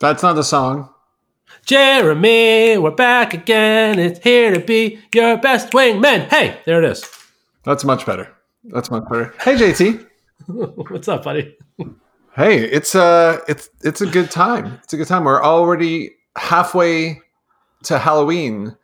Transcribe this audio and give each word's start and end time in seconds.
That's 0.00 0.22
not 0.22 0.34
the 0.34 0.42
song. 0.44 0.88
Jeremy, 1.66 2.78
we're 2.78 2.90
back 2.90 3.34
again. 3.34 3.98
It's 3.98 4.18
here 4.20 4.52
to 4.52 4.60
be 4.60 4.98
your 5.14 5.36
best 5.36 5.72
wingman. 5.72 6.28
Hey, 6.28 6.58
there 6.64 6.82
it 6.82 6.90
is. 6.90 7.04
That's 7.64 7.84
much 7.84 8.06
better. 8.06 8.32
That's 8.64 8.90
much 8.90 9.04
better. 9.08 9.34
Hey, 9.40 9.56
JT. 9.56 10.06
What's 10.90 11.06
up, 11.08 11.24
buddy? 11.24 11.56
Hey, 12.34 12.60
it's 12.64 12.94
a 12.94 13.40
it's 13.48 13.68
it's 13.82 14.00
a 14.00 14.06
good 14.06 14.30
time. 14.30 14.80
It's 14.84 14.92
a 14.92 14.96
good 14.96 15.06
time. 15.08 15.24
We're 15.24 15.42
already 15.42 16.12
halfway 16.36 17.20
to 17.84 17.98
Halloween 17.98 18.76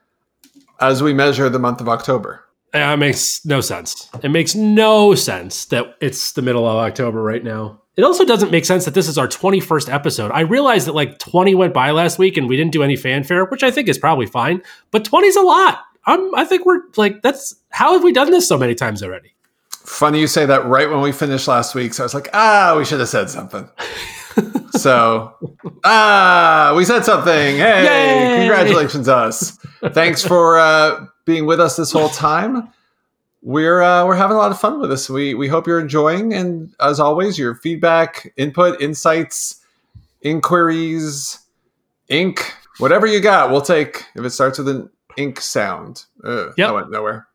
as 0.81 1.03
we 1.03 1.15
measure 1.15 1.49
the 1.49 1.59
month 1.59 1.81
of 1.81 1.89
October. 1.89 2.45
Uh, 2.75 2.79
It 2.79 2.97
makes 2.99 3.45
no 3.47 3.61
sense. 3.61 4.11
It 4.23 4.31
makes 4.31 4.55
no 4.55 5.15
sense 5.15 5.65
that 5.67 5.97
it's 6.01 6.33
the 6.33 6.43
middle 6.43 6.67
of 6.67 6.77
October 6.77 7.23
right 7.23 7.43
now. 7.43 7.81
It 7.97 8.05
also 8.05 8.27
doesn't 8.27 8.51
make 8.51 8.67
sense 8.67 8.85
that 8.85 8.93
this 8.93 9.09
is 9.09 9.17
our 9.17 9.27
21st 9.27 9.93
episode. 9.93 10.31
I 10.31 10.41
realized 10.41 10.87
that 10.87 10.95
like 10.95 11.19
20 11.19 11.55
went 11.55 11.73
by 11.73 11.93
last 11.93 12.19
week 12.19 12.37
and 12.37 12.47
we 12.47 12.57
didn't 12.57 12.73
do 12.73 12.83
any 12.83 12.95
fanfare, 12.95 13.47
which 13.47 13.63
I 13.63 13.71
think 13.71 13.89
is 13.89 13.97
probably 13.97 14.27
fine, 14.27 14.63
but 14.91 15.05
20 15.05 15.29
is 15.29 15.37
a 15.37 15.41
lot. 15.41 15.81
I'm, 16.05 16.35
I 16.35 16.45
think 16.45 16.67
we're 16.67 16.83
like, 16.97 17.23
that's 17.23 17.57
how 17.71 17.95
have 17.95 18.05
we 18.05 18.13
done 18.13 18.31
this 18.31 18.47
so 18.47 18.59
many 18.59 18.75
times 18.75 19.03
already? 19.03 19.35
Funny 19.71 20.21
you 20.21 20.27
say 20.27 20.45
that 20.45 20.67
right 20.67 20.91
when 20.91 21.01
we 21.01 21.11
finished 21.11 21.49
last 21.49 21.75
week. 21.75 21.95
So 21.95 22.03
I 22.03 22.07
was 22.07 22.15
like, 22.15 22.29
ah, 22.35 22.75
we 22.77 22.85
should 22.85 23.01
have 23.01 23.09
said 23.09 23.31
something. 23.31 23.69
so, 24.73 25.35
ah, 25.85 26.75
we 26.77 26.85
said 26.85 27.05
something. 27.05 27.57
Hey, 27.57 27.85
Yay! 27.85 28.39
congratulations, 28.41 29.09
us. 29.09 29.57
Thanks 29.93 30.23
for 30.23 30.59
uh, 30.59 31.07
being 31.25 31.47
with 31.47 31.61
us 31.61 31.77
this 31.77 31.93
whole 31.93 32.11
time. 32.11 32.69
We're 33.47 33.81
uh, 33.81 34.05
we're 34.05 34.17
having 34.17 34.35
a 34.35 34.41
lot 34.41 34.51
of 34.51 34.59
fun 34.59 34.81
with 34.81 34.91
this. 34.91 35.09
We 35.09 35.35
we 35.35 35.47
hope 35.47 35.69
you're 35.69 35.79
enjoying, 35.79 36.35
and 36.35 36.75
as 36.81 36.99
always, 36.99 37.39
your 37.39 37.55
feedback, 37.55 38.33
input, 38.37 38.81
insights, 38.81 39.65
inquiries, 40.21 41.39
ink, 42.09 42.53
whatever 42.79 43.07
you 43.07 43.21
got, 43.21 43.53
we'll 43.53 43.61
take. 43.61 44.05
If 44.17 44.25
it 44.25 44.31
starts 44.31 44.59
with 44.59 44.69
an 44.69 44.91
ink 45.17 45.41
sound, 45.41 46.07
Ugh, 46.25 46.55
Yep. 46.57 46.69
that 46.69 46.75
went 46.75 46.91
nowhere. 46.91 47.29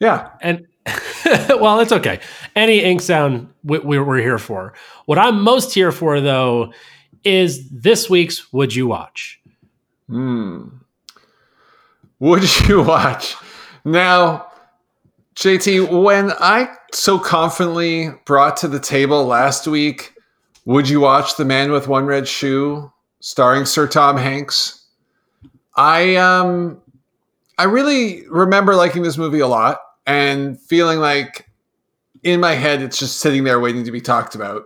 Yeah, 0.00 0.30
And 0.40 0.66
well, 1.60 1.80
it's 1.80 1.92
okay. 1.92 2.20
Any 2.56 2.80
ink 2.80 3.02
sound 3.02 3.52
we, 3.62 3.78
we, 3.80 3.98
we're 3.98 4.16
here 4.22 4.38
for. 4.38 4.72
What 5.04 5.18
I'm 5.18 5.42
most 5.42 5.74
here 5.74 5.92
for, 5.92 6.20
though, 6.22 6.72
is 7.24 7.68
this 7.68 8.08
week's 8.08 8.52
Would 8.54 8.74
You 8.74 8.86
Watch? 8.86 9.38
Hmm. 10.08 10.68
Would 12.20 12.58
you 12.68 12.82
watch? 12.82 13.34
Now, 13.84 14.46
JT, 15.38 16.02
when 16.02 16.32
I 16.40 16.68
so 16.92 17.16
confidently 17.16 18.10
brought 18.24 18.56
to 18.56 18.66
the 18.66 18.80
table 18.80 19.24
last 19.24 19.68
week, 19.68 20.12
would 20.64 20.88
you 20.88 20.98
watch 20.98 21.36
The 21.36 21.44
Man 21.44 21.70
with 21.70 21.86
One 21.86 22.06
Red 22.06 22.26
Shoe 22.26 22.92
starring 23.20 23.64
Sir 23.64 23.86
Tom 23.86 24.16
Hanks? 24.16 24.84
I 25.76 26.16
um 26.16 26.82
I 27.56 27.64
really 27.64 28.26
remember 28.26 28.74
liking 28.74 29.04
this 29.04 29.16
movie 29.16 29.38
a 29.38 29.46
lot 29.46 29.78
and 30.08 30.60
feeling 30.60 30.98
like 30.98 31.48
in 32.24 32.40
my 32.40 32.54
head 32.54 32.82
it's 32.82 32.98
just 32.98 33.20
sitting 33.20 33.44
there 33.44 33.60
waiting 33.60 33.84
to 33.84 33.92
be 33.92 34.00
talked 34.00 34.34
about. 34.34 34.64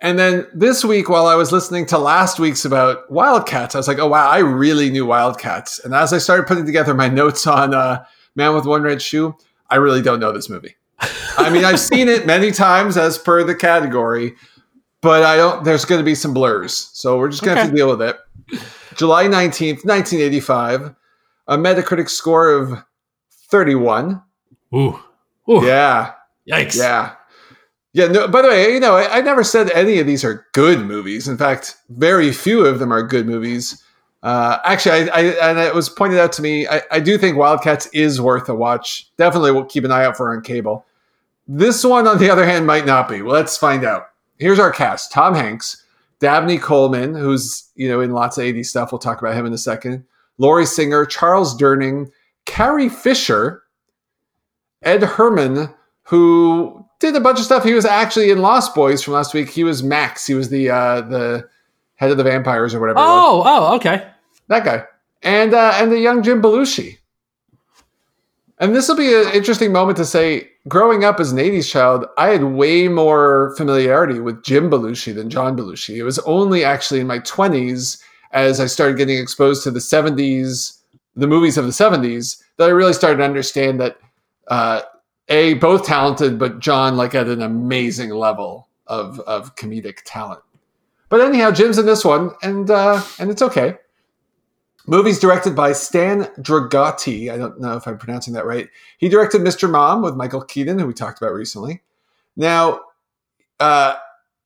And 0.00 0.18
then 0.18 0.46
this 0.54 0.82
week, 0.82 1.10
while 1.10 1.26
I 1.26 1.34
was 1.34 1.52
listening 1.52 1.84
to 1.86 1.98
last 1.98 2.38
week's 2.38 2.64
about 2.64 3.10
Wildcats, 3.10 3.74
I 3.74 3.78
was 3.80 3.88
like, 3.88 3.98
oh, 3.98 4.08
wow, 4.08 4.30
I 4.30 4.38
really 4.38 4.88
knew 4.88 5.04
Wildcats. 5.04 5.78
And 5.80 5.94
as 5.94 6.14
I 6.14 6.18
started 6.18 6.46
putting 6.46 6.64
together 6.64 6.94
my 6.94 7.08
notes 7.20 7.46
on 7.46 7.74
uh, 7.74 8.02
Man 8.34 8.54
with 8.54 8.64
One 8.64 8.82
Red 8.82 9.02
Shoe, 9.02 9.36
I 9.70 9.76
really 9.76 10.02
don't 10.02 10.20
know 10.20 10.32
this 10.32 10.48
movie. 10.48 10.76
I 11.36 11.50
mean, 11.50 11.64
I've 11.64 11.80
seen 11.80 12.08
it 12.08 12.26
many 12.26 12.50
times 12.50 12.96
as 12.96 13.18
per 13.18 13.42
the 13.44 13.54
category, 13.54 14.34
but 15.00 15.22
I 15.22 15.36
don't, 15.36 15.64
there's 15.64 15.84
going 15.84 16.00
to 16.00 16.04
be 16.04 16.14
some 16.14 16.32
blurs. 16.32 16.90
So 16.92 17.18
we're 17.18 17.28
just 17.28 17.42
going 17.42 17.56
to 17.56 17.62
have 17.62 17.70
to 17.70 17.76
deal 17.76 17.88
with 17.88 18.02
it. 18.02 18.16
July 18.96 19.24
19th, 19.24 19.84
1985, 19.84 20.94
a 21.48 21.58
Metacritic 21.58 22.08
score 22.08 22.52
of 22.52 22.84
31. 23.50 24.22
Ooh. 24.74 24.98
Ooh. 25.48 25.64
Yeah. 25.66 26.12
Yikes. 26.48 26.76
Yeah. 26.76 27.14
Yeah. 27.92 28.06
No, 28.06 28.28
by 28.28 28.42
the 28.42 28.48
way, 28.48 28.72
you 28.72 28.80
know, 28.80 28.96
I, 28.96 29.18
I 29.18 29.20
never 29.20 29.44
said 29.44 29.70
any 29.72 29.98
of 29.98 30.06
these 30.06 30.24
are 30.24 30.46
good 30.52 30.80
movies. 30.80 31.28
In 31.28 31.36
fact, 31.36 31.76
very 31.88 32.32
few 32.32 32.64
of 32.64 32.78
them 32.78 32.92
are 32.92 33.02
good 33.02 33.26
movies. 33.26 33.82
Uh, 34.24 34.58
actually, 34.64 35.10
I, 35.10 35.20
I 35.20 35.50
and 35.50 35.58
it 35.58 35.74
was 35.74 35.90
pointed 35.90 36.18
out 36.18 36.32
to 36.32 36.42
me. 36.42 36.66
I, 36.66 36.80
I 36.90 36.98
do 36.98 37.18
think 37.18 37.36
Wildcats 37.36 37.86
is 37.92 38.22
worth 38.22 38.48
a 38.48 38.54
watch. 38.54 39.14
Definitely, 39.18 39.52
we'll 39.52 39.66
keep 39.66 39.84
an 39.84 39.92
eye 39.92 40.06
out 40.06 40.16
for 40.16 40.34
on 40.34 40.40
cable. 40.42 40.86
This 41.46 41.84
one, 41.84 42.06
on 42.08 42.16
the 42.16 42.30
other 42.30 42.46
hand, 42.46 42.66
might 42.66 42.86
not 42.86 43.06
be. 43.06 43.20
Let's 43.20 43.58
find 43.58 43.84
out. 43.84 44.06
Here's 44.38 44.58
our 44.58 44.72
cast: 44.72 45.12
Tom 45.12 45.34
Hanks, 45.34 45.84
Dabney 46.20 46.56
Coleman, 46.56 47.14
who's 47.14 47.68
you 47.76 47.86
know 47.86 48.00
in 48.00 48.12
lots 48.12 48.38
of 48.38 48.44
'80s 48.44 48.64
stuff. 48.64 48.92
We'll 48.92 48.98
talk 48.98 49.20
about 49.20 49.34
him 49.34 49.44
in 49.44 49.52
a 49.52 49.58
second. 49.58 50.04
Lori 50.38 50.64
Singer, 50.64 51.04
Charles 51.04 51.54
Durning, 51.54 52.10
Carrie 52.46 52.88
Fisher, 52.88 53.62
Ed 54.82 55.02
Herrmann, 55.02 55.68
who 56.04 56.82
did 56.98 57.14
a 57.14 57.20
bunch 57.20 57.40
of 57.40 57.44
stuff. 57.44 57.62
He 57.62 57.74
was 57.74 57.84
actually 57.84 58.30
in 58.30 58.40
Lost 58.40 58.74
Boys 58.74 59.02
from 59.02 59.12
last 59.12 59.34
week. 59.34 59.50
He 59.50 59.64
was 59.64 59.82
Max. 59.82 60.26
He 60.26 60.32
was 60.32 60.48
the 60.48 60.70
uh, 60.70 61.02
the 61.02 61.46
head 61.96 62.10
of 62.10 62.16
the 62.16 62.24
vampires 62.24 62.74
or 62.74 62.80
whatever. 62.80 63.00
Oh, 63.00 63.42
oh, 63.44 63.76
okay. 63.76 64.10
That 64.48 64.64
guy, 64.64 64.84
and 65.22 65.54
uh, 65.54 65.72
and 65.76 65.90
the 65.90 65.98
young 65.98 66.22
Jim 66.22 66.42
Belushi. 66.42 66.98
And 68.58 68.74
this 68.74 68.88
will 68.88 68.96
be 68.96 69.12
an 69.12 69.32
interesting 69.34 69.72
moment 69.72 69.96
to 69.98 70.04
say. 70.04 70.50
Growing 70.66 71.04
up 71.04 71.20
as 71.20 71.30
an 71.30 71.36
'80s 71.36 71.70
child, 71.70 72.06
I 72.16 72.28
had 72.28 72.44
way 72.44 72.88
more 72.88 73.54
familiarity 73.58 74.18
with 74.18 74.42
Jim 74.42 74.70
Belushi 74.70 75.14
than 75.14 75.28
John 75.28 75.54
Belushi. 75.54 75.96
It 75.96 76.04
was 76.04 76.18
only 76.20 76.64
actually 76.64 77.00
in 77.00 77.06
my 77.06 77.18
20s, 77.18 78.02
as 78.32 78.60
I 78.60 78.66
started 78.66 78.96
getting 78.96 79.18
exposed 79.18 79.62
to 79.64 79.70
the 79.70 79.78
70s, 79.78 80.78
the 81.16 81.26
movies 81.26 81.58
of 81.58 81.66
the 81.66 81.70
70s, 81.70 82.42
that 82.56 82.70
I 82.70 82.72
really 82.72 82.94
started 82.94 83.18
to 83.18 83.24
understand 83.24 83.78
that 83.80 83.98
uh, 84.48 84.80
a 85.28 85.54
both 85.54 85.84
talented, 85.84 86.38
but 86.38 86.60
John 86.60 86.96
like 86.96 87.14
at 87.14 87.28
an 87.28 87.42
amazing 87.42 88.10
level 88.10 88.68
of 88.86 89.20
of 89.20 89.56
comedic 89.56 89.98
talent. 90.04 90.40
But 91.08 91.20
anyhow, 91.20 91.50
Jim's 91.50 91.78
in 91.78 91.86
this 91.86 92.04
one, 92.04 92.30
and 92.42 92.70
uh, 92.70 93.02
and 93.18 93.30
it's 93.30 93.42
okay. 93.42 93.76
Movie's 94.86 95.18
directed 95.18 95.56
by 95.56 95.72
Stan 95.72 96.24
Dragotti. 96.38 97.32
I 97.32 97.38
don't 97.38 97.58
know 97.58 97.76
if 97.76 97.86
I'm 97.86 97.96
pronouncing 97.96 98.34
that 98.34 98.44
right. 98.44 98.68
He 98.98 99.08
directed 99.08 99.40
Mr. 99.40 99.70
Mom 99.70 100.02
with 100.02 100.14
Michael 100.14 100.42
Keaton, 100.42 100.78
who 100.78 100.86
we 100.86 100.92
talked 100.92 101.20
about 101.20 101.32
recently. 101.32 101.82
Now, 102.36 102.80
uh, 103.60 103.94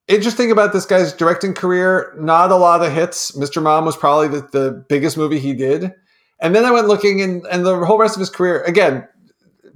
interesting 0.07 0.53
about 0.53 0.73
this 0.73 0.87
guy's 0.87 1.13
directing 1.13 1.55
career, 1.55 2.15
not 2.19 2.53
a 2.53 2.57
lot 2.57 2.85
of 2.85 2.93
hits. 2.93 3.33
Mr. 3.33 3.61
Mom 3.61 3.85
was 3.85 3.97
probably 3.97 4.29
the, 4.29 4.49
the 4.53 4.85
biggest 4.89 5.17
movie 5.17 5.41
he 5.41 5.55
did. 5.55 5.93
And 6.41 6.55
then 6.55 6.65
I 6.65 6.71
went 6.71 6.87
looking, 6.87 7.21
and, 7.21 7.45
and 7.51 7.67
the 7.67 7.85
whole 7.85 7.99
rest 7.99 8.17
of 8.17 8.21
his 8.21 8.31
career, 8.31 8.63
again, 8.63 9.09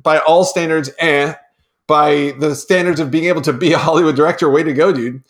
by 0.00 0.18
all 0.18 0.44
standards, 0.44 0.90
eh, 1.00 1.34
by 1.88 2.34
the 2.38 2.54
standards 2.54 3.00
of 3.00 3.10
being 3.10 3.24
able 3.24 3.42
to 3.42 3.52
be 3.52 3.72
a 3.72 3.78
Hollywood 3.78 4.14
director, 4.14 4.48
way 4.48 4.62
to 4.62 4.72
go, 4.72 4.92
dude. 4.92 5.24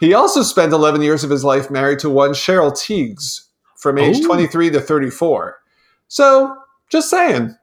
He 0.00 0.14
also 0.14 0.42
spent 0.42 0.72
11 0.72 1.02
years 1.02 1.24
of 1.24 1.30
his 1.30 1.44
life 1.44 1.70
married 1.70 1.98
to 2.00 2.10
one 2.10 2.30
Cheryl 2.32 2.72
Tiegs 2.72 3.45
from 3.78 3.98
age 3.98 4.18
Ooh. 4.18 4.26
23 4.26 4.70
to 4.70 4.80
34. 4.80 5.56
So, 6.08 6.56
just 6.90 7.10
saying. 7.10 7.56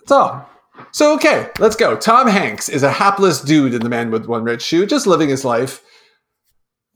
That's 0.00 0.12
all. 0.12 0.48
So, 0.90 1.14
okay, 1.14 1.48
let's 1.58 1.76
go. 1.76 1.96
Tom 1.96 2.26
Hanks 2.26 2.68
is 2.68 2.82
a 2.82 2.90
hapless 2.90 3.40
dude 3.40 3.74
in 3.74 3.82
The 3.82 3.88
Man 3.88 4.10
with 4.10 4.26
One 4.26 4.44
Red 4.44 4.60
Shoe, 4.60 4.86
just 4.86 5.06
living 5.06 5.28
his 5.28 5.44
life. 5.44 5.82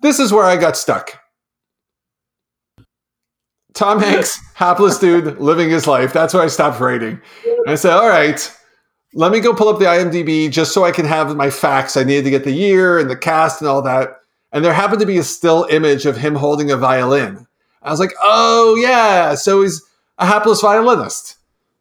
This 0.00 0.18
is 0.18 0.32
where 0.32 0.44
I 0.44 0.56
got 0.56 0.76
stuck. 0.76 1.18
Tom 3.74 4.00
Hanks, 4.00 4.38
hapless 4.54 4.98
dude, 4.98 5.38
living 5.38 5.70
his 5.70 5.86
life. 5.86 6.12
That's 6.12 6.34
where 6.34 6.42
I 6.42 6.48
stopped 6.48 6.80
rating. 6.80 7.20
And 7.44 7.68
I 7.68 7.74
said, 7.74 7.92
all 7.92 8.08
right, 8.08 8.50
let 9.14 9.32
me 9.32 9.40
go 9.40 9.54
pull 9.54 9.68
up 9.68 9.78
the 9.78 9.84
IMDb 9.84 10.50
just 10.50 10.72
so 10.72 10.84
I 10.84 10.92
can 10.92 11.06
have 11.06 11.36
my 11.36 11.50
facts. 11.50 11.96
I 11.96 12.04
needed 12.04 12.24
to 12.24 12.30
get 12.30 12.44
the 12.44 12.52
year 12.52 12.98
and 12.98 13.08
the 13.08 13.16
cast 13.16 13.60
and 13.60 13.68
all 13.68 13.82
that. 13.82 14.20
And 14.56 14.64
there 14.64 14.72
happened 14.72 15.00
to 15.00 15.06
be 15.06 15.18
a 15.18 15.22
still 15.22 15.66
image 15.68 16.06
of 16.06 16.16
him 16.16 16.34
holding 16.34 16.70
a 16.70 16.78
violin. 16.78 17.46
I 17.82 17.90
was 17.90 18.00
like, 18.00 18.14
oh, 18.22 18.74
yeah. 18.80 19.34
So 19.34 19.60
he's 19.60 19.82
a 20.16 20.24
hapless 20.24 20.62
violinist. 20.62 21.36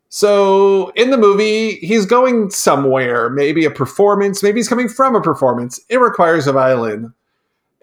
So 0.09 0.89
in 0.89 1.09
the 1.09 1.17
movie, 1.17 1.75
he's 1.75 2.05
going 2.05 2.49
somewhere, 2.49 3.29
maybe 3.29 3.63
a 3.63 3.71
performance, 3.71 4.43
maybe 4.43 4.59
he's 4.59 4.67
coming 4.67 4.89
from 4.89 5.15
a 5.15 5.21
performance. 5.21 5.79
It 5.87 6.01
requires 6.01 6.47
a 6.47 6.51
violin. 6.51 7.13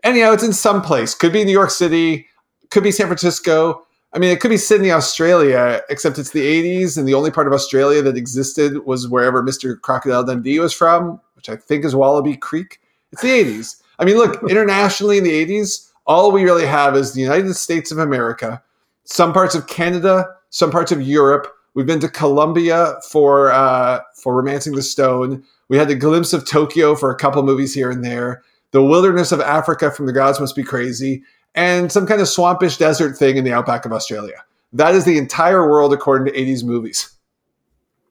Anyhow, 0.05 0.33
it's 0.33 0.45
in 0.45 0.53
some 0.53 0.83
place. 0.83 1.15
Could 1.15 1.33
be 1.33 1.43
New 1.43 1.53
York 1.53 1.71
City, 1.71 2.27
could 2.69 2.83
be 2.83 2.93
San 2.93 3.07
Francisco. 3.07 3.87
I 4.13 4.19
mean, 4.19 4.31
it 4.31 4.41
could 4.41 4.51
be 4.51 4.59
Sydney, 4.59 4.91
Australia, 4.91 5.81
except 5.89 6.19
it's 6.19 6.33
the 6.33 6.43
80s, 6.85 6.99
and 6.99 7.09
the 7.09 7.15
only 7.15 7.31
part 7.31 7.47
of 7.47 7.55
Australia 7.55 8.03
that 8.03 8.19
existed 8.19 8.85
was 8.85 9.09
wherever 9.09 9.43
Mr. 9.43 9.81
Crocodile 9.81 10.25
Dundee 10.25 10.59
was 10.59 10.75
from, 10.75 11.19
which 11.35 11.49
I 11.49 11.57
think 11.57 11.83
is 11.83 11.97
Wallaby 11.97 12.37
Creek. 12.37 12.79
It's 13.11 13.23
the 13.23 13.29
80s. 13.29 13.82
I 14.03 14.05
mean, 14.05 14.17
look, 14.17 14.43
internationally 14.51 15.17
in 15.17 15.23
the 15.23 15.47
80s, 15.47 15.89
all 16.09 16.33
we 16.33 16.43
really 16.43 16.67
have 16.67 16.97
is 16.97 17.13
the 17.13 17.21
United 17.21 17.55
States 17.55 17.93
of 17.93 17.99
America, 17.99 18.61
some 19.05 19.33
parts 19.33 19.55
of 19.55 19.69
Canada, 19.69 20.27
some 20.51 20.73
parts 20.73 20.91
of 20.91 21.01
Europe. 21.01 21.47
We've 21.75 21.87
been 21.87 22.01
to 22.01 22.09
Colombia 22.09 22.97
for 23.09 23.53
uh, 23.53 24.01
for 24.17 24.35
*Romancing 24.35 24.75
the 24.75 24.83
Stone*. 24.83 25.45
We 25.69 25.79
had 25.79 25.89
a 25.89 25.95
glimpse 25.95 26.33
of 26.33 26.45
Tokyo 26.45 26.97
for 26.97 27.13
a 27.13 27.17
couple 27.17 27.45
movies 27.45 27.73
here 27.75 27.93
and 27.93 28.05
there. 28.05 28.43
The 28.73 28.83
wilderness 28.83 29.31
of 29.31 29.41
Africa 29.41 29.93
from 29.93 30.07
*The 30.07 30.13
Gods 30.13 30.41
Must 30.41 30.57
Be 30.57 30.65
Crazy*, 30.65 31.23
and 31.55 31.93
some 31.93 32.05
kind 32.05 32.21
of 32.21 32.27
swampish 32.27 32.79
desert 32.79 33.17
thing 33.17 33.37
in 33.37 33.45
the 33.45 33.53
outback 33.53 33.87
of 33.87 33.93
Australia. 33.93 34.45
That 34.73 34.97
is 34.97 35.05
the 35.05 35.17
entire 35.17 35.71
world 35.71 35.93
according 35.93 36.27
to 36.27 36.37
80s 36.37 36.65
movies. 36.65 37.09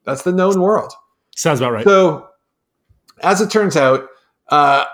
That's 0.05 0.21
the 0.21 0.31
known 0.31 0.61
world. 0.61 0.94
Sounds 1.35 1.59
about 1.59 1.73
right. 1.73 1.83
So, 1.83 2.29
as 3.23 3.41
it 3.41 3.51
turns 3.51 3.75
out, 3.75 4.07
uh, 4.47 4.85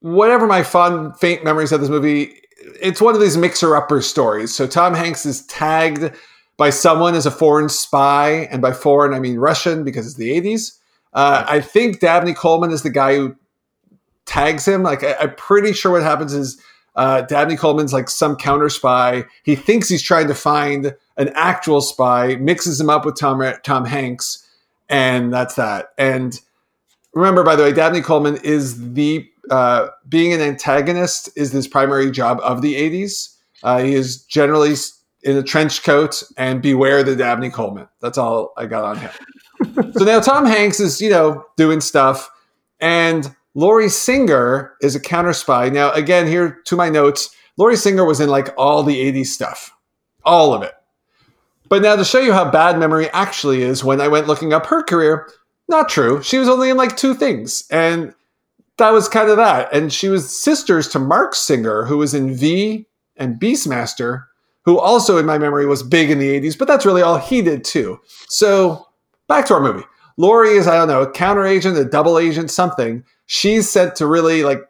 whatever 0.00 0.46
my 0.46 0.62
fond, 0.62 1.18
faint 1.18 1.44
memories 1.44 1.72
of 1.72 1.80
this 1.80 1.90
movie, 1.90 2.34
it's 2.80 3.00
one 3.00 3.14
of 3.14 3.20
these 3.20 3.36
mixer-upper 3.36 4.02
stories. 4.02 4.54
So 4.54 4.66
Tom 4.66 4.94
Hanks 4.94 5.26
is 5.26 5.46
tagged 5.46 6.14
by 6.56 6.70
someone 6.70 7.14
as 7.14 7.24
a 7.24 7.30
foreign 7.30 7.68
spy, 7.68 8.48
and 8.50 8.60
by 8.60 8.72
foreign 8.72 9.14
I 9.14 9.20
mean 9.20 9.38
Russian 9.38 9.84
because 9.84 10.06
it's 10.06 10.16
the 10.16 10.30
80s. 10.30 10.78
Uh, 11.12 11.44
I 11.48 11.60
think 11.60 12.00
Dabney 12.00 12.34
Coleman 12.34 12.72
is 12.72 12.82
the 12.82 12.90
guy 12.90 13.16
who 13.16 13.36
tags 14.26 14.66
him. 14.66 14.82
Like 14.82 15.02
I, 15.02 15.16
am 15.20 15.34
pretty 15.36 15.72
sure 15.72 15.92
what 15.92 16.02
happens 16.02 16.34
is 16.34 16.60
uh, 16.96 17.22
Dabney 17.22 17.56
Coleman's 17.56 17.92
like 17.92 18.10
some 18.10 18.36
counter 18.36 18.68
spy. 18.68 19.24
He 19.44 19.56
thinks 19.56 19.88
he's 19.88 20.02
trying 20.02 20.28
to 20.28 20.34
find 20.34 20.94
an 21.16 21.30
actual 21.34 21.80
spy, 21.80 22.36
mixes 22.36 22.80
him 22.80 22.90
up 22.90 23.04
with 23.04 23.16
Tom 23.16 23.42
Tom 23.62 23.84
Hanks, 23.84 24.46
and 24.88 25.32
that's 25.32 25.54
that. 25.54 25.90
And 25.96 26.38
remember, 27.14 27.42
by 27.42 27.56
the 27.56 27.62
way, 27.62 27.72
Dabney 27.72 28.00
Coleman 28.00 28.36
is 28.42 28.94
the 28.94 29.28
uh, 29.50 29.88
being 30.08 30.32
an 30.32 30.40
antagonist 30.40 31.28
is 31.36 31.52
his 31.52 31.68
primary 31.68 32.10
job 32.10 32.40
of 32.42 32.62
the 32.62 32.74
80s. 32.74 33.34
Uh, 33.62 33.82
he 33.82 33.94
is 33.94 34.22
generally 34.24 34.74
in 35.22 35.36
a 35.36 35.42
trench 35.42 35.82
coat 35.82 36.22
and 36.36 36.62
beware 36.62 37.02
the 37.02 37.16
Dabney 37.16 37.50
Coleman. 37.50 37.88
That's 38.00 38.18
all 38.18 38.52
I 38.56 38.66
got 38.66 38.84
on 38.84 38.98
him. 38.98 39.10
so 39.92 40.04
now 40.04 40.20
Tom 40.20 40.46
Hanks 40.46 40.80
is, 40.80 41.00
you 41.00 41.10
know, 41.10 41.44
doing 41.56 41.80
stuff 41.80 42.30
and 42.80 43.34
Lori 43.54 43.88
Singer 43.88 44.74
is 44.80 44.94
a 44.94 45.00
counter 45.00 45.32
spy. 45.32 45.68
Now, 45.68 45.90
again, 45.92 46.26
here 46.26 46.60
to 46.66 46.76
my 46.76 46.88
notes, 46.88 47.34
Lori 47.56 47.76
Singer 47.76 48.04
was 48.04 48.20
in 48.20 48.28
like 48.28 48.54
all 48.56 48.82
the 48.82 48.96
80s 49.12 49.26
stuff, 49.26 49.74
all 50.24 50.54
of 50.54 50.62
it. 50.62 50.74
But 51.68 51.82
now 51.82 51.96
to 51.96 52.04
show 52.04 52.20
you 52.20 52.32
how 52.32 52.50
bad 52.50 52.78
memory 52.78 53.08
actually 53.10 53.62
is, 53.62 53.84
when 53.84 54.00
I 54.00 54.08
went 54.08 54.26
looking 54.26 54.52
up 54.52 54.66
her 54.66 54.82
career, 54.82 55.28
not 55.68 55.88
true. 55.88 56.22
She 56.22 56.38
was 56.38 56.48
only 56.48 56.70
in 56.70 56.76
like 56.76 56.96
two 56.96 57.14
things. 57.14 57.64
And 57.70 58.14
that 58.78 58.92
was 58.92 59.08
kind 59.08 59.28
of 59.28 59.36
that. 59.36 59.72
And 59.72 59.92
she 59.92 60.08
was 60.08 60.36
sisters 60.36 60.88
to 60.88 60.98
Marc 60.98 61.34
Singer, 61.34 61.84
who 61.84 61.98
was 61.98 62.14
in 62.14 62.34
V 62.34 62.86
and 63.16 63.40
Beastmaster, 63.40 64.24
who 64.64 64.78
also 64.78 65.18
in 65.18 65.26
my 65.26 65.38
memory 65.38 65.66
was 65.66 65.82
big 65.82 66.10
in 66.10 66.18
the 66.18 66.40
80s, 66.40 66.58
but 66.58 66.68
that's 66.68 66.86
really 66.86 67.02
all 67.02 67.18
he 67.18 67.42
did 67.42 67.64
too. 67.64 68.00
So 68.28 68.86
back 69.26 69.46
to 69.46 69.54
our 69.54 69.60
movie. 69.60 69.84
Lori 70.16 70.50
is, 70.50 70.66
I 70.66 70.74
don't 70.76 70.88
know, 70.88 71.02
a 71.02 71.10
counter 71.10 71.46
agent, 71.46 71.78
a 71.78 71.84
double 71.84 72.18
agent, 72.18 72.50
something. 72.50 73.04
She's 73.26 73.70
said 73.70 73.94
to 73.96 74.06
really 74.06 74.42
like 74.42 74.62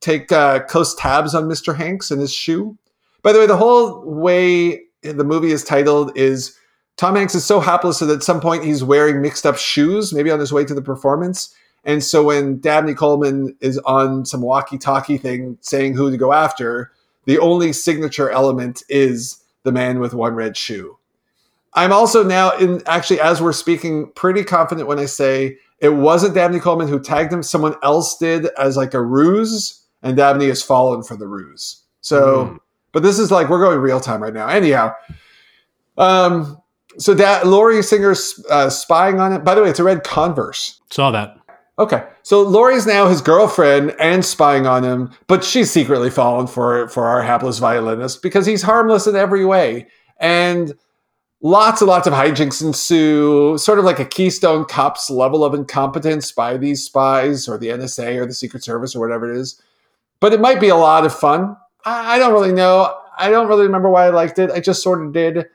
take 0.00 0.30
uh, 0.30 0.60
close 0.64 0.94
tabs 0.94 1.34
on 1.34 1.44
Mr. 1.44 1.74
Hanks 1.74 2.10
and 2.10 2.20
his 2.20 2.32
shoe. 2.32 2.76
By 3.22 3.32
the 3.32 3.38
way, 3.38 3.46
the 3.46 3.56
whole 3.56 4.02
way 4.04 4.80
the 5.02 5.24
movie 5.24 5.52
is 5.52 5.64
titled 5.64 6.16
is 6.16 6.56
Tom 6.96 7.16
Hanks 7.16 7.34
is 7.34 7.44
so 7.44 7.60
hapless 7.60 7.98
that 8.00 8.10
at 8.10 8.22
some 8.22 8.40
point 8.40 8.64
he's 8.64 8.84
wearing 8.84 9.22
mixed 9.22 9.46
up 9.46 9.56
shoes, 9.56 10.12
maybe 10.12 10.30
on 10.30 10.40
his 10.40 10.52
way 10.52 10.64
to 10.64 10.74
the 10.74 10.82
performance. 10.82 11.54
And 11.84 12.02
so 12.02 12.24
when 12.24 12.60
Dabney 12.60 12.94
Coleman 12.94 13.56
is 13.60 13.78
on 13.78 14.24
some 14.24 14.40
walkie 14.40 14.78
talkie 14.78 15.18
thing 15.18 15.58
saying 15.60 15.94
who 15.94 16.10
to 16.10 16.16
go 16.16 16.32
after, 16.32 16.92
the 17.24 17.38
only 17.38 17.72
signature 17.72 18.30
element 18.30 18.82
is 18.88 19.42
the 19.64 19.72
man 19.72 20.00
with 20.00 20.14
one 20.14 20.34
red 20.34 20.56
shoe. 20.56 20.98
I'm 21.74 21.92
also 21.92 22.22
now 22.22 22.50
in 22.56 22.82
actually, 22.86 23.20
as 23.20 23.40
we're 23.40 23.52
speaking, 23.52 24.12
pretty 24.14 24.44
confident 24.44 24.88
when 24.88 24.98
I 24.98 25.06
say 25.06 25.56
it 25.78 25.90
wasn't 25.90 26.34
Dabney 26.34 26.60
Coleman 26.60 26.88
who 26.88 27.00
tagged 27.00 27.32
him, 27.32 27.42
someone 27.42 27.74
else 27.82 28.16
did 28.16 28.46
as 28.58 28.76
like 28.76 28.94
a 28.94 29.02
ruse, 29.02 29.82
and 30.02 30.16
Dabney 30.16 30.48
has 30.48 30.62
fallen 30.62 31.02
for 31.02 31.16
the 31.16 31.26
ruse. 31.26 31.82
So, 32.00 32.46
mm. 32.46 32.58
but 32.92 33.02
this 33.02 33.18
is 33.18 33.30
like 33.30 33.48
we're 33.48 33.60
going 33.60 33.78
real 33.78 34.00
time 34.00 34.22
right 34.22 34.34
now. 34.34 34.48
Anyhow, 34.48 34.94
um, 35.96 36.60
so 36.98 37.14
that 37.14 37.46
Lori 37.46 37.82
Singer's 37.82 38.44
uh, 38.50 38.68
spying 38.68 39.18
on 39.18 39.32
it. 39.32 39.44
By 39.44 39.54
the 39.54 39.62
way, 39.62 39.70
it's 39.70 39.78
a 39.78 39.84
red 39.84 40.04
Converse. 40.04 40.80
Saw 40.90 41.10
that. 41.12 41.36
Okay, 41.78 42.04
so 42.22 42.42
Lori's 42.42 42.86
now 42.86 43.08
his 43.08 43.22
girlfriend 43.22 43.96
and 43.98 44.24
spying 44.24 44.66
on 44.66 44.84
him, 44.84 45.10
but 45.26 45.42
she's 45.42 45.70
secretly 45.70 46.10
fallen 46.10 46.46
for 46.46 46.88
for 46.88 47.06
our 47.06 47.22
hapless 47.22 47.58
violinist 47.58 48.22
because 48.22 48.44
he's 48.44 48.62
harmless 48.62 49.06
in 49.06 49.16
every 49.16 49.44
way, 49.44 49.86
and 50.18 50.74
lots 51.40 51.80
and 51.80 51.88
lots 51.88 52.06
of 52.06 52.12
hijinks 52.12 52.62
ensue. 52.62 53.56
Sort 53.56 53.78
of 53.78 53.86
like 53.86 53.98
a 53.98 54.04
Keystone 54.04 54.66
Cops 54.66 55.08
level 55.08 55.44
of 55.44 55.54
incompetence 55.54 56.30
by 56.30 56.58
these 56.58 56.84
spies 56.84 57.48
or 57.48 57.56
the 57.56 57.68
NSA 57.68 58.16
or 58.16 58.26
the 58.26 58.34
Secret 58.34 58.62
Service 58.62 58.94
or 58.94 59.00
whatever 59.00 59.30
it 59.30 59.38
is. 59.38 59.60
But 60.20 60.34
it 60.34 60.40
might 60.40 60.60
be 60.60 60.68
a 60.68 60.76
lot 60.76 61.06
of 61.06 61.18
fun. 61.18 61.56
I, 61.86 62.16
I 62.16 62.18
don't 62.18 62.34
really 62.34 62.52
know. 62.52 62.94
I 63.16 63.30
don't 63.30 63.48
really 63.48 63.64
remember 63.64 63.88
why 63.88 64.06
I 64.06 64.10
liked 64.10 64.38
it. 64.38 64.50
I 64.50 64.60
just 64.60 64.82
sort 64.82 65.04
of 65.04 65.12
did. 65.12 65.46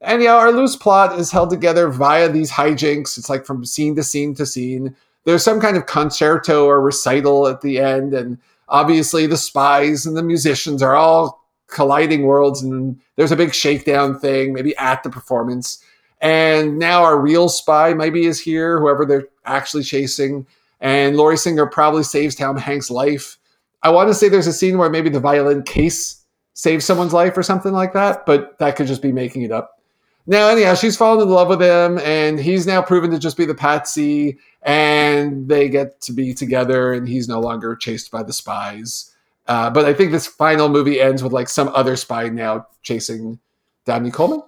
And 0.00 0.22
yeah, 0.22 0.34
our 0.34 0.52
loose 0.52 0.76
plot 0.76 1.18
is 1.18 1.32
held 1.32 1.50
together 1.50 1.88
via 1.88 2.28
these 2.28 2.52
hijinks. 2.52 3.18
It's 3.18 3.28
like 3.28 3.44
from 3.44 3.64
scene 3.64 3.96
to 3.96 4.04
scene 4.04 4.34
to 4.36 4.46
scene 4.46 4.94
there's 5.24 5.44
some 5.44 5.60
kind 5.60 5.76
of 5.76 5.86
concerto 5.86 6.66
or 6.66 6.80
recital 6.80 7.46
at 7.46 7.60
the 7.60 7.78
end, 7.78 8.14
and 8.14 8.38
obviously 8.68 9.26
the 9.26 9.36
spies 9.36 10.06
and 10.06 10.16
the 10.16 10.22
musicians 10.22 10.82
are 10.82 10.94
all 10.94 11.44
colliding 11.66 12.22
worlds, 12.22 12.62
and 12.62 13.00
there's 13.16 13.32
a 13.32 13.36
big 13.36 13.54
shakedown 13.54 14.18
thing, 14.18 14.52
maybe 14.52 14.76
at 14.76 15.02
the 15.02 15.10
performance. 15.10 15.82
And 16.20 16.78
now 16.78 17.02
our 17.02 17.18
real 17.18 17.48
spy 17.48 17.92
maybe 17.94 18.26
is 18.26 18.40
here, 18.40 18.80
whoever 18.80 19.04
they're 19.04 19.28
actually 19.44 19.82
chasing. 19.82 20.46
And 20.80 21.16
Lori 21.16 21.36
Singer 21.36 21.66
probably 21.66 22.02
saves 22.02 22.34
Tom 22.34 22.56
Hanks' 22.56 22.90
life. 22.90 23.38
I 23.82 23.90
want 23.90 24.08
to 24.08 24.14
say 24.14 24.28
there's 24.28 24.46
a 24.46 24.52
scene 24.52 24.78
where 24.78 24.88
maybe 24.88 25.10
the 25.10 25.20
violin 25.20 25.62
case 25.62 26.22
saves 26.54 26.84
someone's 26.84 27.12
life 27.12 27.36
or 27.36 27.42
something 27.42 27.72
like 27.72 27.92
that, 27.92 28.24
but 28.24 28.58
that 28.58 28.76
could 28.76 28.86
just 28.86 29.02
be 29.02 29.12
making 29.12 29.42
it 29.42 29.52
up. 29.52 29.80
Now, 30.26 30.48
anyhow, 30.48 30.74
she's 30.74 30.96
fallen 30.96 31.20
in 31.20 31.28
love 31.28 31.48
with 31.48 31.60
him, 31.60 31.98
and 31.98 32.40
he's 32.40 32.66
now 32.66 32.80
proven 32.80 33.10
to 33.10 33.18
just 33.18 33.36
be 33.36 33.44
the 33.44 33.54
patsy, 33.54 34.38
and 34.62 35.46
they 35.48 35.68
get 35.68 36.00
to 36.02 36.12
be 36.12 36.32
together, 36.32 36.94
and 36.94 37.06
he's 37.06 37.28
no 37.28 37.40
longer 37.40 37.76
chased 37.76 38.10
by 38.10 38.22
the 38.22 38.32
spies. 38.32 39.14
Uh, 39.46 39.68
but 39.68 39.84
I 39.84 39.92
think 39.92 40.10
this 40.10 40.26
final 40.26 40.70
movie 40.70 41.00
ends 41.00 41.22
with 41.22 41.32
like 41.32 41.50
some 41.50 41.68
other 41.74 41.96
spy 41.96 42.30
now 42.30 42.66
chasing 42.82 43.38
Dabney 43.84 44.10
Coleman. 44.10 44.42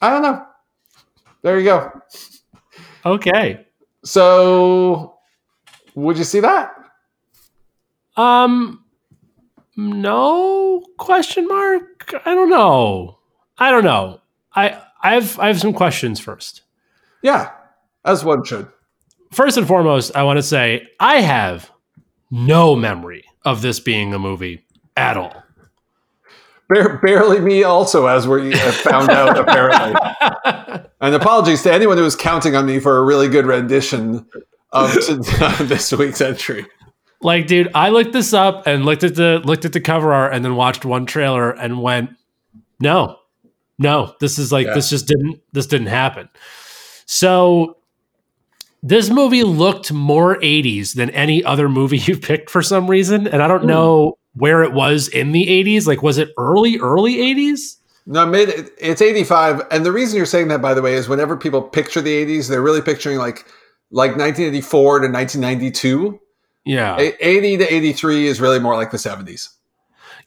I 0.00 0.08
don't 0.08 0.22
know. 0.22 0.46
There 1.42 1.58
you 1.58 1.64
go. 1.64 2.02
Okay. 3.04 3.66
So, 4.02 5.18
would 5.94 6.16
you 6.16 6.24
see 6.24 6.40
that? 6.40 6.72
Um, 8.16 8.84
no 9.76 10.82
question 10.96 11.46
mark. 11.46 12.14
I 12.24 12.34
don't 12.34 12.48
know. 12.48 13.18
I 13.58 13.70
don't 13.70 13.84
know. 13.84 14.20
I 14.54 14.80
I 15.02 15.14
have 15.14 15.38
I 15.38 15.48
have 15.48 15.60
some 15.60 15.72
questions 15.72 16.20
first. 16.20 16.62
Yeah, 17.22 17.50
as 18.04 18.24
one 18.24 18.44
should. 18.44 18.68
First 19.32 19.56
and 19.56 19.66
foremost, 19.66 20.16
I 20.16 20.22
want 20.22 20.38
to 20.38 20.42
say 20.42 20.86
I 20.98 21.20
have 21.20 21.70
no 22.30 22.74
memory 22.76 23.24
of 23.44 23.62
this 23.62 23.80
being 23.80 24.12
a 24.12 24.18
movie 24.18 24.64
at 24.96 25.16
all. 25.16 25.42
barely 27.02 27.40
me, 27.40 27.62
also, 27.62 28.06
as 28.06 28.28
we 28.28 28.52
found 28.54 29.10
out, 29.10 29.38
apparently. 29.48 29.94
And 31.00 31.14
apologies 31.14 31.62
to 31.62 31.72
anyone 31.72 31.96
who 31.96 32.04
was 32.04 32.16
counting 32.16 32.54
on 32.54 32.66
me 32.66 32.78
for 32.78 32.98
a 32.98 33.02
really 33.02 33.28
good 33.28 33.46
rendition 33.46 34.26
of 34.72 34.92
this 35.68 35.92
week's 35.92 36.20
entry. 36.20 36.66
Like, 37.22 37.46
dude, 37.46 37.70
I 37.74 37.90
looked 37.90 38.12
this 38.12 38.32
up 38.32 38.66
and 38.66 38.84
looked 38.84 39.04
at 39.04 39.14
the 39.14 39.40
looked 39.44 39.64
at 39.64 39.72
the 39.72 39.80
cover 39.80 40.12
art 40.12 40.32
and 40.32 40.44
then 40.44 40.56
watched 40.56 40.84
one 40.84 41.06
trailer 41.06 41.50
and 41.50 41.82
went, 41.82 42.10
no, 42.80 43.18
no, 43.80 44.14
this 44.20 44.38
is 44.38 44.52
like 44.52 44.66
yeah. 44.66 44.74
this 44.74 44.90
just 44.90 45.06
didn't 45.06 45.40
this 45.52 45.66
didn't 45.66 45.86
happen. 45.88 46.28
So 47.06 47.78
this 48.82 49.08
movie 49.08 49.42
looked 49.42 49.90
more 49.90 50.36
80s 50.36 50.94
than 50.94 51.08
any 51.10 51.42
other 51.42 51.68
movie 51.68 51.98
you 52.04 52.18
picked 52.18 52.50
for 52.50 52.62
some 52.62 52.88
reason, 52.88 53.26
and 53.26 53.42
I 53.42 53.48
don't 53.48 53.64
mm. 53.64 53.68
know 53.68 54.18
where 54.34 54.62
it 54.62 54.74
was 54.74 55.08
in 55.08 55.32
the 55.32 55.46
80s. 55.46 55.86
Like, 55.86 56.02
was 56.02 56.18
it 56.18 56.28
early, 56.38 56.78
early 56.78 57.16
80s? 57.16 57.78
No, 58.04 58.26
mid. 58.26 58.70
It's 58.78 59.00
85, 59.00 59.62
and 59.70 59.84
the 59.84 59.92
reason 59.92 60.18
you're 60.18 60.26
saying 60.26 60.48
that, 60.48 60.60
by 60.60 60.74
the 60.74 60.82
way, 60.82 60.94
is 60.94 61.08
whenever 61.08 61.36
people 61.36 61.62
picture 61.62 62.02
the 62.02 62.26
80s, 62.26 62.48
they're 62.48 62.62
really 62.62 62.82
picturing 62.82 63.16
like 63.16 63.46
like 63.90 64.10
1984 64.10 65.00
to 65.00 65.08
1992. 65.08 66.20
Yeah, 66.66 66.98
80 66.98 67.56
to 67.58 67.74
83 67.74 68.26
is 68.26 68.40
really 68.40 68.58
more 68.58 68.76
like 68.76 68.90
the 68.90 68.98
70s. 68.98 69.48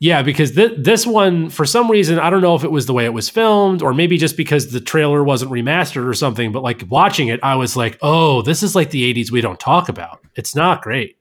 Yeah, 0.04 0.22
because 0.22 0.52
th- 0.52 0.74
this 0.78 1.08
one, 1.08 1.50
for 1.50 1.66
some 1.66 1.90
reason, 1.90 2.20
I 2.20 2.30
don't 2.30 2.42
know 2.42 2.56
if 2.56 2.66
it 2.66 2.72
was 2.72 2.88
the 2.88 2.94
way 2.94 3.06
it 3.06 3.14
was 3.14 3.30
filmed 3.30 3.82
or 3.82 3.94
maybe 3.94 4.18
just 4.18 4.36
because 4.36 4.70
the 4.70 4.82
trailer 4.82 5.24
wasn't 5.24 5.50
remastered 5.50 6.06
or 6.06 6.14
something, 6.14 6.52
but 6.52 6.62
like 6.62 6.84
watching 6.90 7.30
it, 7.30 7.40
I 7.42 7.56
was 7.56 7.78
like, 7.78 8.00
oh, 8.02 8.42
this 8.42 8.64
is 8.64 8.76
like 8.76 8.90
the 8.90 9.14
80s 9.14 9.32
we 9.32 9.40
don't 9.40 9.62
talk 9.62 9.88
about. 9.88 10.20
It's 10.36 10.56
not 10.56 10.82
great. 10.82 11.16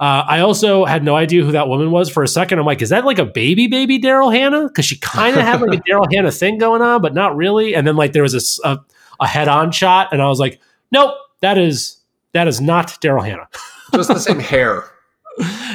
Uh, 0.00 0.24
I 0.26 0.40
also 0.40 0.84
had 0.84 1.04
no 1.04 1.14
idea 1.14 1.44
who 1.44 1.52
that 1.52 1.68
woman 1.68 1.92
was 1.92 2.10
for 2.10 2.24
a 2.24 2.28
second. 2.28 2.58
I'm 2.58 2.66
like, 2.66 2.82
is 2.82 2.88
that 2.88 3.04
like 3.04 3.20
a 3.20 3.24
baby, 3.24 3.68
baby 3.68 4.00
Daryl 4.00 4.34
Hannah? 4.34 4.66
Because 4.66 4.84
she 4.84 4.98
kind 4.98 5.36
of 5.36 5.42
had 5.42 5.60
like 5.60 5.78
a 5.78 5.82
Daryl 5.88 6.12
Hannah 6.12 6.32
thing 6.32 6.58
going 6.58 6.82
on, 6.82 7.02
but 7.02 7.14
not 7.14 7.36
really. 7.36 7.76
And 7.76 7.86
then 7.86 7.94
like 7.94 8.14
there 8.14 8.24
was 8.24 8.58
a, 8.64 8.68
a, 8.68 8.80
a 9.20 9.28
head 9.28 9.46
on 9.46 9.70
shot, 9.70 10.08
and 10.10 10.20
I 10.20 10.26
was 10.26 10.40
like, 10.40 10.60
nope, 10.90 11.14
that 11.40 11.56
is 11.56 11.98
that 12.32 12.48
is 12.48 12.60
not 12.60 12.88
Daryl 13.00 13.24
Hannah. 13.24 13.46
Just 13.94 14.08
the 14.08 14.18
same 14.18 14.40
hair. 14.40 14.91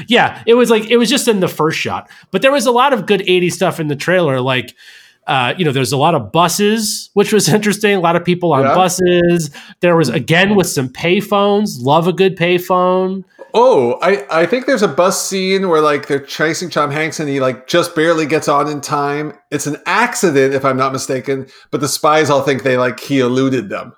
Yeah, 0.07 0.43
it 0.45 0.53
was 0.53 0.69
like 0.69 0.89
it 0.89 0.97
was 0.97 1.09
just 1.09 1.27
in 1.27 1.39
the 1.39 1.47
first 1.47 1.77
shot, 1.79 2.09
but 2.31 2.41
there 2.41 2.51
was 2.51 2.65
a 2.65 2.71
lot 2.71 2.93
of 2.93 3.05
good 3.05 3.21
'80s 3.21 3.53
stuff 3.53 3.79
in 3.79 3.87
the 3.87 3.95
trailer. 3.95 4.39
Like, 4.41 4.75
uh, 5.25 5.53
you 5.57 5.65
know, 5.65 5.71
there's 5.71 5.91
a 5.91 5.97
lot 5.97 6.15
of 6.15 6.31
buses, 6.31 7.09
which 7.13 7.33
was 7.33 7.49
interesting. 7.53 7.95
A 7.95 7.99
lot 7.99 8.15
of 8.15 8.23
people 8.23 8.53
on 8.53 8.63
Yeah. 8.63 8.75
buses. 8.75 9.49
There 9.81 9.95
was 9.95 10.09
again 10.09 10.55
with 10.55 10.67
some 10.67 10.89
payphones. 10.89 11.81
Love 11.81 12.07
a 12.07 12.13
good 12.13 12.37
payphone. 12.37 13.23
Oh, 13.53 13.97
I, 14.01 14.25
I 14.29 14.45
think 14.45 14.65
there's 14.67 14.83
a 14.83 14.87
bus 14.87 15.25
scene 15.27 15.69
where 15.69 15.81
like 15.81 16.07
they're 16.07 16.19
chasing 16.19 16.69
Tom 16.69 16.91
Hanks 16.91 17.19
and 17.19 17.27
he 17.29 17.39
like 17.39 17.65
just 17.67 17.95
barely 17.95 18.25
gets 18.27 18.47
on 18.47 18.67
in 18.67 18.81
time. 18.81 19.33
It's 19.49 19.65
an 19.65 19.77
accident, 19.87 20.53
if 20.53 20.63
I'm 20.65 20.77
not 20.77 20.91
mistaken, 20.91 21.47
but 21.71 21.81
the 21.81 21.87
spies 21.87 22.29
all 22.29 22.41
think 22.43 22.61
they 22.63 22.77
like 22.77 22.99
he 22.99 23.19
eluded 23.19 23.69
them. 23.69 23.95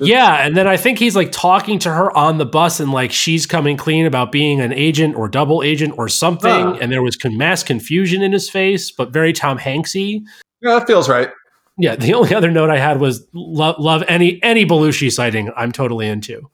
Yeah, 0.00 0.44
and 0.44 0.56
then 0.56 0.66
I 0.66 0.76
think 0.76 0.98
he's 0.98 1.16
like 1.16 1.32
talking 1.32 1.78
to 1.80 1.90
her 1.90 2.16
on 2.16 2.38
the 2.38 2.46
bus, 2.46 2.80
and 2.80 2.92
like 2.92 3.12
she's 3.12 3.46
coming 3.46 3.76
clean 3.76 4.06
about 4.06 4.32
being 4.32 4.60
an 4.60 4.72
agent 4.72 5.16
or 5.16 5.28
double 5.28 5.62
agent 5.62 5.94
or 5.96 6.08
something. 6.08 6.50
Huh. 6.50 6.78
And 6.80 6.92
there 6.92 7.02
was 7.02 7.16
mass 7.24 7.62
confusion 7.62 8.22
in 8.22 8.32
his 8.32 8.48
face, 8.48 8.90
but 8.90 9.10
very 9.10 9.32
Tom 9.32 9.58
Hanksy. 9.58 10.22
Yeah, 10.60 10.78
that 10.78 10.86
feels 10.86 11.08
right. 11.08 11.30
Yeah, 11.78 11.94
the 11.94 12.14
only 12.14 12.34
other 12.34 12.50
note 12.50 12.70
I 12.70 12.78
had 12.78 13.00
was 13.00 13.26
love, 13.32 13.76
love 13.78 14.02
any 14.08 14.42
any 14.42 14.66
Belushi 14.66 15.12
sighting. 15.12 15.50
I'm 15.56 15.72
totally 15.72 16.08
into. 16.08 16.48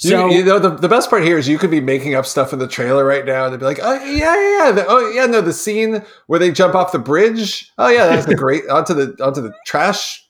So 0.00 0.28
you, 0.28 0.38
you 0.38 0.44
know, 0.44 0.58
the, 0.58 0.70
the 0.70 0.88
best 0.88 1.10
part 1.10 1.22
here 1.24 1.36
is 1.36 1.46
you 1.46 1.58
could 1.58 1.70
be 1.70 1.82
making 1.82 2.14
up 2.14 2.24
stuff 2.24 2.54
in 2.54 2.58
the 2.58 2.66
trailer 2.66 3.04
right 3.04 3.26
now 3.26 3.44
and 3.44 3.52
they'd 3.52 3.58
be 3.58 3.66
like, 3.66 3.80
oh, 3.82 4.02
yeah, 4.02 4.34
yeah, 4.34 4.64
yeah. 4.64 4.72
The, 4.72 4.86
oh, 4.88 5.10
yeah, 5.10 5.26
no, 5.26 5.42
the 5.42 5.52
scene 5.52 6.02
where 6.26 6.38
they 6.38 6.50
jump 6.50 6.74
off 6.74 6.92
the 6.92 6.98
bridge. 6.98 7.70
Oh, 7.76 7.90
yeah, 7.90 8.06
that's 8.06 8.26
a 8.26 8.34
great, 8.34 8.66
onto 8.70 8.94
the, 8.94 9.14
onto 9.22 9.42
the 9.42 9.52
trash 9.66 10.26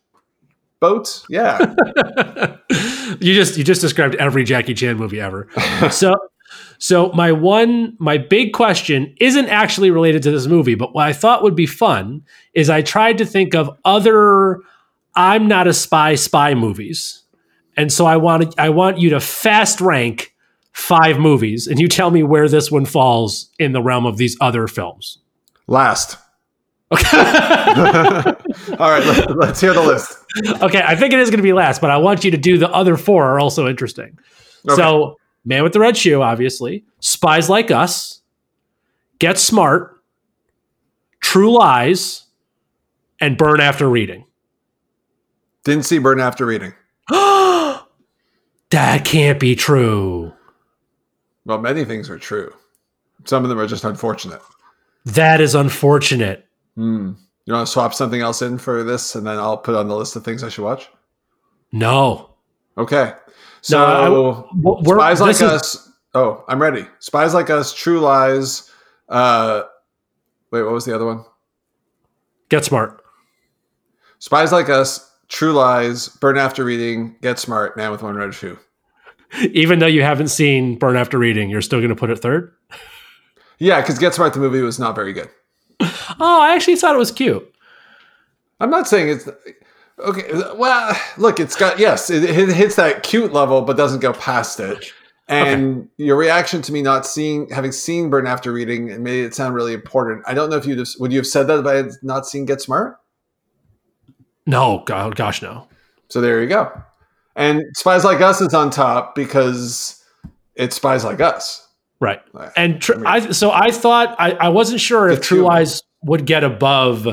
boat. 0.81 1.25
Yeah. 1.29 1.59
you 3.21 3.35
just 3.35 3.57
you 3.57 3.65
just 3.65 3.81
described 3.81 4.15
every 4.17 4.45
Jackie 4.45 4.75
Chan 4.75 4.97
movie 4.97 5.21
ever. 5.21 5.49
so 5.91 6.15
so 6.79 7.13
my 7.13 7.33
one 7.33 7.97
my 7.99 8.19
big 8.19 8.53
question 8.53 9.15
isn't 9.21 9.49
actually 9.49 9.91
related 9.91 10.23
to 10.25 10.31
this 10.31 10.47
movie, 10.47 10.75
but 10.75 10.95
what 10.95 11.07
I 11.07 11.13
thought 11.13 11.43
would 11.43 11.55
be 11.55 11.67
fun 11.67 12.23
is 12.55 12.71
I 12.71 12.83
tried 12.83 13.19
to 13.19 13.27
think 13.27 13.55
of 13.55 13.71
other 13.85 14.61
I'm 15.15 15.49
not 15.49 15.69
a 15.69 15.73
spy 15.73 16.15
spy 16.15 16.55
movies. 16.55 17.23
And 17.77 17.93
so 17.93 18.07
I 18.07 18.17
wanted 18.17 18.59
I 18.59 18.71
want 18.71 18.99
you 18.99 19.11
to 19.11 19.21
fast 19.21 19.81
rank 19.81 20.35
five 20.73 21.19
movies 21.19 21.67
and 21.67 21.79
you 21.79 21.89
tell 21.89 22.11
me 22.11 22.23
where 22.23 22.49
this 22.49 22.71
one 22.71 22.87
falls 22.87 23.51
in 23.59 23.73
the 23.73 23.83
realm 23.83 24.07
of 24.07 24.17
these 24.17 24.37
other 24.41 24.67
films. 24.67 25.19
Last. 25.67 26.17
Okay. 26.93 27.17
All 28.79 28.91
right, 28.91 29.05
let, 29.05 29.37
let's 29.37 29.61
hear 29.61 29.73
the 29.73 29.83
list. 29.83 30.19
okay, 30.63 30.83
I 30.85 30.97
think 30.97 31.13
it 31.13 31.21
is 31.21 31.31
going 31.31 31.39
to 31.39 31.43
be 31.45 31.53
last, 31.53 31.81
but 31.81 31.91
I 31.91 31.97
want 31.99 32.25
you 32.25 32.31
to 32.33 32.37
do 32.37 32.59
the 32.59 32.69
other 32.71 32.97
four 32.97 33.25
are 33.25 33.39
also 33.39 33.69
interesting. 33.69 34.19
Okay. 34.69 34.77
So, 34.77 35.17
Man 35.45 35.63
with 35.63 35.73
the 35.73 35.81
Red 35.81 35.97
Shoe, 35.97 36.21
obviously, 36.21 36.85
Spies 36.99 37.49
Like 37.49 37.71
Us, 37.71 38.21
Get 39.19 39.39
Smart, 39.39 40.03
True 41.21 41.53
Lies, 41.53 42.27
and 43.21 43.39
Burn 43.39 43.61
After 43.61 43.89
Reading. 43.89 44.25
Didn't 45.65 45.85
see 45.85 45.99
Burn 45.99 46.21
After 46.21 46.45
Reading. 46.45 46.75
that 47.09 47.85
can't 49.05 49.39
be 49.39 49.55
true. 49.55 50.33
Well, 51.45 51.59
many 51.59 51.85
things 51.85 52.11
are 52.11 52.19
true. 52.19 52.53
Some 53.25 53.45
of 53.45 53.49
them 53.49 53.59
are 53.59 53.67
just 53.67 53.85
unfortunate. 53.85 54.41
That 55.05 55.41
is 55.41 55.55
unfortunate. 55.55 56.47
Hmm. 56.77 57.13
You 57.47 57.55
want 57.55 57.67
to 57.67 57.73
swap 57.73 57.95
something 57.95 58.21
else 58.21 58.43
in 58.43 58.59
for 58.59 58.85
this, 58.85 59.15
and 59.15 59.27
then 59.27 59.39
I'll 59.39 59.57
put 59.59 59.75
on 59.75 59.89
the 59.89 59.97
list 59.97 60.15
of 60.17 60.25
things 60.25 60.45
I 60.45 60.49
should 60.49 60.65
watch. 60.65 60.89
No. 61.73 62.31
Okay. 62.79 63.13
So, 63.61 64.47
No, 64.55 64.81
I- 64.81 64.83
Spies 64.95 65.21
Like 65.21 65.31
is- 65.31 65.43
Us. 65.43 65.93
Oh, 66.15 66.45
I'm 66.49 66.61
ready. 66.61 66.87
Spies 66.99 67.35
Like 67.35 67.51
Us, 67.51 67.73
True 67.73 68.01
Lies. 68.01 68.71
Uh, 69.09 69.63
wait, 70.51 70.63
what 70.63 70.73
was 70.73 70.85
the 70.85 70.95
other 70.95 71.07
one? 71.07 71.25
Get 72.49 72.65
Smart. 72.65 73.03
Spies 74.19 74.53
Like 74.53 74.69
Us, 74.69 75.11
True 75.29 75.53
Lies, 75.53 76.09
Burn 76.09 76.37
After 76.39 76.65
Reading, 76.65 77.17
Get 77.23 77.39
Smart, 77.39 77.77
Man 77.77 77.91
with 77.91 78.03
One 78.03 78.17
Red 78.17 78.35
Shoe. 78.35 78.59
Even 79.53 79.79
though 79.79 79.87
you 79.87 80.03
haven't 80.03 80.29
seen 80.29 80.77
Burn 80.77 80.97
After 80.97 81.17
Reading, 81.19 81.51
you're 81.51 81.63
still 81.63 81.79
going 81.79 81.91
to 81.91 81.97
put 81.97 82.11
it 82.11 82.19
third? 82.19 82.53
Yeah, 83.59 83.81
because 83.81 83.99
Get 83.99 84.15
Smart, 84.15 84.33
the 84.35 84.41
movie, 84.41 84.61
was 84.63 84.79
not 84.81 84.95
very 84.97 85.13
good. 85.13 85.29
Oh, 85.81 86.41
I 86.43 86.55
actually 86.55 86.77
thought 86.77 86.95
it 86.95 86.99
was 86.99 87.13
cute. 87.13 87.55
I'm 88.61 88.71
not 88.71 88.87
saying 88.87 89.09
it's 89.09 89.29
okay. 89.99 90.31
Well, 90.57 91.01
look, 91.17 91.41
it's 91.41 91.57
got 91.57 91.79
yes, 91.79 92.11
it, 92.11 92.25
it 92.25 92.51
hits 92.51 92.77
that 92.77 93.03
cute 93.03 93.33
level, 93.33 93.63
but 93.63 93.77
doesn't 93.77 94.01
go 94.01 94.13
past 94.13 94.61
it. 94.61 94.93
And 95.29 95.89
your 95.97 96.17
reaction 96.17 96.61
to 96.63 96.73
me 96.73 96.83
not 96.83 97.07
seeing, 97.07 97.49
having 97.51 97.71
seen 97.71 98.11
Burn 98.11 98.27
After 98.27 98.53
Reading, 98.53 98.91
and 98.91 99.05
made 99.05 99.25
it 99.25 99.33
sound 99.33 99.55
really 99.55 99.73
important. 99.73 100.25
I 100.27 100.35
don't 100.35 100.51
know 100.51 100.57
if 100.57 100.67
you 100.67 100.85
would 100.99 101.13
you 101.13 101.19
have 101.19 101.27
said 101.27 101.47
that 101.47 101.61
if 101.61 101.67
I 101.67 101.75
had 101.77 101.91
not 102.03 102.27
seen 102.27 102.47
Get 102.47 102.61
Smart. 102.61 102.99
No, 104.45 104.83
go- 104.87 105.11
gosh, 105.11 105.41
no. 105.41 105.69
So 106.09 106.21
there 106.21 106.43
you 106.43 106.49
go. 106.49 106.73
And 107.37 107.63
Spies 107.77 108.05
Like 108.05 108.21
Us 108.21 108.41
is 108.41 108.53
on 108.53 108.71
top 108.71 109.15
because 109.15 110.05
it's 110.57 110.75
Spies 110.75 111.05
Like 111.05 111.21
Us. 111.21 111.69
Right. 112.01 112.21
And 112.57 112.81
tr- 112.81 113.07
I 113.07 113.17
I, 113.17 113.31
so 113.31 113.51
I 113.51 113.71
thought 113.71 114.17
I, 114.19 114.33
I 114.33 114.49
wasn't 114.49 114.81
sure 114.81 115.09
if 115.09 115.21
True 115.21 115.43
Lies 115.43 115.83
would 116.03 116.25
get 116.25 116.43
above 116.43 117.07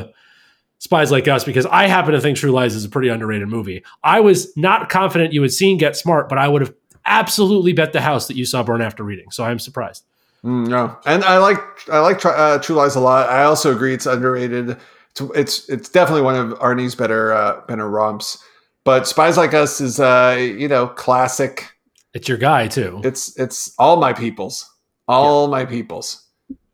Spies 0.79 1.11
Like 1.11 1.27
Us 1.27 1.43
because 1.43 1.65
I 1.65 1.87
happen 1.87 2.13
to 2.13 2.21
think 2.21 2.37
True 2.37 2.51
Lies 2.51 2.73
is 2.73 2.85
a 2.85 2.89
pretty 2.89 3.09
underrated 3.09 3.49
movie. 3.49 3.83
I 4.03 4.21
was 4.21 4.55
not 4.55 4.89
confident 4.89 5.33
you 5.33 5.41
had 5.41 5.51
seen 5.51 5.77
Get 5.77 5.97
Smart, 5.97 6.29
but 6.29 6.37
I 6.37 6.47
would 6.47 6.61
have 6.61 6.73
absolutely 7.05 7.73
bet 7.73 7.93
the 7.93 8.01
house 8.01 8.27
that 8.27 8.37
you 8.37 8.45
saw 8.45 8.63
Burn 8.63 8.81
After 8.81 9.03
Reading. 9.03 9.31
So 9.31 9.43
I'm 9.43 9.59
surprised. 9.59 10.05
Mm, 10.43 10.67
no, 10.67 10.97
and 11.05 11.23
I 11.23 11.39
like 11.39 11.59
I 11.89 11.99
like 11.99 12.19
Tr- 12.19 12.29
uh, 12.29 12.59
True 12.59 12.75
Lies 12.75 12.95
a 12.95 12.99
lot. 12.99 13.27
I 13.27 13.43
also 13.43 13.73
agree 13.73 13.93
it's 13.93 14.05
underrated. 14.05 14.77
It's 15.09 15.21
it's, 15.35 15.69
it's 15.69 15.89
definitely 15.89 16.21
one 16.21 16.35
of 16.35 16.59
Arnie's 16.59 16.95
better 16.95 17.33
uh, 17.33 17.61
better 17.67 17.89
romps. 17.89 18.41
But 18.83 19.07
Spies 19.07 19.35
Like 19.35 19.53
Us 19.53 19.81
is 19.81 19.99
uh, 19.99 20.37
you 20.39 20.67
know 20.67 20.87
classic. 20.87 21.71
It's 22.13 22.29
your 22.29 22.37
guy 22.37 22.67
too. 22.67 23.01
It's 23.03 23.37
it's 23.39 23.73
all 23.79 23.97
my 23.97 24.13
peoples, 24.13 24.69
all 25.07 25.47
my 25.47 25.65
peoples. 25.65 26.23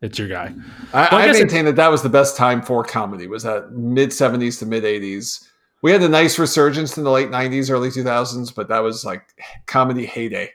It's 0.00 0.18
your 0.18 0.28
guy. 0.28 0.54
I, 0.92 1.08
Well, 1.10 1.20
I 1.20 1.28
I 1.28 1.32
maintain 1.32 1.64
that 1.64 1.76
that 1.76 1.90
was 1.90 2.02
the 2.02 2.08
best 2.08 2.36
time 2.36 2.60
for 2.60 2.84
comedy. 2.84 3.26
Was 3.26 3.42
that 3.44 3.72
mid 3.72 4.12
seventies 4.12 4.58
to 4.58 4.66
mid 4.66 4.84
eighties? 4.84 5.48
We 5.82 5.92
had 5.92 6.02
a 6.02 6.08
nice 6.08 6.38
resurgence 6.38 6.96
in 6.96 7.04
the 7.04 7.10
late 7.10 7.30
nineties, 7.30 7.70
early 7.70 7.90
two 7.90 8.04
thousands, 8.04 8.50
but 8.50 8.68
that 8.68 8.80
was 8.80 9.04
like 9.04 9.22
comedy 9.66 10.04
heyday. 10.04 10.50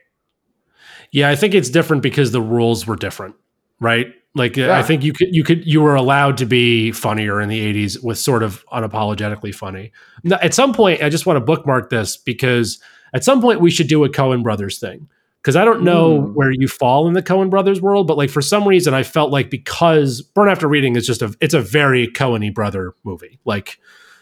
Yeah, 1.11 1.29
I 1.29 1.35
think 1.35 1.55
it's 1.55 1.69
different 1.69 2.03
because 2.03 2.31
the 2.31 2.41
rules 2.41 2.85
were 2.85 2.95
different, 2.95 3.35
right? 3.79 4.13
Like 4.35 4.57
uh, 4.59 4.71
I 4.71 4.83
think 4.83 5.03
you 5.03 5.11
could 5.11 5.29
you 5.31 5.43
could 5.43 5.65
you 5.65 5.81
were 5.81 5.95
allowed 5.95 6.37
to 6.37 6.45
be 6.45 6.91
funnier 6.91 7.41
in 7.41 7.49
the 7.49 7.59
80s 7.59 8.03
with 8.03 8.19
sort 8.19 8.43
of 8.43 8.63
unapologetically 8.71 9.53
funny. 9.53 9.91
Now, 10.23 10.37
at 10.41 10.53
some 10.53 10.73
point 10.73 11.01
I 11.01 11.09
just 11.09 11.25
want 11.25 11.37
to 11.37 11.41
bookmark 11.41 11.89
this 11.89 12.15
because 12.15 12.79
at 13.13 13.23
some 13.23 13.41
point 13.41 13.59
we 13.59 13.71
should 13.71 13.87
do 13.87 14.03
a 14.03 14.09
Coen 14.09 14.43
brothers 14.43 14.77
thing. 14.77 15.09
Cuz 15.43 15.55
I 15.55 15.63
don't 15.65 15.83
know 15.83 16.19
Mm. 16.21 16.33
where 16.33 16.51
you 16.51 16.67
fall 16.67 17.07
in 17.07 17.13
the 17.13 17.21
Coen 17.23 17.49
brothers 17.49 17.81
world, 17.81 18.07
but 18.07 18.17
like 18.17 18.29
for 18.29 18.41
some 18.41 18.67
reason 18.67 18.93
I 18.93 19.03
felt 19.03 19.31
like 19.31 19.49
because 19.49 20.21
Burn 20.21 20.49
After 20.49 20.67
Reading 20.67 20.95
is 20.95 21.05
just 21.07 21.21
a 21.21 21.33
it's 21.39 21.53
a 21.53 21.61
very 21.61 22.07
Coheny 22.07 22.53
brother 22.53 22.93
movie. 23.03 23.39
Like 23.45 23.79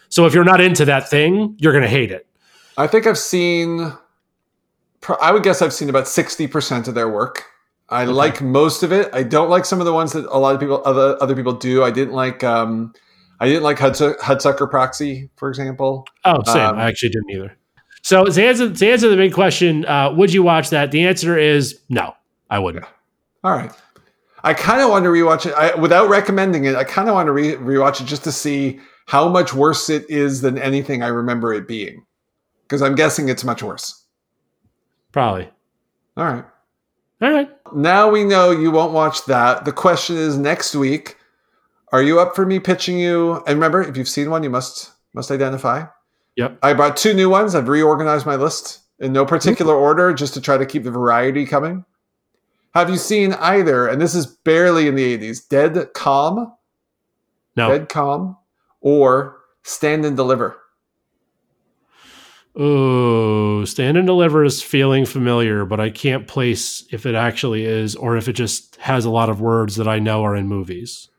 so 0.09 0.25
if 0.25 0.33
you're 0.33 0.43
not 0.45 0.61
into 0.61 0.85
that 0.85 1.09
thing, 1.09 1.55
you're 1.59 1.73
going 1.73 1.83
to 1.83 1.89
hate 1.89 2.11
it. 2.11 2.27
I 2.77 2.87
think 2.87 3.05
I've 3.07 3.17
seen 3.17 3.91
I 5.21 5.31
would 5.31 5.43
guess 5.43 5.61
I've 5.61 5.73
seen 5.73 5.89
about 5.89 6.07
sixty 6.07 6.47
percent 6.47 6.87
of 6.87 6.93
their 6.95 7.09
work. 7.09 7.45
I 7.89 8.03
like 8.05 8.41
most 8.41 8.83
of 8.83 8.91
it. 8.91 9.09
I 9.13 9.23
don't 9.23 9.49
like 9.49 9.63
some 9.65 9.79
of 9.79 9.85
the 9.85 9.93
ones 9.93 10.11
that 10.13 10.25
a 10.25 10.37
lot 10.37 10.53
of 10.53 10.59
people, 10.59 10.81
other 10.85 11.17
other 11.21 11.35
people 11.35 11.53
do. 11.53 11.83
I 11.83 11.91
didn't 11.91 12.13
like. 12.13 12.43
um 12.43 12.93
I 13.39 13.47
didn't 13.47 13.61
like 13.63 13.77
Hudsucker, 13.77 14.17
Hudsucker 14.17 14.69
Proxy, 14.69 15.29
for 15.35 15.47
example. 15.47 16.05
Oh, 16.25 16.41
same. 16.43 16.57
Um, 16.65 16.77
I 16.77 16.85
actually 16.87 17.09
didn't 17.09 17.29
either. 17.29 17.57
So 18.03 18.25
to 18.25 18.45
answer, 18.45 18.73
to 18.73 18.89
answer 18.89 19.09
the 19.09 19.17
big 19.17 19.33
question, 19.33 19.85
uh, 19.85 20.13
would 20.13 20.33
you 20.33 20.43
watch 20.43 20.69
that? 20.69 20.91
The 20.91 21.05
answer 21.05 21.37
is 21.37 21.79
no, 21.89 22.15
I 22.49 22.59
wouldn't. 22.59 22.85
All 23.43 23.51
right. 23.51 23.71
I 24.43 24.53
kind 24.53 24.81
of 24.81 24.89
want 24.89 25.03
to 25.03 25.09
rewatch 25.09 25.45
it 25.45 25.53
I, 25.53 25.75
without 25.75 26.09
recommending 26.09 26.65
it. 26.65 26.75
I 26.75 26.83
kind 26.83 27.09
of 27.09 27.15
want 27.15 27.27
to 27.27 27.33
re- 27.33 27.55
rewatch 27.55 27.99
it 27.99 28.05
just 28.05 28.23
to 28.23 28.31
see 28.31 28.79
how 29.07 29.27
much 29.27 29.53
worse 29.53 29.89
it 29.89 30.09
is 30.09 30.41
than 30.41 30.57
anything 30.57 31.03
I 31.03 31.07
remember 31.07 31.53
it 31.53 31.67
being, 31.67 32.05
because 32.63 32.81
I'm 32.81 32.95
guessing 32.95 33.29
it's 33.29 33.43
much 33.43 33.63
worse. 33.63 34.05
Probably. 35.11 35.49
All 36.15 36.25
right. 36.25 36.45
All 37.21 37.31
right. 37.31 37.49
Now 37.73 38.09
we 38.09 38.23
know 38.23 38.51
you 38.51 38.69
won't 38.71 38.93
watch 38.93 39.25
that. 39.25 39.65
The 39.65 39.71
question 39.71 40.15
is 40.15 40.37
next 40.37 40.75
week, 40.75 41.17
are 41.91 42.03
you 42.03 42.19
up 42.19 42.35
for 42.35 42.45
me 42.45 42.59
pitching 42.59 42.99
you? 42.99 43.35
And 43.47 43.55
remember, 43.55 43.81
if 43.81 43.97
you've 43.97 44.07
seen 44.07 44.29
one, 44.29 44.43
you 44.43 44.49
must 44.49 44.91
must 45.13 45.31
identify. 45.31 45.85
Yep. 46.37 46.59
I 46.61 46.73
bought 46.73 46.95
two 46.95 47.13
new 47.13 47.29
ones. 47.29 47.55
I've 47.55 47.67
reorganized 47.67 48.25
my 48.25 48.35
list 48.35 48.79
in 48.99 49.11
no 49.11 49.23
mm-hmm. 49.23 49.29
particular 49.29 49.75
order 49.75 50.13
just 50.13 50.33
to 50.35 50.41
try 50.41 50.57
to 50.57 50.65
keep 50.65 50.83
the 50.83 50.91
variety 50.91 51.45
coming. 51.45 51.83
Have 52.73 52.89
you 52.89 52.97
seen 52.97 53.33
either, 53.33 53.87
and 53.87 53.99
this 53.99 54.13
is 54.13 54.27
barely 54.27 54.87
in 54.87 54.95
the 54.95 55.17
80s, 55.17 55.47
Dead 55.49 55.93
Calm, 55.95 56.53
No. 57.55 57.69
Dead 57.69 57.89
Calm, 57.89 58.37
or 58.81 59.39
Stand 59.63 60.05
and 60.05 60.15
Deliver? 60.15 60.61
Oh, 62.55 63.65
Stand 63.65 63.97
and 63.97 64.05
Deliver 64.05 64.43
is 64.43 64.61
feeling 64.61 65.05
familiar, 65.05 65.65
but 65.65 65.79
I 65.79 65.89
can't 65.89 66.27
place 66.27 66.85
if 66.91 67.07
it 67.07 67.15
actually 67.15 67.65
is 67.65 67.95
or 67.95 68.15
if 68.15 68.27
it 68.27 68.33
just 68.33 68.75
has 68.77 69.05
a 69.05 69.09
lot 69.09 69.29
of 69.29 69.41
words 69.41 69.75
that 69.77 69.87
I 69.87 69.97
know 69.97 70.23
are 70.23 70.35
in 70.35 70.47
movies. 70.47 71.09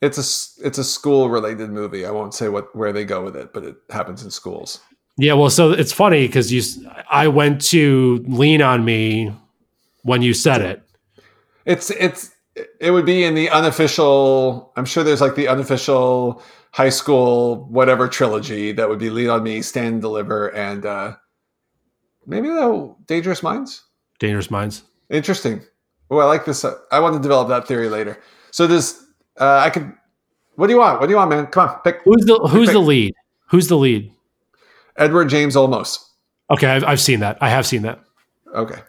It's 0.00 0.16
a 0.16 0.66
it's 0.66 0.78
a 0.78 0.84
school 0.84 1.28
related 1.28 1.70
movie. 1.70 2.06
I 2.06 2.10
won't 2.10 2.34
say 2.34 2.48
what 2.48 2.74
where 2.74 2.92
they 2.92 3.04
go 3.04 3.24
with 3.24 3.36
it, 3.36 3.52
but 3.52 3.64
it 3.64 3.76
happens 3.90 4.22
in 4.22 4.30
schools. 4.30 4.80
Yeah, 5.16 5.32
well, 5.32 5.50
so 5.50 5.72
it's 5.72 5.92
funny 5.92 6.28
because 6.28 6.52
you, 6.52 6.62
I 7.10 7.26
went 7.26 7.60
to 7.70 8.24
lean 8.28 8.62
on 8.62 8.84
me 8.84 9.34
when 10.02 10.22
you 10.22 10.32
said 10.32 10.60
it. 10.60 10.82
It's 11.64 11.90
it's 11.90 12.30
it 12.80 12.92
would 12.92 13.04
be 13.04 13.24
in 13.24 13.34
the 13.34 13.50
unofficial. 13.50 14.72
I'm 14.76 14.84
sure 14.84 15.02
there's 15.02 15.20
like 15.20 15.34
the 15.34 15.48
unofficial 15.48 16.42
high 16.72 16.88
school 16.90 17.66
whatever 17.70 18.08
trilogy 18.08 18.72
that 18.72 18.88
would 18.88 18.98
be 18.98 19.10
Lean 19.10 19.30
on 19.30 19.42
Me, 19.42 19.62
Stand 19.62 19.94
and 19.94 20.00
Deliver, 20.00 20.54
and 20.54 20.86
uh, 20.86 21.16
maybe 22.26 22.48
though 22.48 22.96
Dangerous 23.06 23.42
Minds. 23.42 23.84
Dangerous 24.18 24.50
Minds. 24.50 24.82
Interesting. 25.10 25.62
Oh, 26.10 26.18
I 26.18 26.24
like 26.24 26.44
this. 26.44 26.64
I 26.90 27.00
want 27.00 27.16
to 27.16 27.20
develop 27.20 27.48
that 27.48 27.66
theory 27.66 27.88
later. 27.88 28.20
So 28.50 28.66
this, 28.66 29.04
uh, 29.40 29.62
I 29.64 29.70
could. 29.70 29.92
What 30.56 30.66
do 30.66 30.72
you 30.72 30.78
want? 30.80 31.00
What 31.00 31.06
do 31.06 31.12
you 31.12 31.16
want, 31.16 31.30
man? 31.30 31.46
Come 31.46 31.68
on, 31.68 31.80
pick. 31.82 32.00
Who's 32.04 32.24
the 32.24 32.38
Who's 32.50 32.68
pick. 32.68 32.72
the 32.74 32.80
lead? 32.80 33.14
Who's 33.46 33.68
the 33.68 33.76
lead? 33.76 34.12
Edward 34.96 35.28
James 35.28 35.54
Olmos. 35.54 36.04
Okay, 36.50 36.66
I've, 36.66 36.84
I've 36.84 37.00
seen 37.00 37.20
that. 37.20 37.38
I 37.40 37.48
have 37.48 37.66
seen 37.66 37.82
that. 37.82 38.00
Okay. 38.54 38.80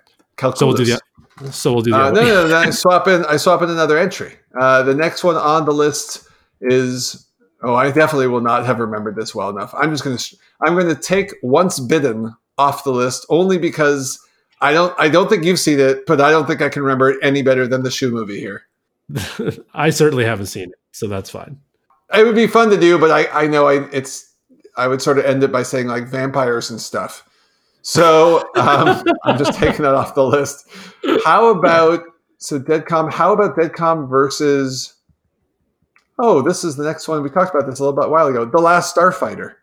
So 0.55 0.67
we'll 0.67 0.75
do 0.75 0.85
that. 0.85 1.01
So 1.51 1.73
we'll 1.73 1.81
do 1.81 1.91
that. 1.91 2.01
Uh, 2.01 2.11
no, 2.11 2.23
no, 2.23 2.47
no, 2.47 2.57
I 2.57 2.69
swap 2.69 3.07
in. 3.07 3.25
I 3.25 3.37
swap 3.37 3.61
in 3.61 3.69
another 3.69 3.97
entry. 3.97 4.33
Uh, 4.59 4.83
the 4.83 4.95
next 4.95 5.23
one 5.23 5.35
on 5.35 5.65
the 5.65 5.73
list 5.73 6.27
is. 6.61 7.25
Oh, 7.61 7.75
I 7.75 7.91
definitely 7.91 8.27
will 8.27 8.39
not 8.39 8.65
have 8.65 8.79
remembered 8.79 9.17
this 9.17 9.35
well 9.35 9.49
enough. 9.49 9.73
I'm 9.75 9.91
just 9.91 10.03
going 10.03 10.15
to. 10.15 10.37
I'm 10.65 10.75
going 10.75 10.87
to 10.87 10.95
take 10.95 11.33
Once 11.43 11.79
Bitten 11.79 12.33
off 12.57 12.85
the 12.85 12.91
list 12.91 13.25
only 13.29 13.57
because 13.57 14.25
I 14.61 14.71
don't. 14.71 14.97
I 14.97 15.09
don't 15.09 15.29
think 15.29 15.43
you've 15.43 15.59
seen 15.59 15.79
it, 15.79 16.05
but 16.07 16.21
I 16.21 16.31
don't 16.31 16.47
think 16.47 16.61
I 16.61 16.69
can 16.69 16.83
remember 16.83 17.09
it 17.09 17.17
any 17.21 17.41
better 17.41 17.67
than 17.67 17.83
the 17.83 17.91
shoe 17.91 18.11
movie 18.11 18.39
here. 18.39 18.63
I 19.73 19.89
certainly 19.89 20.25
haven't 20.25 20.47
seen 20.47 20.69
it, 20.69 20.79
so 20.91 21.07
that's 21.07 21.29
fine. 21.29 21.59
It 22.13 22.25
would 22.25 22.35
be 22.35 22.47
fun 22.47 22.69
to 22.69 22.79
do, 22.79 22.97
but 22.97 23.11
I. 23.11 23.43
I 23.43 23.47
know 23.47 23.67
I. 23.67 23.87
It's. 23.91 24.33
I 24.77 24.87
would 24.87 25.01
sort 25.01 25.19
of 25.19 25.25
end 25.25 25.43
it 25.43 25.51
by 25.51 25.63
saying 25.63 25.87
like 25.87 26.07
vampires 26.07 26.69
and 26.69 26.79
stuff. 26.79 27.27
So 27.81 28.39
um, 28.55 29.03
I'm 29.23 29.37
just 29.37 29.57
taking 29.57 29.83
that 29.83 29.95
off 29.95 30.15
the 30.15 30.25
list. 30.25 30.69
How 31.25 31.47
about 31.47 32.03
so 32.37 32.59
Dead 32.59 32.85
Calm? 32.85 33.11
How 33.11 33.33
about 33.33 33.55
Dead 33.55 33.73
Calm 33.73 34.07
versus? 34.07 34.95
Oh, 36.17 36.41
this 36.41 36.63
is 36.63 36.75
the 36.75 36.83
next 36.83 37.07
one. 37.07 37.23
We 37.23 37.29
talked 37.29 37.55
about 37.55 37.69
this 37.69 37.79
a 37.79 37.83
little 37.83 37.99
bit 37.99 38.09
while 38.09 38.27
ago. 38.27 38.45
The 38.45 38.59
Last 38.59 38.95
Starfighter. 38.95 39.55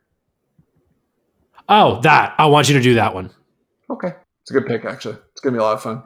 Oh, 1.69 2.01
that 2.03 2.35
I 2.39 2.47
want 2.47 2.69
you 2.69 2.75
to 2.77 2.83
do 2.83 2.95
that 2.95 3.15
one. 3.15 3.31
Okay, 3.91 4.13
it's 4.43 4.51
a 4.51 4.55
good 4.55 4.67
pick. 4.67 4.85
Actually, 4.85 5.17
it's 5.33 5.41
gonna 5.41 5.55
be 5.55 5.61
a 5.61 5.63
lot 5.63 5.75
of 5.75 5.83
fun. 5.83 6.03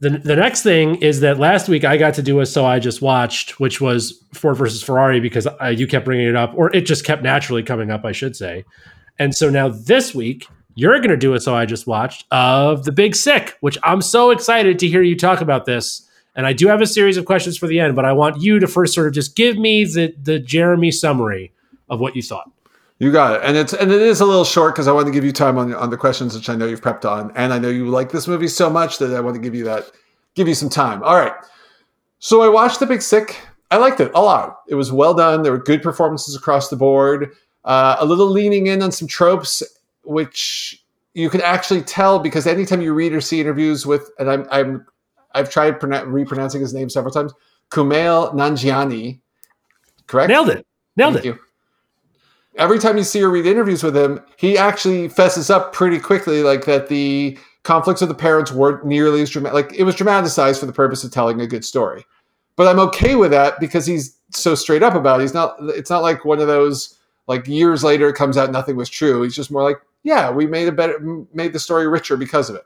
The, 0.00 0.10
the 0.10 0.36
next 0.36 0.62
thing 0.62 0.96
is 0.96 1.20
that 1.20 1.38
last 1.38 1.68
week 1.68 1.84
I 1.84 1.96
got 1.96 2.14
to 2.14 2.22
do 2.22 2.38
a 2.40 2.46
so 2.46 2.64
I 2.64 2.78
just 2.78 3.02
watched, 3.02 3.58
which 3.58 3.80
was 3.80 4.22
Ford 4.32 4.56
versus 4.56 4.82
Ferrari 4.82 5.18
because 5.18 5.46
uh, 5.46 5.66
you 5.66 5.88
kept 5.88 6.04
bringing 6.04 6.28
it 6.28 6.36
up, 6.36 6.52
or 6.54 6.74
it 6.74 6.82
just 6.82 7.04
kept 7.04 7.22
naturally 7.22 7.64
coming 7.64 7.90
up, 7.90 8.04
I 8.04 8.12
should 8.12 8.36
say. 8.36 8.64
And 9.18 9.34
so 9.34 9.50
now 9.50 9.68
this 9.68 10.14
week 10.14 10.46
you're 10.76 10.98
going 10.98 11.10
to 11.10 11.16
do 11.16 11.34
a 11.34 11.40
So 11.40 11.56
I 11.56 11.66
just 11.66 11.88
watched 11.88 12.24
of 12.30 12.84
the 12.84 12.92
Big 12.92 13.16
Sick, 13.16 13.56
which 13.60 13.76
I'm 13.82 14.00
so 14.00 14.30
excited 14.30 14.78
to 14.78 14.88
hear 14.88 15.02
you 15.02 15.16
talk 15.16 15.40
about 15.40 15.66
this. 15.66 16.08
And 16.36 16.46
I 16.46 16.52
do 16.52 16.68
have 16.68 16.80
a 16.80 16.86
series 16.86 17.16
of 17.16 17.24
questions 17.24 17.58
for 17.58 17.66
the 17.66 17.80
end, 17.80 17.96
but 17.96 18.04
I 18.04 18.12
want 18.12 18.40
you 18.40 18.60
to 18.60 18.68
first 18.68 18.94
sort 18.94 19.08
of 19.08 19.12
just 19.12 19.34
give 19.34 19.58
me 19.58 19.84
the 19.84 20.14
the 20.22 20.38
Jeremy 20.38 20.92
summary 20.92 21.52
of 21.90 21.98
what 21.98 22.14
you 22.14 22.22
thought. 22.22 22.48
You 23.00 23.12
got 23.12 23.36
it, 23.36 23.40
and 23.44 23.56
it's 23.56 23.72
and 23.72 23.92
it 23.92 24.02
is 24.02 24.20
a 24.20 24.24
little 24.26 24.44
short 24.44 24.74
because 24.74 24.88
I 24.88 24.92
want 24.92 25.06
to 25.06 25.12
give 25.12 25.24
you 25.24 25.30
time 25.32 25.56
on 25.56 25.72
on 25.74 25.90
the 25.90 25.96
questions, 25.96 26.34
which 26.34 26.48
I 26.48 26.56
know 26.56 26.66
you've 26.66 26.80
prepped 26.80 27.08
on, 27.08 27.30
and 27.36 27.52
I 27.52 27.58
know 27.58 27.68
you 27.68 27.86
like 27.88 28.10
this 28.10 28.26
movie 28.26 28.48
so 28.48 28.68
much 28.68 28.98
that 28.98 29.14
I 29.14 29.20
want 29.20 29.36
to 29.36 29.40
give 29.40 29.54
you 29.54 29.64
that 29.64 29.90
give 30.34 30.48
you 30.48 30.54
some 30.54 30.68
time. 30.68 31.02
All 31.04 31.14
right, 31.16 31.32
so 32.18 32.42
I 32.42 32.48
watched 32.48 32.80
The 32.80 32.86
Big 32.86 33.00
Sick. 33.02 33.38
I 33.70 33.76
liked 33.76 34.00
it 34.00 34.10
a 34.14 34.20
lot. 34.20 34.62
It 34.66 34.74
was 34.74 34.90
well 34.90 35.14
done. 35.14 35.42
There 35.42 35.52
were 35.52 35.62
good 35.62 35.82
performances 35.82 36.34
across 36.34 36.70
the 36.70 36.76
board. 36.76 37.30
Uh, 37.64 37.96
a 38.00 38.04
little 38.04 38.26
leaning 38.26 38.66
in 38.66 38.82
on 38.82 38.90
some 38.90 39.06
tropes, 39.06 39.62
which 40.02 40.82
you 41.14 41.28
can 41.30 41.42
actually 41.42 41.82
tell 41.82 42.18
because 42.18 42.46
anytime 42.46 42.80
you 42.80 42.94
read 42.94 43.12
or 43.12 43.20
see 43.20 43.40
interviews 43.40 43.84
with, 43.86 44.10
and 44.18 44.30
I'm, 44.30 44.46
I'm 44.50 44.86
I've 45.34 45.50
tried 45.50 45.78
pronoun- 45.78 46.06
repronouncing 46.08 46.60
his 46.60 46.72
name 46.74 46.88
several 46.88 47.12
times, 47.12 47.32
Kumail 47.70 48.34
Nanjiani, 48.34 49.20
correct? 50.06 50.30
Nailed 50.30 50.48
it. 50.48 50.66
Nailed 50.96 51.14
Thank 51.14 51.26
it. 51.26 51.28
you. 51.28 51.38
Every 52.58 52.78
time 52.78 52.96
you 52.98 53.04
see 53.04 53.22
or 53.22 53.30
read 53.30 53.46
interviews 53.46 53.82
with 53.82 53.96
him, 53.96 54.20
he 54.36 54.58
actually 54.58 55.08
fesses 55.08 55.48
up 55.48 55.72
pretty 55.72 55.98
quickly, 56.00 56.42
like 56.42 56.64
that 56.64 56.88
the 56.88 57.38
conflicts 57.62 58.00
with 58.00 58.08
the 58.08 58.16
parents 58.16 58.50
weren't 58.50 58.84
nearly 58.84 59.22
as 59.22 59.30
dramatic. 59.30 59.54
Like 59.54 59.78
it 59.78 59.84
was 59.84 59.94
dramatized 59.94 60.58
for 60.58 60.66
the 60.66 60.72
purpose 60.72 61.04
of 61.04 61.12
telling 61.12 61.40
a 61.40 61.46
good 61.46 61.64
story. 61.64 62.04
But 62.56 62.66
I'm 62.66 62.80
okay 62.80 63.14
with 63.14 63.30
that 63.30 63.60
because 63.60 63.86
he's 63.86 64.18
so 64.30 64.56
straight 64.56 64.82
up 64.82 64.94
about 64.94 65.20
it. 65.20 65.22
He's 65.22 65.34
not. 65.34 65.56
It's 65.60 65.90
not 65.90 66.02
like 66.02 66.24
one 66.24 66.40
of 66.40 66.48
those 66.48 66.98
like 67.28 67.46
years 67.46 67.84
later 67.84 68.08
it 68.08 68.16
comes 68.16 68.36
out 68.36 68.50
nothing 68.50 68.74
was 68.74 68.88
true. 68.88 69.22
He's 69.22 69.36
just 69.36 69.52
more 69.52 69.62
like, 69.62 69.76
yeah, 70.02 70.30
we 70.30 70.46
made 70.46 70.66
a 70.66 70.72
better, 70.72 70.98
made 71.32 71.52
the 71.52 71.60
story 71.60 71.86
richer 71.86 72.16
because 72.16 72.50
of 72.50 72.56
it. 72.56 72.64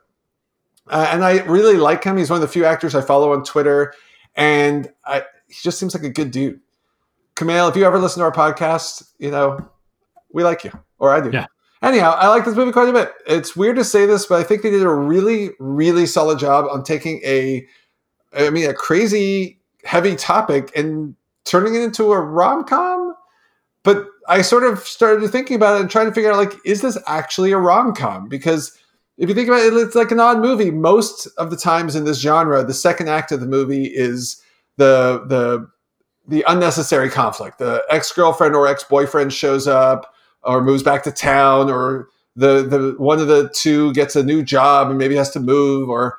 Uh, 0.87 1.07
and 1.11 1.23
I 1.23 1.43
really 1.43 1.77
like 1.77 2.03
him. 2.03 2.17
He's 2.17 2.29
one 2.29 2.37
of 2.37 2.41
the 2.41 2.47
few 2.47 2.65
actors 2.65 2.95
I 2.95 3.01
follow 3.01 3.33
on 3.33 3.43
Twitter, 3.43 3.93
and 4.35 4.91
I, 5.05 5.23
he 5.47 5.55
just 5.61 5.77
seems 5.77 5.93
like 5.93 6.03
a 6.03 6.09
good 6.09 6.31
dude. 6.31 6.59
Kumail, 7.35 7.69
if 7.69 7.75
you 7.75 7.85
ever 7.85 7.99
listen 7.99 8.19
to 8.19 8.25
our 8.25 8.31
podcast, 8.31 9.07
you 9.19 9.29
know 9.29 9.69
we 10.33 10.43
like 10.43 10.63
you, 10.63 10.71
or 10.99 11.11
I 11.11 11.21
do. 11.21 11.29
Yeah. 11.31 11.45
Anyhow, 11.81 12.15
I 12.17 12.27
like 12.27 12.45
this 12.45 12.55
movie 12.55 12.71
quite 12.71 12.89
a 12.89 12.93
bit. 12.93 13.11
It's 13.27 13.55
weird 13.55 13.75
to 13.75 13.83
say 13.83 14.05
this, 14.05 14.25
but 14.25 14.39
I 14.39 14.43
think 14.43 14.61
they 14.61 14.71
did 14.71 14.83
a 14.83 14.93
really, 14.93 15.51
really 15.59 16.05
solid 16.05 16.39
job 16.39 16.65
on 16.71 16.83
taking 16.83 17.21
a, 17.25 17.65
I 18.33 18.49
mean, 18.49 18.69
a 18.69 18.73
crazy 18.73 19.59
heavy 19.83 20.15
topic 20.15 20.71
and 20.77 21.15
turning 21.43 21.75
it 21.75 21.81
into 21.81 22.13
a 22.13 22.19
rom 22.21 22.63
com. 22.63 23.15
But 23.83 24.07
I 24.29 24.43
sort 24.43 24.63
of 24.63 24.79
started 24.79 25.27
thinking 25.29 25.57
about 25.57 25.75
it 25.75 25.81
and 25.81 25.91
trying 25.91 26.05
to 26.05 26.13
figure 26.13 26.31
out, 26.31 26.37
like, 26.37 26.53
is 26.65 26.81
this 26.81 26.97
actually 27.05 27.51
a 27.51 27.57
rom 27.57 27.93
com? 27.93 28.29
Because 28.29 28.77
if 29.17 29.27
you 29.27 29.35
think 29.35 29.49
about 29.49 29.59
it, 29.59 29.73
it's 29.73 29.95
like 29.95 30.11
an 30.11 30.21
odd 30.21 30.39
movie. 30.39 30.71
Most 30.71 31.27
of 31.37 31.49
the 31.51 31.57
times 31.57 31.97
in 31.97 32.05
this 32.05 32.19
genre, 32.19 32.63
the 32.63 32.73
second 32.73 33.09
act 33.09 33.33
of 33.33 33.41
the 33.41 33.45
movie 33.45 33.85
is 33.85 34.41
the 34.77 35.25
the 35.27 35.67
the 36.25 36.45
unnecessary 36.47 37.09
conflict. 37.09 37.59
The 37.59 37.83
ex 37.89 38.09
girlfriend 38.13 38.55
or 38.55 38.67
ex 38.67 38.85
boyfriend 38.85 39.33
shows 39.33 39.67
up 39.67 40.12
or 40.43 40.61
moves 40.63 40.83
back 40.83 41.03
to 41.03 41.11
town, 41.11 41.69
or 41.69 42.09
the 42.35 42.63
the 42.63 42.95
one 42.97 43.19
of 43.19 43.27
the 43.27 43.49
two 43.49 43.93
gets 43.93 44.15
a 44.15 44.23
new 44.23 44.43
job 44.43 44.89
and 44.89 44.97
maybe 44.97 45.15
has 45.15 45.31
to 45.31 45.39
move, 45.39 45.89
or 45.89 46.17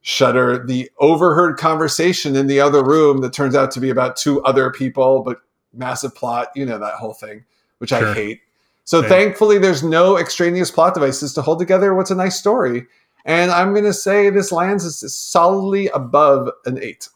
shudder 0.00 0.64
the 0.64 0.90
overheard 0.98 1.58
conversation 1.58 2.36
in 2.36 2.46
the 2.46 2.60
other 2.60 2.84
room 2.84 3.20
that 3.20 3.32
turns 3.32 3.54
out 3.54 3.70
to 3.72 3.80
be 3.80 3.90
about 3.90 4.16
two 4.16 4.42
other 4.44 4.70
people, 4.70 5.22
but 5.22 5.38
massive 5.72 6.14
plot. 6.14 6.48
You 6.54 6.64
know 6.66 6.78
that 6.78 6.94
whole 6.94 7.14
thing, 7.14 7.44
which 7.78 7.90
Sure. 7.90 8.08
I 8.08 8.14
hate. 8.14 8.40
So 8.84 9.02
Same. 9.02 9.10
thankfully, 9.10 9.58
there's 9.58 9.82
no 9.82 10.16
extraneous 10.16 10.70
plot 10.70 10.94
devices 10.94 11.34
to 11.34 11.42
hold 11.42 11.58
together 11.58 11.94
what's 11.94 12.10
a 12.10 12.14
nice 12.14 12.38
story. 12.38 12.86
And 13.26 13.50
I'm 13.50 13.72
going 13.72 13.84
to 13.84 13.92
say 13.92 14.30
this 14.30 14.50
lands 14.50 14.84
is 14.84 15.14
solidly 15.14 15.88
above 15.88 16.48
an 16.64 16.82
eight. 16.82 17.10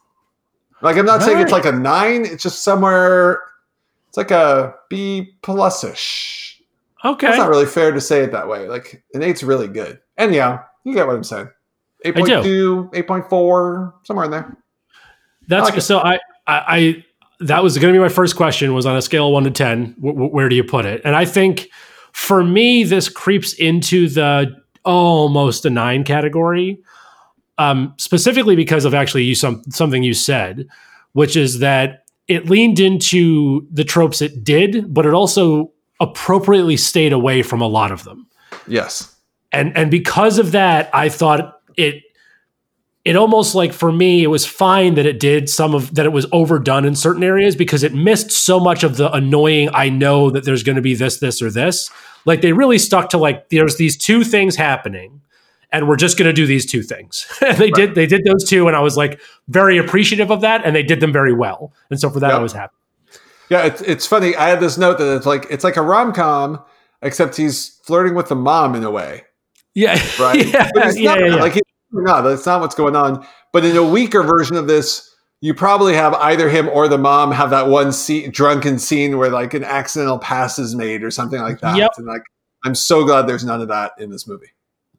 Like 0.83 0.97
I'm 0.97 1.05
not 1.05 1.23
saying 1.23 1.39
it's 1.39 1.51
like 1.51 1.65
a 1.65 1.71
nine. 1.71 2.25
It's 2.25 2.43
just 2.43 2.63
somewhere. 2.63 3.39
It's 4.09 4.17
like 4.17 4.29
a 4.29 4.75
B 4.89 5.33
plus-ish. 5.41 6.42
Okay. 7.05 7.27
That's 7.27 7.39
not 7.39 7.49
really 7.49 7.65
fair 7.65 7.91
to 7.91 7.99
say 8.01 8.23
it 8.23 8.31
that 8.31 8.47
way. 8.47 8.67
Like 8.67 9.03
an 9.13 9.23
eight's 9.23 9.43
really 9.43 9.67
good. 9.67 9.99
And 10.17 10.33
yeah, 10.33 10.63
you 10.83 10.93
get 10.93 11.05
what 11.05 11.15
I'm 11.15 11.23
saying. 11.23 11.49
8.2, 12.05 12.91
8.4, 12.93 13.93
somewhere 14.03 14.25
in 14.25 14.31
there. 14.31 14.57
That's 15.47 15.69
I 15.69 15.73
like 15.73 15.81
so 15.81 15.99
I, 15.99 16.13
I 16.13 16.19
I 16.47 17.05
that 17.39 17.63
was 17.63 17.77
going 17.77 17.93
to 17.93 17.97
be 17.97 18.01
my 18.01 18.09
first 18.09 18.35
question 18.35 18.73
was 18.73 18.85
on 18.85 18.95
a 18.95 19.01
scale 19.01 19.27
of 19.27 19.33
1 19.33 19.43
to 19.43 19.51
10 19.51 19.95
wh- 19.99 20.11
wh- 20.11 20.33
where 20.33 20.47
do 20.47 20.55
you 20.55 20.63
put 20.63 20.85
it 20.85 21.01
and 21.03 21.15
I 21.15 21.25
think 21.25 21.69
for 22.13 22.43
me 22.43 22.83
this 22.83 23.09
creeps 23.09 23.53
into 23.53 24.07
the 24.07 24.55
almost 24.85 25.65
a 25.65 25.69
9 25.69 26.03
category 26.03 26.81
um 27.57 27.93
specifically 27.97 28.55
because 28.55 28.85
of 28.85 28.93
actually 28.93 29.23
you 29.23 29.35
some 29.35 29.61
something 29.69 30.03
you 30.03 30.13
said 30.13 30.67
which 31.13 31.35
is 31.35 31.59
that 31.59 32.05
it 32.27 32.49
leaned 32.49 32.79
into 32.79 33.67
the 33.71 33.83
tropes 33.83 34.21
it 34.21 34.43
did 34.43 34.93
but 34.93 35.05
it 35.05 35.13
also 35.13 35.71
appropriately 36.03 36.77
stayed 36.77 37.13
away 37.13 37.41
from 37.43 37.61
a 37.61 37.67
lot 37.67 37.91
of 37.91 38.03
them. 38.03 38.27
Yes. 38.67 39.15
and 39.51 39.75
and 39.77 39.89
because 39.91 40.37
of 40.39 40.51
that 40.51 40.89
i 40.93 41.09
thought 41.09 41.59
it 41.75 41.95
it 43.05 43.15
almost 43.17 43.53
like 43.55 43.73
for 43.73 43.91
me 43.91 44.23
it 44.23 44.27
was 44.27 44.45
fine 44.45 44.93
that 44.95 45.05
it 45.05 45.19
did 45.19 45.49
some 45.49 45.75
of 45.75 45.93
that 45.95 46.05
it 46.05 46.13
was 46.13 46.25
overdone 46.31 46.85
in 46.85 46.95
certain 46.95 47.23
areas 47.23 47.55
because 47.55 47.83
it 47.83 47.93
missed 47.93 48.31
so 48.31 48.59
much 48.59 48.83
of 48.83 48.95
the 48.97 49.11
annoying 49.11 49.69
i 49.73 49.89
know 49.89 50.29
that 50.29 50.45
there's 50.45 50.63
going 50.63 50.75
to 50.77 50.81
be 50.81 50.95
this 50.95 51.17
this 51.19 51.41
or 51.41 51.49
this. 51.51 51.89
Like 52.25 52.39
they 52.41 52.53
really 52.53 52.77
stuck 52.79 53.09
to 53.09 53.17
like 53.17 53.49
there's 53.49 53.75
these 53.75 53.97
two 53.97 54.23
things 54.23 54.55
happening 54.55 55.19
and 55.73 55.87
we're 55.89 55.97
just 55.97 56.17
going 56.17 56.27
to 56.29 56.33
do 56.41 56.45
these 56.47 56.65
two 56.65 56.81
things. 56.83 57.25
And 57.41 57.57
they 57.57 57.69
did 57.71 57.95
they 57.95 58.05
did 58.05 58.21
those 58.25 58.47
two 58.47 58.67
and 58.67 58.75
i 58.77 58.79
was 58.79 58.95
like 58.95 59.19
very 59.49 59.77
appreciative 59.77 60.31
of 60.31 60.39
that 60.41 60.63
and 60.63 60.73
they 60.75 60.83
did 60.83 60.99
them 61.01 61.11
very 61.11 61.33
well. 61.33 61.73
And 61.89 61.99
so 61.99 62.09
for 62.09 62.21
that 62.21 62.31
i 62.31 62.37
Yeah. 62.37 62.41
was 62.41 62.53
happy 62.53 62.75
Yeah, 63.49 63.65
it's, 63.65 63.81
it's 63.81 64.05
funny. 64.07 64.35
I 64.35 64.49
had 64.49 64.59
this 64.59 64.77
note 64.77 64.97
that 64.97 65.15
it's 65.15 65.25
like 65.25 65.45
it's 65.49 65.63
like 65.63 65.77
a 65.77 65.81
rom 65.81 66.13
com, 66.13 66.63
except 67.01 67.35
he's 67.35 67.79
flirting 67.85 68.15
with 68.15 68.29
the 68.29 68.35
mom 68.35 68.75
in 68.75 68.83
a 68.83 68.91
way, 68.91 69.23
Yeah, 69.75 69.93
right? 70.19 70.45
yeah, 70.53 70.69
But 70.73 70.85
he's 70.85 70.99
yeah, 70.99 71.11
not, 71.11 71.19
yeah, 71.19 71.27
yeah. 71.27 71.35
like 71.35 71.53
he's 71.53 71.61
not. 71.91 72.21
That's 72.21 72.45
not 72.45 72.61
what's 72.61 72.75
going 72.75 72.95
on. 72.95 73.25
But 73.51 73.65
in 73.65 73.75
a 73.77 73.83
weaker 73.83 74.23
version 74.23 74.55
of 74.55 74.67
this, 74.67 75.13
you 75.41 75.53
probably 75.53 75.93
have 75.93 76.13
either 76.15 76.49
him 76.49 76.69
or 76.69 76.87
the 76.87 76.97
mom 76.97 77.31
have 77.31 77.49
that 77.49 77.67
one 77.67 77.91
scene, 77.91 78.31
drunken 78.31 78.79
scene 78.79 79.17
where 79.17 79.29
like 79.29 79.53
an 79.53 79.63
accidental 79.63 80.17
pass 80.17 80.57
is 80.57 80.73
made 80.73 81.03
or 81.03 81.11
something 81.11 81.41
like 81.41 81.59
that. 81.59 81.75
Yep. 81.75 81.91
And 81.97 82.07
like, 82.07 82.23
I'm 82.63 82.75
so 82.75 83.03
glad 83.03 83.27
there's 83.27 83.43
none 83.43 83.61
of 83.61 83.67
that 83.67 83.91
in 83.99 84.09
this 84.09 84.25
movie. 84.27 84.47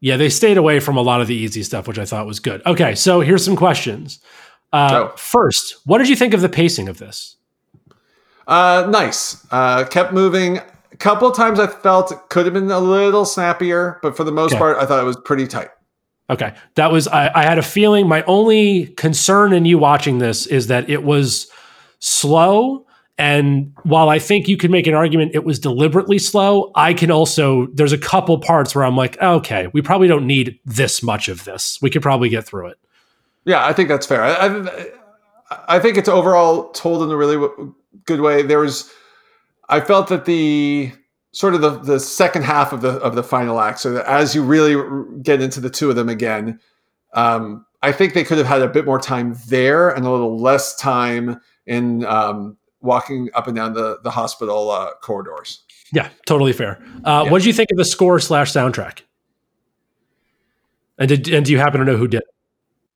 Yeah, 0.01 0.17
they 0.17 0.29
stayed 0.29 0.57
away 0.57 0.79
from 0.79 0.97
a 0.97 1.01
lot 1.01 1.19
of 1.19 1.27
the 1.27 1.33
easy 1.35 1.63
stuff, 1.63 1.87
which 1.87 1.97
I 1.97 2.05
thought 2.05 2.27
was 2.27 2.39
good. 2.39 2.61
Okay, 2.65 2.93
so 2.93 3.21
here's 3.21 3.43
some 3.43 3.55
questions. 3.55 4.19
Uh, 4.71 4.89
Go. 4.89 5.13
First, 5.15 5.77
what 5.85 5.97
did 5.97 6.09
you 6.09 6.15
think 6.15 6.33
of 6.35 6.41
the 6.41 6.49
pacing 6.49 6.89
of 6.89 6.99
this? 6.99 7.37
Uh, 8.47 8.87
nice. 8.89 9.45
Uh, 9.51 9.83
kept 9.85 10.13
moving. 10.13 10.59
A 10.91 10.97
couple 10.97 11.29
times 11.31 11.59
I 11.59 11.67
felt 11.67 12.11
it 12.11 12.19
could 12.29 12.45
have 12.45 12.53
been 12.53 12.71
a 12.71 12.79
little 12.79 13.25
snappier, 13.25 13.99
but 14.01 14.15
for 14.15 14.23
the 14.23 14.31
most 14.31 14.53
Okay. 14.53 14.59
part, 14.59 14.77
I 14.77 14.85
thought 14.85 15.01
it 15.01 15.05
was 15.05 15.17
pretty 15.17 15.47
tight. 15.47 15.69
Okay, 16.29 16.55
that 16.75 16.91
was 16.91 17.07
I, 17.07 17.29
I 17.35 17.43
had 17.43 17.59
a 17.59 17.63
feeling. 17.63 18.07
My 18.07 18.23
only 18.23 18.87
concern 18.97 19.53
in 19.53 19.65
you 19.65 19.77
watching 19.77 20.17
this 20.17 20.47
is 20.47 20.67
that 20.67 20.89
it 20.89 21.03
was 21.03 21.47
slow, 21.99 22.85
and 23.17 23.71
while 23.83 24.09
I 24.09 24.17
think 24.17 24.47
you 24.47 24.57
could 24.57 24.71
make 24.71 24.87
an 24.87 24.95
argument 24.95 25.31
it 25.35 25.43
was 25.43 25.59
deliberately 25.59 26.17
slow, 26.17 26.71
I 26.75 26.93
can 26.95 27.11
also 27.11 27.67
there's 27.73 27.91
a 27.93 27.97
couple 27.97 28.39
parts 28.39 28.73
where 28.73 28.83
I'm 28.83 28.95
like, 28.95 29.21
okay, 29.21 29.67
we 29.73 29.83
probably 29.83 30.07
don't 30.07 30.25
need 30.25 30.59
this 30.65 31.03
much 31.03 31.29
of 31.29 31.43
this. 31.45 31.77
We 31.81 31.91
could 31.91 32.01
probably 32.01 32.29
get 32.29 32.45
through 32.45 32.67
it. 32.69 32.77
Yeah, 33.45 33.63
I 33.63 33.73
think 33.73 33.89
that's 33.89 34.07
fair. 34.07 34.23
I, 34.23 34.47
I, 34.47 34.87
I 35.75 35.79
think 35.79 35.97
it's 35.97 36.09
overall 36.09 36.69
told 36.71 37.03
in 37.03 37.11
a 37.11 37.17
really 37.17 37.37
good 38.05 38.21
way. 38.21 38.41
There 38.41 38.59
was, 38.59 38.91
I 39.69 39.79
felt 39.81 40.07
that 40.09 40.25
the 40.25 40.91
sort 41.31 41.53
of 41.53 41.61
the, 41.61 41.79
the 41.79 41.99
second 41.99 42.43
half 42.43 42.71
of 42.73 42.81
the 42.81 42.91
of 42.99 43.15
the 43.15 43.23
final 43.23 43.59
act, 43.59 43.79
so 43.79 43.91
that 43.93 44.05
as 44.05 44.35
you 44.35 44.43
really 44.43 44.75
get 45.21 45.41
into 45.41 45.59
the 45.59 45.69
two 45.69 45.89
of 45.89 45.95
them 45.95 46.09
again, 46.09 46.59
um, 47.13 47.65
I 47.81 47.91
think 47.91 48.13
they 48.13 48.23
could 48.23 48.37
have 48.37 48.47
had 48.47 48.61
a 48.61 48.67
bit 48.67 48.85
more 48.85 48.99
time 48.99 49.35
there 49.47 49.89
and 49.89 50.05
a 50.05 50.11
little 50.11 50.37
less 50.39 50.75
time 50.75 51.39
in 51.65 52.05
um, 52.05 52.57
walking 52.81 53.29
up 53.33 53.47
and 53.47 53.55
down 53.55 53.73
the 53.73 53.99
the 54.03 54.11
hospital 54.11 54.71
uh, 54.71 54.91
corridors. 55.01 55.63
Yeah, 55.93 56.09
totally 56.25 56.53
fair. 56.53 56.81
Uh, 57.03 57.23
Yeah. 57.25 57.31
What 57.31 57.39
did 57.39 57.45
you 57.45 57.53
think 57.53 57.71
of 57.71 57.77
the 57.77 57.85
score 57.85 58.19
slash 58.19 58.51
soundtrack? 58.51 59.01
And 60.97 61.09
did 61.09 61.27
and 61.29 61.45
do 61.45 61.51
you 61.51 61.59
happen 61.59 61.79
to 61.79 61.85
know 61.85 61.97
who 61.97 62.07
did? 62.07 62.21
it? 62.21 62.27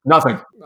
Nothing. 0.10 0.38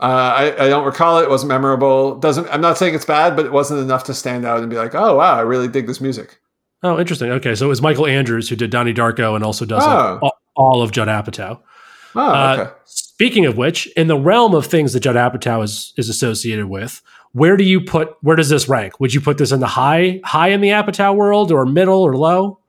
I, 0.56 0.64
I 0.64 0.68
don't 0.70 0.86
recall 0.86 1.18
it. 1.18 1.24
It 1.24 1.28
wasn't 1.28 1.50
memorable. 1.50 2.18
Doesn't. 2.18 2.48
I'm 2.48 2.62
not 2.62 2.78
saying 2.78 2.94
it's 2.94 3.04
bad, 3.04 3.36
but 3.36 3.44
it 3.44 3.52
wasn't 3.52 3.80
enough 3.80 4.04
to 4.04 4.14
stand 4.14 4.46
out 4.46 4.60
and 4.60 4.70
be 4.70 4.76
like, 4.76 4.94
oh 4.94 5.16
wow, 5.16 5.36
I 5.36 5.42
really 5.42 5.68
dig 5.68 5.86
this 5.86 6.00
music. 6.00 6.40
Oh, 6.82 6.98
interesting. 6.98 7.30
Okay, 7.30 7.54
so 7.54 7.66
it 7.66 7.68
was 7.68 7.82
Michael 7.82 8.06
Andrews 8.06 8.48
who 8.48 8.56
did 8.56 8.70
Donnie 8.70 8.94
Darko 8.94 9.34
and 9.36 9.44
also 9.44 9.64
does 9.66 9.82
Oh. 9.84 10.18
all, 10.22 10.32
all 10.56 10.82
of 10.82 10.92
Judd 10.92 11.08
Apatow. 11.08 11.60
Oh, 12.16 12.20
Uh. 12.20 12.70
Speaking 12.86 13.44
of 13.44 13.56
which, 13.58 13.86
in 13.96 14.06
the 14.06 14.16
realm 14.18 14.54
of 14.54 14.64
things 14.66 14.92
that 14.94 15.00
Judd 15.00 15.16
Apatow 15.16 15.62
is 15.62 15.92
is 15.98 16.08
associated 16.08 16.66
with, 16.66 17.02
where 17.32 17.56
do 17.58 17.64
you 17.64 17.82
put? 17.82 18.16
Where 18.22 18.36
does 18.36 18.48
this 18.48 18.66
rank? 18.66 18.98
Would 18.98 19.12
you 19.12 19.20
put 19.20 19.36
this 19.36 19.52
in 19.52 19.60
the 19.60 19.66
high 19.66 20.20
high 20.24 20.48
in 20.48 20.62
the 20.62 20.70
Apatow 20.70 21.14
world, 21.14 21.52
or 21.52 21.66
middle, 21.66 22.02
or 22.02 22.16
low? 22.16 22.60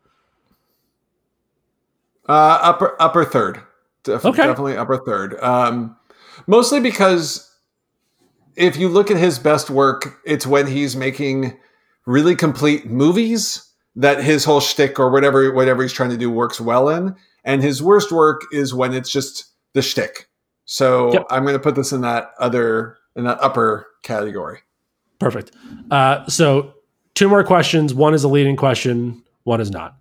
Uh, 2.27 2.59
upper 2.61 3.01
upper 3.01 3.23
third. 3.23 3.61
Def- 4.03 4.25
Okay. 4.25 4.43
Definitely 4.45 4.77
upper 4.77 4.97
third. 4.97 5.39
Um, 5.41 5.95
mostly 6.47 6.79
because 6.79 7.51
if 8.55 8.77
you 8.77 8.89
look 8.89 9.11
at 9.11 9.17
his 9.17 9.39
best 9.39 9.69
work, 9.69 10.19
it's 10.25 10.47
when 10.47 10.67
he's 10.67 10.95
making 10.95 11.57
really 12.05 12.35
complete 12.35 12.85
movies 12.85 13.69
that 13.95 14.23
his 14.23 14.45
whole 14.45 14.59
shtick 14.59 14.99
or 14.99 15.09
whatever 15.09 15.51
whatever 15.53 15.81
he's 15.81 15.93
trying 15.93 16.09
to 16.09 16.17
do 16.17 16.29
works 16.29 16.59
well 16.59 16.89
in. 16.89 17.15
And 17.43 17.61
his 17.61 17.81
worst 17.81 18.11
work 18.11 18.41
is 18.51 18.73
when 18.73 18.93
it's 18.93 19.09
just 19.11 19.45
the 19.73 19.81
shtick. 19.81 20.27
So 20.65 21.13
Yep. 21.13 21.25
I'm 21.29 21.43
going 21.43 21.53
to 21.55 21.59
put 21.59 21.75
this 21.75 21.91
in 21.91 22.01
that 22.01 22.31
other 22.39 22.97
in 23.15 23.23
that 23.25 23.37
upper 23.41 23.87
category. 24.03 24.59
Perfect. 25.19 25.51
Uh, 25.89 26.27
so 26.27 26.73
two 27.13 27.29
more 27.29 27.43
questions. 27.43 27.93
One 27.93 28.13
is 28.13 28.23
a 28.23 28.27
leading 28.27 28.55
question. 28.55 29.23
One 29.43 29.61
is 29.61 29.71
not. 29.71 29.95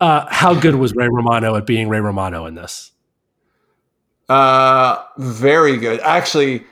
Uh, 0.00 0.26
how 0.30 0.54
good 0.54 0.74
was 0.76 0.94
Ray 0.94 1.08
Romano 1.10 1.56
at 1.56 1.66
being 1.66 1.88
Ray 1.88 2.00
Romano 2.00 2.46
in 2.46 2.54
this? 2.54 2.92
Uh, 4.28 5.02
very 5.18 5.76
good. 5.76 6.00
Actually, 6.00 6.64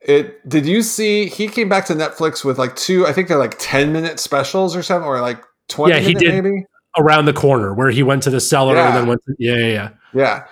it 0.00 0.46
did 0.48 0.66
you 0.66 0.82
see 0.82 1.26
he 1.26 1.48
came 1.48 1.68
back 1.68 1.86
to 1.86 1.94
Netflix 1.94 2.44
with 2.44 2.58
like 2.58 2.76
two, 2.76 3.06
I 3.06 3.12
think 3.12 3.28
they're 3.28 3.38
like 3.38 3.56
10 3.58 3.92
minute 3.92 4.20
specials 4.20 4.76
or 4.76 4.82
something, 4.82 5.06
or 5.06 5.20
like 5.20 5.42
20 5.68 5.92
Yeah, 5.94 6.00
he 6.00 6.14
minute 6.14 6.20
did. 6.20 6.44
maybe. 6.44 6.66
Around 6.96 7.24
the 7.24 7.32
corner, 7.32 7.74
where 7.74 7.90
he 7.90 8.02
went 8.04 8.22
to 8.22 8.30
the 8.30 8.40
cellar 8.40 8.76
and 8.76 8.88
Yeah. 8.88 8.98
then 8.98 9.08
went. 9.08 9.24
To, 9.24 9.34
yeah, 9.38 9.56
yeah, 9.56 9.66
yeah. 9.66 9.88
Yeah. 10.14 10.44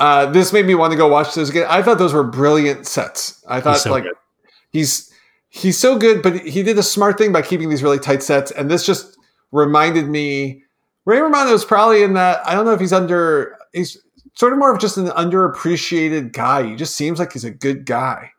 Uh, 0.00 0.26
this 0.26 0.52
made 0.52 0.66
me 0.66 0.74
want 0.74 0.90
to 0.90 0.96
go 0.96 1.06
watch 1.06 1.34
those 1.34 1.48
again. 1.50 1.66
I 1.70 1.80
thought 1.82 1.98
those 1.98 2.12
were 2.12 2.24
brilliant 2.24 2.84
sets. 2.86 3.44
I 3.48 3.60
thought 3.60 3.78
so 3.78 3.92
like 3.92 4.02
good. 4.02 4.12
he's 4.72 5.12
he's 5.50 5.78
so 5.78 5.96
good, 5.96 6.20
but 6.20 6.40
he 6.40 6.64
did 6.64 6.76
a 6.78 6.82
smart 6.82 7.16
thing 7.16 7.30
by 7.30 7.42
keeping 7.42 7.68
these 7.68 7.82
really 7.84 8.00
tight 8.00 8.20
sets. 8.24 8.50
And 8.50 8.68
this 8.68 8.84
just 8.84 9.16
reminded 9.52 10.08
me 10.08 10.64
Ray 11.04 11.20
Romano 11.20 11.52
is 11.52 11.64
probably 11.64 12.02
in 12.02 12.14
that. 12.14 12.44
I 12.44 12.54
don't 12.54 12.64
know 12.64 12.72
if 12.72 12.80
he's 12.80 12.92
under 12.92 13.56
he's 13.72 13.96
sort 14.34 14.52
of 14.52 14.58
more 14.58 14.72
of 14.72 14.80
just 14.80 14.96
an 14.96 15.06
underappreciated 15.08 16.32
guy. 16.32 16.66
He 16.68 16.76
just 16.76 16.96
seems 16.96 17.18
like 17.18 17.32
he's 17.32 17.44
a 17.44 17.50
good 17.50 17.86
guy. 17.86 18.30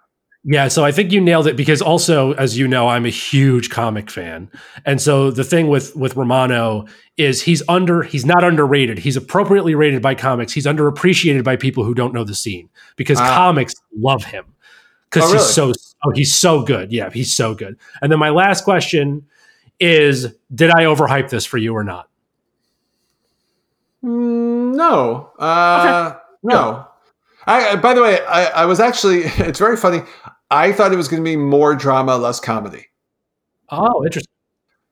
Yeah, 0.48 0.68
so 0.68 0.86
I 0.86 0.92
think 0.92 1.12
you 1.12 1.20
nailed 1.20 1.48
it 1.48 1.56
because 1.58 1.82
also, 1.82 2.34
as 2.34 2.56
you 2.56 2.68
know, 2.68 2.88
I'm 2.88 3.04
a 3.06 3.10
huge 3.10 3.72
comic 3.72 4.12
fan, 4.12 4.48
and 4.86 5.02
so 5.02 5.32
the 5.32 5.44
thing 5.44 5.70
with 5.70 5.96
with 5.96 6.16
Romano 6.16 6.86
is 7.18 7.42
he's 7.42 7.64
under 7.68 8.04
he's 8.04 8.28
not 8.28 8.44
underrated. 8.44 9.00
He's 9.00 9.18
appropriately 9.18 9.74
rated 9.74 10.04
by 10.04 10.14
comics. 10.14 10.54
He's 10.54 10.68
underappreciated 10.68 11.44
by 11.44 11.56
people 11.56 11.84
who 11.84 11.96
don't 11.96 12.14
know 12.14 12.24
the 12.24 12.36
scene 12.36 12.70
because 12.96 13.20
Ah. 13.20 13.36
comics 13.36 13.74
love 13.98 14.24
him 14.24 14.46
because 15.10 15.32
Oh, 15.32 15.34
he's 15.34 15.46
so 15.48 15.74
oh 16.06 16.12
he's 16.14 16.36
so 16.36 16.62
good. 16.62 16.92
Yeah, 16.92 17.10
he's 17.10 17.34
so 17.36 17.56
good. 17.56 17.76
And 18.04 18.12
then 18.12 18.20
my 18.20 18.30
last 18.30 18.64
question 18.66 19.26
is: 19.80 20.28
Did 20.54 20.70
I 20.70 20.84
overhype 20.84 21.30
this 21.30 21.46
for 21.48 21.58
you 21.58 21.74
or 21.76 21.84
not? 21.84 22.08
Mm, 24.04 24.45
no. 24.76 25.32
Uh, 25.40 26.16
No. 26.44 26.88
I, 27.48 27.70
I- 27.70 27.76
by 27.76 27.94
the 27.94 28.02
way, 28.02 28.24
I, 28.26 28.46
I 28.64 28.66
was 28.66 28.80
actually, 28.80 29.20
it's 29.24 29.60
very 29.60 29.78
funny. 29.78 30.02
I 30.52 30.72
thought 30.72 30.94
it 30.94 30.98
was 30.98 31.08
going 31.08 31.24
to 31.24 31.30
be 31.30 31.36
more 31.36 31.76
drama, 31.76 32.18
less 32.18 32.40
comedy. 32.40 32.86
Oh, 33.70 34.04
interesting. 34.06 34.32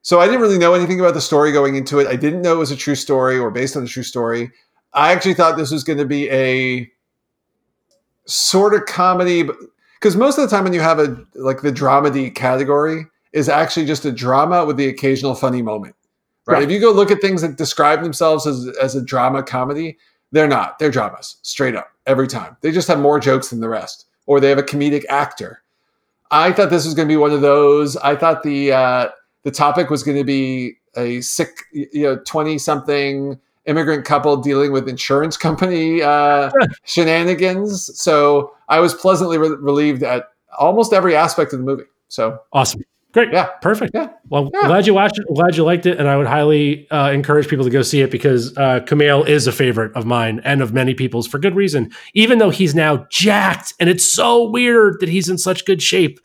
So 0.01 0.19
I 0.19 0.25
didn't 0.25 0.41
really 0.41 0.57
know 0.57 0.73
anything 0.73 0.99
about 0.99 1.13
the 1.13 1.21
story 1.21 1.51
going 1.51 1.75
into 1.75 1.99
it. 1.99 2.07
I 2.07 2.15
didn't 2.15 2.41
know 2.41 2.53
it 2.53 2.57
was 2.57 2.71
a 2.71 2.75
true 2.75 2.95
story 2.95 3.37
or 3.37 3.51
based 3.51 3.77
on 3.77 3.83
a 3.83 3.87
true 3.87 4.03
story. 4.03 4.51
I 4.93 5.11
actually 5.13 5.35
thought 5.35 5.57
this 5.57 5.71
was 5.71 5.83
going 5.83 5.99
to 5.99 6.05
be 6.05 6.29
a 6.29 6.91
sort 8.25 8.73
of 8.73 8.85
comedy, 8.85 9.43
because 9.99 10.15
most 10.15 10.37
of 10.37 10.43
the 10.49 10.55
time 10.55 10.63
when 10.63 10.73
you 10.73 10.81
have 10.81 10.99
a 10.99 11.17
like 11.35 11.61
the 11.61 11.71
dramedy 11.71 12.33
category 12.33 13.05
is 13.31 13.49
actually 13.49 13.85
just 13.85 14.05
a 14.05 14.11
drama 14.11 14.65
with 14.65 14.77
the 14.77 14.87
occasional 14.87 15.35
funny 15.35 15.61
moment. 15.61 15.95
Right? 16.45 16.55
Right. 16.55 16.63
If 16.63 16.71
you 16.71 16.79
go 16.79 16.91
look 16.91 17.11
at 17.11 17.21
things 17.21 17.41
that 17.41 17.57
describe 17.57 18.01
themselves 18.01 18.45
as 18.45 18.67
as 18.81 18.95
a 18.95 19.01
drama 19.01 19.43
comedy, 19.43 19.97
they're 20.31 20.47
not. 20.47 20.79
They're 20.79 20.91
dramas, 20.91 21.37
straight 21.41 21.75
up, 21.75 21.89
every 22.05 22.27
time. 22.27 22.57
They 22.61 22.71
just 22.71 22.87
have 22.87 22.99
more 22.99 23.19
jokes 23.19 23.49
than 23.49 23.61
the 23.61 23.69
rest, 23.69 24.07
or 24.25 24.39
they 24.39 24.49
have 24.49 24.57
a 24.57 24.63
comedic 24.63 25.05
actor. 25.09 25.63
I 26.31 26.51
thought 26.51 26.69
this 26.69 26.85
was 26.85 26.95
going 26.95 27.07
to 27.07 27.11
be 27.11 27.17
one 27.17 27.31
of 27.31 27.41
those. 27.41 27.95
I 27.97 28.15
thought 28.15 28.43
the 28.43 28.73
uh, 28.73 29.09
the 29.43 29.51
topic 29.51 29.89
was 29.89 30.03
going 30.03 30.17
to 30.17 30.23
be 30.23 30.73
a 30.97 31.21
sick, 31.21 31.49
you 31.71 32.03
know, 32.03 32.17
twenty 32.25 32.57
something 32.57 33.39
immigrant 33.65 34.03
couple 34.05 34.35
dealing 34.37 34.71
with 34.71 34.89
insurance 34.89 35.37
company 35.37 36.01
uh, 36.01 36.51
shenanigans. 36.83 37.97
So 37.99 38.53
I 38.67 38.79
was 38.79 38.93
pleasantly 38.93 39.37
re- 39.37 39.55
relieved 39.59 40.03
at 40.03 40.29
almost 40.57 40.93
every 40.93 41.15
aspect 41.15 41.53
of 41.53 41.59
the 41.59 41.65
movie. 41.65 41.85
So 42.09 42.39
Awesome. 42.51 42.83
Great. 43.13 43.31
Yeah. 43.31 43.45
Perfect. 43.61 43.91
Yeah. 43.93 44.09
Well, 44.29 44.49
Yeah. 44.53 44.67
glad 44.67 44.87
you 44.87 44.93
watched 44.95 45.19
it. 45.19 45.25
Glad 45.33 45.55
you 45.55 45.63
liked 45.63 45.85
it. 45.85 45.99
And 45.99 46.07
I 46.07 46.17
would 46.17 46.25
highly 46.27 46.89
uh, 46.89 47.11
encourage 47.11 47.47
people 47.47 47.63
to 47.63 47.71
go 47.71 47.83
see 47.83 48.01
it 48.01 48.09
because 48.11 48.57
uh, 48.57 48.79
Kumail 48.81 49.27
is 49.27 49.45
a 49.47 49.51
favorite 49.51 49.95
of 49.95 50.05
mine 50.05 50.41
and 50.43 50.61
of 50.63 50.73
many 50.73 50.93
people's 50.95 51.27
for 51.27 51.37
good 51.37 51.55
reason. 51.55 51.91
Even 52.15 52.39
though 52.39 52.49
he's 52.49 52.73
now 52.73 53.05
jacked 53.11 53.73
and 53.79 53.87
it's 53.89 54.11
so 54.11 54.49
weird 54.49 54.99
that 54.99 55.09
he's 55.09 55.29
in 55.29 55.37
such 55.37 55.63
good 55.65 55.81
shape. 55.81 56.19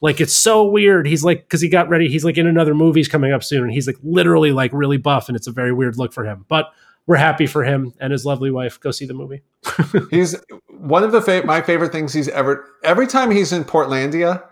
Like, 0.00 0.20
it's 0.20 0.34
so 0.34 0.64
weird. 0.64 1.06
He's 1.06 1.24
like, 1.24 1.44
because 1.44 1.60
he 1.62 1.68
got 1.68 1.88
ready. 1.88 2.08
He's 2.08 2.24
like 2.24 2.36
in 2.36 2.46
another 2.46 2.74
movie's 2.74 3.08
coming 3.08 3.32
up 3.32 3.42
soon. 3.44 3.62
And 3.62 3.72
he's 3.72 3.86
like 3.86 3.96
literally 4.02 4.50
like 4.52 4.72
really 4.74 4.98
buff. 4.98 5.28
And 5.28 5.36
it's 5.36 5.46
a 5.46 5.52
very 5.52 5.72
weird 5.72 5.96
look 5.96 6.12
for 6.12 6.24
him. 6.26 6.44
But 6.48 6.70
we're 7.06 7.16
happy 7.16 7.46
for 7.46 7.62
him 7.64 7.94
and 8.00 8.12
his 8.12 8.24
lovely 8.26 8.50
wife. 8.50 8.80
Go 8.80 8.90
see 8.90 9.06
the 9.06 9.14
movie. 9.14 9.42
he's 10.10 10.34
one 10.68 11.04
of 11.04 11.12
the 11.12 11.22
fa- 11.22 11.42
my 11.46 11.60
favorite 11.62 11.92
things 11.92 12.12
he's 12.12 12.28
ever. 12.28 12.66
Every 12.82 13.06
time 13.06 13.30
he's 13.30 13.52
in 13.52 13.62
Portlandia, 13.64 14.42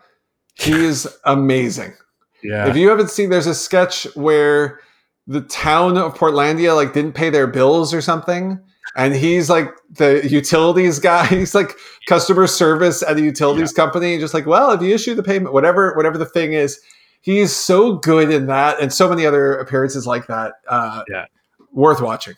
he 0.54 0.72
is 0.72 1.08
amazing. 1.24 1.94
Yeah. 2.42 2.68
If 2.68 2.76
you 2.76 2.88
haven't 2.88 3.10
seen, 3.10 3.30
there's 3.30 3.46
a 3.46 3.54
sketch 3.54 4.04
where 4.14 4.80
the 5.26 5.42
town 5.42 5.96
of 5.96 6.14
Portlandia 6.14 6.74
like 6.74 6.92
didn't 6.92 7.12
pay 7.12 7.30
their 7.30 7.46
bills 7.46 7.94
or 7.94 8.00
something, 8.00 8.58
and 8.96 9.14
he's 9.14 9.48
like 9.48 9.68
the 9.90 10.26
utilities 10.28 10.98
guy. 10.98 11.26
He's 11.28 11.54
like 11.54 11.76
customer 12.06 12.46
service 12.48 13.02
at 13.02 13.16
a 13.16 13.20
utilities 13.22 13.72
company, 13.72 14.18
just 14.18 14.34
like, 14.34 14.46
well, 14.46 14.72
if 14.72 14.82
you 14.82 14.92
issue 14.94 15.14
the 15.14 15.22
payment, 15.22 15.52
whatever, 15.54 15.94
whatever 15.94 16.18
the 16.18 16.26
thing 16.26 16.52
is, 16.52 16.80
he's 17.20 17.54
so 17.54 17.96
good 17.96 18.30
in 18.30 18.46
that, 18.46 18.80
and 18.80 18.92
so 18.92 19.08
many 19.08 19.24
other 19.24 19.54
appearances 19.54 20.06
like 20.06 20.26
that. 20.26 20.54
Uh, 20.68 21.04
Yeah. 21.08 21.26
worth 21.72 22.00
watching. 22.02 22.34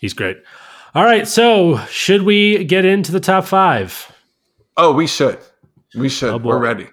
He's 0.00 0.14
great. 0.14 0.36
All 0.94 1.04
right, 1.04 1.26
so 1.26 1.78
should 1.86 2.22
we 2.22 2.64
get 2.64 2.84
into 2.84 3.10
the 3.12 3.20
top 3.20 3.44
five? 3.44 4.10
Oh, 4.76 4.92
we 4.92 5.06
should. 5.08 5.38
We 5.96 6.08
should. 6.08 6.30
Oh. 6.34 6.38
We're 6.38 6.58
ready. 6.58 6.88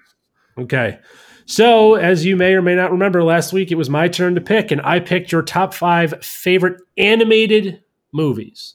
Okay. 0.60 0.98
So, 1.46 1.94
as 1.94 2.24
you 2.24 2.36
may 2.36 2.54
or 2.54 2.62
may 2.62 2.76
not 2.76 2.92
remember, 2.92 3.24
last 3.24 3.52
week 3.52 3.72
it 3.72 3.76
was 3.76 3.90
my 3.90 4.08
turn 4.08 4.36
to 4.36 4.40
pick, 4.40 4.70
and 4.70 4.80
I 4.82 5.00
picked 5.00 5.32
your 5.32 5.42
top 5.42 5.74
five 5.74 6.24
favorite 6.24 6.80
animated 6.96 7.82
movies. 8.12 8.74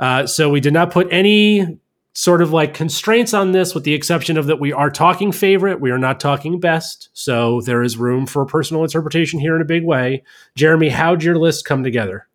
Uh, 0.00 0.26
so, 0.26 0.48
we 0.48 0.60
did 0.60 0.72
not 0.72 0.90
put 0.90 1.08
any 1.10 1.78
sort 2.14 2.40
of 2.40 2.52
like 2.52 2.72
constraints 2.72 3.34
on 3.34 3.52
this, 3.52 3.74
with 3.74 3.84
the 3.84 3.94
exception 3.94 4.38
of 4.38 4.46
that 4.46 4.58
we 4.58 4.72
are 4.72 4.90
talking 4.90 5.32
favorite, 5.32 5.80
we 5.80 5.90
are 5.90 5.98
not 5.98 6.18
talking 6.18 6.60
best. 6.60 7.10
So, 7.12 7.60
there 7.60 7.82
is 7.82 7.98
room 7.98 8.26
for 8.26 8.46
personal 8.46 8.84
interpretation 8.84 9.38
here 9.38 9.54
in 9.54 9.60
a 9.60 9.66
big 9.66 9.84
way. 9.84 10.22
Jeremy, 10.54 10.88
how'd 10.88 11.22
your 11.22 11.36
list 11.36 11.66
come 11.66 11.84
together? 11.84 12.26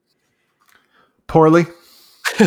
Poorly. 1.25 1.65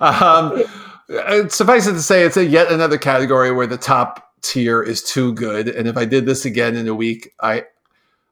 um, 0.00 0.62
uh, 1.10 1.48
suffice 1.48 1.86
it 1.86 1.92
to 1.92 2.02
say, 2.02 2.24
it's 2.24 2.36
a 2.36 2.44
yet 2.44 2.70
another 2.70 2.98
category 2.98 3.50
where 3.52 3.66
the 3.66 3.78
top 3.78 4.32
tier 4.42 4.82
is 4.82 5.02
too 5.02 5.32
good. 5.34 5.68
And 5.68 5.88
if 5.88 5.96
I 5.96 6.04
did 6.04 6.26
this 6.26 6.44
again 6.44 6.76
in 6.76 6.88
a 6.88 6.94
week, 6.94 7.32
I 7.40 7.64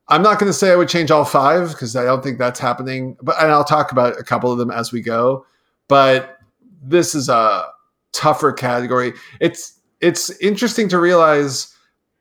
I'm 0.08 0.22
not 0.22 0.38
going 0.38 0.48
to 0.50 0.56
say 0.56 0.70
I 0.70 0.76
would 0.76 0.88
change 0.88 1.10
all 1.10 1.24
five 1.24 1.70
because 1.70 1.96
I 1.96 2.04
don't 2.04 2.22
think 2.22 2.38
that's 2.38 2.60
happening. 2.60 3.16
But 3.22 3.36
and 3.40 3.50
I'll 3.50 3.64
talk 3.64 3.92
about 3.92 4.18
a 4.18 4.24
couple 4.24 4.52
of 4.52 4.58
them 4.58 4.70
as 4.70 4.92
we 4.92 5.00
go. 5.00 5.46
But 5.88 6.38
this 6.82 7.14
is 7.14 7.28
a 7.28 7.68
tougher 8.12 8.52
category. 8.52 9.12
It's 9.40 9.78
it's 10.00 10.30
interesting 10.40 10.88
to 10.90 10.98
realize. 10.98 11.72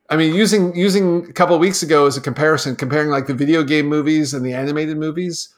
I 0.10 0.18
mean, 0.18 0.36
using 0.36 0.76
using 0.76 1.26
a 1.30 1.34
couple 1.34 1.58
weeks 1.58 1.82
ago 1.82 2.06
as 2.06 2.15
a 2.15 2.22
comparison, 2.22 2.76
comparing 2.76 3.10
like 3.10 3.28
the 3.28 3.34
video 3.34 3.63
game 3.63 3.88
movies 3.88 4.34
and 4.34 4.46
the 4.46 4.54
animated 4.54 4.98
movies, 4.98 5.50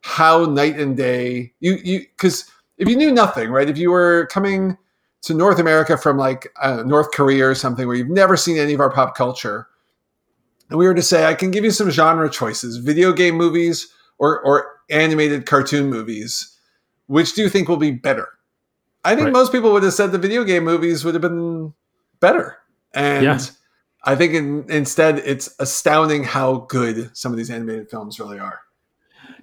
how 0.00 0.44
night 0.44 0.78
and 0.78 0.96
day 0.96 1.52
you 1.60 1.78
you 1.82 2.00
because 2.00 2.50
if 2.78 2.88
you 2.88 2.96
knew 2.96 3.10
nothing, 3.10 3.50
right? 3.50 3.68
If 3.68 3.78
you 3.78 3.90
were 3.90 4.26
coming 4.30 4.76
to 5.22 5.34
North 5.34 5.58
America 5.58 5.96
from 5.96 6.18
like 6.18 6.48
uh, 6.62 6.82
North 6.84 7.10
Korea 7.12 7.48
or 7.48 7.54
something 7.54 7.86
where 7.86 7.96
you've 7.96 8.08
never 8.08 8.36
seen 8.36 8.58
any 8.58 8.74
of 8.74 8.80
our 8.80 8.90
pop 8.92 9.16
culture, 9.16 9.66
and 10.70 10.78
we 10.78 10.86
were 10.86 10.94
to 10.94 11.02
say, 11.02 11.24
I 11.24 11.34
can 11.34 11.50
give 11.50 11.64
you 11.64 11.70
some 11.70 11.90
genre 11.90 12.30
choices: 12.30 12.76
video 12.78 13.12
game 13.12 13.34
movies 13.36 13.88
or 14.18 14.40
or 14.40 14.68
animated 14.90 15.46
cartoon 15.46 15.88
movies. 15.90 16.52
Which 17.06 17.34
do 17.34 17.42
you 17.42 17.48
think 17.48 17.68
will 17.68 17.76
be 17.76 17.92
better? 17.92 18.28
I 19.04 19.14
think 19.14 19.26
Right. 19.26 19.32
most 19.32 19.52
people 19.52 19.72
would 19.72 19.84
have 19.84 19.94
said 19.94 20.10
the 20.10 20.18
video 20.18 20.42
game 20.42 20.64
movies 20.64 21.04
would 21.04 21.14
have 21.14 21.22
been 21.22 21.72
better, 22.20 22.56
and 22.92 23.24
Yeah. 23.24 23.38
I 24.02 24.14
think 24.16 24.34
in, 24.34 24.64
instead 24.68 25.18
it's 25.20 25.52
astounding 25.58 26.24
how 26.24 26.66
good 26.68 27.16
some 27.16 27.32
of 27.32 27.38
these 27.38 27.50
animated 27.50 27.90
films 27.90 28.18
really 28.20 28.38
are. 28.38 28.60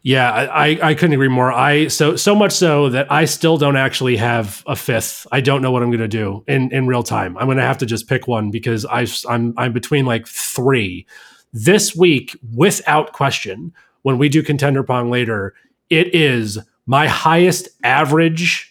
Yeah, 0.05 0.29
I, 0.31 0.77
I- 0.83 0.93
couldn't 0.95 1.13
agree 1.13 1.29
more. 1.29 1.51
I 1.51 1.87
so 1.87 2.17
so 2.17 2.35
much 2.35 2.51
so 2.51 2.89
that 2.89 3.09
I 3.09 3.23
still 3.23 3.57
don't 3.57 3.77
actually 3.77 4.17
have 4.17 4.61
a 4.67 4.75
fifth. 4.75 5.25
I 5.31 5.39
don't 5.39 5.61
know 5.61 5.71
what 5.71 5.81
I'm 5.81 5.89
going 5.89 6.01
to 6.01 6.07
do 6.09 6.43
in 6.45 6.71
in 6.73 6.87
real 6.87 7.03
time. 7.03 7.37
I'm 7.37 7.45
going 7.45 7.57
to 7.57 7.63
have 7.63 7.77
to 7.79 7.85
just 7.85 8.09
pick 8.09 8.27
one 8.27 8.51
because 8.51 8.85
I 8.85 9.07
I'm 9.29 9.53
I'm 9.57 9.71
between 9.71 10.05
like 10.05 10.27
three 10.27 11.07
this 11.53 11.95
week 11.95 12.35
without 12.53 13.13
question. 13.13 13.73
When 14.01 14.17
we 14.17 14.27
do 14.27 14.43
contender 14.43 14.83
pong 14.83 15.09
later, 15.09 15.53
it 15.89 16.13
is 16.13 16.59
my 16.85 17.07
highest 17.07 17.69
average 17.83 18.69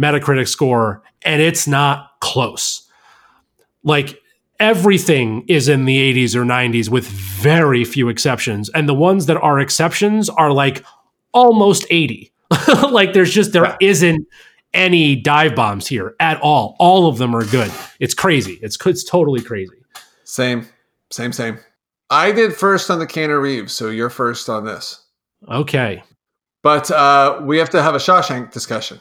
Metacritic 0.00 0.48
score, 0.48 1.02
and 1.20 1.42
it's 1.42 1.68
not 1.68 2.12
close. 2.20 2.88
Like 3.84 4.21
everything 4.62 5.44
is 5.48 5.68
in 5.68 5.86
the 5.86 6.14
80s 6.14 6.36
or 6.36 6.44
90s 6.44 6.88
with 6.88 7.04
very 7.08 7.84
few 7.84 8.08
exceptions. 8.08 8.70
And 8.70 8.88
the 8.88 8.94
ones 8.94 9.26
that 9.26 9.36
are 9.36 9.58
exceptions 9.58 10.30
are 10.30 10.52
like 10.52 10.84
almost 11.32 11.84
80 11.90 12.32
like 12.90 13.12
there's 13.12 13.32
just 13.32 13.52
there 13.52 13.62
not 13.62 13.82
any 14.72 15.16
dive 15.16 15.54
bombs 15.56 15.86
here 15.88 16.14
at 16.20 16.40
all. 16.40 16.76
All 16.78 17.08
of 17.08 17.18
them 17.18 17.34
are 17.34 17.44
good. 17.44 17.72
It's 17.98 18.14
crazy. 18.14 18.58
It's 18.62 18.78
it's 18.86 19.04
totally 19.04 19.42
crazy. 19.42 19.74
Same, 20.24 20.66
same, 21.10 21.32
same. 21.32 21.58
I 22.08 22.30
did 22.30 22.54
first 22.54 22.90
on 22.90 22.98
the 22.98 23.06
Keanu 23.06 23.40
Reeves, 23.42 23.72
so 23.72 23.88
you're 23.88 24.10
first 24.10 24.48
on 24.48 24.64
this. 24.64 25.04
okay. 25.48 26.02
But 26.62 26.90
uh, 26.90 27.40
we 27.42 27.58
have 27.58 27.70
to 27.70 27.82
have 27.82 27.94
a 27.94 27.98
Shawshank 27.98 28.52
discussion. 28.52 29.00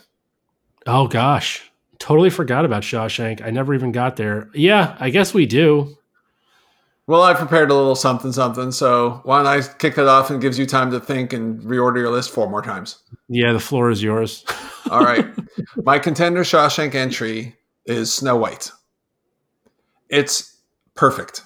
oh 0.88 1.08
gosh 1.08 1.70
totally 2.02 2.32
forgot 2.32 2.66
about 2.66 2.82
shawshank 2.82 3.46
i 3.46 3.52
never 3.52 3.74
even 3.76 3.92
got 3.92 4.16
there 4.16 4.50
yeah 4.56 4.98
i 5.00 5.10
guess 5.10 5.34
we 5.34 5.46
do 5.46 5.96
Well, 7.08 7.24
I 7.24 7.34
prepared 7.34 7.72
a 7.72 7.76
little 7.76 7.96
something, 7.96 8.32
something. 8.32 8.72
So 8.72 9.20
why 9.24 9.40
don't 9.40 9.48
I 9.48 9.68
kick 9.80 9.96
that 9.96 10.08
off 10.08 10.30
and 10.30 10.40
gives 10.40 10.58
you 10.58 10.66
time 10.66 10.92
to 10.92 11.00
think 11.00 11.34
and 11.34 11.60
reorder 11.62 11.98
your 11.98 12.12
list 12.12 12.30
four 12.30 12.50
more 12.50 12.62
times? 12.62 13.00
yeah 13.28 13.52
the 13.52 13.60
floor 13.60 13.90
is 13.92 14.02
yours 14.02 14.46
All 14.90 15.04
right. 15.04 15.26
My 15.78 16.00
contender 16.00 16.42
Shawshank 16.42 16.96
entry 16.96 17.56
is 17.86 18.14
Snow 18.14 18.36
White. 18.36 18.72
It's 20.10 20.58
perfect. 20.96 21.44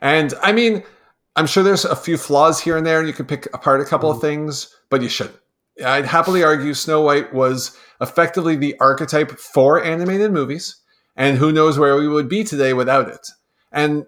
And 0.00 0.34
I 0.42 0.52
mean, 0.52 0.82
I'm 1.36 1.46
sure 1.46 1.62
there's 1.62 1.84
a 1.84 1.96
few 1.96 2.16
flaws 2.16 2.60
here 2.60 2.76
and 2.76 2.86
there, 2.86 2.98
and 2.98 3.08
you 3.08 3.14
can 3.14 3.26
pick 3.26 3.46
apart 3.54 3.80
a 3.80 3.84
couple 3.84 4.10
of 4.10 4.18
mm-hmm. 4.18 4.26
things, 4.26 4.76
but 4.90 5.02
you 5.02 5.08
shouldn't. 5.08 5.38
I'd 5.84 6.04
happily 6.04 6.42
argue 6.42 6.74
Snow 6.74 7.00
White 7.00 7.32
was 7.32 7.76
effectively 8.00 8.56
the 8.56 8.78
archetype 8.78 9.32
for 9.38 9.82
animated 9.82 10.32
movies, 10.32 10.76
and 11.16 11.38
who 11.38 11.52
knows 11.52 11.78
where 11.78 11.96
we 11.96 12.08
would 12.08 12.28
be 12.28 12.44
today 12.44 12.72
without 12.72 13.08
it. 13.08 13.26
And 13.72 14.06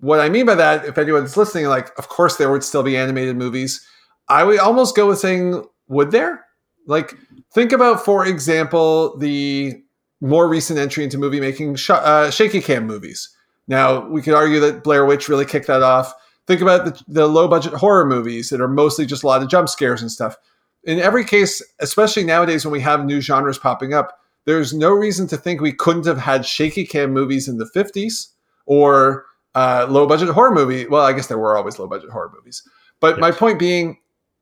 what 0.00 0.20
I 0.20 0.28
mean 0.28 0.46
by 0.46 0.54
that, 0.54 0.84
if 0.84 0.98
anyone's 0.98 1.36
listening, 1.36 1.66
like, 1.66 1.96
of 1.98 2.08
course 2.08 2.36
there 2.36 2.50
would 2.50 2.64
still 2.64 2.82
be 2.82 2.96
animated 2.96 3.36
movies. 3.36 3.86
I 4.28 4.44
would 4.44 4.60
almost 4.60 4.96
go 4.96 5.08
with 5.08 5.18
saying, 5.18 5.64
would 5.88 6.10
there? 6.12 6.44
Like, 6.86 7.14
think 7.52 7.72
about, 7.72 8.04
for 8.04 8.24
example, 8.24 9.16
the 9.18 9.82
more 10.20 10.48
recent 10.48 10.78
entry 10.78 11.04
into 11.04 11.18
movie 11.18 11.40
making, 11.40 11.74
sh- 11.76 11.90
uh, 11.90 12.30
shaky 12.30 12.60
cam 12.60 12.86
movies. 12.86 13.34
Now, 13.66 14.06
we 14.08 14.22
could 14.22 14.34
argue 14.34 14.60
that 14.60 14.84
Blair 14.84 15.04
Witch 15.04 15.28
really 15.28 15.44
kicked 15.44 15.66
that 15.66 15.82
off. 15.82 16.14
Think 16.46 16.60
about 16.60 16.84
the, 16.84 17.02
the 17.06 17.26
low 17.26 17.48
budget 17.48 17.74
horror 17.74 18.06
movies 18.06 18.50
that 18.50 18.60
are 18.60 18.68
mostly 18.68 19.06
just 19.06 19.22
a 19.22 19.26
lot 19.26 19.42
of 19.42 19.48
jump 19.48 19.68
scares 19.68 20.02
and 20.02 20.10
stuff. 20.10 20.36
In 20.84 20.98
every 20.98 21.24
case, 21.24 21.62
especially 21.80 22.24
nowadays 22.24 22.64
when 22.64 22.72
we 22.72 22.80
have 22.80 23.04
new 23.04 23.20
genres 23.20 23.58
popping 23.58 23.92
up, 23.92 24.18
there's 24.46 24.72
no 24.72 24.90
reason 24.90 25.26
to 25.28 25.36
think 25.36 25.60
we 25.60 25.72
couldn't 25.72 26.06
have 26.06 26.18
had 26.18 26.46
shaky 26.46 26.86
cam 26.86 27.12
movies 27.12 27.48
in 27.48 27.58
the 27.58 27.70
50s 27.76 28.28
or 28.66 29.26
uh, 29.54 29.86
low 29.88 30.06
budget 30.06 30.30
horror 30.30 30.54
movie. 30.54 30.86
Well, 30.86 31.04
I 31.04 31.12
guess 31.12 31.26
there 31.26 31.38
were 31.38 31.56
always 31.56 31.78
low 31.78 31.86
budget 31.86 32.10
horror 32.10 32.32
movies. 32.34 32.62
But 33.00 33.18
my 33.18 33.30
point 33.30 33.58
being, 33.58 33.98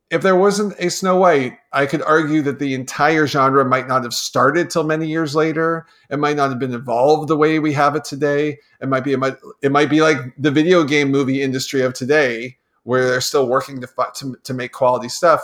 if 0.09 0.21
there 0.21 0.35
wasn't 0.35 0.73
a 0.79 0.89
Snow 0.89 1.17
White, 1.17 1.53
I 1.71 1.85
could 1.85 2.01
argue 2.01 2.41
that 2.41 2.59
the 2.59 2.73
entire 2.73 3.27
genre 3.27 3.63
might 3.63 3.87
not 3.87 4.03
have 4.03 4.13
started 4.13 4.69
till 4.69 4.83
many 4.83 5.07
years 5.07 5.35
later. 5.35 5.85
It 6.09 6.19
might 6.19 6.35
not 6.35 6.49
have 6.49 6.59
been 6.59 6.73
evolved 6.73 7.27
the 7.27 7.37
way 7.37 7.59
we 7.59 7.73
have 7.73 7.95
it 7.95 8.05
today. 8.05 8.57
It 8.81 8.89
might 8.89 9.03
be 9.03 9.13
it 9.13 9.19
might, 9.19 9.37
it 9.61 9.71
might 9.71 9.89
be 9.89 10.01
like 10.01 10.17
the 10.37 10.51
video 10.51 10.83
game 10.83 11.11
movie 11.11 11.41
industry 11.41 11.81
of 11.81 11.93
today, 11.93 12.57
where 12.83 13.07
they're 13.07 13.21
still 13.21 13.47
working 13.47 13.79
to 13.81 13.87
to, 14.15 14.35
to 14.43 14.53
make 14.53 14.71
quality 14.71 15.09
stuff. 15.09 15.41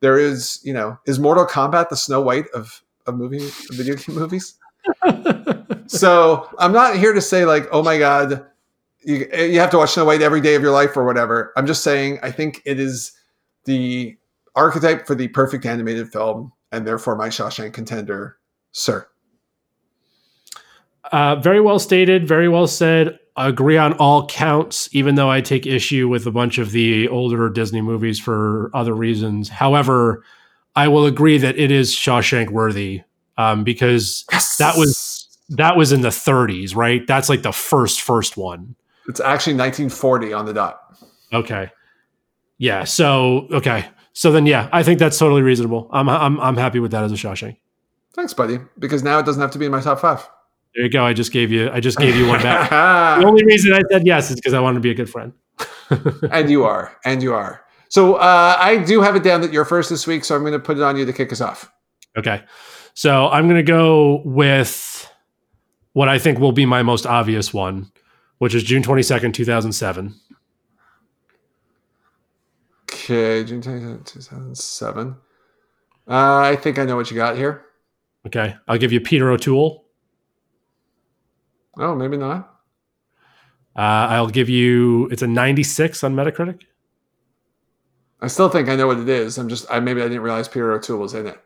There 0.00 0.18
is, 0.18 0.60
you 0.62 0.72
know, 0.72 0.98
is 1.06 1.18
Mortal 1.18 1.46
Kombat 1.46 1.88
the 1.88 1.96
Snow 1.96 2.20
White 2.20 2.46
of 2.54 2.82
of 3.06 3.16
movie 3.16 3.46
of 3.46 3.52
video 3.72 3.94
game 3.96 4.16
movies? 4.16 4.54
so 5.86 6.48
I'm 6.58 6.72
not 6.72 6.96
here 6.96 7.12
to 7.12 7.20
say 7.20 7.44
like, 7.44 7.66
oh 7.72 7.82
my 7.82 7.98
god, 7.98 8.44
you, 9.04 9.28
you 9.34 9.60
have 9.60 9.70
to 9.70 9.78
watch 9.78 9.90
Snow 9.90 10.04
White 10.04 10.22
every 10.22 10.40
day 10.40 10.54
of 10.54 10.62
your 10.62 10.72
life 10.72 10.96
or 10.96 11.04
whatever. 11.04 11.52
I'm 11.56 11.66
just 11.66 11.82
saying 11.82 12.18
I 12.22 12.30
think 12.30 12.62
it 12.64 12.80
is 12.80 13.12
the 13.64 14.16
archetype 14.54 15.06
for 15.06 15.14
the 15.14 15.28
perfect 15.28 15.66
animated 15.66 16.12
film, 16.12 16.52
and 16.72 16.86
therefore 16.86 17.16
my 17.16 17.28
Shawshank 17.28 17.72
contender, 17.72 18.38
sir. 18.72 19.06
Uh, 21.12 21.36
very 21.36 21.60
well 21.60 21.78
stated, 21.78 22.26
very 22.26 22.48
well 22.48 22.66
said. 22.66 23.18
I 23.36 23.48
agree 23.48 23.76
on 23.76 23.94
all 23.94 24.26
counts, 24.26 24.88
even 24.92 25.16
though 25.16 25.30
I 25.30 25.40
take 25.40 25.66
issue 25.66 26.08
with 26.08 26.26
a 26.26 26.30
bunch 26.30 26.58
of 26.58 26.70
the 26.70 27.08
older 27.08 27.48
Disney 27.50 27.80
movies 27.80 28.20
for 28.20 28.70
other 28.74 28.94
reasons. 28.94 29.48
However, 29.48 30.22
I 30.76 30.88
will 30.88 31.06
agree 31.06 31.38
that 31.38 31.58
it 31.58 31.70
is 31.70 31.92
Shawshank 31.92 32.50
worthy 32.50 33.02
um, 33.36 33.64
because 33.64 34.24
Yes, 34.30 34.56
That 34.58 34.76
was- 34.76 35.20
that 35.50 35.76
was 35.76 35.92
in 35.92 36.00
the 36.00 36.08
30s, 36.08 36.74
right? 36.74 37.06
That's 37.06 37.28
like 37.28 37.42
the 37.42 37.52
first 37.52 38.00
first 38.00 38.36
one. 38.38 38.76
It's 39.08 39.20
actually 39.20 39.54
1940 39.54 40.32
on 40.32 40.46
the 40.46 40.54
dot. 40.54 40.80
Okay, 41.34 41.70
yeah. 42.56 42.84
So 42.84 43.46
okay, 43.50 43.84
so 44.14 44.32
then 44.32 44.46
yeah, 44.46 44.70
I 44.72 44.82
think 44.82 44.98
that's 44.98 45.18
totally 45.18 45.42
reasonable. 45.42 45.90
I'm 45.92 46.08
I'm 46.08 46.40
I'm 46.40 46.56
happy 46.56 46.78
with 46.80 46.92
that 46.92 47.04
as 47.04 47.12
a 47.12 47.16
Shawshank. 47.16 47.58
Thanks, 48.14 48.32
buddy. 48.32 48.58
Because 48.78 49.02
now 49.02 49.18
it 49.18 49.26
doesn't 49.26 49.42
have 49.42 49.50
to 49.50 49.58
be 49.58 49.66
in 49.66 49.72
my 49.72 49.80
top 49.82 50.00
five. 50.00 50.26
There 50.74 50.84
you 50.84 50.90
go. 50.90 51.04
I 51.04 51.12
just 51.12 51.32
gave 51.32 51.52
you 51.52 51.70
I 51.70 51.80
just 51.80 51.98
gave 51.98 52.16
you 52.16 52.26
one 52.26 52.42
back. 52.42 52.70
the 53.20 53.26
only 53.26 53.44
reason 53.44 53.72
I 53.72 53.80
said 53.90 54.06
yes 54.06 54.30
is 54.30 54.36
because 54.36 54.54
I 54.54 54.60
want 54.60 54.74
to 54.74 54.80
be 54.80 54.90
a 54.90 54.94
good 54.94 55.10
friend. 55.10 55.32
and 56.30 56.50
you 56.50 56.64
are, 56.64 56.96
and 57.04 57.22
you 57.22 57.34
are. 57.34 57.64
So 57.88 58.14
uh, 58.14 58.56
I 58.58 58.78
do 58.78 59.00
have 59.02 59.14
it 59.14 59.22
down 59.22 59.40
that 59.42 59.52
you're 59.52 59.64
first 59.64 59.90
this 59.90 60.06
week, 60.06 60.24
so 60.24 60.34
I'm 60.34 60.42
going 60.42 60.52
to 60.52 60.58
put 60.58 60.76
it 60.76 60.82
on 60.82 60.96
you 60.96 61.04
to 61.04 61.12
kick 61.12 61.32
us 61.32 61.40
off. 61.40 61.70
Okay. 62.16 62.42
So 62.94 63.28
I'm 63.28 63.44
going 63.44 63.56
to 63.56 63.62
go 63.62 64.22
with 64.24 65.10
what 65.92 66.08
I 66.08 66.18
think 66.18 66.38
will 66.38 66.52
be 66.52 66.66
my 66.66 66.82
most 66.82 67.06
obvious 67.06 67.54
one, 67.54 67.90
which 68.38 68.54
is 68.54 68.64
June 68.64 68.82
22nd, 68.82 69.32
2007. 69.34 70.14
Okay, 72.90 73.44
June 73.44 73.60
22nd, 73.60 74.06
2007. 74.06 75.16
Uh, 76.06 76.12
I 76.38 76.56
think 76.56 76.78
I 76.78 76.84
know 76.84 76.96
what 76.96 77.10
you 77.10 77.16
got 77.16 77.36
here. 77.36 77.64
Okay, 78.26 78.56
I'll 78.66 78.78
give 78.78 78.92
you 78.92 79.00
Peter 79.00 79.30
O'Toole. 79.30 79.83
Oh, 81.78 81.94
maybe 81.94 82.16
not. 82.16 82.50
Uh, 83.76 84.06
I'll 84.10 84.28
give 84.28 84.48
you. 84.48 85.08
It's 85.10 85.22
a 85.22 85.26
96 85.26 86.04
on 86.04 86.14
Metacritic. 86.14 86.62
I 88.20 88.28
still 88.28 88.48
think 88.48 88.68
I 88.68 88.76
know 88.76 88.86
what 88.86 88.98
it 88.98 89.08
is. 89.08 89.36
I'm 89.36 89.48
just 89.48 89.66
I 89.70 89.80
maybe 89.80 90.00
I 90.00 90.04
didn't 90.04 90.22
realize 90.22 90.48
Peter 90.48 90.72
O'Toole 90.72 90.98
was 91.00 91.14
in 91.14 91.26
it. 91.26 91.38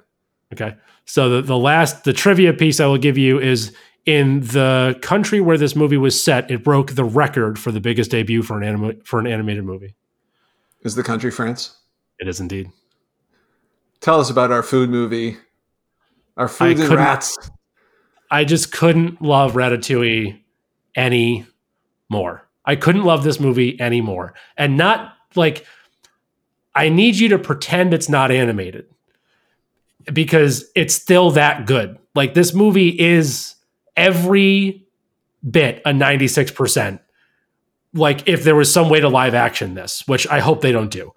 Okay. 0.53 0.77
So 1.07 1.29
the, 1.29 1.43
the 1.43 1.57
last 1.57 2.05
the 2.05 2.13
trivia 2.13 2.53
piece 2.53 2.81
I 2.81 2.87
will 2.87 2.99
give 2.99 3.19
you 3.19 3.41
is 3.41 3.75
in 4.07 4.41
the 4.41 4.99
country 5.03 5.41
where 5.41 5.59
this 5.59 5.75
movie 5.75 5.97
was 5.97 6.23
set, 6.23 6.51
it 6.51 6.63
broke 6.63 6.93
the 6.93 7.05
record 7.05 7.59
for 7.59 7.73
the 7.73 7.81
biggest 7.81 8.11
debut 8.11 8.43
for 8.43 8.57
an 8.57 8.63
anima- 8.63 8.95
for 9.05 9.19
an 9.19 9.27
animated 9.27 9.65
movie. 9.65 9.97
Is 10.83 10.95
the 10.95 11.03
country 11.03 11.31
France? 11.31 11.77
It 12.21 12.29
is 12.29 12.41
indeed. 12.41 12.71
Tell 14.01 14.21
us 14.21 14.31
about 14.31 14.53
our 14.53 14.63
food 14.63 14.91
movie. 14.91 15.37
Our 16.37 16.47
I 16.47 16.49
food 16.49 16.79
and 16.79 16.91
rats. 16.91 17.51
I 18.31 18.45
just 18.45 18.73
couldn't 18.73 19.23
love 19.23 19.55
Ratatouille 19.55 20.41
any 20.95 21.47
more. 22.09 22.47
I 22.65 22.77
couldn't 22.77 23.05
love 23.05 23.25
this 23.25 23.41
movie 23.41 23.81
anymore. 23.81 24.35
And 24.57 24.77
not 24.77 25.15
like 25.35 25.65
I 26.75 26.91
need 26.91 27.17
you 27.17 27.29
to 27.31 27.39
pretend 27.39 27.95
it's 27.95 28.09
not 28.09 28.31
animated 28.31 28.87
because 30.13 30.71
it's 30.75 30.95
still 30.95 31.31
that 31.33 31.67
good. 31.67 31.99
Like 32.15 32.35
this 32.35 32.53
movie 32.53 32.99
is 32.99 33.55
every 33.97 34.87
bit 35.49 35.81
a 35.85 35.91
96%. 35.91 37.01
Like 37.95 38.29
if 38.29 38.45
there 38.45 38.55
was 38.55 38.73
some 38.73 38.91
way 38.91 39.01
to 39.01 39.09
live 39.09 39.35
action 39.35 39.75
this, 39.75 40.07
which 40.07 40.27
I 40.29 40.41
hope 40.41 40.61
they 40.61 40.73
don't 40.73 40.91
do. 40.91 41.13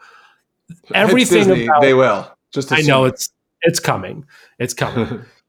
Everything 0.93 1.39
Disney, 1.39 1.65
about 1.65 1.82
they 1.82 1.93
will. 1.93 2.32
Just 2.54 2.71
I 2.71 2.82
know 2.82 3.06
it. 3.06 3.10
it's 3.10 3.30
it's 3.62 3.80
coming. 3.80 4.26
It's 4.58 4.74
coming. 4.74 5.26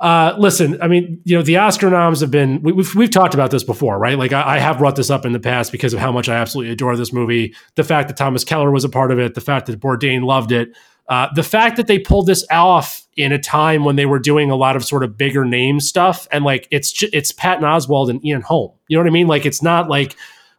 Uh, 0.00 0.34
listen, 0.38 0.80
I 0.80 0.88
mean, 0.88 1.20
you 1.24 1.36
know, 1.36 1.42
the 1.42 1.58
Oscar 1.58 1.90
noms 1.90 2.20
have 2.20 2.30
been, 2.30 2.62
we, 2.62 2.72
we've, 2.72 2.94
we've 2.94 3.10
talked 3.10 3.34
about 3.34 3.50
this 3.50 3.62
before, 3.62 3.98
right? 3.98 4.16
Like, 4.16 4.32
I, 4.32 4.56
I 4.56 4.58
have 4.58 4.78
brought 4.78 4.96
this 4.96 5.10
up 5.10 5.26
in 5.26 5.32
the 5.32 5.40
past 5.40 5.70
because 5.70 5.92
of 5.92 6.00
how 6.00 6.10
much 6.10 6.26
I 6.26 6.36
absolutely 6.36 6.72
adore 6.72 6.96
this 6.96 7.12
movie. 7.12 7.54
The 7.74 7.84
fact 7.84 8.08
that 8.08 8.16
Thomas 8.16 8.42
Keller 8.42 8.70
was 8.70 8.82
a 8.82 8.88
part 8.88 9.12
of 9.12 9.18
it, 9.18 9.34
the 9.34 9.42
fact 9.42 9.66
that 9.66 9.78
Bourdain 9.78 10.24
loved 10.24 10.52
it, 10.52 10.70
uh, 11.08 11.28
the 11.34 11.42
fact 11.42 11.76
that 11.76 11.86
they 11.86 11.98
pulled 11.98 12.26
this 12.26 12.46
off 12.50 13.06
in 13.16 13.30
a 13.30 13.38
time 13.38 13.84
when 13.84 13.96
they 13.96 14.06
were 14.06 14.18
doing 14.18 14.50
a 14.50 14.56
lot 14.56 14.74
of 14.74 14.84
sort 14.84 15.02
of 15.02 15.18
bigger 15.18 15.44
name 15.44 15.80
stuff. 15.80 16.26
And 16.32 16.44
like, 16.44 16.66
it's, 16.70 17.02
it's 17.12 17.30
Patton 17.30 17.64
Oswalt 17.64 18.08
and 18.08 18.24
Ian 18.24 18.40
Holm. 18.40 18.72
You 18.88 18.96
know 18.96 19.02
what 19.02 19.10
I 19.10 19.12
mean? 19.12 19.26
Like, 19.26 19.44
it's 19.44 19.62
not 19.62 19.90
like 19.90 20.16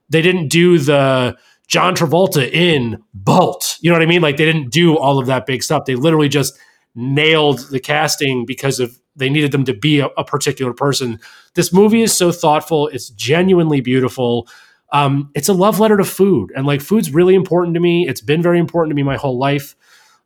they 0.10 0.22
didn't 0.22 0.50
do 0.50 0.78
the, 0.78 1.36
John 1.68 1.96
Travolta 1.96 2.52
in 2.52 3.02
Bolt. 3.14 3.78
You 3.80 3.90
know 3.90 3.96
what 3.96 4.04
I 4.04 4.06
mean? 4.06 4.22
Like 4.22 4.36
they 4.36 4.44
didn't 4.44 4.72
do 4.72 4.98
all 4.98 5.20
of 5.20 5.28
that 5.28 5.46
big 5.46 5.64
stuff. 5.64 5.86
They 5.86 5.96
literally 5.96 6.28
just 6.28 6.60
nailed 6.96 7.60
the 7.70 7.80
casting 7.80 8.46
because 8.46 8.82
of 8.82 9.00
they 9.16 9.30
needed 9.30 9.52
them 9.52 9.66
to 9.66 9.74
be 9.74 10.00
a, 10.00 10.08
a 10.18 10.24
particular 10.24 10.74
person. 10.74 11.20
This 11.54 11.74
movie 11.74 12.02
is 12.02 12.16
so 12.16 12.32
thoughtful. 12.32 12.88
It's 12.88 13.10
genuinely 13.10 13.82
beautiful. 13.82 14.48
Um, 14.92 15.32
it's 15.36 15.50
a 15.50 15.54
love 15.54 15.80
letter 15.80 15.98
to 15.98 16.04
food, 16.04 16.52
and 16.56 16.66
like 16.66 16.82
food's 16.82 17.14
really 17.14 17.36
important 17.36 17.74
to 17.76 17.80
me. 17.80 18.08
It's 18.08 18.22
been 18.22 18.42
very 18.42 18.60
important 18.60 18.92
to 18.92 18.96
me 18.96 19.04
my 19.04 19.18
whole 19.18 19.38
life. 19.38 19.76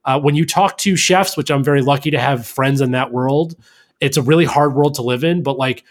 Uh, 0.05 0.19
when 0.19 0.35
you 0.35 0.45
talk 0.45 0.77
to 0.79 0.95
chefs, 0.95 1.35
which 1.35 1.49
I'm 1.49 1.63
very 1.63 1.81
lucky 1.81 2.11
to 2.11 2.19
have 2.19 2.45
friends 2.45 2.81
in 2.81 2.91
that 2.91 3.11
world, 3.11 3.55
it's 3.99 4.17
a 4.17 4.21
really 4.21 4.45
hard 4.45 4.75
world 4.75 4.95
to 4.95 5.01
live 5.01 5.23
in. 5.23 5.43
But 5.43 5.57
like 5.57 5.83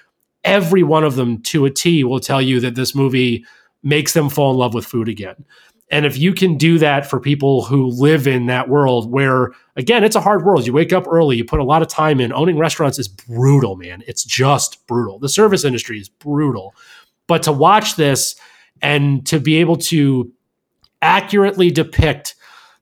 every 0.44 0.82
one 0.82 1.04
of 1.04 1.16
them 1.16 1.42
to 1.42 1.64
a 1.64 1.70
T 1.70 2.04
will 2.04 2.20
tell 2.20 2.40
you 2.40 2.60
that 2.60 2.74
this 2.74 2.94
movie 2.94 3.44
makes 3.82 4.12
them 4.12 4.28
fall 4.28 4.52
in 4.52 4.56
love 4.56 4.74
with 4.74 4.86
food 4.86 5.08
again. 5.08 5.44
And 5.90 6.06
if 6.06 6.16
you 6.16 6.32
can 6.32 6.56
do 6.56 6.78
that 6.78 7.08
for 7.08 7.20
people 7.20 7.64
who 7.64 7.86
live 7.86 8.26
in 8.26 8.46
that 8.46 8.68
world 8.68 9.10
where, 9.10 9.52
again, 9.76 10.02
it's 10.02 10.16
a 10.16 10.20
hard 10.20 10.44
world. 10.44 10.66
You 10.66 10.72
wake 10.72 10.92
up 10.92 11.06
early, 11.06 11.36
you 11.36 11.44
put 11.44 11.60
a 11.60 11.64
lot 11.64 11.82
of 11.82 11.88
time 11.88 12.20
in. 12.20 12.32
Owning 12.32 12.58
restaurants 12.58 12.98
is 12.98 13.06
brutal, 13.06 13.76
man. 13.76 14.02
It's 14.06 14.24
just 14.24 14.86
brutal. 14.86 15.18
The 15.18 15.28
service 15.28 15.64
industry 15.64 15.98
is 16.00 16.08
brutal. 16.08 16.74
But 17.26 17.42
to 17.44 17.52
watch 17.52 17.96
this 17.96 18.34
and 18.82 19.26
to 19.26 19.38
be 19.38 19.56
able 19.56 19.76
to 19.76 20.32
accurately 21.02 21.70
depict 21.70 22.34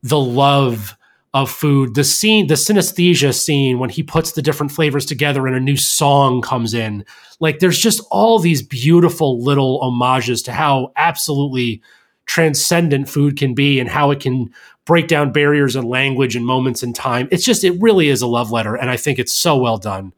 the 0.03 0.19
love 0.19 0.97
of 1.35 1.51
food, 1.51 1.95
the 1.95 2.05
scene, 2.05 2.47
the 2.47 2.55
synesthesia 2.55 3.35
scene 3.35 3.79
when 3.79 3.89
he 3.91 4.03
puts 4.03 4.33
the 4.33 4.43
different 4.43 4.71
flavors 4.71 5.07
together 5.07 5.47
and 5.47 5.57
a 5.57 5.61
new 5.61 5.77
song 5.77 6.43
comes 6.43 6.75
in. 6.75 7.05
Like 7.41 7.59
there's 7.59 7.79
just 7.79 8.03
all 8.11 8.39
these 8.39 8.63
beautiful 8.63 9.43
little 9.43 9.81
homages 9.81 10.43
to 10.43 10.53
how 10.53 10.93
absolutely 10.97 11.83
transcendent 12.27 13.09
food 13.09 13.37
can 13.37 13.55
be 13.55 13.81
and 13.81 13.89
how 13.89 14.11
it 14.11 14.21
can 14.21 14.51
break 14.85 15.09
down 15.09 15.33
barriers 15.33 15.77
and 15.77 15.89
language 15.89 16.37
and 16.37 16.45
moments 16.45 16.83
in 16.83 16.93
time. 16.93 17.29
It's 17.31 17.45
just, 17.45 17.65
it 17.65 17.81
really 17.81 18.09
is 18.09 18.23
a 18.23 18.27
love 18.27 18.51
letter. 18.51 18.75
And 18.75 18.91
I 18.91 18.97
think 18.97 19.19
it's 19.19 19.33
so 19.33 19.57
well 19.57 19.79
done. 19.79 20.13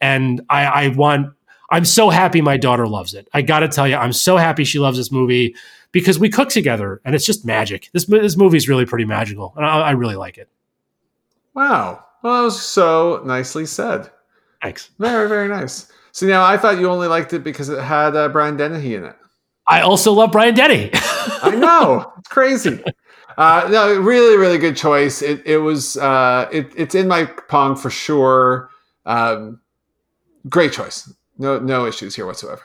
And 0.00 0.42
I, 0.48 0.64
I 0.64 0.88
want, 0.88 1.32
I'm 1.70 1.84
so 1.84 2.10
happy 2.10 2.40
my 2.40 2.56
daughter 2.56 2.86
loves 2.86 3.14
it. 3.14 3.28
I 3.34 3.42
got 3.42 3.60
to 3.60 3.68
tell 3.68 3.88
you, 3.88 3.96
I'm 3.96 4.12
so 4.12 4.36
happy 4.36 4.64
she 4.64 4.78
loves 4.78 4.96
this 4.96 5.10
movie 5.10 5.54
because 5.92 6.18
we 6.18 6.28
cook 6.28 6.48
together 6.48 7.00
and 7.04 7.14
it's 7.14 7.26
just 7.26 7.44
magic. 7.44 7.90
This, 7.92 8.04
this 8.06 8.36
movie 8.36 8.56
is 8.56 8.68
really 8.68 8.86
pretty 8.86 9.04
magical. 9.04 9.52
And 9.56 9.64
I, 9.64 9.80
I 9.80 9.90
really 9.92 10.16
like 10.16 10.38
it. 10.38 10.48
Wow. 11.54 12.04
Well, 12.22 12.38
that 12.38 12.44
was 12.44 12.60
so 12.60 13.22
nicely 13.24 13.66
said. 13.66 14.10
Thanks. 14.62 14.90
Very, 14.98 15.28
very 15.28 15.48
nice. 15.48 15.90
See, 16.12 16.26
now 16.26 16.44
I 16.44 16.56
thought 16.56 16.78
you 16.78 16.88
only 16.88 17.08
liked 17.08 17.32
it 17.32 17.44
because 17.44 17.68
it 17.68 17.82
had 17.82 18.16
uh, 18.16 18.28
Brian 18.28 18.56
Dennehy 18.56 18.94
in 18.94 19.04
it. 19.04 19.16
I 19.68 19.80
also 19.80 20.12
love 20.12 20.32
Brian 20.32 20.54
Denny. 20.54 20.90
I 21.42 21.54
know 21.54 22.12
it's 22.18 22.28
crazy. 22.28 22.82
Uh, 23.36 23.68
no, 23.70 24.00
really, 24.00 24.36
really 24.36 24.58
good 24.58 24.76
choice. 24.76 25.22
It 25.22 25.42
it 25.46 25.58
was 25.58 25.96
uh, 25.96 26.48
it, 26.52 26.72
it's 26.76 26.94
in 26.94 27.08
my 27.08 27.24
pong 27.48 27.76
for 27.76 27.90
sure. 27.90 28.70
Um, 29.04 29.60
great 30.48 30.72
choice. 30.72 31.12
No 31.38 31.58
no 31.58 31.86
issues 31.86 32.16
here 32.16 32.26
whatsoever. 32.26 32.62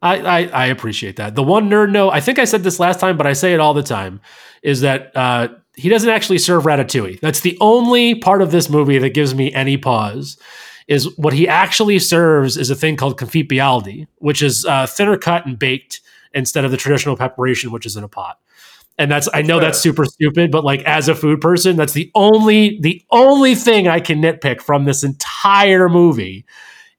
I, 0.00 0.18
I, 0.18 0.46
I 0.46 0.66
appreciate 0.66 1.16
that. 1.16 1.34
The 1.34 1.42
one 1.42 1.68
nerd 1.68 1.90
note, 1.90 2.10
I 2.10 2.20
think 2.20 2.38
I 2.38 2.44
said 2.44 2.62
this 2.62 2.78
last 2.78 3.00
time, 3.00 3.16
but 3.16 3.26
I 3.26 3.32
say 3.32 3.52
it 3.52 3.58
all 3.58 3.74
the 3.74 3.82
time, 3.82 4.20
is 4.62 4.80
that 4.82 5.10
uh, 5.16 5.48
he 5.74 5.88
doesn't 5.88 6.08
actually 6.08 6.38
serve 6.38 6.62
ratatouille. 6.62 7.18
That's 7.20 7.40
the 7.40 7.58
only 7.60 8.14
part 8.14 8.40
of 8.40 8.52
this 8.52 8.70
movie 8.70 8.98
that 8.98 9.10
gives 9.10 9.34
me 9.34 9.52
any 9.52 9.76
pause. 9.76 10.38
Is 10.86 11.16
what 11.18 11.34
he 11.34 11.46
actually 11.46 11.98
serves 11.98 12.56
is 12.56 12.70
a 12.70 12.74
thing 12.74 12.96
called 12.96 13.18
confit 13.18 13.48
byaldi, 13.48 14.06
which 14.18 14.40
is 14.40 14.64
uh, 14.64 14.86
thinner 14.86 15.18
cut 15.18 15.44
and 15.44 15.58
baked 15.58 16.00
instead 16.34 16.64
of 16.64 16.70
the 16.70 16.76
traditional 16.76 17.16
preparation, 17.16 17.70
which 17.70 17.86
is 17.86 17.96
in 17.96 18.04
a 18.04 18.08
pot. 18.08 18.38
And 18.98 19.10
that's 19.10 19.28
I 19.32 19.42
know 19.42 19.60
that's 19.60 19.78
super 19.78 20.04
stupid, 20.04 20.50
but 20.50 20.64
like 20.64 20.82
as 20.82 21.08
a 21.08 21.14
food 21.14 21.40
person, 21.40 21.76
that's 21.76 21.92
the 21.92 22.10
only 22.16 22.78
the 22.80 23.00
only 23.10 23.54
thing 23.54 23.86
I 23.86 24.00
can 24.00 24.20
nitpick 24.20 24.60
from 24.60 24.84
this 24.86 25.04
entire 25.04 25.88
movie 25.88 26.44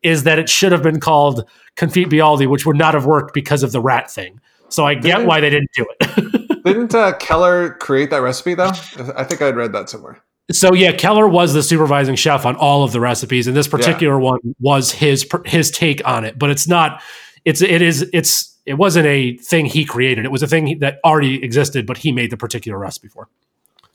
is 0.02 0.24
that 0.24 0.40
it 0.40 0.48
should 0.48 0.72
have 0.72 0.82
been 0.82 1.02
called 1.02 1.44
confit 1.76 2.06
byaldi, 2.06 2.48
which 2.48 2.66
would 2.66 2.78
not 2.78 2.94
have 2.94 3.06
worked 3.06 3.34
because 3.34 3.64
of 3.64 3.74
the 3.74 3.82
rat 3.82 4.10
thing. 4.10 4.40
So 4.70 4.86
I 4.86 4.94
get 4.94 5.02
Didn't- 5.16 5.28
why 5.28 5.40
they 5.42 5.50
didn't 5.50 5.72
do 5.76 5.86
it. 6.00 6.64
Didn't 6.64 6.94
uh, 6.96 7.14
Keller 7.18 7.72
create 7.76 8.10
that 8.12 8.22
recipe 8.22 8.54
though? 8.54 8.72
I 9.16 9.24
think 9.24 9.42
I'd 9.42 9.56
read 9.56 9.74
that 9.74 9.90
somewhere. 9.90 10.22
so 10.52 10.74
yeah, 10.74 10.92
Keller 10.94 11.28
was 11.28 11.54
the 11.54 11.64
supervising 11.64 12.16
chef 12.16 12.46
on 12.46 12.56
all 12.56 12.84
of 12.84 12.92
the 12.94 13.00
recipes, 13.02 13.48
and 13.48 13.58
this 13.58 13.68
particular 13.68 14.18
one 14.20 14.40
was 14.60 14.92
his 14.92 15.28
his 15.46 15.70
take 15.72 16.06
on 16.08 16.24
it. 16.26 16.40
But 16.40 16.50
it's 16.50 16.68
not. 16.68 17.02
It's 17.46 17.62
it 17.62 17.82
is 17.82 18.10
it's 18.14 18.58
it 18.70 18.78
wasn't 18.78 19.08
a 19.08 19.36
thing 19.38 19.66
he 19.66 19.84
created. 19.84 20.26
It 20.26 20.32
was 20.32 20.44
a 20.44 20.48
thing 20.48 20.78
that 20.78 21.00
already 21.04 21.44
existed, 21.44 21.88
but 21.88 21.98
he 21.98 22.12
made 22.12 22.30
the 22.30 22.38
particular 22.38 22.78
recipe 22.78 23.08
for. 23.08 23.28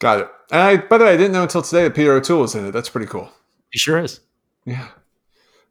Got 0.01 0.19
it. 0.19 0.29
And 0.51 0.61
I, 0.61 0.77
by 0.79 0.99
the 0.99 1.05
way, 1.05 1.15
I 1.15 1.17
didn't 1.17 1.31
know 1.31 1.45
until 1.45 1.63
today 1.63 1.85
that 1.85 1.95
Peter 1.95 2.13
O'Toole 2.13 2.41
was 2.41 2.57
in 2.57 2.67
it. 2.67 2.73
That's 2.73 2.89
pretty 2.89 3.07
cool. 3.07 3.31
He 3.71 3.79
sure 3.79 4.01
is. 4.01 4.19
Yeah. 4.65 4.89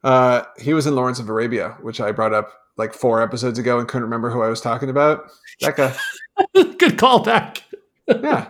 Uh, 0.02 0.44
he 0.58 0.72
was 0.72 0.86
in 0.86 0.94
Lawrence 0.94 1.18
of 1.18 1.28
Arabia, 1.28 1.76
which 1.82 2.00
I 2.00 2.12
brought 2.12 2.32
up 2.32 2.50
like 2.78 2.94
four 2.94 3.20
episodes 3.20 3.58
ago 3.58 3.78
and 3.78 3.86
couldn't 3.86 4.04
remember 4.04 4.30
who 4.30 4.40
I 4.40 4.48
was 4.48 4.62
talking 4.62 4.88
about. 4.88 5.30
That 5.60 5.76
guy. 5.76 5.94
Good 6.54 6.96
callback. 6.96 7.60
yeah. 8.08 8.48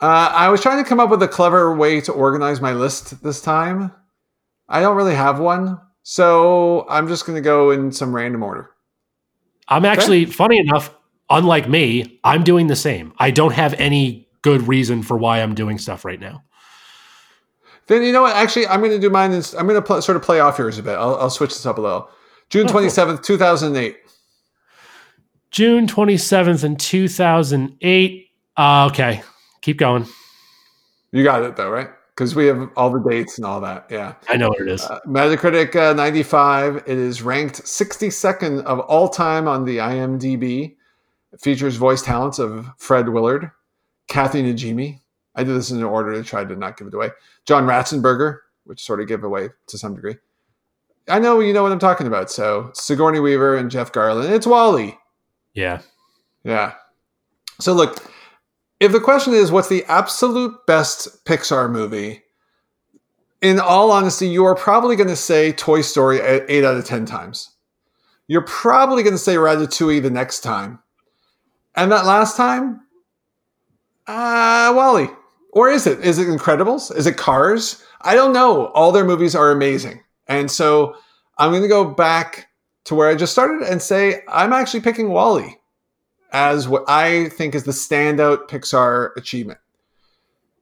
Uh, 0.00 0.30
I 0.32 0.48
was 0.48 0.60
trying 0.60 0.80
to 0.80 0.88
come 0.88 1.00
up 1.00 1.10
with 1.10 1.24
a 1.24 1.28
clever 1.28 1.74
way 1.74 2.00
to 2.02 2.12
organize 2.12 2.60
my 2.60 2.72
list 2.72 3.20
this 3.24 3.42
time. 3.42 3.90
I 4.68 4.80
don't 4.80 4.96
really 4.96 5.16
have 5.16 5.40
one, 5.40 5.80
so 6.04 6.86
I'm 6.88 7.08
just 7.08 7.26
going 7.26 7.34
to 7.34 7.42
go 7.42 7.72
in 7.72 7.90
some 7.90 8.14
random 8.14 8.44
order. 8.44 8.70
I'm 9.68 9.84
actually 9.84 10.24
funny 10.26 10.58
enough. 10.58 10.94
Unlike 11.30 11.68
me, 11.68 12.18
I'm 12.24 12.42
doing 12.42 12.68
the 12.68 12.76
same. 12.76 13.12
I 13.18 13.30
don't 13.30 13.52
have 13.52 13.74
any 13.74 14.28
good 14.42 14.66
reason 14.66 15.02
for 15.02 15.16
why 15.16 15.42
I'm 15.42 15.54
doing 15.54 15.78
stuff 15.78 16.04
right 16.04 16.18
now. 16.18 16.42
Then 17.86 18.02
you 18.02 18.12
know 18.12 18.22
what? 18.22 18.34
Actually, 18.34 18.66
I'm 18.66 18.80
going 18.80 18.92
to 18.92 18.98
do 18.98 19.10
mine. 19.10 19.32
Is, 19.32 19.54
I'm 19.54 19.66
going 19.66 19.80
to 19.80 19.86
pl- 19.86 20.00
sort 20.02 20.16
of 20.16 20.22
play 20.22 20.40
off 20.40 20.58
yours 20.58 20.78
a 20.78 20.82
bit. 20.82 20.92
I'll, 20.96 21.16
I'll 21.16 21.30
switch 21.30 21.50
this 21.50 21.66
up 21.66 21.78
a 21.78 21.80
little. 21.80 22.10
June 22.50 22.66
Oh, 22.68 22.72
27th, 22.72 23.22
2008. 23.22 23.96
June 25.50 25.86
27th 25.86 26.64
in 26.64 26.76
2008. 26.76 28.26
Uh, 28.56 28.86
okay, 28.90 29.22
keep 29.62 29.78
going. 29.78 30.06
You 31.12 31.24
got 31.24 31.42
it 31.42 31.56
though, 31.56 31.70
right? 31.70 31.88
Because 32.18 32.34
we 32.34 32.46
have 32.46 32.68
all 32.76 32.90
the 32.90 33.08
dates 33.08 33.38
and 33.38 33.44
all 33.44 33.60
that. 33.60 33.86
Yeah. 33.88 34.14
I 34.28 34.36
know 34.36 34.48
what 34.48 34.60
it 34.60 34.66
is. 34.66 34.82
Uh, 34.82 34.98
Metacritic 35.06 35.76
uh, 35.76 35.92
95. 35.92 36.78
It 36.78 36.88
is 36.88 37.22
ranked 37.22 37.62
62nd 37.62 38.64
of 38.64 38.80
all 38.80 39.08
time 39.08 39.46
on 39.46 39.64
the 39.64 39.76
IMDb. 39.76 40.74
It 41.32 41.40
features 41.40 41.76
voice 41.76 42.02
talents 42.02 42.40
of 42.40 42.70
Fred 42.76 43.08
Willard 43.08 43.52
Kathy 44.08 44.42
Najimy. 44.42 44.98
I 45.36 45.44
did 45.44 45.54
this 45.54 45.70
in 45.70 45.80
order 45.84 46.12
to 46.14 46.24
try 46.24 46.44
to 46.44 46.56
not 46.56 46.76
give 46.76 46.88
it 46.88 46.94
away. 46.94 47.10
John 47.44 47.66
Ratzenberger, 47.68 48.38
which 48.64 48.84
sort 48.84 49.00
of 49.00 49.06
give 49.06 49.22
away 49.22 49.50
to 49.68 49.78
some 49.78 49.94
degree. 49.94 50.16
I 51.08 51.20
know 51.20 51.38
you 51.38 51.52
know 51.52 51.62
what 51.62 51.70
I'm 51.70 51.78
talking 51.78 52.08
about. 52.08 52.32
So 52.32 52.72
Sigourney 52.74 53.20
Weaver 53.20 53.56
and 53.56 53.70
Jeff 53.70 53.92
Garlin. 53.92 54.28
It's 54.28 54.44
WALL-E. 54.44 54.98
Yeah. 55.54 55.82
Yeah. 56.42 56.72
So 57.60 57.74
look, 57.74 58.10
if 58.80 58.92
the 58.92 59.00
question 59.00 59.34
is 59.34 59.50
what's 59.50 59.68
the 59.68 59.84
absolute 59.84 60.66
best 60.66 61.24
Pixar 61.24 61.70
movie, 61.70 62.22
in 63.40 63.60
all 63.60 63.90
honesty, 63.90 64.28
you 64.28 64.44
are 64.44 64.54
probably 64.54 64.96
going 64.96 65.08
to 65.08 65.16
say 65.16 65.52
Toy 65.52 65.80
Story 65.80 66.20
eight 66.20 66.64
out 66.64 66.76
of 66.76 66.84
ten 66.84 67.06
times. 67.06 67.50
You're 68.26 68.42
probably 68.42 69.02
going 69.02 69.14
to 69.14 69.18
say 69.18 69.36
Ratatouille 69.36 70.02
the 70.02 70.10
next 70.10 70.40
time, 70.40 70.80
and 71.74 71.92
that 71.92 72.04
last 72.04 72.36
time, 72.36 72.80
uh, 74.06 74.72
WALL-E. 74.74 75.08
Or 75.52 75.68
is 75.70 75.86
it? 75.86 76.00
Is 76.00 76.18
it 76.18 76.28
Incredibles? 76.28 76.94
Is 76.94 77.06
it 77.06 77.16
Cars? 77.16 77.82
I 78.02 78.14
don't 78.14 78.32
know. 78.32 78.66
All 78.68 78.92
their 78.92 79.04
movies 79.04 79.34
are 79.34 79.50
amazing. 79.50 80.02
And 80.26 80.50
so 80.50 80.96
I'm 81.38 81.50
going 81.50 81.62
to 81.62 81.68
go 81.68 81.84
back 81.84 82.48
to 82.84 82.94
where 82.94 83.08
I 83.08 83.14
just 83.14 83.32
started 83.32 83.66
and 83.66 83.80
say 83.80 84.22
I'm 84.28 84.52
actually 84.52 84.80
picking 84.80 85.10
WALL-E 85.10 85.57
as 86.32 86.68
what 86.68 86.84
I 86.88 87.28
think 87.30 87.54
is 87.54 87.64
the 87.64 87.72
standout 87.72 88.48
Pixar 88.48 89.16
achievement. 89.16 89.58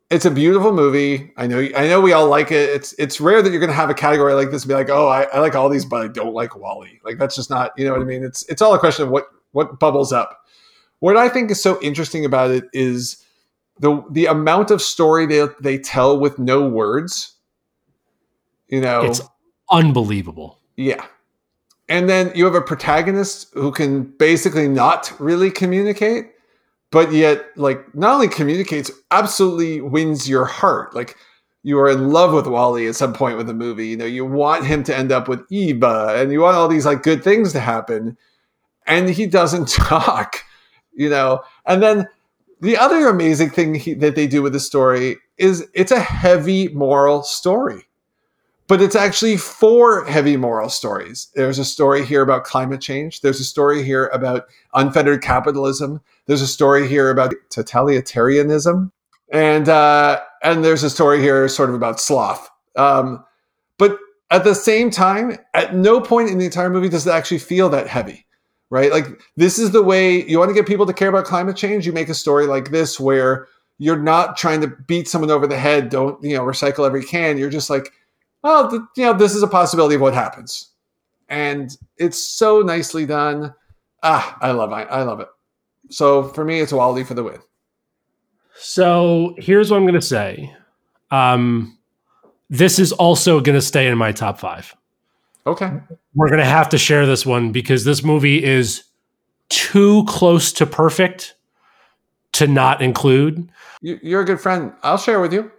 It's 0.09 0.25
a 0.25 0.31
beautiful 0.31 0.73
movie. 0.73 1.33
I 1.37 1.49
know. 1.49 1.69
I 1.77 1.89
know 1.89 2.01
we 2.01 2.13
all 2.13 2.29
like 2.29 2.53
it. 2.53 2.71
It's 2.71 2.93
it's 2.97 3.21
rare 3.21 3.43
that 3.43 3.51
you're 3.51 3.59
going 3.59 3.71
to 3.71 3.77
have 3.77 3.91
a 3.91 3.95
category 3.95 4.35
like 4.35 4.53
this 4.53 4.63
and 4.63 4.69
be 4.69 4.75
like, 4.75 4.89
oh, 4.89 5.09
I, 5.09 5.25
I 5.25 5.41
like 5.41 5.57
all 5.57 5.69
these, 5.69 5.85
but 5.85 6.03
I 6.03 6.09
don't 6.09 6.33
like 6.33 6.55
WALL-E. 6.55 7.01
Like 7.05 7.19
that's 7.19 7.35
just 7.35 7.51
not. 7.51 7.73
You 7.77 7.87
know 7.87 7.93
what 7.93 8.03
I 8.03 8.05
mean? 8.05 8.23
It's 8.23 8.45
it's 8.45 8.63
all 8.63 8.73
a 8.73 8.79
question 8.79 9.05
of 9.05 9.11
what 9.11 9.27
what 9.51 9.81
bubbles 9.81 10.13
up. 10.13 10.47
What 11.01 11.17
I 11.17 11.29
think 11.29 11.51
is 11.51 11.61
so 11.61 11.81
interesting 11.83 12.25
about 12.25 12.53
it 12.53 12.65
is 12.73 13.25
the 13.81 14.03
the 14.11 14.27
amount 14.27 14.71
of 14.71 14.81
story 14.81 15.27
they 15.27 15.47
they 15.61 15.79
tell 15.79 16.19
with 16.19 16.39
no 16.39 16.69
words. 16.69 17.35
You 18.69 18.81
know, 18.81 19.03
it's 19.03 19.21
unbelievable. 19.71 20.61
Yeah. 20.77 21.05
And 21.89 22.09
then 22.09 22.33
you 22.35 22.45
have 22.45 22.55
a 22.55 22.61
protagonist 22.61 23.53
who 23.55 23.71
can 23.71 24.05
basically 24.05 24.69
not 24.69 25.13
really 25.21 25.51
communicate, 25.51 26.33
but 26.91 27.13
yet 27.13 27.47
like 27.57 27.95
not 27.95 28.15
only 28.15 28.29
communicates, 28.29 28.91
absolutely 29.11 29.81
wins 29.81 30.29
your 30.29 30.47
heart. 30.47 30.95
Like 30.95 31.17
you 31.63 31.79
are 31.79 31.89
in 31.89 32.11
love 32.11 32.33
with 32.33 32.47
WALL-E 32.47 32.89
at 32.89 32.97
some 32.97 33.13
point 33.13 33.37
with 33.37 33.47
the 33.47 33.55
movie. 33.55 33.87
You 33.87 33.97
know, 33.97 34.05
you 34.05 34.25
want 34.25 34.67
him 34.67 34.83
to 34.85 34.97
end 34.97 35.13
up 35.13 35.29
with 35.29 35.45
Eva 35.51 36.15
and 36.17 36.33
you 36.33 36.41
want 36.41 36.57
all 36.57 36.69
these 36.69 36.87
like 36.87 37.03
good 37.03 37.23
things 37.23 37.53
to 37.53 37.61
happen. 37.61 38.17
And 38.87 39.09
he 39.09 39.27
doesn't 39.27 39.69
talk, 39.69 40.43
you 40.93 41.09
know. 41.09 41.43
And 41.67 41.83
then 41.83 42.09
the 42.61 42.77
other 42.77 43.09
amazing 43.09 43.51
thing 43.51 43.75
he, 43.77 43.95
that 43.95 44.17
they 44.17 44.27
do 44.27 44.43
with 44.43 44.53
the 44.53 44.61
story 44.61 45.19
is 45.39 45.69
it's 45.75 45.93
a 45.93 46.01
heavy 46.01 46.69
moral 46.69 47.23
story 47.23 47.86
but 48.69 48.83
it's 48.83 48.97
actually 48.97 49.37
four 49.37 50.05
heavy 50.07 50.37
moral 50.37 50.69
stories. 50.69 51.29
There's 51.35 51.59
a 51.59 51.65
story 51.65 52.05
here 52.05 52.23
about 52.23 52.45
climate 52.45 52.81
change. 52.81 53.21
There's 53.21 53.41
a 53.41 53.45
story 53.45 53.83
here 53.83 54.07
about 54.07 54.47
unfettered 54.75 55.23
capitalism. 55.23 56.01
There's 56.27 56.43
a 56.43 56.47
story 56.47 56.89
here 56.89 57.11
about 57.11 57.35
totalitarianism, 57.51 58.91
and 59.33 59.69
uh, 59.69 60.21
and 60.43 60.65
there's 60.65 60.83
a 60.83 60.91
story 60.91 61.21
here 61.21 61.49
sort 61.49 61.69
of 61.69 61.75
about 61.75 62.01
sloth. 62.01 62.51
Um, 62.77 63.25
but 63.79 63.99
at 64.31 64.45
the 64.45 64.55
same 64.55 64.91
time, 64.91 65.39
at 65.55 65.75
no 65.75 66.01
point 66.01 66.31
in 66.31 66.39
the 66.39 66.47
entire 66.47 66.71
movie 66.71 66.89
does 66.89 67.07
it 67.07 67.11
actually 67.11 67.39
feel 67.39 67.69
that 67.69 67.87
heavy, 67.87 68.27
right? 68.71 68.91
Like 68.91 69.07
this 69.37 69.59
is 69.59 69.71
the 69.71 69.83
way 69.83 70.25
you 70.27 70.39
want 70.39 70.51
to 70.51 70.55
get 70.55 70.67
people 70.67 70.87
to 70.87 70.93
care 70.93 71.09
about 71.09 71.25
climate 71.25 71.57
change. 71.57 71.87
You 71.87 71.93
make 71.93 72.09
a 72.09 72.15
story 72.15 72.47
like 72.47 72.71
this 72.71 72.99
where 72.99 73.47
you're 73.79 73.99
not 73.99 74.37
trying 74.37 74.61
to 74.63 74.69
beat 74.89 75.07
someone 75.07 75.31
over 75.31 75.47
the 75.47 75.59
head. 75.59 75.89
Don't 75.91 76.21
you 76.25 76.37
know 76.37 76.43
recycle 76.43 76.85
every 76.85 77.05
can. 77.05 77.39
You're 77.39 77.51
just 77.51 77.71
like 77.71 77.93
well, 78.47 78.71
th- 78.71 78.83
you 78.97 79.05
know, 79.05 79.13
this 79.13 79.35
is 79.35 79.43
a 79.43 79.49
possibility 79.49 79.97
of 79.97 80.01
what 80.01 80.15
happens. 80.15 80.71
And 81.29 81.77
it's 81.97 82.23
so 82.23 82.61
nicely 82.61 83.05
done. 83.05 83.53
Ah, 84.05 84.39
I 84.41 84.53
love 84.53 84.71
it. 84.71 84.87
I 84.89 85.03
love 85.03 85.19
it. 85.19 85.27
So 85.91 86.29
for 86.29 86.45
me, 86.45 86.61
it's 86.61 86.73
WALL-E 86.73 87.03
for 87.03 87.15
the 87.15 87.25
win. 87.25 87.41
So 88.57 89.35
here's 89.37 89.71
what 89.71 89.79
I'm 89.79 89.83
going 89.83 89.95
to 89.95 90.01
say. 90.01 90.55
Um, 91.11 91.77
this 92.49 92.79
is 92.79 92.93
also 92.93 93.41
going 93.41 93.57
to 93.57 93.63
stay 93.63 93.89
in 93.89 93.99
my 93.99 94.13
top 94.13 94.39
five. 94.39 94.75
Okay. 95.47 95.73
We're 96.15 96.29
going 96.29 96.39
to 96.39 96.45
have 96.45 96.69
to 96.69 96.79
share 96.79 97.05
this 97.05 97.27
one 97.27 97.51
because 97.51 97.85
this 97.85 98.05
movie 98.05 98.45
is 98.45 98.85
too 99.49 100.05
close 100.05 100.53
to 100.53 100.67
perfect 100.67 101.35
to 102.33 102.47
not 102.47 102.81
include. 102.81 103.49
You're 103.81 104.21
a 104.21 104.25
good 104.25 104.41
friend. 104.41 104.73
I'll 104.85 104.99
share 104.99 105.21
with 105.21 105.33
you. 105.33 105.51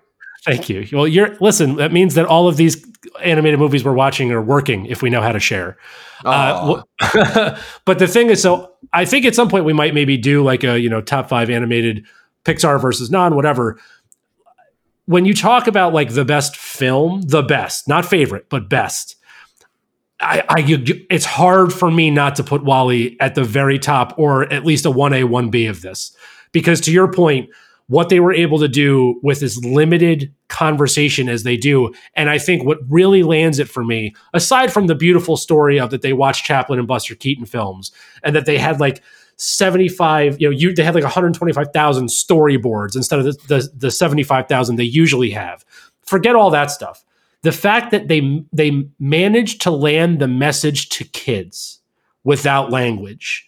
Thank 0.47 0.69
you. 0.69 0.87
Well, 0.93 1.07
you're 1.07 1.35
listen. 1.41 1.75
That 1.75 1.91
means 1.91 2.15
that 2.15 2.25
all 2.25 2.47
of 2.47 2.55
these 2.55 2.85
animated 3.21 3.59
movies 3.59 3.83
we're 3.83 3.93
watching 3.93 4.31
are 4.31 4.41
working 4.41 4.85
if 4.85 5.01
we 5.01 5.09
know 5.09 5.21
how 5.21 5.33
to 5.33 5.41
share. 5.41 5.77
Uh, 6.23 6.81
but 7.85 7.99
the 7.99 8.07
thing 8.07 8.29
is, 8.29 8.41
so 8.41 8.71
I 8.93 9.03
think 9.03 9.25
at 9.25 9.35
some 9.35 9.49
point 9.49 9.65
we 9.65 9.73
might 9.73 9.93
maybe 9.93 10.15
do 10.15 10.41
like 10.41 10.63
a 10.63 10.79
you 10.79 10.89
know 10.89 11.01
top 11.01 11.27
five 11.27 11.49
animated 11.49 12.05
Pixar 12.45 12.81
versus 12.81 13.11
non 13.11 13.35
whatever. 13.35 13.77
When 15.05 15.25
you 15.25 15.33
talk 15.33 15.67
about 15.67 15.93
like 15.93 16.13
the 16.13 16.23
best 16.23 16.55
film, 16.55 17.23
the 17.23 17.41
best, 17.41 17.89
not 17.89 18.05
favorite, 18.05 18.47
but 18.49 18.69
best. 18.69 19.15
I, 20.19 20.43
I 20.49 20.59
you, 20.59 21.05
it's 21.09 21.25
hard 21.25 21.71
for 21.73 21.91
me 21.91 22.09
not 22.09 22.37
to 22.37 22.43
put 22.43 22.63
WALL-E 22.63 23.17
at 23.19 23.35
the 23.35 23.43
very 23.43 23.77
top 23.77 24.17
or 24.17 24.51
at 24.51 24.65
least 24.65 24.85
a 24.85 24.89
1A 24.89 25.25
1B 25.25 25.69
of 25.69 25.81
this 25.83 26.15
because 26.51 26.81
to 26.81 26.91
your 26.91 27.11
point 27.11 27.51
what 27.87 28.09
they 28.09 28.19
were 28.19 28.33
able 28.33 28.59
to 28.59 28.67
do 28.67 29.19
with 29.23 29.41
as 29.41 29.63
limited 29.63 30.33
conversation 30.49 31.29
as 31.29 31.43
they 31.43 31.55
do. 31.55 31.93
And 32.15 32.29
I 32.29 32.37
think 32.37 32.63
what 32.63 32.79
really 32.89 33.23
lands 33.23 33.59
it 33.59 33.69
for 33.69 33.83
me, 33.83 34.13
aside 34.33 34.71
from 34.73 34.87
the 34.87 34.95
beautiful 34.95 35.37
story 35.37 35.79
of 35.79 35.89
that 35.91 36.01
they 36.01 36.13
watched 36.13 36.45
Chaplin 36.45 36.79
and 36.79 36.87
Buster 36.87 37.15
Keaton 37.15 37.45
films 37.45 37.91
and 38.23 38.35
that 38.35 38.45
they 38.45 38.57
had 38.57 38.79
like 38.79 39.01
75, 39.37 40.41
you 40.41 40.49
know, 40.49 40.55
you, 40.55 40.73
they 40.73 40.83
had 40.83 40.95
like 40.95 41.03
125,000 41.03 42.07
storyboards 42.07 42.95
instead 42.95 43.19
of 43.19 43.25
the, 43.25 43.31
the, 43.47 43.69
the 43.75 43.91
75,000 43.91 44.75
they 44.75 44.83
usually 44.83 45.29
have. 45.29 45.63
Forget 46.05 46.35
all 46.35 46.49
that 46.51 46.71
stuff. 46.71 47.05
The 47.43 47.51
fact 47.51 47.91
that 47.91 48.07
they 48.07 48.43
they 48.51 48.89
managed 48.99 49.61
to 49.61 49.71
land 49.71 50.19
the 50.19 50.27
message 50.27 50.89
to 50.89 51.03
kids 51.03 51.81
without 52.23 52.71
language 52.71 53.47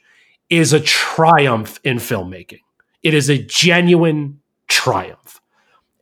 is 0.49 0.73
a 0.73 0.79
triumph 0.79 1.79
in 1.83 1.97
filmmaking. 1.97 2.59
It 3.03 3.13
is 3.13 3.29
a 3.29 3.37
genuine 3.37 4.39
triumph. 4.67 5.41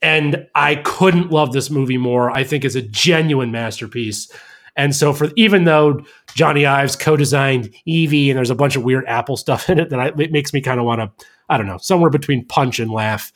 And 0.02 0.48
I 0.54 0.76
couldn't 0.76 1.32
love 1.32 1.54
this 1.54 1.70
movie 1.70 1.98
more. 1.98 2.30
I 2.30 2.43
think 2.43 2.64
it's 2.64 2.76
a 2.76 2.82
genuine 2.82 3.52
masterpiece. 3.52 4.32
And 4.76 4.95
so 4.95 5.12
for 5.12 5.30
even 5.36 5.64
though 5.64 6.04
Jony 6.28 6.68
Ives 6.68 6.95
co-designed 6.95 7.74
Evie 7.86 8.30
and 8.30 8.38
there's 8.38 8.52
a 8.52 8.56
bunch 8.56 8.76
of 8.76 8.84
weird 8.84 9.06
Apple 9.08 9.36
stuff 9.36 9.70
in 9.70 9.80
it 9.80 9.89
that 9.89 10.00
I, 10.00 10.08
it 10.20 10.32
makes 10.32 10.54
me 10.54 10.62
kind 10.62 10.80
of 10.80 10.86
want 10.86 11.02
to, 11.02 11.26
I 11.50 11.58
don't 11.58 11.66
know, 11.66 11.80
somewhere 11.80 12.12
between 12.12 12.45
punch 12.45 12.80
and 12.80 12.91
laugh. 12.91 13.34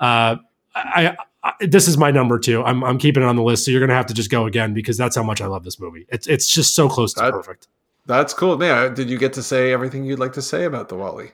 Uh, 0.00 0.36
I, 0.74 1.16
I, 1.44 1.52
this 1.60 1.86
is 1.86 1.96
my 1.96 2.10
number 2.10 2.38
two. 2.38 2.62
I'm, 2.64 2.82
I'm 2.82 2.98
keeping 2.98 3.22
it 3.22 3.26
on 3.26 3.36
the 3.36 3.42
list, 3.42 3.64
so 3.64 3.70
you're 3.70 3.80
gonna 3.80 3.94
have 3.94 4.06
to 4.06 4.14
just 4.14 4.30
go 4.30 4.46
again 4.46 4.74
because 4.74 4.96
that's 4.96 5.16
how 5.16 5.22
much 5.22 5.40
I 5.40 5.46
love 5.46 5.64
this 5.64 5.80
movie. 5.80 6.06
It's 6.08 6.26
it's 6.26 6.52
just 6.52 6.74
so 6.74 6.88
close 6.88 7.14
to 7.14 7.20
that, 7.20 7.32
perfect. 7.32 7.68
That's 8.06 8.34
cool. 8.34 8.58
Man, 8.58 8.94
Did 8.94 9.08
you 9.08 9.18
get 9.18 9.32
to 9.34 9.42
say 9.42 9.72
everything 9.72 10.04
you'd 10.04 10.18
like 10.18 10.32
to 10.34 10.42
say 10.42 10.64
about 10.64 10.88
the 10.88 10.96
WALL-E? 10.96 11.30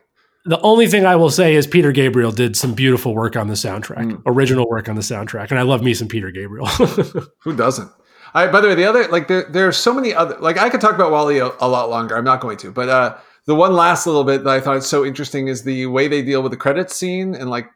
The 0.47 0.61
only 0.61 0.87
thing 0.87 1.05
I 1.05 1.17
will 1.17 1.31
say 1.31 1.57
is 1.57 1.67
Peter 1.67 1.91
Gabriel 1.91 2.31
did 2.31 2.57
some 2.57 2.73
beautiful 2.73 3.15
work 3.15 3.37
on 3.37 3.49
the 3.49 3.55
soundtrack, 3.55 4.13
mm. 4.13 4.23
original 4.27 4.69
work 4.69 4.89
on 4.89 4.95
the 4.95 5.03
soundtrack, 5.03 5.51
and 5.51 5.59
I 5.59 5.63
love 5.63 5.83
me 5.83 5.93
some 5.93 6.07
Peter 6.07 6.31
Gabriel. 6.31 6.67
Who 7.41 7.57
doesn't? 7.57 7.91
I, 8.33 8.47
by 8.47 8.61
the 8.61 8.69
way, 8.69 8.77
the 8.77 8.85
other 8.85 9.09
like 9.09 9.27
there 9.27 9.45
there 9.51 9.67
are 9.67 9.73
so 9.73 9.93
many 9.93 10.15
other 10.15 10.37
like 10.39 10.57
I 10.57 10.71
could 10.71 10.81
talk 10.81 10.95
about 10.95 11.11
WALL-E 11.11 11.39
a, 11.39 11.51
a 11.59 11.69
lot 11.69 11.91
longer. 11.91 12.17
I'm 12.17 12.25
not 12.25 12.41
going 12.41 12.59
to, 12.59 12.71
but 12.71 12.89
uh, 12.89 13.17
the 13.47 13.57
one 13.57 13.75
last 13.75 14.07
little 14.07 14.23
bit 14.23 14.45
that 14.45 14.51
I 14.51 14.61
thought 14.61 14.77
is 14.77 14.87
so 14.87 15.05
interesting 15.05 15.49
is 15.49 15.65
the 15.65 15.87
way 15.87 16.07
they 16.07 16.23
deal 16.23 16.43
with 16.43 16.53
the 16.53 16.57
credits 16.57 16.95
scene 16.95 17.35
and 17.35 17.51
like 17.51 17.67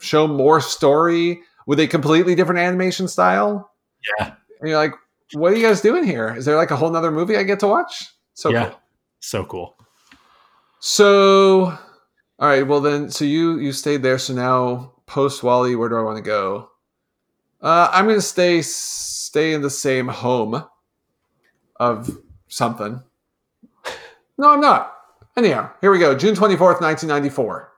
show 0.00 0.26
more 0.26 0.60
story 0.60 1.40
with 1.66 1.80
a 1.80 1.86
completely 1.86 2.34
different 2.34 2.60
animation 2.60 3.08
style. 3.08 3.70
Yeah, 4.18 4.34
and 4.60 4.68
you're 4.68 4.76
like, 4.76 4.92
what 5.32 5.52
are 5.52 5.56
you 5.56 5.66
guys 5.66 5.80
doing 5.80 6.04
here? 6.04 6.34
Is 6.36 6.44
there 6.44 6.56
like 6.56 6.72
a 6.72 6.76
whole 6.76 6.90
nother 6.90 7.10
movie 7.10 7.38
I 7.38 7.42
get 7.42 7.60
to 7.60 7.68
watch? 7.68 8.04
So 8.34 8.50
yeah, 8.50 8.68
cool. 8.68 8.80
so 9.20 9.44
cool. 9.44 9.76
So 10.80 11.78
all 12.42 12.48
right. 12.48 12.66
Well, 12.66 12.80
then, 12.80 13.08
so 13.08 13.24
you 13.24 13.60
you 13.60 13.70
stayed 13.70 14.02
there. 14.02 14.18
So 14.18 14.34
now, 14.34 14.94
post 15.06 15.44
WALL-E, 15.44 15.76
where 15.76 15.88
do 15.88 15.96
I 15.96 16.02
want 16.02 16.16
to 16.16 16.24
go? 16.24 16.70
Uh, 17.60 17.88
I'm 17.92 18.06
going 18.06 18.16
to 18.16 18.20
stay 18.20 18.62
stay 18.62 19.52
in 19.52 19.62
the 19.62 19.70
same 19.70 20.08
home 20.08 20.64
of 21.76 22.10
something. 22.48 23.00
No, 24.38 24.50
I'm 24.50 24.60
not. 24.60 24.92
Anyhow, 25.36 25.70
here 25.80 25.92
we 25.92 26.00
go. 26.00 26.16
June 26.16 26.34
24th, 26.34 26.80
1994. 26.80 27.72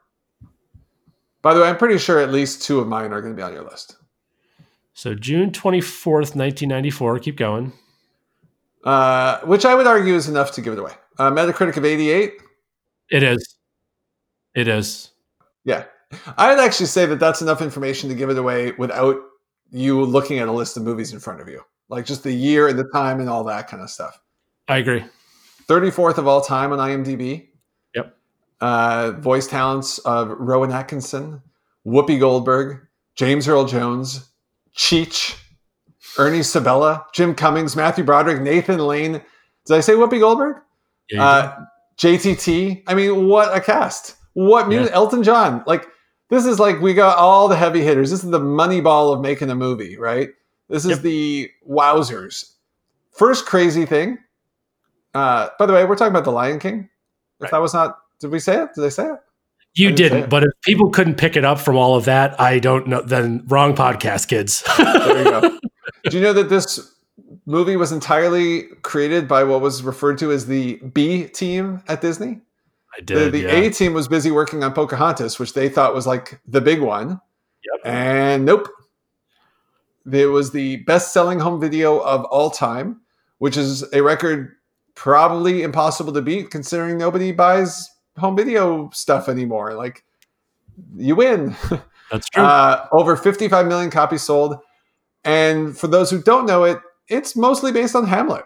By 1.43 1.53
the 1.53 1.61
way, 1.61 1.69
I'm 1.69 1.77
pretty 1.77 1.99
sure 1.99 2.19
at 2.19 2.33
least 2.33 2.63
two 2.63 2.81
of 2.81 2.89
mine 2.89 3.13
are 3.13 3.21
going 3.21 3.35
to 3.35 3.37
be 3.37 3.43
on 3.43 3.53
your 3.53 3.65
list. 3.65 3.97
So 4.95 5.15
June 5.15 5.51
24th, 5.51 6.35
1994. 6.35 7.19
Keep 7.19 7.37
going. 7.37 7.75
Uh, 8.83 9.41
which 9.41 9.67
I 9.67 9.75
would 9.75 9.87
argue 9.87 10.15
is 10.15 10.27
enough 10.27 10.53
to 10.53 10.63
give 10.63 10.73
it 10.73 10.79
away. 10.79 10.93
Uh, 11.19 11.31
Metacritic 11.31 11.77
of 11.77 11.85
88. 11.85 12.33
It 13.11 13.23
is. 13.23 13.55
It 14.55 14.69
is. 14.69 15.11
Yeah. 15.65 15.85
I'd 16.39 16.59
actually 16.61 16.87
say 16.87 17.07
that 17.07 17.19
that's 17.19 17.43
enough 17.43 17.61
information 17.61 18.09
to 18.09 18.15
give 18.15 18.31
it 18.31 18.39
away 18.39 18.73
without 18.79 19.17
you 19.71 20.03
looking 20.05 20.39
at 20.39 20.47
a 20.49 20.53
list 20.53 20.77
of 20.77 20.83
movies 20.85 21.13
in 21.13 21.19
front 21.19 21.41
of 21.41 21.49
you, 21.49 21.61
like 21.89 22.05
just 22.07 22.23
the 22.23 22.33
year 22.33 22.69
and 22.69 22.79
the 22.79 22.89
time 22.93 23.19
and 23.21 23.29
all 23.29 23.43
that 23.45 23.69
kind 23.69 23.83
of 23.83 23.91
stuff. 23.91 24.21
I 24.69 24.77
agree. 24.79 25.05
34th 25.69 26.19
of 26.19 26.29
all 26.29 26.41
time 26.41 26.73
on 26.73 26.79
IMDb. 26.79 27.49
Yep. 27.95 28.17
Uh, 28.61 29.13
voice 29.19 29.47
talents 29.49 29.99
of 30.01 30.29
Rowan 30.39 30.71
Atkinson, 30.71 31.43
Whoopi 31.85 32.21
Goldberg, 32.21 32.87
James 33.17 33.49
Earl 33.49 33.65
Jones, 33.65 34.29
Cheech, 34.77 35.37
Ernie 36.19 36.43
Sabella, 36.43 37.07
Jim 37.13 37.35
Cummings, 37.35 37.75
Matthew 37.75 38.05
Broderick, 38.05 38.41
Nathan 38.41 38.79
Lane. 38.79 39.21
Did 39.67 39.77
I 39.77 39.81
say 39.81 39.95
Whoopi 39.95 40.21
Goldberg? 40.21 40.59
Yeah, 41.11 41.25
Uh, 41.25 41.57
JTT. 41.99 42.85
I 42.87 42.95
mean, 42.95 43.27
what 43.27 43.57
a 43.57 43.61
cast. 43.61 44.17
What 44.35 44.69
music? 44.69 44.91
Yeah. 44.91 44.97
Elton 44.97 45.23
John. 45.23 45.63
Like, 45.67 45.87
this 46.31 46.45
is 46.47 46.59
like, 46.61 46.81
we 46.81 46.95
got 46.95 47.19
all 47.19 47.49
the 47.49 47.57
heavy 47.57 47.83
hitters. 47.83 48.11
This 48.11 48.23
is 48.25 48.31
the 48.31 48.41
money 48.41 48.81
ball 48.81 49.13
of 49.13 49.21
making 49.21 49.51
a 49.51 49.55
movie, 49.55 49.97
right? 49.97 50.31
This 50.69 50.85
is 50.85 50.93
Yep. 50.93 51.01
the 51.01 51.51
wowzers. 51.69 52.53
First 53.13 53.47
crazy 53.47 53.87
thing. 53.87 54.19
Uh, 55.15 55.49
by 55.59 55.67
the 55.67 55.73
way, 55.73 55.85
we're 55.85 55.97
talking 55.97 56.11
about 56.13 56.25
The 56.25 56.33
Lion 56.33 56.59
King. 56.59 56.89
If 57.39 57.43
Right. 57.45 57.51
that 57.53 57.61
was 57.61 57.75
not, 57.75 57.99
did 58.21 58.31
we 58.31 58.41
say 58.41 58.63
it? 58.63 58.71
Did 58.75 58.85
I 58.85 58.89
say 58.89 59.05
it? 59.07 59.19
You 59.75 59.89
I 59.89 59.93
didn't 59.93 59.97
didn't, 60.13 60.25
it. 60.25 60.31
but 60.31 60.43
if 60.45 60.51
people 60.63 60.91
couldn't 60.91 61.17
pick 61.17 61.37
it 61.37 61.45
up 61.45 61.59
from 61.59 61.77
all 61.77 61.97
of 61.97 62.05
that, 62.07 62.41
I 62.41 62.59
don't 62.61 62.87
know. 62.87 63.03
Then 63.03 63.45
wrong 63.49 63.75
podcast, 63.75 64.29
kids. 64.29 64.63
There 64.77 65.19
you 65.19 65.25
go. 65.25 65.59
Do 66.11 66.17
you 66.17 66.23
know 66.23 66.33
that 66.33 66.49
this 66.49 66.93
movie 67.47 67.77
was 67.77 67.93
entirely 67.93 68.65
created 68.83 69.27
by 69.29 69.45
what 69.45 69.61
was 69.61 69.83
referred 69.83 70.19
to 70.19 70.31
as 70.33 70.47
the 70.47 70.77
B 70.77 71.25
team 71.25 71.83
at 71.89 72.01
Disney? 72.01 72.41
I 72.97 73.01
the, 73.01 73.07
did. 73.07 73.33
the 73.33 73.39
yeah. 73.41 73.53
A 73.53 73.71
team 73.71 73.93
was 73.93 74.09
busy 74.09 74.31
working 74.31 74.63
on 74.63 74.73
Pocahontas, 74.73 75.39
which 75.39 75.55
they 75.55 75.69
thought 75.69 75.95
was 75.95 76.07
like 76.07 76.41
the 76.47 76.61
big 76.61 76.81
one. 76.81 77.21
Yep. 77.65 77.81
And 77.85 78.45
nope. 78.45 78.69
It 80.11 80.27
was 80.27 80.53
the 80.53 80.77
best 80.85 81.13
selling 81.13 81.41
home 81.41 81.61
video 81.61 81.99
of 81.99 82.25
all 82.27 82.51
time, 82.51 83.01
which 83.39 83.57
is 83.57 83.85
a 83.93 84.03
record 84.03 84.53
probably 84.95 85.63
impossible 85.63 86.13
to 86.13 86.23
beat 86.23 86.51
considering 86.51 86.99
nobody 86.99 87.33
buys 87.33 87.91
home 88.19 88.37
video 88.37 88.91
stuff 88.93 89.29
anymore. 89.29 89.75
Like, 89.75 90.05
you 90.97 91.17
win. 91.17 91.57
That's 92.11 92.29
true. 92.29 92.43
Uh, 92.43 92.87
over 92.93 93.17
55 93.17 93.67
million 93.67 93.91
copies 93.91 94.23
sold. 94.23 94.57
And 95.25 95.77
for 95.77 95.89
those 95.89 96.11
who 96.11 96.23
don't 96.23 96.47
know 96.47 96.65
it, 96.65 96.79
it's 97.09 97.35
mostly 97.35 97.73
based 97.73 97.97
on 97.97 98.07
Hamlet, 98.07 98.45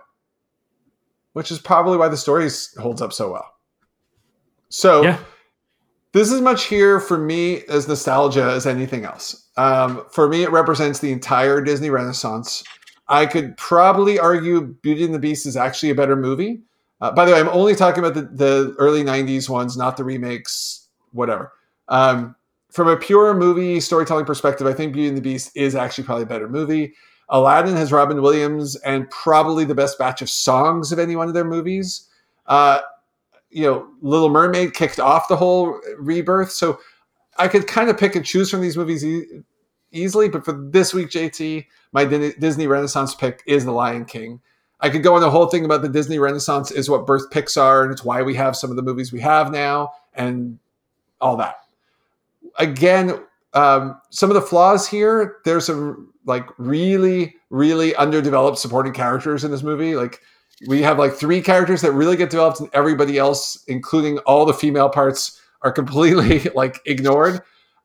which 1.33 1.51
is 1.51 1.59
probably 1.59 1.97
why 1.97 2.09
the 2.09 2.17
story 2.17 2.49
holds 2.79 3.03
up 3.03 3.13
so 3.13 3.33
well. 3.33 3.53
So, 4.69 5.03
Yeah. 5.03 5.19
this 6.13 6.31
is 6.31 6.41
much 6.41 6.65
here 6.65 7.01
for 7.01 7.19
me 7.19 7.63
as 7.69 7.89
nostalgia 7.89 8.45
as 8.45 8.67
anything 8.67 9.05
else. 9.05 9.45
Um, 9.57 10.05
for 10.11 10.29
me, 10.29 10.43
it 10.43 10.51
represents 10.53 10.99
the 10.99 11.13
entire 11.13 11.61
Disney 11.61 11.91
Renaissance. 11.91 12.63
I 13.09 13.27
could 13.27 13.57
probably 13.57 14.19
argue 14.19 14.61
Beauty 14.83 15.05
and 15.05 15.15
the 15.15 15.19
Beast 15.19 15.47
is 15.47 15.57
actually 15.57 15.91
a 15.91 15.95
better 15.95 16.17
movie. 16.17 16.61
Uh, 17.01 17.13
by 17.13 17.25
the 17.25 17.33
way, 17.33 17.41
I'm 17.41 17.49
only 17.49 17.75
talking 17.75 18.05
about 18.05 18.15
the, 18.15 18.23
the 18.23 18.75
early 18.79 19.03
90s 19.05 19.49
ones, 19.49 19.77
not 19.77 19.97
the 19.97 20.05
remakes, 20.05 20.89
whatever. 21.13 21.53
Um, 21.89 22.35
from 22.71 22.89
a 22.89 22.97
pure 22.97 23.33
movie 23.35 23.81
storytelling 23.81 24.27
perspective, 24.27 24.67
I 24.67 24.75
think 24.75 24.93
Beauty 24.93 25.09
and 25.09 25.17
the 25.17 25.23
Beast 25.23 25.53
is 25.55 25.75
actually 25.75 26.05
probably 26.05 26.25
a 26.25 26.27
better 26.27 26.49
movie. 26.49 26.95
Aladdin 27.31 27.77
has 27.77 27.93
Robin 27.93 28.21
Williams 28.21 28.77
and 28.77 29.09
probably 29.11 29.65
the 29.65 29.75
best 29.75 29.99
batch 29.99 30.21
of 30.23 30.29
songs 30.29 30.93
of 30.93 30.99
any 30.99 31.17
one 31.17 31.29
of 31.29 31.35
their 31.35 31.45
movies. 31.45 32.09
Uh, 32.47 32.81
you 33.51 33.63
know, 33.63 33.89
Little 34.01 34.29
Mermaid 34.29 34.75
kicked 34.75 35.01
off 35.01 35.29
the 35.29 35.37
whole 35.37 35.81
rebirth. 35.99 36.51
So 36.51 36.79
I 37.39 37.49
could 37.49 37.67
kind 37.67 37.89
of 37.89 37.99
pick 37.99 38.17
and 38.17 38.25
choose 38.25 38.51
from 38.51 38.61
these 38.61 38.77
movies 38.77 39.05
e- 39.05 39.43
easily. 39.93 40.29
But 40.29 40.45
for 40.45 40.53
this 40.53 40.93
week, 40.93 41.09
JT, 41.09 41.67
my 41.93 42.05
Disney 42.05 42.67
Renaissance 42.67 43.15
pick 43.15 43.43
is 43.47 43.65
The 43.65 43.73
Lion 43.73 44.05
King. 44.05 44.41
I 44.81 44.91
could 44.91 45.03
go 45.03 45.15
on 45.15 45.21
the 45.21 45.31
whole 45.31 45.47
thing 45.47 45.65
about 45.65 45.83
the 45.83 45.89
Disney 45.89 46.19
Renaissance 46.19 46.71
is 46.71 46.89
what 46.89 47.07
birthed 47.07 47.33
Pixar, 47.33 47.83
and 47.83 47.93
it's 47.93 48.05
why 48.05 48.23
we 48.23 48.35
have 48.37 48.57
some 48.57 48.71
of 48.71 48.77
the 48.77 48.83
movies 48.83 49.13
we 49.13 49.21
have 49.21 49.51
now, 49.51 49.93
and 50.15 50.59
all 51.21 51.37
that. 51.37 51.57
Again, 52.59 53.21
um, 53.55 54.01
some 54.11 54.31
of 54.31 54.35
the 54.35 54.43
flaws 54.43 54.87
here. 54.87 55.39
There's 55.45 55.67
some 55.67 56.13
like 56.27 56.47
really, 56.59 57.35
really 57.51 57.95
underdeveloped 57.97 58.59
supporting 58.59 58.93
characters 58.93 59.43
in 59.43 59.51
this 59.51 59.63
movie. 59.65 59.97
Like 59.97 60.21
we 60.67 60.83
have 60.83 60.99
like 60.99 61.15
three 61.15 61.41
characters 61.41 61.83
that 61.83 61.93
really 61.93 62.17
get 62.17 62.31
developed, 62.31 62.61
and 62.61 62.71
everybody 62.73 63.19
else, 63.19 63.63
including 63.69 64.19
all 64.19 64.45
the 64.45 64.55
female 64.55 64.89
parts, 64.89 65.41
are 65.63 65.73
completely 65.73 66.41
like 66.55 66.81
ignored. 66.87 67.41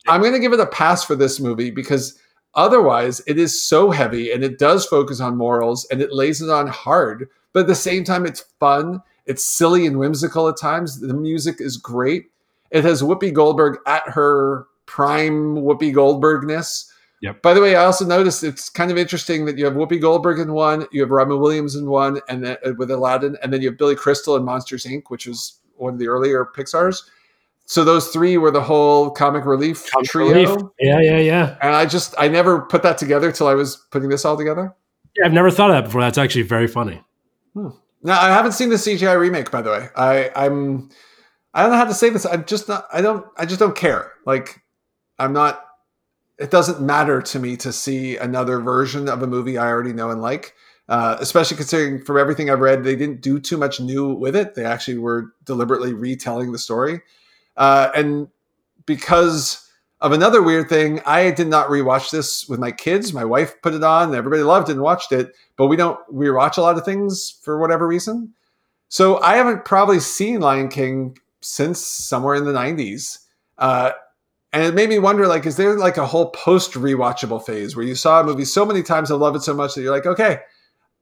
I'm 0.07 0.21
going 0.21 0.33
to 0.33 0.39
give 0.39 0.53
it 0.53 0.59
a 0.59 0.67
pass 0.67 1.03
for 1.03 1.15
this 1.15 1.39
movie 1.39 1.71
because 1.71 2.19
otherwise 2.55 3.21
it 3.25 3.39
is 3.39 3.61
so 3.61 3.91
heavy 3.91 4.31
and 4.31 4.43
it 4.43 4.59
does 4.59 4.85
focus 4.85 5.19
on 5.19 5.37
morals 5.37 5.87
and 5.91 6.01
it 6.01 6.13
lays 6.13 6.41
it 6.41 6.49
on 6.49 6.67
hard, 6.67 7.29
but 7.53 7.61
at 7.61 7.67
the 7.67 7.75
same 7.75 8.03
time 8.03 8.25
it's 8.25 8.45
fun. 8.59 9.01
It's 9.25 9.45
silly 9.45 9.85
and 9.85 9.97
whimsical 9.97 10.49
at 10.49 10.57
times. 10.57 10.99
The 10.99 11.13
music 11.13 11.57
is 11.59 11.77
great. 11.77 12.25
It 12.71 12.83
has 12.83 13.01
Whoopi 13.01 13.31
Goldberg 13.31 13.77
at 13.87 14.03
her 14.09 14.65
prime 14.85 15.55
Whoopi 15.55 15.93
Goldbergness. 15.93 16.91
Yep. 17.23 17.41
By 17.41 17.53
the 17.53 17.61
way, 17.61 17.77
I 17.77 17.85
also 17.85 18.05
noticed 18.05 18.43
it's 18.43 18.69
kind 18.69 18.91
of 18.91 18.97
interesting 18.97 19.45
that 19.45 19.57
you 19.57 19.63
have 19.63 19.75
Whoopi 19.75 19.99
Goldberg 19.99 20.39
in 20.39 20.51
one, 20.51 20.85
you 20.91 20.99
have 20.99 21.09
Robin 21.09 21.39
Williams 21.39 21.73
in 21.77 21.89
one, 21.89 22.19
and 22.27 22.43
then 22.43 22.57
uh, 22.65 22.73
with 22.77 22.91
Aladdin, 22.91 23.37
and 23.41 23.53
then 23.53 23.61
you 23.61 23.69
have 23.69 23.77
Billy 23.77 23.95
Crystal 23.95 24.35
in 24.35 24.43
Monsters 24.43 24.83
Inc., 24.83 25.03
which 25.07 25.25
was 25.25 25.59
one 25.77 25.93
of 25.93 25.99
the 25.99 26.07
earlier 26.09 26.45
Pixar's. 26.53 27.09
So 27.65 27.85
those 27.85 28.09
three 28.09 28.35
were 28.37 28.51
the 28.51 28.61
whole 28.61 29.09
comic 29.09 29.45
relief 29.45 29.89
Comic 29.89 30.09
trio, 30.09 30.33
relief. 30.33 30.49
Yeah, 30.81 30.99
yeah, 30.99 31.17
yeah. 31.17 31.57
and 31.61 31.73
I 31.73 31.85
just 31.85 32.13
I 32.17 32.27
never 32.27 32.59
put 32.59 32.83
that 32.83 32.97
together 32.97 33.31
till 33.31 33.47
I 33.47 33.53
was 33.53 33.77
putting 33.89 34.09
this 34.09 34.25
all 34.25 34.35
together. 34.35 34.75
Yeah, 35.15 35.25
I've 35.25 35.33
never 35.33 35.49
thought 35.49 35.69
of 35.69 35.77
that 35.77 35.85
before. 35.85 36.01
That's 36.01 36.17
actually 36.17 36.41
very 36.41 36.67
funny. 36.67 37.01
Now 37.55 38.19
I 38.19 38.27
haven't 38.31 38.51
seen 38.51 38.67
the 38.67 38.75
CGI 38.75 39.17
remake, 39.17 39.49
by 39.49 39.61
the 39.61 39.71
way. 39.71 39.87
I 39.95 40.29
I'm 40.35 40.89
I 41.53 41.61
don't 41.61 41.71
know 41.71 41.77
how 41.77 41.85
to 41.85 41.93
say 41.93 42.09
this. 42.09 42.25
I'm 42.25 42.43
just 42.43 42.67
not. 42.67 42.85
I 42.91 42.99
don't. 42.99 43.25
I 43.37 43.45
just 43.45 43.61
don't 43.61 43.77
care. 43.77 44.11
Like 44.25 44.61
I'm 45.19 45.31
not. 45.31 45.63
It 46.39 46.51
doesn't 46.51 46.81
matter 46.81 47.21
to 47.21 47.39
me 47.39 47.57
to 47.57 47.71
see 47.71 48.17
another 48.17 48.59
version 48.59 49.07
of 49.07 49.21
a 49.21 49.27
movie 49.27 49.57
I 49.57 49.67
already 49.67 49.93
know 49.93 50.09
and 50.09 50.21
like. 50.21 50.53
Uh, 50.89 51.15
especially 51.21 51.55
considering 51.55 52.03
from 52.03 52.17
everything 52.17 52.49
I've 52.49 52.59
read, 52.59 52.83
they 52.83 52.95
didn't 52.95 53.21
do 53.21 53.39
too 53.39 53.57
much 53.57 53.79
new 53.79 54.13
with 54.13 54.35
it. 54.35 54.55
They 54.55 54.65
actually 54.65 54.97
were 54.97 55.33
deliberately 55.45 55.93
retelling 55.93 56.51
the 56.51 56.59
story. 56.59 57.01
Uh, 57.55 57.89
and 57.95 58.27
because 58.85 59.69
of 60.01 60.11
another 60.11 60.41
weird 60.41 60.67
thing, 60.67 60.99
I 61.05 61.31
did 61.31 61.47
not 61.47 61.69
rewatch 61.69 62.11
this 62.11 62.49
with 62.49 62.59
my 62.59 62.71
kids. 62.71 63.13
My 63.13 63.23
wife 63.23 63.61
put 63.61 63.73
it 63.73 63.83
on, 63.83 64.13
everybody 64.13 64.43
loved 64.43 64.67
it 64.67 64.73
and 64.73 64.81
watched 64.81 65.13
it, 65.13 65.33
but 65.55 65.67
we 65.67 65.77
don't 65.77 65.99
rewatch 66.13 66.57
a 66.57 66.61
lot 66.61 66.77
of 66.77 66.83
things 66.83 67.39
for 67.41 67.57
whatever 67.59 67.87
reason. 67.87 68.33
So 68.89 69.21
I 69.21 69.37
haven't 69.37 69.63
probably 69.63 70.01
seen 70.01 70.41
Lion 70.41 70.67
King 70.67 71.17
since 71.39 71.79
somewhere 71.79 72.35
in 72.35 72.43
the 72.43 72.51
90s. 72.51 73.19
Uh, 73.57 73.91
and 74.53 74.63
it 74.63 74.73
made 74.73 74.87
me 74.89 74.99
wonder 74.99 75.27
like, 75.27 75.45
is 75.45 75.57
there 75.57 75.77
like 75.77 75.97
a 75.97 76.05
whole 76.05 76.29
post 76.31 76.73
rewatchable 76.73 77.43
phase 77.45 77.75
where 77.75 77.85
you 77.85 77.95
saw 77.95 78.21
a 78.21 78.23
movie 78.23 78.45
so 78.45 78.65
many 78.65 78.83
times 78.83 79.11
and 79.11 79.19
love 79.19 79.35
it 79.35 79.41
so 79.41 79.53
much 79.53 79.73
that 79.75 79.81
you're 79.81 79.91
like, 79.91 80.05
okay, 80.05 80.39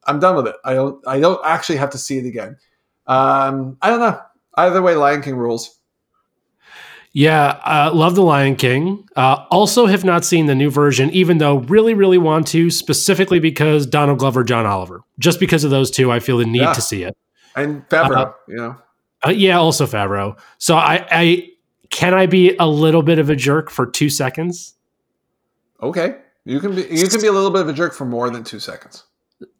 I'm 0.05 0.19
done 0.19 0.35
with 0.35 0.47
it. 0.47 0.55
I 0.65 0.73
don't 0.73 1.05
I 1.07 1.19
don't 1.19 1.39
actually 1.45 1.77
have 1.77 1.91
to 1.91 1.97
see 1.97 2.17
it 2.17 2.25
again. 2.25 2.57
Um, 3.07 3.77
I 3.81 3.89
don't 3.89 3.99
know. 3.99 4.19
Either 4.55 4.81
way, 4.81 4.95
Lion 4.95 5.21
King 5.21 5.35
rules. 5.35 5.77
Yeah, 7.13 7.59
uh, 7.65 7.91
love 7.93 8.15
The 8.15 8.21
Lion 8.23 8.55
King. 8.55 9.05
Uh, 9.17 9.45
also, 9.51 9.85
have 9.85 10.05
not 10.05 10.23
seen 10.23 10.45
the 10.45 10.55
new 10.55 10.69
version, 10.71 11.09
even 11.09 11.39
though 11.39 11.57
really, 11.57 11.93
really 11.93 12.17
want 12.17 12.47
to, 12.47 12.71
specifically 12.71 13.39
because 13.39 13.85
Donald 13.85 14.19
Glover, 14.19 14.45
John 14.45 14.65
Oliver. 14.65 15.01
Just 15.19 15.37
because 15.37 15.65
of 15.65 15.71
those 15.71 15.91
two, 15.91 16.09
I 16.09 16.19
feel 16.19 16.37
the 16.37 16.45
need 16.45 16.61
Yeah. 16.61 16.71
to 16.73 16.81
see 16.81 17.03
it. 17.03 17.17
And 17.53 17.87
Favreau, 17.89 18.11
Uh-huh. 18.27 18.31
you 18.47 18.55
know. 18.55 18.75
Uh, 19.27 19.31
yeah, 19.31 19.57
also 19.59 19.85
Favreau. 19.85 20.37
So 20.57 20.77
I, 20.77 21.05
I 21.11 21.49
can 21.91 22.13
I 22.13 22.25
be 22.25 22.55
a 22.57 22.65
little 22.65 23.03
bit 23.03 23.19
of 23.19 23.29
a 23.29 23.35
jerk 23.35 23.69
for 23.69 23.85
two 23.85 24.09
seconds? 24.09 24.73
Okay. 25.81 26.17
You 26.45 26.59
can 26.59 26.73
be 26.73 26.87
you 26.89 27.07
can 27.07 27.21
be 27.21 27.27
a 27.27 27.31
little 27.31 27.51
bit 27.51 27.61
of 27.61 27.69
a 27.69 27.73
jerk 27.73 27.93
for 27.93 28.05
more 28.05 28.29
than 28.29 28.43
two 28.43 28.59
seconds. 28.59 29.03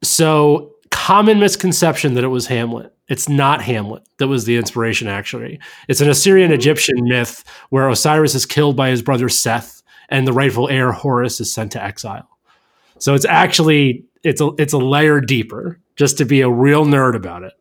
So 0.02 0.74
common 0.90 1.40
misconception 1.40 2.16
that 2.16 2.24
it 2.24 2.30
was 2.30 2.48
Hamlet. 2.48 2.94
It's 3.08 3.30
not 3.30 3.62
Hamlet 3.62 4.04
that 4.18 4.28
was 4.28 4.46
the 4.46 4.56
inspiration. 4.58 5.08
Actually, 5.08 5.60
it's 5.88 6.02
an 6.02 6.10
Assyrian 6.10 6.52
Egyptian 6.52 7.04
myth 7.04 7.44
where 7.70 7.90
Osiris 7.90 8.34
is 8.34 8.46
killed 8.46 8.76
by 8.76 8.90
his 8.90 9.02
brother 9.02 9.30
Seth, 9.30 9.84
and 10.10 10.26
the 10.26 10.34
rightful 10.34 10.70
heir 10.70 10.92
Horus 10.92 11.40
is 11.40 11.54
sent 11.54 11.72
to 11.74 11.84
exile. 11.84 12.28
So 12.98 13.14
it's 13.14 13.26
actually 13.26 14.06
it's 14.24 14.42
a 14.42 14.52
it's 14.58 14.74
a 14.74 14.80
layer 14.80 15.22
deeper, 15.22 15.80
just 15.98 16.18
to 16.20 16.26
be 16.26 16.42
a 16.42 16.50
real 16.50 16.86
nerd 16.86 17.16
about 17.16 17.44
it. 17.44 17.54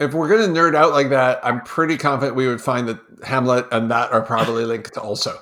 If 0.00 0.12
we're 0.12 0.28
gonna 0.28 0.52
nerd 0.52 0.74
out 0.74 0.92
like 0.92 1.10
that, 1.10 1.40
I'm 1.44 1.60
pretty 1.62 1.96
confident 1.96 2.36
we 2.36 2.48
would 2.48 2.60
find 2.60 2.88
that 2.88 2.98
Hamlet 3.24 3.66
and 3.70 3.90
that 3.90 4.12
are 4.12 4.22
probably 4.22 4.64
linked 4.66 4.96
also. 4.96 5.38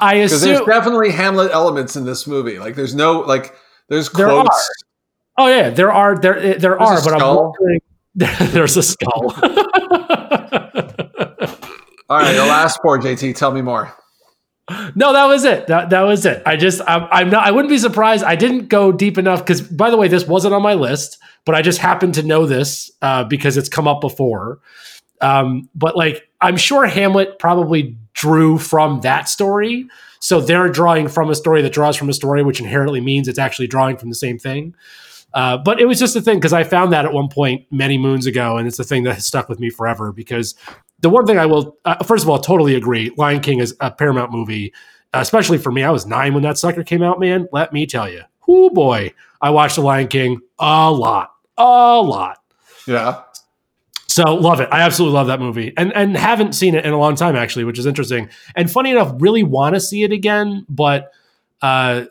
I 0.00 0.22
Because 0.22 0.42
there's 0.42 0.60
definitely 0.60 1.10
Hamlet 1.10 1.50
elements 1.52 1.96
in 1.96 2.04
this 2.04 2.26
movie. 2.26 2.58
Like 2.58 2.76
there's 2.76 2.94
no 2.94 3.20
like 3.20 3.54
there's 3.88 4.10
There 4.10 4.26
quotes. 4.26 4.70
Oh 5.38 5.48
yeah, 5.48 5.70
there 5.70 5.92
are 5.92 6.18
there 6.18 6.36
eh, 6.38 6.58
there 6.58 6.76
There's 6.78 6.80
are, 6.80 7.04
but 7.04 7.12
I'm 7.14 7.20
skull. 7.20 7.54
wondering. 7.58 7.80
there's 8.52 8.76
a 8.76 8.82
skull. 8.82 9.34
All 12.10 12.16
right, 12.18 12.32
the 12.32 12.46
last 12.46 12.80
four, 12.82 12.98
JT. 12.98 13.36
Tell 13.36 13.52
me 13.52 13.60
more. 13.60 13.92
No, 14.94 15.12
that 15.12 15.26
was 15.26 15.44
it. 15.44 15.66
That 15.68 15.90
that 15.90 16.02
was 16.02 16.26
it. 16.26 16.42
I 16.44 16.56
just 16.56 16.80
I'm, 16.86 17.08
I'm 17.10 17.30
not. 17.30 17.46
I 17.46 17.50
wouldn't 17.50 17.70
be 17.70 17.78
surprised. 17.78 18.24
I 18.24 18.36
didn't 18.36 18.68
go 18.68 18.92
deep 18.92 19.18
enough 19.18 19.40
because, 19.40 19.62
by 19.62 19.90
the 19.90 19.96
way, 19.96 20.08
this 20.08 20.26
wasn't 20.26 20.54
on 20.54 20.62
my 20.62 20.74
list, 20.74 21.18
but 21.44 21.54
I 21.54 21.62
just 21.62 21.78
happened 21.78 22.14
to 22.14 22.22
know 22.22 22.46
this 22.46 22.90
uh, 23.02 23.24
because 23.24 23.56
it's 23.56 23.68
come 23.68 23.88
up 23.88 24.00
before. 24.00 24.60
Um, 25.20 25.68
but 25.74 25.96
like, 25.96 26.28
I'm 26.40 26.56
sure 26.56 26.86
Hamlet 26.86 27.38
probably 27.38 27.96
drew 28.12 28.58
from 28.58 29.00
that 29.00 29.28
story, 29.28 29.86
so 30.20 30.40
they're 30.40 30.68
drawing 30.68 31.08
from 31.08 31.30
a 31.30 31.34
story 31.34 31.62
that 31.62 31.72
draws 31.72 31.96
from 31.96 32.08
a 32.08 32.14
story, 32.14 32.42
which 32.42 32.60
inherently 32.60 33.00
means 33.00 33.28
it's 33.28 33.38
actually 33.38 33.66
drawing 33.66 33.96
from 33.96 34.10
the 34.10 34.14
same 34.14 34.38
thing. 34.38 34.74
Uh, 35.34 35.58
but 35.58 35.80
it 35.80 35.86
was 35.86 35.98
just 35.98 36.16
a 36.16 36.22
thing 36.22 36.38
because 36.38 36.52
I 36.52 36.64
found 36.64 36.92
that 36.92 37.04
at 37.04 37.12
one 37.12 37.28
point 37.28 37.66
many 37.70 37.98
moons 37.98 38.26
ago, 38.26 38.56
and 38.56 38.66
it's 38.66 38.78
a 38.78 38.84
thing 38.84 39.04
that 39.04 39.14
has 39.14 39.26
stuck 39.26 39.48
with 39.48 39.60
me 39.60 39.70
forever 39.70 40.12
because 40.12 40.54
the 41.00 41.10
one 41.10 41.26
thing 41.26 41.38
I 41.38 41.46
will, 41.46 41.76
uh, 41.84 42.02
first 42.04 42.24
of 42.24 42.30
all, 42.30 42.38
totally 42.38 42.74
agree. 42.74 43.12
Lion 43.16 43.40
King 43.40 43.60
is 43.60 43.76
a 43.80 43.90
Paramount 43.90 44.32
movie, 44.32 44.72
especially 45.12 45.58
for 45.58 45.70
me. 45.70 45.82
I 45.82 45.90
was 45.90 46.06
nine 46.06 46.34
when 46.34 46.42
that 46.42 46.58
sucker 46.58 46.82
came 46.82 47.02
out, 47.02 47.20
man. 47.20 47.48
Let 47.52 47.72
me 47.72 47.86
tell 47.86 48.08
you. 48.08 48.22
Oh 48.48 48.70
boy, 48.70 49.12
I 49.40 49.50
watched 49.50 49.76
The 49.76 49.82
Lion 49.82 50.08
King 50.08 50.40
a 50.58 50.90
lot, 50.90 51.32
a 51.56 52.00
lot. 52.00 52.38
Yeah. 52.86 53.22
So 54.08 54.34
love 54.34 54.60
it. 54.60 54.68
I 54.72 54.80
absolutely 54.80 55.14
love 55.14 55.26
that 55.28 55.38
movie, 55.38 55.72
and 55.76 55.92
and 55.94 56.16
haven't 56.16 56.54
seen 56.54 56.74
it 56.74 56.84
in 56.84 56.92
a 56.92 56.98
long 56.98 57.14
time 57.14 57.36
actually, 57.36 57.64
which 57.64 57.78
is 57.78 57.86
interesting. 57.86 58.30
And 58.56 58.70
funny 58.70 58.90
enough, 58.90 59.12
really 59.18 59.42
want 59.42 59.74
to 59.74 59.80
see 59.80 60.02
it 60.02 60.12
again, 60.12 60.64
but 60.68 61.12
uh, 61.62 62.06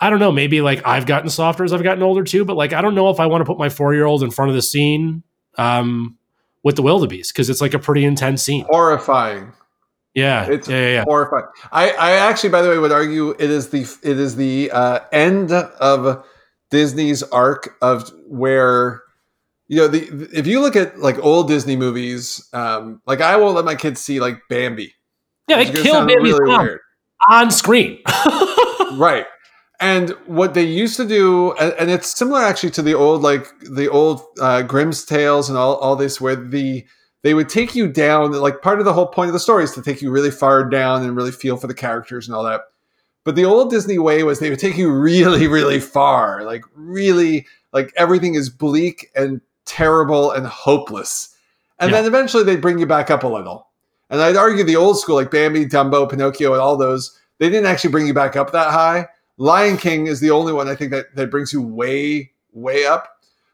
I 0.00 0.10
don't 0.10 0.18
know. 0.18 0.32
Maybe 0.32 0.60
like 0.60 0.86
I've 0.86 1.06
gotten 1.06 1.30
softer 1.30 1.62
as 1.62 1.72
I've 1.72 1.82
gotten 1.82 2.02
older 2.02 2.24
too, 2.24 2.44
but 2.44 2.56
like 2.56 2.72
I 2.72 2.82
don't 2.82 2.94
know 2.94 3.10
if 3.10 3.20
I 3.20 3.26
want 3.26 3.42
to 3.42 3.44
put 3.44 3.58
my 3.58 3.68
four 3.68 3.94
year 3.94 4.06
old 4.06 4.22
in 4.22 4.30
front 4.30 4.50
of 4.50 4.54
the 4.54 4.62
scene. 4.62 5.22
Um, 5.56 6.16
with 6.64 6.76
the 6.76 6.82
wildebeest 6.82 7.32
because 7.32 7.48
it's 7.48 7.60
like 7.60 7.74
a 7.74 7.78
pretty 7.78 8.04
intense 8.04 8.42
scene. 8.42 8.64
Horrifying. 8.68 9.52
Yeah, 10.14 10.46
it's 10.46 10.68
yeah, 10.68 10.80
yeah, 10.80 10.92
yeah. 10.92 11.04
horrifying. 11.04 11.44
I, 11.70 11.90
I 11.90 12.12
actually, 12.12 12.50
by 12.50 12.62
the 12.62 12.68
way, 12.68 12.78
would 12.78 12.92
argue 12.92 13.30
it 13.30 13.50
is 13.50 13.70
the 13.70 13.82
it 14.02 14.18
is 14.18 14.36
the 14.36 14.70
uh, 14.70 15.00
end 15.12 15.52
of 15.52 16.24
Disney's 16.70 17.22
arc 17.24 17.76
of 17.82 18.10
where 18.28 19.02
you 19.66 19.76
know 19.76 19.88
the 19.88 20.28
if 20.32 20.46
you 20.46 20.60
look 20.60 20.76
at 20.76 20.98
like 20.98 21.18
old 21.18 21.48
Disney 21.48 21.76
movies, 21.76 22.48
um, 22.52 23.02
like 23.06 23.20
I 23.20 23.36
won't 23.36 23.56
let 23.56 23.64
my 23.64 23.74
kids 23.74 24.00
see 24.00 24.20
like 24.20 24.40
Bambi. 24.48 24.94
Yeah, 25.48 25.62
they 25.62 25.70
kill 25.70 26.06
Bambi's 26.06 26.38
really 26.38 26.78
on 27.28 27.50
screen. 27.50 27.98
right. 28.94 29.26
And 29.80 30.10
what 30.26 30.54
they 30.54 30.62
used 30.62 30.96
to 30.98 31.06
do, 31.06 31.52
and, 31.54 31.90
it's 31.90 32.16
similar 32.16 32.40
actually 32.40 32.70
to 32.72 32.82
the 32.82 32.94
old, 32.94 33.22
like 33.22 33.48
the 33.60 33.90
old 33.90 34.22
uh, 34.40 34.62
Grimm's 34.62 35.04
tales 35.04 35.48
and 35.48 35.58
all, 35.58 35.76
all 35.76 35.96
this, 35.96 36.20
where 36.20 36.36
the 36.36 36.84
they 37.22 37.34
would 37.34 37.48
take 37.48 37.74
you 37.74 37.88
down. 37.88 38.32
Like 38.32 38.62
part 38.62 38.78
of 38.78 38.84
the 38.84 38.92
whole 38.92 39.06
point 39.06 39.28
of 39.28 39.32
the 39.32 39.40
story 39.40 39.64
is 39.64 39.72
to 39.72 39.82
take 39.82 40.00
you 40.00 40.10
really 40.10 40.30
far 40.30 40.68
down 40.68 41.02
and 41.02 41.16
really 41.16 41.32
feel 41.32 41.56
for 41.56 41.66
the 41.66 41.74
characters 41.74 42.28
and 42.28 42.36
all 42.36 42.44
that. 42.44 42.62
But 43.24 43.34
the 43.34 43.46
old 43.46 43.70
Disney 43.70 43.98
way 43.98 44.22
was 44.22 44.38
they 44.38 44.50
would 44.50 44.58
take 44.58 44.76
you 44.76 44.92
really, 44.92 45.46
really 45.48 45.80
far, 45.80 46.44
like 46.44 46.62
really, 46.74 47.46
like 47.72 47.92
everything 47.96 48.34
is 48.34 48.50
bleak 48.50 49.10
and 49.16 49.40
terrible 49.64 50.30
and 50.30 50.46
hopeless. 50.46 51.34
And 51.80 51.90
yeah. 51.90 51.98
then 51.98 52.06
eventually 52.06 52.44
they'd 52.44 52.60
bring 52.60 52.78
you 52.78 52.86
back 52.86 53.10
up 53.10 53.24
a 53.24 53.28
little. 53.28 53.68
And 54.10 54.20
I'd 54.20 54.36
argue 54.36 54.62
the 54.62 54.76
old 54.76 55.00
school, 55.00 55.16
like 55.16 55.30
Bambi, 55.30 55.66
Dumbo, 55.66 56.08
Pinocchio, 56.08 56.52
and 56.52 56.60
all 56.60 56.76
those, 56.76 57.18
they 57.38 57.48
didn't 57.48 57.66
actually 57.66 57.90
bring 57.90 58.06
you 58.06 58.14
back 58.14 58.36
up 58.36 58.52
that 58.52 58.70
high 58.70 59.08
Lion 59.36 59.76
King 59.76 60.06
is 60.06 60.20
the 60.20 60.30
only 60.30 60.52
one 60.52 60.68
I 60.68 60.74
think 60.74 60.90
that, 60.92 61.14
that 61.16 61.30
brings 61.30 61.52
you 61.52 61.60
way, 61.60 62.32
way 62.52 62.86
up, 62.86 63.08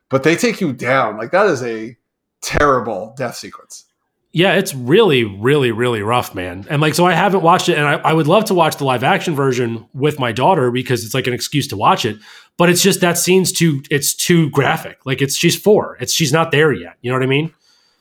but 0.09 0.22
they 0.22 0.37
take 0.37 0.61
you 0.61 0.72
down. 0.72 1.16
Like 1.16 1.31
that 1.31 1.47
is 1.47 1.62
a 1.62 1.97
terrible 2.43 3.14
death 3.16 3.37
sequence. 3.37 3.87
Yeah, 4.33 4.55
it's 4.55 4.74
really, 4.74 5.24
really, 5.24 5.72
really 5.72 6.03
rough, 6.03 6.37
man. 6.37 6.64
And 6.70 6.81
like, 6.81 6.95
so 6.95 7.05
I 7.05 7.14
haven't 7.14 7.43
watched 7.43 7.68
it, 7.68 7.76
and 7.76 7.87
I, 7.87 7.95
I, 7.95 8.12
would 8.12 8.28
love 8.28 8.45
to 8.45 8.55
watch 8.55 8.76
the 8.76 8.85
live 8.85 9.03
action 9.03 9.35
version 9.35 9.89
with 9.93 10.20
my 10.20 10.31
daughter 10.31 10.70
because 10.70 11.05
it's 11.05 11.14
like 11.14 11.26
an 11.26 11.33
excuse 11.33 11.66
to 11.68 11.76
watch 11.76 12.05
it. 12.05 12.16
But 12.57 12.70
it's 12.70 12.81
just 12.81 13.01
that 13.01 13.18
scene's 13.18 13.51
too, 13.51 13.83
it's 13.91 14.14
too 14.14 14.49
graphic. 14.51 15.05
Like, 15.05 15.20
it's 15.20 15.35
she's 15.35 15.57
four, 15.57 15.97
it's 15.99 16.12
she's 16.12 16.33
not 16.33 16.53
there 16.53 16.72
yet. 16.72 16.97
You 17.03 17.11
know 17.11 17.16
what 17.16 17.24
I 17.24 17.26
mean? 17.26 17.53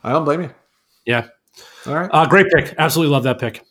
I 0.04 0.12
don't 0.12 0.24
blame 0.24 0.42
you. 0.44 0.54
Yeah. 1.04 1.30
All 1.88 1.96
right. 1.96 2.10
Uh, 2.14 2.28
great 2.28 2.46
pick. 2.54 2.76
Absolutely 2.78 3.12
love 3.12 3.24
that 3.24 3.40
pick. 3.40 3.66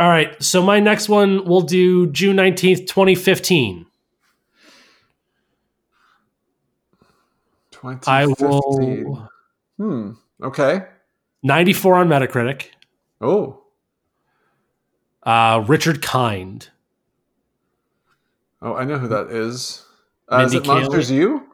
All 0.00 0.08
right. 0.08 0.42
So 0.42 0.62
my 0.62 0.80
next 0.80 1.10
one 1.10 1.44
we'll 1.44 1.60
do 1.60 2.06
June 2.06 2.36
19th, 2.36 2.86
2015. 2.86 3.84
2015. 7.70 8.12
I 8.12 8.26
will. 8.26 9.28
Hmm. 9.76 10.12
Okay. 10.42 10.86
94 11.42 11.96
on 11.96 12.08
Metacritic. 12.08 12.68
Oh. 13.20 13.62
Uh, 15.22 15.64
Richard 15.66 16.00
Kind. 16.00 16.70
Oh, 18.62 18.74
I 18.74 18.84
know 18.84 18.98
who 18.98 19.08
that 19.08 19.30
is. 19.30 19.84
Uh, 20.30 20.44
is 20.46 20.54
it 20.54 20.66
Monsters 20.66 21.10
U? 21.10 21.46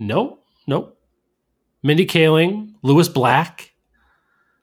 Nope. 0.00 0.42
Nope. 0.66 0.98
Mindy 1.84 2.06
Kaling, 2.06 2.74
Lewis 2.82 3.08
Black. 3.08 3.72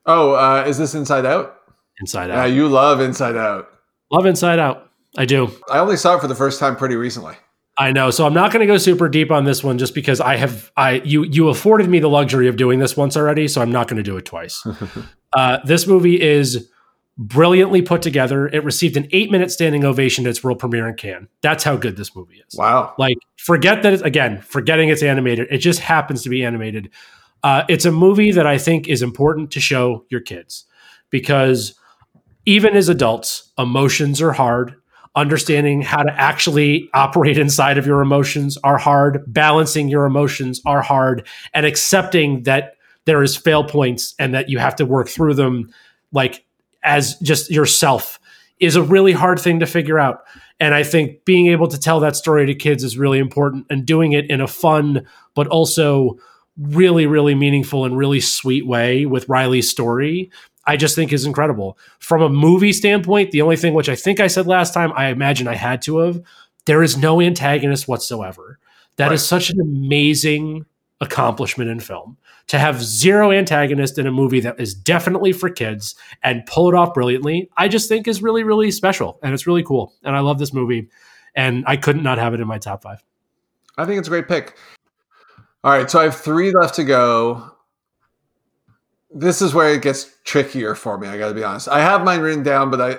Oh, 0.05 0.33
uh, 0.33 0.65
is 0.67 0.77
this 0.77 0.95
Inside 0.95 1.25
Out? 1.25 1.60
Inside 2.01 2.31
Out. 2.31 2.35
Yeah, 2.35 2.45
you 2.53 2.67
love 2.67 2.99
Inside 2.99 3.37
Out. 3.37 3.69
Love 4.11 4.25
Inside 4.25 4.59
Out. 4.59 4.89
I 5.17 5.25
do. 5.25 5.51
I 5.69 5.79
only 5.79 5.97
saw 5.97 6.17
it 6.17 6.21
for 6.21 6.27
the 6.27 6.35
first 6.35 6.59
time 6.59 6.75
pretty 6.75 6.95
recently. 6.95 7.35
I 7.77 7.91
know. 7.91 8.11
So 8.11 8.25
I'm 8.25 8.33
not 8.33 8.51
going 8.51 8.61
to 8.61 8.67
go 8.67 8.77
super 8.77 9.07
deep 9.07 9.31
on 9.31 9.45
this 9.45 9.63
one 9.63 9.77
just 9.77 9.95
because 9.95 10.19
I 10.19 10.35
have 10.35 10.71
I 10.75 11.01
you 11.05 11.23
you 11.23 11.49
afforded 11.49 11.89
me 11.89 11.99
the 11.99 12.09
luxury 12.09 12.47
of 12.47 12.57
doing 12.57 12.79
this 12.79 12.97
once 12.97 13.15
already, 13.15 13.47
so 13.47 13.61
I'm 13.61 13.71
not 13.71 13.87
going 13.87 13.97
to 13.97 14.03
do 14.03 14.17
it 14.17 14.25
twice. 14.25 14.65
uh, 15.33 15.59
this 15.65 15.87
movie 15.87 16.21
is 16.21 16.69
brilliantly 17.17 17.81
put 17.81 18.01
together. 18.01 18.47
It 18.47 18.63
received 18.63 18.97
an 18.97 19.07
eight 19.11 19.31
minute 19.31 19.51
standing 19.51 19.83
ovation 19.83 20.25
at 20.25 20.31
its 20.31 20.43
world 20.43 20.59
premiere 20.59 20.87
in 20.87 20.95
Cannes. 20.95 21.27
That's 21.41 21.63
how 21.63 21.77
good 21.77 21.97
this 21.97 22.15
movie 22.15 22.43
is. 22.47 22.55
Wow. 22.55 22.93
Like 22.97 23.17
forget 23.37 23.83
that 23.83 23.93
it's 23.93 24.03
again, 24.03 24.41
forgetting 24.41 24.89
it's 24.89 25.03
animated. 25.03 25.47
It 25.49 25.59
just 25.59 25.79
happens 25.79 26.23
to 26.23 26.29
be 26.29 26.43
animated. 26.43 26.89
Uh, 27.43 27.63
it's 27.69 27.85
a 27.85 27.91
movie 27.91 28.31
that 28.31 28.45
I 28.45 28.57
think 28.57 28.87
is 28.87 29.01
important 29.01 29.51
to 29.51 29.59
show 29.59 30.05
your 30.09 30.21
kids 30.21 30.65
because 31.09 31.73
even 32.45 32.75
as 32.75 32.89
adults, 32.89 33.51
emotions 33.57 34.21
are 34.21 34.31
hard. 34.31 34.75
Understanding 35.15 35.81
how 35.81 36.03
to 36.03 36.13
actually 36.13 36.89
operate 36.93 37.37
inside 37.37 37.77
of 37.77 37.85
your 37.85 38.01
emotions 38.01 38.57
are 38.63 38.77
hard. 38.77 39.23
Balancing 39.27 39.89
your 39.89 40.05
emotions 40.05 40.61
are 40.65 40.81
hard. 40.81 41.27
And 41.53 41.65
accepting 41.65 42.43
that 42.43 42.75
there 43.05 43.21
is 43.21 43.35
fail 43.35 43.63
points 43.63 44.15
and 44.19 44.33
that 44.33 44.49
you 44.49 44.57
have 44.59 44.75
to 44.77 44.85
work 44.85 45.09
through 45.09 45.33
them 45.33 45.73
like 46.11 46.45
as 46.83 47.15
just 47.19 47.51
yourself 47.51 48.19
is 48.59 48.75
a 48.75 48.83
really 48.83 49.11
hard 49.11 49.39
thing 49.39 49.59
to 49.59 49.65
figure 49.65 49.99
out. 49.99 50.23
And 50.59 50.73
I 50.73 50.83
think 50.83 51.25
being 51.25 51.47
able 51.47 51.67
to 51.67 51.79
tell 51.79 51.99
that 52.01 52.15
story 52.15 52.45
to 52.45 52.55
kids 52.55 52.83
is 52.83 52.97
really 52.97 53.19
important 53.19 53.65
and 53.69 53.85
doing 53.85 54.13
it 54.13 54.29
in 54.29 54.39
a 54.39 54.47
fun, 54.47 55.07
but 55.33 55.47
also 55.47 56.19
really, 56.57 57.07
really 57.07 57.33
meaningful 57.33 57.85
and 57.85 57.97
really 57.97 58.19
sweet 58.19 58.67
way 58.67 59.05
with 59.05 59.27
Riley's 59.27 59.69
story 59.69 60.31
I 60.65 60.77
just 60.77 60.95
think 60.95 61.11
is 61.11 61.25
incredible. 61.25 61.77
From 61.99 62.21
a 62.21 62.29
movie 62.29 62.73
standpoint, 62.73 63.31
the 63.31 63.41
only 63.41 63.57
thing 63.57 63.73
which 63.73 63.89
I 63.89 63.95
think 63.95 64.19
I 64.19 64.27
said 64.27 64.47
last 64.47 64.73
time, 64.73 64.91
I 64.95 65.07
imagine 65.07 65.47
I 65.47 65.55
had 65.55 65.81
to 65.83 65.97
have, 65.99 66.21
there 66.65 66.83
is 66.83 66.97
no 66.97 67.19
antagonist 67.21 67.87
whatsoever. 67.87 68.59
That 68.97 69.07
right. 69.07 69.13
is 69.13 69.25
such 69.25 69.49
an 69.49 69.59
amazing 69.59 70.65
accomplishment 70.99 71.69
in 71.69 71.79
film. 71.79 72.17
To 72.47 72.59
have 72.59 72.83
zero 72.83 73.31
antagonist 73.31 73.97
in 73.97 74.05
a 74.05 74.11
movie 74.11 74.41
that 74.41 74.59
is 74.59 74.73
definitely 74.73 75.31
for 75.31 75.49
kids 75.49 75.95
and 76.21 76.45
pull 76.45 76.69
it 76.69 76.75
off 76.75 76.93
brilliantly, 76.93 77.49
I 77.57 77.67
just 77.67 77.87
think 77.87 78.07
is 78.07 78.21
really, 78.21 78.43
really 78.43 78.71
special. 78.71 79.19
And 79.23 79.33
it's 79.33 79.47
really 79.47 79.63
cool. 79.63 79.93
And 80.03 80.15
I 80.15 80.19
love 80.19 80.37
this 80.37 80.53
movie. 80.53 80.89
And 81.33 81.63
I 81.65 81.77
couldn't 81.77 82.03
not 82.03 82.17
have 82.17 82.33
it 82.33 82.41
in 82.41 82.47
my 82.47 82.57
top 82.57 82.83
five. 82.83 83.03
I 83.77 83.85
think 83.85 83.99
it's 83.99 84.07
a 84.07 84.11
great 84.11 84.27
pick. 84.27 84.57
All 85.63 85.71
right. 85.71 85.89
So 85.89 85.99
I 85.99 86.03
have 86.03 86.15
three 86.15 86.51
left 86.51 86.75
to 86.75 86.83
go 86.83 87.50
this 89.13 89.41
is 89.41 89.53
where 89.53 89.73
it 89.73 89.81
gets 89.81 90.15
trickier 90.23 90.75
for 90.75 90.97
me. 90.97 91.07
I 91.07 91.17
got 91.17 91.29
to 91.29 91.33
be 91.33 91.43
honest. 91.43 91.67
I 91.67 91.79
have 91.79 92.03
mine 92.03 92.21
written 92.21 92.43
down, 92.43 92.71
but 92.71 92.81
I, 92.81 92.97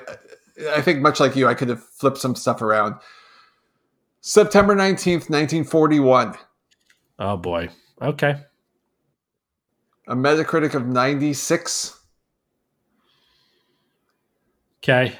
I 0.76 0.82
think 0.82 1.00
much 1.00 1.20
like 1.20 1.34
you, 1.34 1.48
I 1.48 1.54
could 1.54 1.68
have 1.68 1.82
flipped 1.82 2.18
some 2.18 2.34
stuff 2.34 2.62
around. 2.62 2.94
September 4.20 4.74
nineteenth, 4.74 5.28
nineteen 5.30 5.64
forty-one. 5.64 6.34
Oh 7.18 7.36
boy. 7.36 7.68
Okay. 8.00 8.36
A 10.08 10.14
Metacritic 10.14 10.74
of 10.74 10.86
ninety-six. 10.86 11.98
Okay. 14.82 15.16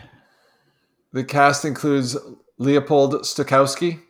The 1.13 1.25
cast 1.25 1.65
includes 1.65 2.17
Leopold 2.59 3.15
Stokowski. 3.23 4.01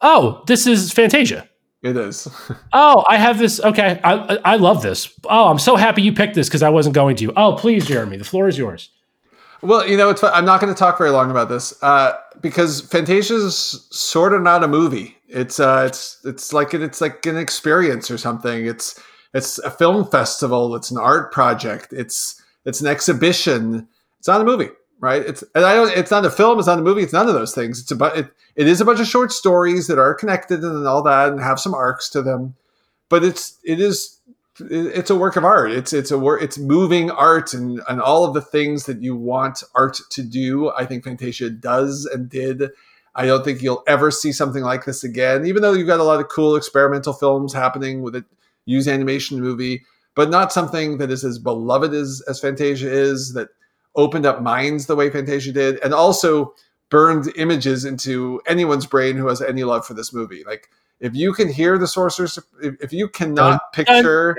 Oh, 0.00 0.42
this 0.46 0.66
is 0.66 0.92
Fantasia. 0.92 1.48
It 1.82 1.96
is. 1.96 2.28
oh, 2.72 3.04
I 3.08 3.16
have 3.16 3.38
this. 3.38 3.60
Okay, 3.60 4.00
I 4.04 4.38
I 4.44 4.56
love 4.56 4.82
this. 4.82 5.12
Oh, 5.24 5.48
I'm 5.48 5.58
so 5.58 5.76
happy 5.76 6.02
you 6.02 6.12
picked 6.12 6.34
this 6.34 6.48
because 6.48 6.62
I 6.62 6.68
wasn't 6.68 6.94
going 6.94 7.16
to. 7.16 7.32
Oh, 7.36 7.56
please, 7.56 7.86
Jeremy, 7.86 8.16
the 8.16 8.24
floor 8.24 8.48
is 8.48 8.56
yours. 8.56 8.90
Well, 9.62 9.86
you 9.88 9.96
know, 9.96 10.10
it's. 10.10 10.22
I'm 10.22 10.44
not 10.44 10.60
going 10.60 10.72
to 10.72 10.78
talk 10.78 10.96
very 10.96 11.10
long 11.10 11.30
about 11.30 11.48
this 11.48 11.80
uh, 11.82 12.12
because 12.40 12.80
Fantasia 12.82 13.34
is 13.34 13.86
sort 13.90 14.32
of 14.32 14.42
not 14.42 14.62
a 14.62 14.68
movie. 14.68 15.16
It's 15.28 15.58
uh, 15.58 15.84
it's 15.88 16.20
it's 16.24 16.52
like 16.52 16.72
it's 16.72 17.00
like 17.00 17.26
an 17.26 17.36
experience 17.36 18.10
or 18.10 18.18
something. 18.18 18.66
It's 18.66 19.00
it's 19.34 19.58
a 19.58 19.70
film 19.70 20.08
festival. 20.08 20.76
It's 20.76 20.90
an 20.90 20.98
art 20.98 21.32
project. 21.32 21.92
It's 21.92 22.40
it's 22.64 22.80
an 22.80 22.86
exhibition. 22.86 23.88
It's 24.20 24.28
not 24.28 24.40
a 24.40 24.44
movie, 24.44 24.68
right? 25.02 25.20
It's 25.20 25.44
and 25.54 25.66
I 25.66 25.74
don't. 25.74 25.94
It's 25.94 26.10
not 26.10 26.24
a 26.24 26.30
film. 26.30 26.58
It's 26.58 26.68
not 26.68 26.78
a 26.78 26.82
movie. 26.82 27.02
It's 27.02 27.12
none 27.12 27.28
of 27.28 27.34
those 27.34 27.54
things. 27.54 27.80
It's 27.80 27.90
about 27.90 28.16
it. 28.16 28.28
It 28.56 28.68
is 28.68 28.80
a 28.80 28.84
bunch 28.86 29.00
of 29.00 29.06
short 29.06 29.32
stories 29.32 29.88
that 29.88 29.98
are 29.98 30.14
connected 30.14 30.62
and 30.64 30.86
all 30.86 31.02
that, 31.02 31.30
and 31.30 31.40
have 31.40 31.60
some 31.60 31.74
arcs 31.74 32.08
to 32.10 32.22
them. 32.22 32.54
But 33.10 33.22
it's 33.22 33.58
it 33.64 33.80
is 33.80 34.20
it's 34.60 35.10
a 35.10 35.16
work 35.16 35.36
of 35.36 35.44
art. 35.44 35.72
It's 35.72 35.92
it's 35.92 36.10
a 36.10 36.18
work. 36.18 36.40
It's 36.40 36.56
moving 36.56 37.10
art 37.10 37.52
and 37.52 37.82
and 37.88 38.00
all 38.00 38.24
of 38.24 38.32
the 38.32 38.40
things 38.40 38.86
that 38.86 39.02
you 39.02 39.14
want 39.16 39.62
art 39.74 39.98
to 40.10 40.22
do. 40.22 40.70
I 40.70 40.86
think 40.86 41.04
Fantasia 41.04 41.50
does 41.50 42.06
and 42.06 42.30
did. 42.30 42.70
I 43.14 43.26
don't 43.26 43.44
think 43.44 43.60
you'll 43.60 43.82
ever 43.86 44.10
see 44.10 44.32
something 44.32 44.62
like 44.62 44.86
this 44.86 45.04
again. 45.04 45.44
Even 45.44 45.60
though 45.60 45.74
you've 45.74 45.86
got 45.86 46.00
a 46.00 46.04
lot 46.04 46.20
of 46.20 46.28
cool 46.28 46.56
experimental 46.56 47.12
films 47.12 47.52
happening 47.52 48.00
with 48.00 48.14
a 48.14 48.24
use 48.64 48.88
animation 48.88 49.40
movie, 49.40 49.84
but 50.14 50.30
not 50.30 50.52
something 50.52 50.96
that 50.98 51.10
is 51.10 51.24
as 51.24 51.38
beloved 51.40 51.92
as 51.92 52.22
as 52.28 52.38
Fantasia 52.38 52.90
is. 52.90 53.34
That 53.34 53.48
opened 53.94 54.26
up 54.26 54.42
minds 54.42 54.86
the 54.86 54.96
way 54.96 55.10
Fantasia 55.10 55.52
did, 55.52 55.78
and 55.82 55.92
also 55.92 56.54
burned 56.90 57.32
images 57.36 57.84
into 57.84 58.40
anyone's 58.46 58.86
brain 58.86 59.16
who 59.16 59.26
has 59.28 59.40
any 59.40 59.64
love 59.64 59.86
for 59.86 59.94
this 59.94 60.12
movie. 60.12 60.44
Like 60.46 60.68
if 61.00 61.16
you 61.16 61.32
can 61.32 61.48
hear 61.48 61.78
the 61.78 61.88
sorcerer's, 61.88 62.38
if, 62.62 62.74
if 62.80 62.92
you 62.92 63.08
cannot 63.08 63.72
picture, 63.72 64.36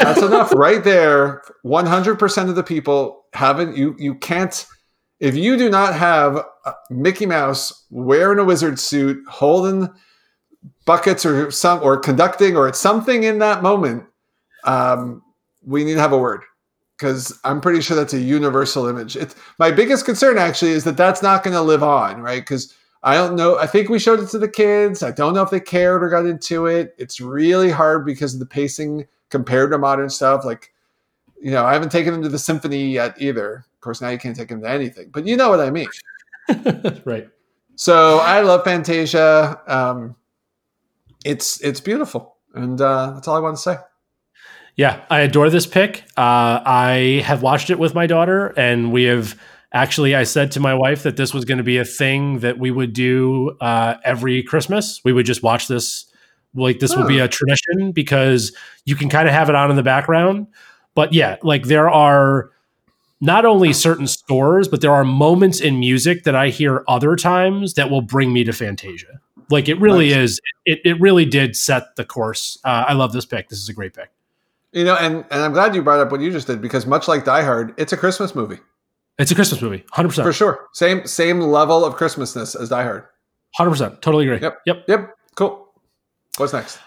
that's 0.00 0.22
enough 0.22 0.52
right 0.54 0.84
there. 0.84 1.42
One 1.62 1.86
hundred 1.86 2.18
percent 2.18 2.48
of 2.48 2.54
the 2.54 2.62
people 2.62 3.24
haven't. 3.32 3.76
You 3.76 3.96
you 3.98 4.14
can't. 4.14 4.66
If 5.18 5.34
you 5.34 5.56
do 5.58 5.68
not 5.68 5.94
have 5.94 6.44
Mickey 6.88 7.26
Mouse 7.26 7.84
wearing 7.90 8.38
a 8.38 8.44
wizard 8.44 8.78
suit, 8.78 9.22
holding 9.28 9.88
buckets 10.86 11.26
or 11.26 11.50
some 11.50 11.82
or 11.82 11.98
conducting 11.98 12.56
or 12.56 12.68
it's 12.68 12.78
something 12.78 13.24
in 13.24 13.40
that 13.40 13.62
moment, 13.62 14.04
um, 14.64 15.22
we 15.62 15.84
need 15.84 15.94
to 15.94 16.00
have 16.00 16.12
a 16.12 16.18
word 16.18 16.42
because 17.00 17.40
I'm 17.44 17.62
pretty 17.62 17.80
sure 17.80 17.96
that's 17.96 18.12
a 18.12 18.20
universal 18.20 18.86
image. 18.86 19.16
It's 19.16 19.34
my 19.58 19.70
biggest 19.70 20.04
concern 20.04 20.36
actually 20.36 20.72
is 20.72 20.84
that 20.84 20.98
that's 20.98 21.22
not 21.22 21.42
going 21.42 21.54
to 21.54 21.62
live 21.62 21.82
on, 21.82 22.20
right? 22.20 22.42
Because 22.42 22.74
I 23.02 23.14
don't 23.14 23.36
know. 23.36 23.56
I 23.56 23.66
think 23.66 23.88
we 23.88 23.98
showed 23.98 24.20
it 24.20 24.28
to 24.28 24.38
the 24.38 24.48
kids. 24.48 25.02
I 25.02 25.10
don't 25.10 25.32
know 25.32 25.42
if 25.42 25.48
they 25.48 25.60
cared 25.60 26.04
or 26.04 26.10
got 26.10 26.26
into 26.26 26.66
it. 26.66 26.94
It's 26.98 27.18
really 27.18 27.70
hard 27.70 28.04
because 28.04 28.34
of 28.34 28.40
the 28.40 28.44
pacing 28.44 29.06
compared 29.30 29.70
to 29.70 29.78
modern 29.78 30.10
stuff. 30.10 30.44
Like, 30.44 30.74
you 31.40 31.50
know, 31.50 31.64
I 31.64 31.72
haven't 31.72 31.90
taken 31.90 32.12
them 32.12 32.22
to 32.22 32.28
the 32.28 32.38
symphony 32.38 32.90
yet 32.90 33.14
either. 33.16 33.64
Of 33.74 33.80
course, 33.80 34.02
now 34.02 34.10
you 34.10 34.18
can't 34.18 34.36
take 34.36 34.48
them 34.48 34.60
to 34.60 34.68
anything, 34.68 35.08
but 35.10 35.26
you 35.26 35.38
know 35.38 35.48
what 35.48 35.60
I 35.60 35.70
mean. 35.70 35.88
right. 37.06 37.30
So 37.76 38.18
I 38.18 38.42
love 38.42 38.62
Fantasia. 38.62 39.58
Um, 39.66 40.16
it's 41.24 41.62
it's 41.62 41.80
beautiful, 41.80 42.36
and 42.52 42.78
uh, 42.78 43.12
that's 43.12 43.26
all 43.26 43.36
I 43.36 43.40
want 43.40 43.56
to 43.56 43.62
say. 43.62 43.76
Yeah, 44.80 45.04
I 45.10 45.20
adore 45.20 45.50
this 45.50 45.66
pick. 45.66 46.04
Uh, 46.16 46.64
I 46.64 47.22
have 47.26 47.42
watched 47.42 47.68
it 47.68 47.78
with 47.78 47.94
my 47.94 48.06
daughter, 48.06 48.54
and 48.56 48.90
we 48.90 49.02
have 49.04 49.38
actually. 49.74 50.14
I 50.14 50.22
said 50.22 50.52
to 50.52 50.60
my 50.60 50.72
wife 50.72 51.02
that 51.02 51.18
this 51.18 51.34
was 51.34 51.44
going 51.44 51.58
to 51.58 51.64
be 51.64 51.76
a 51.76 51.84
thing 51.84 52.38
that 52.38 52.58
we 52.58 52.70
would 52.70 52.94
do 52.94 53.58
uh, 53.60 53.96
every 54.06 54.42
Christmas. 54.42 55.02
We 55.04 55.12
would 55.12 55.26
just 55.26 55.42
watch 55.42 55.68
this. 55.68 56.06
Like 56.54 56.78
this 56.78 56.96
will 56.96 57.06
be 57.06 57.18
a 57.18 57.28
tradition 57.28 57.92
because 57.92 58.56
you 58.86 58.96
can 58.96 59.10
kind 59.10 59.28
of 59.28 59.34
have 59.34 59.50
it 59.50 59.54
on 59.54 59.68
in 59.68 59.76
the 59.76 59.82
background. 59.82 60.46
But 60.94 61.12
yeah, 61.12 61.36
like 61.42 61.64
there 61.64 61.90
are 61.90 62.50
not 63.20 63.44
only 63.44 63.74
certain 63.74 64.06
scores, 64.06 64.66
but 64.66 64.80
there 64.80 64.94
are 64.94 65.04
moments 65.04 65.60
in 65.60 65.78
music 65.78 66.24
that 66.24 66.34
I 66.34 66.48
hear 66.48 66.84
other 66.88 67.16
times 67.16 67.74
that 67.74 67.90
will 67.90 68.00
bring 68.00 68.32
me 68.32 68.44
to 68.44 68.54
Fantasia. 68.54 69.20
Like 69.50 69.68
it 69.68 69.78
really 69.78 70.08
nice. 70.08 70.16
is. 70.16 70.40
It, 70.64 70.78
it 70.86 71.00
really 71.02 71.26
did 71.26 71.54
set 71.54 71.96
the 71.96 72.04
course. 72.06 72.58
Uh, 72.64 72.86
I 72.88 72.94
love 72.94 73.12
this 73.12 73.26
pick. 73.26 73.50
This 73.50 73.58
is 73.58 73.68
a 73.68 73.74
great 73.74 73.92
pick. 73.92 74.08
You 74.72 74.84
know, 74.84 74.94
and 74.94 75.24
and 75.30 75.42
I'm 75.42 75.52
glad 75.52 75.74
you 75.74 75.82
brought 75.82 76.00
up 76.00 76.12
what 76.12 76.20
you 76.20 76.30
just 76.30 76.46
did 76.46 76.60
because 76.60 76.86
much 76.86 77.08
like 77.08 77.24
Die 77.24 77.42
Hard, 77.42 77.74
it's 77.76 77.92
a 77.92 77.96
Christmas 77.96 78.34
movie. 78.34 78.58
It's 79.18 79.30
a 79.30 79.34
Christmas 79.34 79.60
movie, 79.60 79.84
hundred 79.90 80.10
percent 80.10 80.26
for 80.26 80.32
sure. 80.32 80.68
Same 80.72 81.06
same 81.06 81.40
level 81.40 81.84
of 81.84 81.96
Christmasness 81.96 82.58
as 82.58 82.68
Die 82.68 82.82
Hard. 82.82 83.04
Hundred 83.56 83.70
percent, 83.70 84.00
totally 84.00 84.28
agree. 84.28 84.40
Yep, 84.40 84.60
yep, 84.66 84.84
yep. 84.86 85.14
Cool. 85.34 85.68
What's 86.36 86.52
next? 86.52 86.78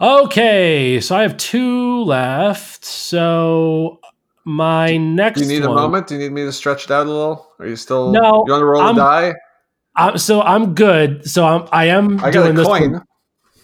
Okay, 0.00 1.00
so 1.00 1.16
I 1.16 1.22
have 1.22 1.36
two 1.36 2.02
left. 2.02 2.84
So 2.84 4.00
my 4.44 4.96
next. 4.96 5.40
Do 5.40 5.46
you 5.46 5.60
need 5.60 5.66
one, 5.66 5.78
a 5.78 5.80
moment? 5.80 6.08
Do 6.08 6.14
you 6.14 6.20
need 6.20 6.32
me 6.32 6.44
to 6.44 6.52
stretch 6.52 6.84
it 6.84 6.90
out 6.90 7.06
a 7.06 7.10
little? 7.10 7.52
Are 7.58 7.66
you 7.66 7.76
still? 7.76 8.10
No. 8.10 8.44
You 8.46 8.52
want 8.52 8.60
to 8.60 8.64
roll 8.64 8.82
I'm, 8.82 8.96
die? 8.96 9.34
I'm, 9.94 10.18
so 10.18 10.42
I'm 10.42 10.74
good. 10.74 11.28
So 11.28 11.46
I'm. 11.46 11.68
I 11.72 11.86
am. 11.86 12.18
I 12.24 12.30
got 12.30 12.44
doing 12.44 12.58
a 12.58 12.64
coin. 12.64 12.92
This 12.92 13.02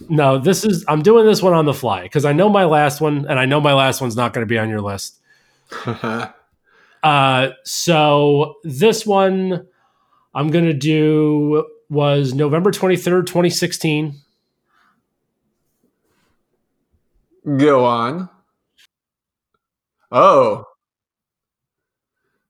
no, 0.09 0.38
this 0.38 0.64
is 0.64 0.84
I'm 0.88 1.02
doing 1.02 1.26
this 1.26 1.42
one 1.42 1.52
on 1.52 1.64
the 1.64 1.74
fly 1.74 2.02
because 2.02 2.24
I 2.24 2.32
know 2.32 2.48
my 2.48 2.64
last 2.64 3.00
one, 3.00 3.26
and 3.28 3.38
I 3.38 3.46
know 3.46 3.61
my 3.61 3.74
last 3.74 4.00
one's 4.00 4.16
not 4.16 4.32
going 4.32 4.46
to 4.46 4.48
be 4.48 4.59
on 4.59 4.68
your 4.68 4.80
list. 4.80 5.20
uh, 7.02 7.48
so 7.64 8.55
this 8.64 9.07
one 9.07 9.66
I'm 10.34 10.50
going 10.50 10.64
to 10.64 10.74
do 10.74 11.66
was 11.88 12.34
November 12.34 12.70
23rd, 12.70 13.26
2016. 13.26 14.14
Go 17.57 17.84
on. 17.84 18.28
Oh. 20.11 20.64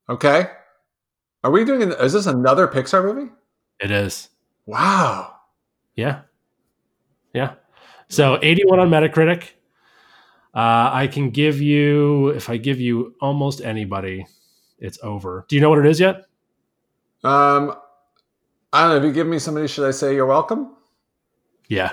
Okay. 0.08 0.46
Are 1.42 1.50
we 1.50 1.64
doing? 1.64 1.82
An, 1.82 1.92
is 1.92 2.12
this 2.12 2.26
another 2.26 2.68
Pixar 2.68 3.04
movie? 3.04 3.30
It 3.80 3.90
is. 3.90 4.30
Wow. 4.66 5.34
Yeah. 5.96 6.22
Yeah. 7.34 7.54
So 8.08 8.38
81 8.40 8.78
on 8.78 8.88
Metacritic. 8.88 9.50
Uh, 10.54 10.88
I 10.92 11.08
can 11.08 11.30
give 11.30 11.60
you, 11.60 12.28
if 12.28 12.48
I 12.48 12.56
give 12.56 12.80
you 12.80 13.14
almost 13.20 13.60
anybody, 13.60 14.24
it's 14.78 14.98
over. 15.02 15.44
Do 15.48 15.56
you 15.56 15.60
know 15.60 15.68
what 15.68 15.80
it 15.80 15.86
is 15.86 15.98
yet? 15.98 16.26
Um, 17.24 17.74
I 18.72 18.82
don't 18.82 18.90
know. 18.90 18.96
If 18.96 19.04
you 19.04 19.12
give 19.12 19.26
me 19.26 19.40
somebody, 19.40 19.66
should 19.66 19.86
I 19.86 19.90
say 19.90 20.14
you're 20.14 20.26
welcome? 20.26 20.76
Yeah. 21.68 21.92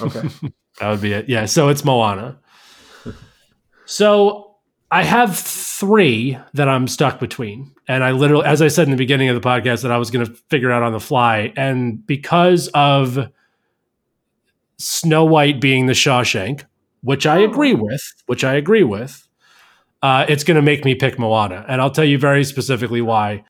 Okay. 0.00 0.22
that 0.80 0.90
would 0.90 1.02
be 1.02 1.12
it. 1.12 1.28
Yeah. 1.28 1.44
So 1.44 1.68
it's 1.68 1.84
Moana. 1.84 2.38
so 3.84 4.56
I 4.90 5.02
have 5.02 5.38
three 5.38 6.38
that 6.54 6.68
I'm 6.68 6.88
stuck 6.88 7.20
between. 7.20 7.72
And 7.86 8.02
I 8.02 8.12
literally, 8.12 8.46
as 8.46 8.62
I 8.62 8.68
said 8.68 8.84
in 8.84 8.92
the 8.92 8.96
beginning 8.96 9.28
of 9.28 9.40
the 9.40 9.46
podcast, 9.46 9.82
that 9.82 9.92
I 9.92 9.98
was 9.98 10.10
going 10.10 10.24
to 10.24 10.32
figure 10.48 10.70
out 10.70 10.82
on 10.82 10.92
the 10.92 11.00
fly. 11.00 11.52
And 11.56 12.06
because 12.06 12.68
of 12.68 13.30
Snow 14.80 15.24
White 15.24 15.60
being 15.60 15.86
the 15.86 15.92
Shawshank, 15.92 16.64
which 17.02 17.26
I 17.26 17.38
agree 17.38 17.74
oh. 17.74 17.82
with, 17.82 18.02
which 18.26 18.44
I 18.44 18.54
agree 18.54 18.82
with, 18.82 19.28
uh, 20.02 20.24
it's 20.28 20.44
going 20.44 20.56
to 20.56 20.62
make 20.62 20.84
me 20.84 20.94
pick 20.94 21.18
Moana. 21.18 21.64
And 21.68 21.80
I'll 21.80 21.90
tell 21.90 22.04
you 22.04 22.18
very 22.18 22.44
specifically 22.44 23.02
why. 23.02 23.44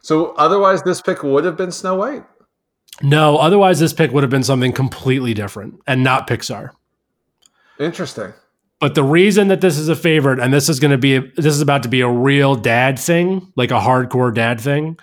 So 0.00 0.32
otherwise, 0.34 0.82
this 0.84 1.00
pick 1.02 1.22
would 1.22 1.44
have 1.44 1.56
been 1.56 1.72
Snow 1.72 1.96
White? 1.96 2.24
No, 3.02 3.36
otherwise, 3.36 3.80
this 3.80 3.92
pick 3.92 4.12
would 4.12 4.22
have 4.22 4.30
been 4.30 4.44
something 4.44 4.72
completely 4.72 5.34
different 5.34 5.80
and 5.86 6.04
not 6.04 6.28
Pixar. 6.28 6.70
Interesting. 7.78 8.32
But 8.78 8.94
the 8.94 9.02
reason 9.02 9.48
that 9.48 9.60
this 9.60 9.78
is 9.78 9.88
a 9.88 9.96
favorite, 9.96 10.38
and 10.38 10.52
this 10.52 10.68
is 10.68 10.80
going 10.80 10.92
to 10.92 10.98
be, 10.98 11.16
a, 11.16 11.20
this 11.36 11.46
is 11.46 11.60
about 11.60 11.82
to 11.82 11.88
be 11.88 12.02
a 12.02 12.08
real 12.08 12.54
dad 12.54 12.98
thing, 12.98 13.52
like 13.56 13.70
a 13.70 13.80
hardcore 13.80 14.32
dad 14.32 14.60
thing. 14.60 14.98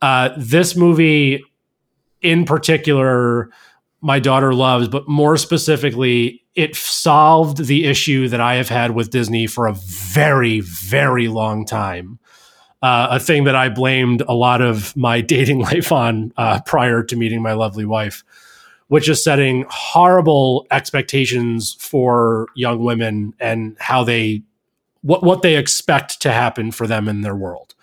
Uh, 0.00 0.30
this 0.36 0.76
movie 0.76 1.44
in 2.22 2.44
particular 2.44 3.50
my 4.00 4.18
daughter 4.18 4.54
loves, 4.54 4.88
but 4.88 5.08
more 5.08 5.36
specifically, 5.36 6.44
it 6.54 6.76
solved 6.76 7.66
the 7.66 7.84
issue 7.84 8.28
that 8.28 8.40
I 8.40 8.54
have 8.54 8.68
had 8.68 8.92
with 8.92 9.10
Disney 9.10 9.46
for 9.46 9.66
a 9.66 9.74
very, 9.74 10.60
very 10.60 11.28
long 11.28 11.64
time. 11.64 12.18
Uh, 12.80 13.08
a 13.10 13.20
thing 13.20 13.44
that 13.44 13.56
I 13.56 13.68
blamed 13.68 14.22
a 14.28 14.34
lot 14.34 14.60
of 14.60 14.96
my 14.96 15.20
dating 15.34 15.60
life 15.60 15.90
on 15.90 16.32
uh, 16.36 16.60
prior 16.64 17.02
to 17.02 17.16
meeting 17.16 17.42
my 17.42 17.52
lovely 17.52 17.84
wife, 17.84 18.22
which 18.86 19.08
is 19.08 19.22
setting 19.22 19.64
horrible 19.68 20.66
expectations 20.70 21.74
for 21.80 22.46
young 22.54 22.84
women 22.84 23.34
and 23.40 23.76
how 23.80 24.04
they 24.04 24.42
what 25.02 25.22
what 25.22 25.42
they 25.42 25.56
expect 25.56 26.20
to 26.22 26.32
happen 26.32 26.70
for 26.70 26.86
them 26.86 27.08
in 27.08 27.22
their 27.22 27.36
world. 27.36 27.74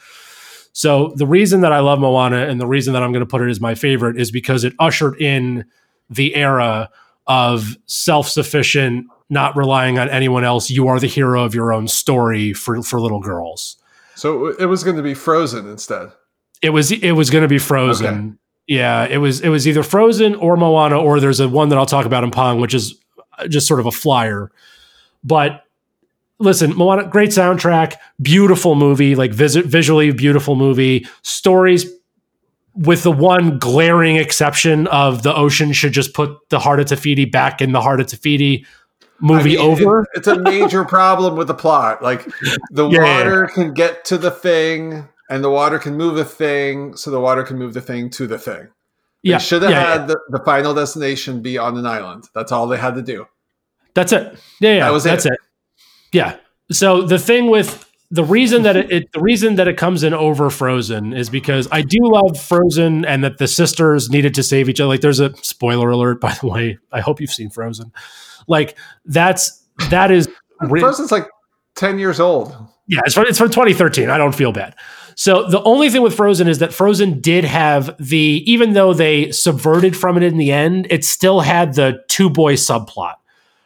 So 0.72 1.13
the 1.16 1.26
reason 1.28 1.61
that 1.61 1.72
I 1.72 1.80
love 1.80 1.99
Moana 1.99 2.47
and 2.47 2.59
the 2.59 2.68
reason 2.68 2.93
that 2.93 3.01
I'm 3.01 3.13
going 3.13 3.22
to 3.22 3.26
put 3.26 3.41
it 3.41 3.49
as 3.49 3.61
my 3.61 3.76
favorite 3.76 4.20
is 4.20 4.30
because 4.30 4.66
it 4.66 4.74
ushered 4.80 5.16
in 5.22 5.63
the 6.10 6.36
era 6.36 6.89
of 7.28 7.78
self-sufficient 7.86 9.08
not 9.30 9.56
relying 9.56 9.97
on 9.97 10.10
anyone 10.10 10.43
else. 10.43 10.70
You 10.70 10.88
are 10.88 10.99
the 10.99 11.08
hero 11.08 11.43
of 11.43 11.56
your 11.56 11.74
own 11.74 11.88
story 11.88 12.53
for 12.53 12.82
for 12.84 12.99
little 12.99 13.20
girls. 13.20 13.78
So 14.16 14.47
it 14.47 14.66
was 14.66 14.84
going 14.84 14.97
to 14.97 15.03
be 15.03 15.14
frozen 15.14 15.68
instead. 15.68 16.12
It 16.62 16.70
was 16.70 16.91
it 16.91 17.12
was 17.12 17.30
going 17.30 17.41
to 17.41 17.47
be 17.47 17.58
frozen. 17.58 18.16
Okay. 18.16 18.38
yeah 18.68 19.06
it 19.06 19.18
was 19.18 19.41
it 19.41 19.49
was 19.49 19.68
either 19.68 19.84
frozen 19.84 20.36
or 20.36 20.58
moana 20.58 20.99
or 20.99 21.20
there's 21.20 21.39
a 21.39 21.47
one 21.47 21.70
that 21.70 21.78
i'll 21.78 21.86
talk 21.86 22.06
about 22.08 22.24
in 22.24 22.32
pong 22.32 22.60
which 22.60 22.74
is 22.74 22.95
uh, 23.38 23.47
just 23.47 23.68
sort 23.68 23.80
of 23.80 23.86
a 23.86 23.91
flyer. 23.91 24.51
But 25.24 25.64
listen 26.39 26.76
moana 26.76 27.08
great 27.08 27.32
soundtrack 27.32 27.95
beautiful 28.22 28.76
movie 28.76 29.16
like 29.16 29.32
visit 29.34 29.66
visually 29.66 30.12
beautiful 30.12 30.56
movie. 30.56 31.06
Stories 31.24 31.86
with 32.76 33.04
the 33.04 33.12
one 33.12 33.58
glaring 33.60 34.18
exception 34.18 34.88
of 34.88 35.24
the 35.24 35.34
ocean 35.34 35.72
should 35.74 35.94
just 35.94 36.14
put 36.14 36.38
the 36.50 36.60
heart 36.60 36.80
of 36.80 36.88
Te 36.88 36.96
Fiti 36.96 37.26
back 37.26 37.62
in 37.62 37.72
the 37.72 37.82
heart 37.82 38.00
of 38.02 38.08
Te 38.08 38.18
Fiti. 38.18 38.66
movie 39.22 39.58
I 39.58 39.62
mean, 39.62 39.72
over. 39.72 40.02
it- 40.02 40.08
it's 40.16 40.28
a 40.28 40.38
major 40.38 40.84
problem 40.98 41.36
with 41.38 41.48
the 41.48 41.54
plot. 41.54 42.04
Like 42.04 42.26
the 42.72 42.88
Yeah, 42.90 43.00
yeah, 43.02 43.18
water 43.18 43.48
can 43.54 43.74
get 43.74 44.04
to 44.06 44.18
the 44.18 44.30
thing, 44.32 45.08
and 45.30 45.44
the 45.44 45.50
water 45.50 45.80
can 45.80 45.96
move 45.96 46.16
the 46.16 46.26
thing, 46.26 46.96
so 46.98 47.12
the 47.12 47.20
water 47.22 47.44
can 47.44 47.58
move 47.58 47.74
the 47.74 47.82
thing 47.82 48.10
to 48.12 48.28
the 48.28 48.38
thing. 48.38 48.68
They 49.24 49.32
yeah, 49.32 49.38
should 49.40 49.62
have 49.64 49.72
yeah. 49.72 49.94
had 50.00 50.08
the, 50.08 50.20
the 50.30 50.40
final 50.46 50.74
destination 50.74 51.42
be 51.42 51.58
on 51.58 51.78
an 51.78 51.86
island. 51.86 52.26
That's 52.36 52.52
all 52.52 52.68
they 52.68 52.78
had 52.78 52.96
to 52.96 53.02
do. 53.02 53.26
That's 53.96 54.12
it. 54.12 54.38
Yeah, 54.60 54.74
yeah, 54.74 54.80
That 54.86 54.92
was 54.92 55.04
that's 55.06 55.26
it. 55.26 55.32
it. 55.34 55.40
Yeah. 56.12 56.36
So 56.72 57.02
the 57.04 57.18
thing 57.18 57.50
with 57.50 57.90
the 58.12 58.24
reason 58.24 58.64
that 58.64 58.76
it, 58.76 58.91
it 58.91 59.12
the 59.14 59.20
reason 59.20 59.56
that 59.56 59.68
it 59.68 59.78
comes 59.78 60.03
in 60.03 60.14
over 60.14 60.49
Frozen 60.49 61.14
is 61.14 61.30
because 61.30 61.68
I 61.72 61.82
do 61.82 61.97
love 62.01 62.39
Frozen 62.39 63.03
and 63.06 63.24
that 63.24 63.38
the 63.39 63.47
sisters 63.47 64.10
needed 64.10 64.34
to 64.36 64.43
save 64.43 64.70
each 64.70 64.80
other. 64.80 64.88
Like 64.89 65.01
there's 65.01 65.20
a 65.20 65.36
spoiler 65.38 65.89
alert, 65.89 66.22
by 66.22 66.34
the 66.41 66.47
way. 66.47 66.78
I 66.91 67.01
hope 67.01 67.20
you've 67.20 67.32
seen 67.34 67.49
Frozen. 67.49 67.91
Like 68.47 68.78
that's 69.06 69.64
that 69.89 70.12
is 70.12 70.30
re- 70.62 70.80
Frozen's 70.82 71.12
like 71.12 71.28
ten 71.76 71.97
years 71.99 72.20
old. 72.20 72.56
yeah, 72.88 72.99
it's 73.06 73.16
from 73.16 73.26
it's 73.26 73.38
from 73.39 73.49
2013. 73.49 74.10
I 74.10 74.18
don't 74.18 74.36
feel 74.36 74.51
bad. 74.51 74.76
So 75.18 75.47
the 75.49 75.64
only 75.64 75.89
thing 75.89 76.01
with 76.01 76.14
Frozen 76.14 76.47
is 76.49 76.60
that 76.60 76.74
Frozen 76.74 77.22
did 77.22 77.43
have 77.45 77.95
the 77.99 78.43
even 78.45 78.74
though 78.74 78.93
they 78.93 79.32
subverted 79.32 79.95
from 79.97 80.18
it 80.18 80.24
in 80.24 80.38
the 80.38 80.51
end, 80.51 80.88
it 80.89 81.03
still 81.06 81.39
had 81.39 81.74
the 81.76 82.03
two 82.10 82.30
boy 82.30 82.53
subplot. 82.56 83.16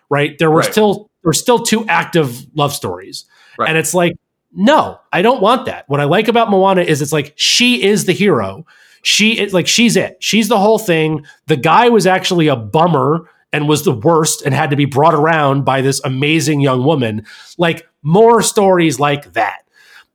Right? 0.09 0.37
There 0.39 0.49
were 0.49 0.57
Right. 0.59 0.71
still 0.71 1.09
there 1.23 1.29
were 1.29 1.33
still 1.33 1.59
two 1.59 1.85
active 1.87 2.45
love 2.55 2.73
stories. 2.73 3.25
Right. 3.57 3.67
And 3.67 3.77
it's 3.77 3.93
like 3.93 4.13
no, 4.51 4.99
I 5.13 5.21
don't 5.21 5.41
want 5.41 5.65
that. 5.65 5.87
What 5.87 5.99
I 5.99 6.05
like 6.05 6.27
about 6.27 6.49
Moana 6.49 6.81
is 6.81 7.01
it's 7.01 7.13
like 7.13 7.33
she 7.35 7.83
is 7.83 8.05
the 8.05 8.13
hero. 8.13 8.65
She 9.03 9.39
is 9.39 9.53
like 9.53 9.67
she's 9.67 9.95
it. 9.95 10.17
She's 10.19 10.47
the 10.47 10.59
whole 10.59 10.79
thing. 10.79 11.25
The 11.47 11.57
guy 11.57 11.89
was 11.89 12.07
actually 12.07 12.47
a 12.47 12.55
bummer 12.55 13.29
and 13.53 13.67
was 13.67 13.83
the 13.83 13.93
worst 13.93 14.41
and 14.41 14.53
had 14.53 14.69
to 14.71 14.75
be 14.75 14.85
brought 14.85 15.13
around 15.13 15.65
by 15.65 15.81
this 15.81 16.01
amazing 16.03 16.61
young 16.61 16.83
woman. 16.83 17.25
Like 17.57 17.87
more 18.03 18.41
stories 18.41 18.99
like 18.99 19.33
that. 19.33 19.61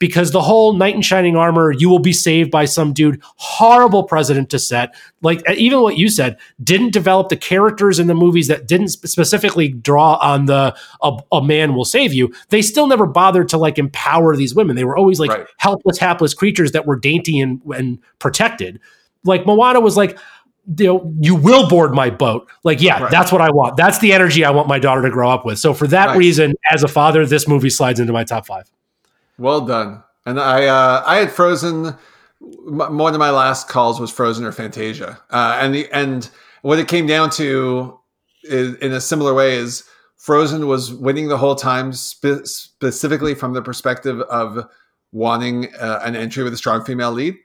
Because 0.05 0.33
the 0.33 0.43
whole 0.43 0.75
knight 0.75 0.95
in 0.95 1.01
shining 1.01 1.35
armor, 1.35 1.73
you 1.73 1.89
will 1.89 1.99
be 1.99 2.13
saved 2.13 2.51
by 2.51 2.67
some 2.67 2.93
dude, 2.93 3.23
horrible 3.37 4.03
president 4.03 4.51
to 4.51 4.59
set. 4.59 4.95
Like 5.23 5.43
even 5.51 5.81
what 5.81 5.97
you 5.97 6.11
said, 6.11 6.37
didn't 6.63 6.91
develop 6.93 7.31
the 7.31 7.39
characters 7.39 7.99
in 7.99 8.07
the 8.07 8.13
movies 8.15 8.47
that 8.49 8.67
didn't 8.69 8.89
specifically 8.89 9.69
draw 9.69 10.17
on 10.17 10.45
the 10.45 10.77
a, 11.03 11.19
a 11.33 11.43
man 11.43 11.75
will 11.75 11.87
save 11.87 12.13
you. 12.13 12.35
They 12.51 12.61
still 12.61 12.87
never 12.87 13.07
bothered 13.07 13.49
to 13.49 13.57
like 13.57 13.79
empower 13.79 14.37
these 14.37 14.55
women. 14.55 14.77
They 14.77 14.85
were 14.85 14.95
always 14.95 15.19
like 15.19 15.31
Right. 15.31 15.47
helpless, 15.57 15.97
hapless 15.97 16.35
creatures 16.35 16.73
that 16.73 16.85
were 16.85 16.97
dainty 16.97 17.41
and, 17.41 17.63
and 17.75 17.99
protected. 18.19 18.81
Like 19.25 19.47
Moana 19.47 19.81
was 19.81 19.97
like, 19.97 20.19
you 20.77 20.85
know, 20.87 21.15
you 21.19 21.35
will 21.35 21.67
board 21.67 21.95
my 21.95 22.11
boat. 22.11 22.47
Like, 22.63 22.83
yeah, 22.83 23.01
Right. 23.05 23.11
that's 23.11 23.33
what 23.33 23.41
I 23.41 23.49
want. 23.53 23.79
That's 23.79 24.01
the 24.01 24.13
energy 24.13 24.45
I 24.45 24.51
want 24.51 24.69
my 24.69 24.79
daughter 24.79 25.01
to 25.01 25.09
grow 25.11 25.31
up 25.31 25.47
with. 25.47 25.59
So 25.59 25.73
for 25.73 25.87
that 25.87 26.09
Nice. 26.09 26.19
reason, 26.19 26.55
as 26.71 26.83
a 26.83 26.89
father, 26.89 27.25
this 27.25 27.49
movie 27.49 27.71
slides 27.71 28.01
into 28.01 28.13
my 28.13 28.25
top 28.25 28.47
five. 28.47 28.65
Well 29.39 29.63
done. 29.63 30.03
And 30.27 30.41
I 30.41 30.67
uh, 30.67 31.03
I 31.07 31.17
had 31.17 31.31
Frozen. 31.31 31.87
m- 31.87 32.99
One 32.99 33.15
of 33.15 33.19
my 33.19 33.31
last 33.31 33.69
calls 33.69 34.01
was 34.01 34.11
Frozen 34.11 34.45
or 34.45 34.53
Fantasia, 34.53 35.21
uh, 35.31 35.59
and 35.61 35.75
the 35.75 35.91
and 35.93 36.31
what 36.63 36.79
it 36.79 36.89
came 36.89 37.07
down 37.07 37.31
to, 37.31 37.99
is, 38.43 38.75
in 38.77 38.93
a 38.93 39.01
similar 39.01 39.35
way, 39.35 39.55
is 39.57 39.85
Frozen 40.17 40.67
was 40.67 40.95
winning 40.95 41.29
the 41.29 41.37
whole 41.37 41.55
time, 41.55 41.93
spe- 41.93 42.45
specifically 42.47 43.35
from 43.35 43.53
the 43.53 43.61
perspective 43.63 44.21
of 44.23 44.67
wanting 45.13 45.75
uh, 45.75 46.01
an 46.03 46.17
entry 46.17 46.43
with 46.43 46.55
a 46.55 46.57
strong 46.57 46.85
female 46.85 47.13
lead, 47.13 47.37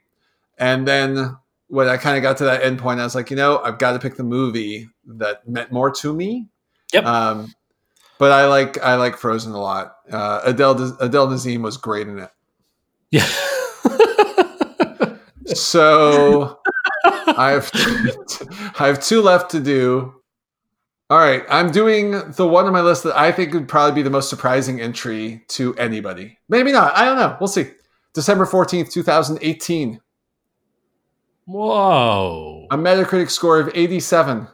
and 0.58 0.88
then 0.88 1.36
when 1.68 1.88
I 1.88 1.96
kind 1.98 2.16
of 2.16 2.22
got 2.22 2.36
to 2.38 2.44
that 2.44 2.62
end 2.62 2.78
point, 2.78 2.98
I 2.98 3.04
was 3.04 3.14
like, 3.14 3.30
you 3.30 3.36
know, 3.36 3.58
I've 3.58 3.78
got 3.78 3.92
to 3.92 3.98
pick 3.98 4.16
the 4.16 4.24
movie 4.24 4.88
that 5.06 5.46
meant 5.48 5.70
more 5.70 5.90
to 5.92 6.12
me. 6.12 6.48
Yep. 6.92 7.04
Um, 7.04 7.54
but 8.20 8.30
I 8.30 8.46
like 8.46 8.80
I 8.82 8.94
like 8.96 9.16
Frozen 9.16 9.54
a 9.54 9.60
lot. 9.60 9.96
Uh, 10.12 10.42
Adele 10.44 10.96
Adele 11.00 11.26
Dazeem 11.28 11.62
was 11.62 11.76
great 11.78 12.06
in 12.06 12.20
it. 12.20 12.30
Yeah. 13.10 13.26
So 15.52 16.60
I 17.04 17.50
have 17.50 17.70
I 18.78 18.86
have 18.86 19.02
two 19.02 19.20
left 19.20 19.50
to 19.50 19.58
do. 19.58 20.14
All 21.08 21.18
right, 21.18 21.42
I'm 21.50 21.72
doing 21.72 22.12
the 22.34 22.46
one 22.46 22.66
on 22.66 22.72
my 22.72 22.82
list 22.82 23.02
that 23.02 23.18
I 23.18 23.32
think 23.32 23.52
would 23.52 23.66
probably 23.66 23.96
be 23.96 24.02
the 24.02 24.10
most 24.10 24.30
surprising 24.30 24.80
entry 24.80 25.44
to 25.48 25.74
anybody. 25.74 26.38
Maybe 26.48 26.70
not. 26.70 26.96
I 26.96 27.04
don't 27.04 27.16
know. 27.16 27.36
We'll 27.40 27.48
see. 27.48 27.68
December 28.14 28.46
14th, 28.46 28.92
2018. 28.92 30.00
Whoa. 31.46 32.68
A 32.70 32.76
Metacritic 32.76 33.30
score 33.30 33.58
of 33.58 33.72
87. 33.74 34.46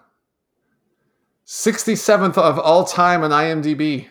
67th 1.47 2.37
of 2.39 2.59
all 2.59 2.85
time 2.85 3.23
on 3.23 3.31
IMDb. 3.31 4.09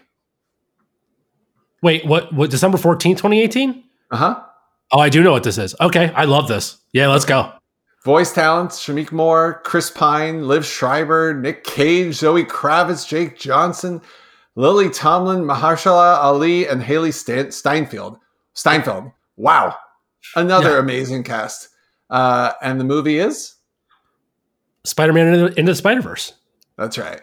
Wait, 1.81 2.05
what? 2.05 2.33
What? 2.33 2.49
December 2.49 2.77
fourteenth, 2.77 3.17
2018? 3.19 3.83
Uh 4.11 4.17
huh. 4.17 4.41
Oh, 4.91 4.99
I 4.99 5.09
do 5.09 5.21
know 5.23 5.31
what 5.31 5.43
this 5.43 5.57
is. 5.57 5.75
Okay. 5.81 6.11
I 6.15 6.25
love 6.25 6.47
this. 6.47 6.77
Yeah, 6.93 7.07
let's 7.09 7.25
go. 7.25 7.51
Voice 8.03 8.31
talents: 8.31 8.79
Shameik 8.83 9.11
Moore, 9.11 9.61
Chris 9.65 9.89
Pine, 9.91 10.41
Liev 10.43 10.63
Schreiber, 10.63 11.33
Nick 11.33 11.63
Cage, 11.63 12.13
Zoe 12.15 12.45
Kravitz, 12.45 13.07
Jake 13.07 13.37
Johnson, 13.37 14.01
Lily 14.55 14.89
Tomlin, 14.89 15.43
Mahershala 15.43 16.17
Ali, 16.17 16.67
and 16.67 16.81
Hailee 16.81 17.13
Stan- 17.13 17.51
Steinfeld. 17.51 18.17
Steinfeld. 18.53 19.11
Wow, 19.37 19.75
another 20.35 20.73
Yeah. 20.73 20.79
amazing 20.79 21.23
cast. 21.23 21.69
Uh, 22.09 22.53
and 22.61 22.79
the 22.79 22.83
movie 22.85 23.17
is 23.19 23.55
Spider 24.85 25.11
Man 25.11 25.33
into, 25.33 25.59
into 25.59 25.71
the 25.71 25.75
Spider 25.75 26.01
Verse. 26.01 26.33
That's 26.77 26.97
right. 26.97 27.21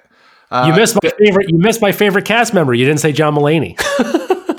Uh, 0.50 0.66
You 0.68 0.74
missed 0.78 0.98
my 1.02 1.10
favorite. 1.10 1.48
You 1.50 1.58
missed 1.58 1.80
my 1.80 1.92
favorite 1.92 2.24
cast 2.24 2.52
member. 2.54 2.74
You 2.74 2.84
didn't 2.84 3.00
say 3.00 3.12
John 3.12 3.34
Mulaney. 3.34 3.78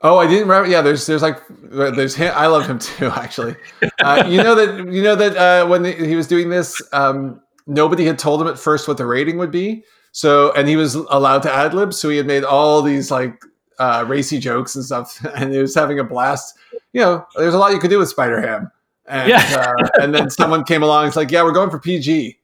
Oh, 0.00 0.18
I 0.18 0.28
didn't 0.28 0.46
remember. 0.46 0.68
Yeah, 0.70 0.80
there's 0.80 1.06
there's 1.06 1.22
like 1.22 1.40
there's 1.48 2.14
him. 2.14 2.32
I 2.36 2.46
love 2.46 2.68
him 2.68 2.78
too. 2.78 3.06
Actually, 3.16 3.56
uh, 3.98 4.24
you 4.28 4.40
know 4.40 4.54
that 4.54 4.92
you 4.92 5.02
know 5.02 5.16
that 5.16 5.36
uh, 5.36 5.66
when 5.66 5.84
he 5.84 6.14
was 6.14 6.28
doing 6.28 6.50
this, 6.50 6.80
um, 6.92 7.40
nobody 7.66 8.04
had 8.04 8.16
told 8.16 8.40
him 8.40 8.46
at 8.46 8.60
first 8.60 8.86
what 8.86 8.96
the 8.96 9.06
rating 9.06 9.38
would 9.38 9.50
be. 9.50 9.82
So, 10.12 10.52
and 10.52 10.68
he 10.68 10.76
was 10.76 10.94
allowed 10.94 11.42
to 11.42 11.52
ad 11.52 11.74
lib. 11.74 11.92
So 11.92 12.10
he 12.10 12.16
had 12.16 12.28
made 12.28 12.44
all 12.44 12.80
these 12.80 13.10
like 13.10 13.42
uh, 13.80 14.04
racy 14.06 14.38
jokes 14.38 14.76
and 14.76 14.84
stuff, 14.84 15.18
and 15.34 15.52
he 15.52 15.58
was 15.58 15.74
having 15.74 15.98
a 15.98 16.04
blast. 16.04 16.56
You 16.92 17.00
know, 17.00 17.26
there's 17.34 17.54
a 17.54 17.58
lot 17.58 17.72
you 17.72 17.80
could 17.80 17.90
do 17.90 17.98
with 17.98 18.08
Spider 18.08 18.40
Ham. 18.40 18.70
And, 19.08 19.30
Yeah. 19.30 19.74
uh, 19.80 19.88
and 20.00 20.14
then 20.14 20.30
someone 20.30 20.62
came 20.62 20.84
along. 20.84 21.08
It's 21.08 21.16
like, 21.16 21.32
yeah, 21.32 21.42
we're 21.42 21.50
going 21.52 21.70
for 21.70 21.80
PG. 21.80 22.37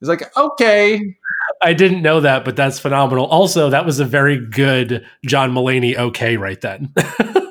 He's 0.00 0.08
like, 0.08 0.36
okay, 0.36 1.16
I 1.62 1.72
didn't 1.72 2.02
know 2.02 2.20
that, 2.20 2.44
but 2.44 2.54
that's 2.54 2.78
phenomenal. 2.78 3.26
Also, 3.26 3.70
that 3.70 3.86
was 3.86 3.98
a 3.98 4.04
very 4.04 4.38
good 4.38 5.06
John 5.24 5.52
Mulaney. 5.52 5.96
Okay, 5.96 6.36
right 6.36 6.60
then. 6.60 6.92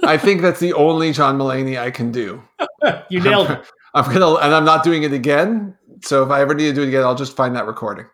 I 0.03 0.17
think 0.17 0.41
that's 0.41 0.59
the 0.59 0.73
only 0.73 1.11
John 1.11 1.37
Mulaney 1.37 1.79
I 1.79 1.89
can 1.91 2.11
do. 2.11 2.43
you 3.09 3.19
nailed 3.19 3.49
it. 3.49 3.65
I'm 3.95 4.11
gonna, 4.13 4.35
and 4.35 4.53
I'm 4.53 4.65
not 4.65 4.83
doing 4.83 5.03
it 5.03 5.13
again. 5.13 5.75
So 6.01 6.23
if 6.23 6.29
I 6.29 6.41
ever 6.41 6.53
need 6.53 6.65
to 6.65 6.73
do 6.73 6.83
it 6.83 6.89
again, 6.89 7.03
I'll 7.03 7.15
just 7.15 7.35
find 7.35 7.55
that 7.55 7.65
recording. 7.65 8.05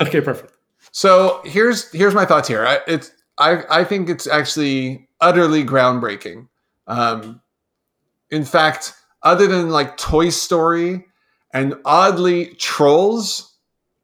Okay, 0.00 0.20
perfect. 0.20 0.52
So 0.92 1.40
here's 1.44 1.90
here's 1.92 2.14
my 2.14 2.24
thoughts 2.24 2.48
here. 2.48 2.64
I, 2.66 2.78
it's 2.86 3.10
I 3.38 3.62
I 3.70 3.84
think 3.84 4.08
it's 4.08 4.26
actually 4.26 5.08
utterly 5.20 5.64
groundbreaking. 5.64 6.48
Um, 6.86 7.40
in 8.30 8.44
fact, 8.44 8.94
other 9.22 9.46
than 9.46 9.70
like 9.70 9.96
Toy 9.96 10.28
Story 10.30 11.06
and 11.52 11.74
oddly 11.84 12.54
Trolls, 12.56 13.49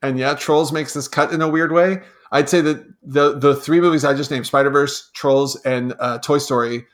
and 0.02 0.18
yeah, 0.18 0.34
Trolls 0.34 0.72
makes 0.72 0.94
this 0.94 1.08
cut 1.08 1.32
in 1.32 1.42
a 1.42 1.48
weird 1.48 1.72
way. 1.72 2.00
I'd 2.32 2.48
say 2.48 2.60
that 2.60 2.84
the 3.02 3.38
the 3.38 3.54
three 3.54 3.80
movies 3.80 4.04
I 4.04 4.14
just 4.14 4.30
named, 4.30 4.46
Spider 4.46 4.70
Verse, 4.70 5.10
Trolls, 5.14 5.56
and 5.64 5.94
uh, 5.98 6.18
Toy 6.18 6.38
Story, 6.38 6.86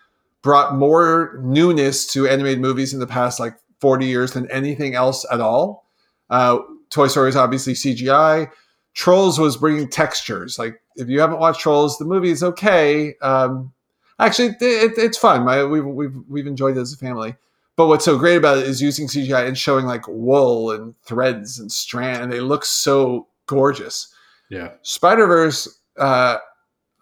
brought 0.42 0.74
more 0.74 1.38
newness 1.42 2.06
to 2.12 2.28
animated 2.28 2.60
movies 2.60 2.92
in 2.92 3.00
the 3.00 3.06
past 3.06 3.40
like 3.40 3.54
40 3.80 4.06
years 4.06 4.32
than 4.32 4.50
anything 4.50 4.94
else 4.94 5.24
at 5.32 5.40
all. 5.40 5.86
Uh, 6.30 6.58
Toy 6.90 7.08
Story 7.08 7.28
is 7.28 7.36
obviously 7.36 7.72
CGI. 7.72 8.50
Trolls 8.94 9.38
was 9.38 9.56
bringing 9.56 9.88
textures. 9.88 10.58
Like 10.58 10.80
if 10.96 11.08
you 11.08 11.20
haven't 11.20 11.38
watched 11.38 11.60
Trolls, 11.60 11.98
the 11.98 12.04
movie 12.04 12.30
is 12.30 12.42
okay. 12.42 13.14
Um, 13.22 13.72
actually, 14.18 14.48
it, 14.48 14.62
it, 14.62 14.92
it's 14.98 15.18
fun. 15.18 15.44
My, 15.44 15.64
we've, 15.64 15.84
we've 15.84 16.14
we've 16.28 16.46
enjoyed 16.46 16.76
it 16.76 16.80
as 16.80 16.92
a 16.92 16.98
family. 16.98 17.36
But 17.76 17.86
what's 17.86 18.04
so 18.04 18.18
great 18.18 18.36
about 18.36 18.58
it 18.58 18.66
is 18.66 18.82
using 18.82 19.08
CGI 19.08 19.46
and 19.46 19.56
showing 19.56 19.86
like 19.86 20.06
wool 20.06 20.70
and 20.70 20.94
threads 21.04 21.58
and 21.58 21.72
strand, 21.72 22.22
and 22.22 22.32
they 22.32 22.40
look 22.40 22.64
so 22.64 23.28
gorgeous. 23.46 24.12
Yeah. 24.50 24.72
Spider 24.82 25.26
Verse, 25.26 25.80
uh, 25.98 26.36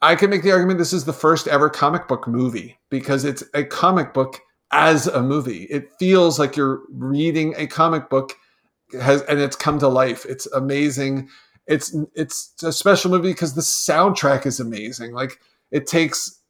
I 0.03 0.15
can 0.15 0.31
make 0.31 0.43
the 0.43 0.53
argument 0.53 0.79
this 0.79 0.93
is 0.93 1.05
the 1.05 1.13
first 1.13 1.49
ever 1.49 1.69
comic 1.69 2.09
book 2.09 2.27
movie 2.27 2.79
because 2.89 3.25
it's 3.25 3.43
a 3.55 3.65
comic 3.65 4.15
book 4.15 4.41
as 4.73 5.07
a 5.07 5.23
movie. 5.23 5.65
It 5.65 5.91
feels 5.99 6.39
like 6.39 6.57
you're 6.57 6.83
reading 6.91 7.55
a 7.57 7.67
comic 7.67 8.09
book, 8.09 8.35
has 9.01 9.23
and 9.23 9.41
it's 9.41 9.57
come 9.57 9.79
to 9.81 9.89
life. 9.89 10.25
It's 10.29 10.47
amazing. 10.53 11.29
It's 11.67 11.95
it's 12.15 12.55
a 12.63 12.73
special 12.73 13.11
movie 13.11 13.31
because 13.31 13.55
the 13.55 13.61
soundtrack 13.61 14.47
is 14.47 14.61
amazing. 14.61 15.13
Like 15.13 15.39
it 15.71 15.87
takes, 15.87 16.41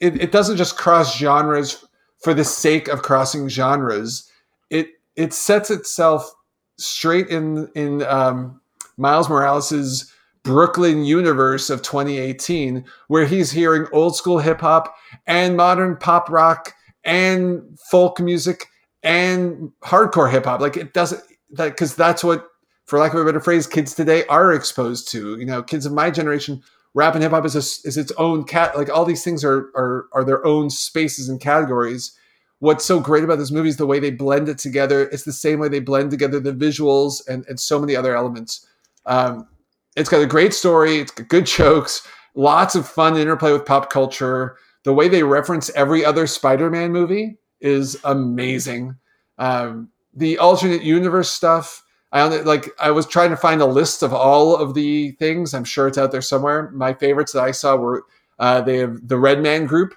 it, 0.00 0.20
it 0.20 0.32
doesn't 0.32 0.56
just 0.56 0.76
cross 0.76 1.16
genres 1.16 1.84
for 2.26 2.34
the 2.34 2.42
sake 2.42 2.88
of 2.88 3.02
crossing 3.02 3.48
genres. 3.48 4.28
It 4.68 4.88
it 5.14 5.32
sets 5.32 5.70
itself 5.70 6.28
straight 6.76 7.28
in 7.28 7.70
in 7.76 8.02
um, 8.02 8.60
Miles 8.96 9.28
Morales's 9.28 10.12
Brooklyn 10.42 11.04
universe 11.04 11.70
of 11.70 11.82
2018, 11.82 12.84
where 13.06 13.26
he's 13.26 13.52
hearing 13.52 13.86
old 13.92 14.16
school 14.16 14.40
hip 14.40 14.60
hop 14.60 14.92
and 15.28 15.56
modern 15.56 15.98
pop 15.98 16.28
rock 16.28 16.74
and 17.04 17.78
folk 17.78 18.18
music 18.18 18.66
and 19.04 19.70
hardcore 19.84 20.28
hip 20.28 20.46
hop. 20.46 20.60
Like 20.60 20.76
it 20.76 20.94
doesn't 20.94 21.22
that 21.52 21.68
because 21.68 21.94
that's 21.94 22.24
what, 22.24 22.48
for 22.86 22.98
lack 22.98 23.14
of 23.14 23.20
a 23.20 23.24
better 23.24 23.38
phrase, 23.38 23.68
kids 23.68 23.94
today 23.94 24.26
are 24.26 24.52
exposed 24.52 25.08
to. 25.12 25.38
You 25.38 25.46
know, 25.46 25.62
kids 25.62 25.86
of 25.86 25.92
my 25.92 26.10
generation, 26.10 26.60
rap 26.96 27.14
and 27.14 27.22
hip 27.22 27.32
hop 27.32 27.44
is 27.44 27.54
a, 27.54 27.86
is 27.86 27.98
its 27.98 28.10
own 28.16 28.42
cat. 28.42 28.76
Like 28.76 28.88
all 28.88 29.04
these 29.04 29.22
things 29.22 29.44
are 29.44 29.70
are 29.76 30.08
are 30.12 30.24
their 30.24 30.44
own 30.44 30.70
spaces 30.70 31.28
and 31.28 31.38
categories. 31.38 32.12
What's 32.58 32.86
so 32.86 32.98
great 32.98 33.22
about 33.22 33.38
this 33.38 33.50
movie 33.50 33.68
is 33.68 33.76
the 33.76 33.86
way 33.86 34.00
they 34.00 34.10
blend 34.10 34.48
it 34.48 34.56
together. 34.56 35.02
It's 35.12 35.24
the 35.24 35.32
same 35.32 35.58
way 35.60 35.68
they 35.68 35.78
blend 35.78 36.10
together 36.10 36.40
the 36.40 36.54
visuals 36.54 37.20
and, 37.28 37.44
and 37.48 37.60
so 37.60 37.78
many 37.78 37.94
other 37.94 38.16
elements. 38.16 38.66
Um, 39.04 39.46
it's 39.94 40.08
got 40.08 40.22
a 40.22 40.26
great 40.26 40.54
story. 40.54 40.96
It's 40.96 41.10
got 41.10 41.28
good 41.28 41.44
jokes, 41.44 42.08
lots 42.34 42.74
of 42.74 42.88
fun 42.88 43.18
interplay 43.18 43.52
with 43.52 43.66
pop 43.66 43.90
culture. 43.90 44.56
The 44.84 44.94
way 44.94 45.08
they 45.08 45.22
reference 45.22 45.68
every 45.70 46.02
other 46.02 46.26
Spider-Man 46.26 46.92
movie 46.92 47.36
is 47.60 47.98
amazing. 48.04 48.96
Um, 49.36 49.90
the 50.14 50.38
alternate 50.38 50.82
universe 50.82 51.30
stuff. 51.30 51.82
I 52.12 52.20
only 52.20 52.42
like. 52.42 52.70
I 52.78 52.90
was 52.92 53.06
trying 53.06 53.30
to 53.30 53.36
find 53.36 53.60
a 53.60 53.66
list 53.66 54.02
of 54.02 54.14
all 54.14 54.56
of 54.56 54.74
the 54.74 55.12
things. 55.12 55.54
I'm 55.54 55.64
sure 55.64 55.88
it's 55.88 55.98
out 55.98 56.12
there 56.12 56.22
somewhere. 56.22 56.70
My 56.70 56.94
favorites 56.94 57.32
that 57.32 57.42
I 57.42 57.50
saw 57.50 57.76
were 57.76 58.04
uh, 58.38 58.60
they 58.60 58.78
have 58.78 59.06
the 59.06 59.18
Red 59.18 59.42
Man 59.42 59.66
Group. 59.66 59.94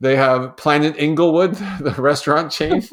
They 0.00 0.14
have 0.16 0.56
Planet 0.56 0.94
Inglewood, 0.96 1.54
the 1.80 1.94
restaurant 1.98 2.52
chain. 2.52 2.82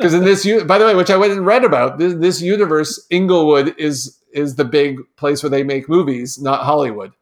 Because 0.00 0.14
in 0.14 0.24
this, 0.24 0.46
by 0.64 0.78
the 0.78 0.86
way, 0.86 0.94
which 0.94 1.10
I 1.10 1.18
went 1.18 1.34
and 1.34 1.44
read 1.44 1.62
about, 1.62 1.98
this, 1.98 2.14
this 2.14 2.40
universe, 2.40 3.06
Inglewood 3.10 3.74
is 3.76 4.18
is 4.32 4.54
the 4.54 4.64
big 4.64 4.96
place 5.16 5.42
where 5.42 5.50
they 5.50 5.62
make 5.62 5.90
movies, 5.90 6.40
not 6.40 6.64
Hollywood. 6.64 7.12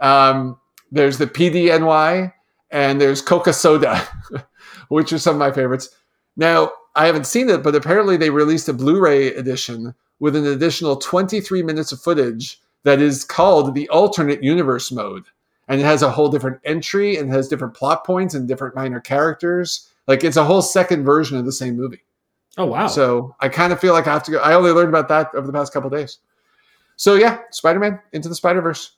Um, 0.00 0.58
there's 0.90 1.18
the 1.18 1.28
PDNY 1.28 2.32
and 2.72 3.00
there's 3.00 3.22
Coca 3.22 3.52
Soda, 3.52 4.08
which 4.88 5.12
are 5.12 5.18
some 5.18 5.36
of 5.36 5.38
my 5.38 5.52
favorites. 5.52 5.90
Now, 6.36 6.72
I 6.96 7.06
haven't 7.06 7.26
seen 7.26 7.48
it, 7.48 7.62
but 7.62 7.76
apparently 7.76 8.16
they 8.16 8.30
released 8.30 8.68
a 8.68 8.72
Blu 8.72 9.00
ray 9.00 9.28
edition 9.28 9.94
with 10.18 10.36
an 10.36 10.46
additional 10.46 10.96
23 10.96 11.62
minutes 11.62 11.92
of 11.92 12.00
footage 12.00 12.60
that 12.84 13.00
is 13.00 13.24
called 13.24 13.74
the 13.74 13.88
alternate 13.88 14.42
universe 14.42 14.92
mode. 14.92 15.24
And 15.68 15.80
it 15.80 15.84
has 15.84 16.02
a 16.02 16.10
whole 16.10 16.28
different 16.28 16.60
entry 16.64 17.16
and 17.16 17.30
has 17.32 17.48
different 17.48 17.74
plot 17.74 18.04
points 18.04 18.34
and 18.34 18.46
different 18.46 18.76
minor 18.76 19.00
characters. 19.00 19.90
Like 20.06 20.22
it's 20.22 20.36
a 20.36 20.44
whole 20.44 20.62
second 20.62 21.04
version 21.04 21.36
of 21.36 21.44
the 21.44 21.52
same 21.52 21.76
movie. 21.76 22.04
Oh 22.58 22.66
wow! 22.66 22.86
So 22.86 23.34
I 23.40 23.48
kind 23.48 23.72
of 23.72 23.80
feel 23.80 23.92
like 23.92 24.06
I 24.06 24.12
have 24.12 24.22
to 24.24 24.30
go. 24.30 24.38
I 24.38 24.54
only 24.54 24.70
learned 24.70 24.88
about 24.88 25.08
that 25.08 25.34
over 25.34 25.46
the 25.46 25.52
past 25.52 25.72
couple 25.72 25.90
days. 25.90 26.18
So 26.96 27.14
yeah, 27.14 27.40
Spider 27.50 27.78
Man 27.78 28.00
into 28.12 28.28
the 28.28 28.34
Spider 28.34 28.62
Verse. 28.62 28.92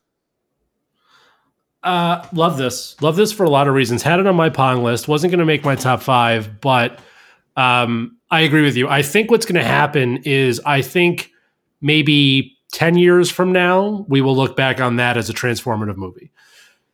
Uh, 1.83 2.27
love 2.33 2.59
this. 2.59 3.01
Love 3.01 3.16
this 3.16 3.33
for 3.33 3.45
a 3.45 3.51
lot 3.51 3.66
of 3.66 3.75
reasons. 3.75 4.03
Had 4.03 4.21
it 4.21 4.27
on 4.27 4.37
my 4.37 4.51
pong 4.51 4.85
list. 4.85 5.09
Wasn't 5.09 5.31
going 5.31 5.39
to 5.39 5.47
make 5.47 5.64
my 5.64 5.75
top 5.75 6.03
five, 6.03 6.61
but 6.61 6.99
um, 7.59 8.17
I 8.31 8.41
agree 8.41 8.63
with 8.63 8.77
you. 8.77 8.89
I 8.89 9.03
think 9.03 9.31
what's 9.31 9.45
going 9.45 9.61
to 9.61 9.67
happen 9.67 10.19
is 10.19 10.61
I 10.65 10.81
think 10.81 11.31
maybe 11.81 12.57
10 12.73 12.97
years 12.97 13.31
from 13.31 13.53
now, 13.53 14.07
we 14.09 14.21
will 14.21 14.37
look 14.37 14.57
back 14.57 14.81
on 14.81 14.97
that 14.97 15.17
as 15.17 15.29
a 15.29 15.35
transformative 15.35 15.97
movie. 15.97 16.31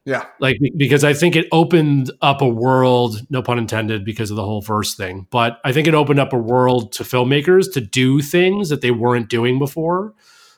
Yeah. 0.06 0.24
Like, 0.38 0.58
because 0.76 1.04
I 1.04 1.12
think 1.12 1.36
it 1.36 1.46
opened 1.52 2.10
up 2.20 2.40
a 2.40 2.48
world, 2.48 3.20
no 3.30 3.42
pun 3.42 3.58
intended, 3.58 4.04
because 4.04 4.30
of 4.30 4.36
the 4.36 4.44
whole 4.44 4.60
verse 4.60 4.94
thing, 4.94 5.26
but 5.30 5.60
I 5.64 5.72
think 5.72 5.86
it 5.86 5.94
opened 5.94 6.20
up 6.20 6.32
a 6.32 6.38
world 6.38 6.92
to 6.92 7.04
filmmakers 7.04 7.72
to 7.72 7.80
do 7.80 8.20
things 8.20 8.68
that 8.68 8.80
they 8.80 8.90
weren't 8.90 9.28
doing 9.28 9.58
before 9.58 10.14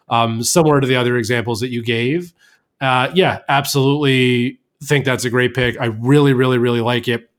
um, 0.08 0.42
similar 0.42 0.80
to 0.80 0.86
the 0.86 0.96
other 0.96 1.16
examples 1.16 1.60
that 1.60 1.70
you 1.70 1.82
gave. 1.82 2.32
Uh, 2.80 3.10
yeah, 3.14 3.40
absolutely 3.48 4.60
think 4.82 5.04
that's 5.04 5.24
a 5.24 5.30
great 5.30 5.54
pick. 5.54 5.80
I 5.80 5.86
really, 5.86 6.32
really, 6.32 6.58
really 6.58 6.80
like 6.80 7.08
it. 7.08 7.30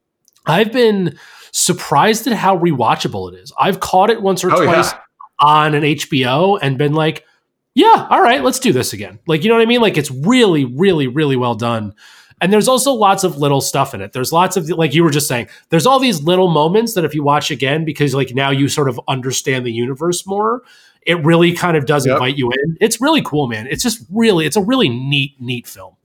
I've 0.45 0.71
been 0.71 1.17
surprised 1.57 2.27
at 2.27 2.33
how 2.33 2.57
rewatchable 2.57 3.33
it 3.33 3.39
is. 3.39 3.51
I've 3.59 3.79
caught 3.79 4.09
it 4.09 4.21
once 4.21 4.43
or 4.43 4.51
oh, 4.51 4.63
twice 4.63 4.91
yeah. 4.91 4.99
on 5.39 5.73
an 5.73 5.83
HBO 5.83 6.59
and 6.61 6.77
been 6.77 6.93
like, 6.93 7.25
yeah, 7.73 8.07
all 8.09 8.21
right, 8.21 8.43
let's 8.43 8.59
do 8.59 8.71
this 8.71 8.93
again. 8.93 9.19
Like, 9.27 9.43
you 9.43 9.49
know 9.49 9.55
what 9.55 9.63
I 9.63 9.65
mean? 9.65 9.81
Like, 9.81 9.97
it's 9.97 10.11
really, 10.11 10.65
really, 10.65 11.07
really 11.07 11.35
well 11.35 11.55
done. 11.55 11.93
And 12.39 12.53
there's 12.53 12.67
also 12.67 12.91
lots 12.91 13.23
of 13.23 13.37
little 13.37 13.61
stuff 13.61 13.95
in 13.95 14.01
it. 14.01 14.13
There's 14.13 14.31
lots 14.31 14.55
of, 14.55 14.69
like 14.69 14.93
you 14.93 15.03
were 15.03 15.09
just 15.09 15.27
saying, 15.27 15.47
there's 15.69 15.87
all 15.87 15.99
these 15.99 16.21
little 16.21 16.49
moments 16.49 16.93
that 16.93 17.03
if 17.03 17.15
you 17.15 17.23
watch 17.23 17.49
again, 17.49 17.83
because 17.83 18.13
like 18.13 18.35
now 18.35 18.51
you 18.51 18.67
sort 18.67 18.87
of 18.87 18.99
understand 19.07 19.65
the 19.65 19.71
universe 19.71 20.27
more, 20.27 20.61
it 21.01 21.23
really 21.25 21.53
kind 21.53 21.75
of 21.75 21.87
does 21.87 22.05
yep. 22.05 22.13
invite 22.13 22.37
you 22.37 22.51
in. 22.51 22.77
It's 22.79 23.01
really 23.01 23.23
cool, 23.23 23.47
man. 23.47 23.65
It's 23.67 23.81
just 23.81 24.05
really, 24.11 24.45
it's 24.45 24.57
a 24.57 24.61
really 24.61 24.89
neat, 24.89 25.41
neat 25.41 25.65
film. 25.65 25.95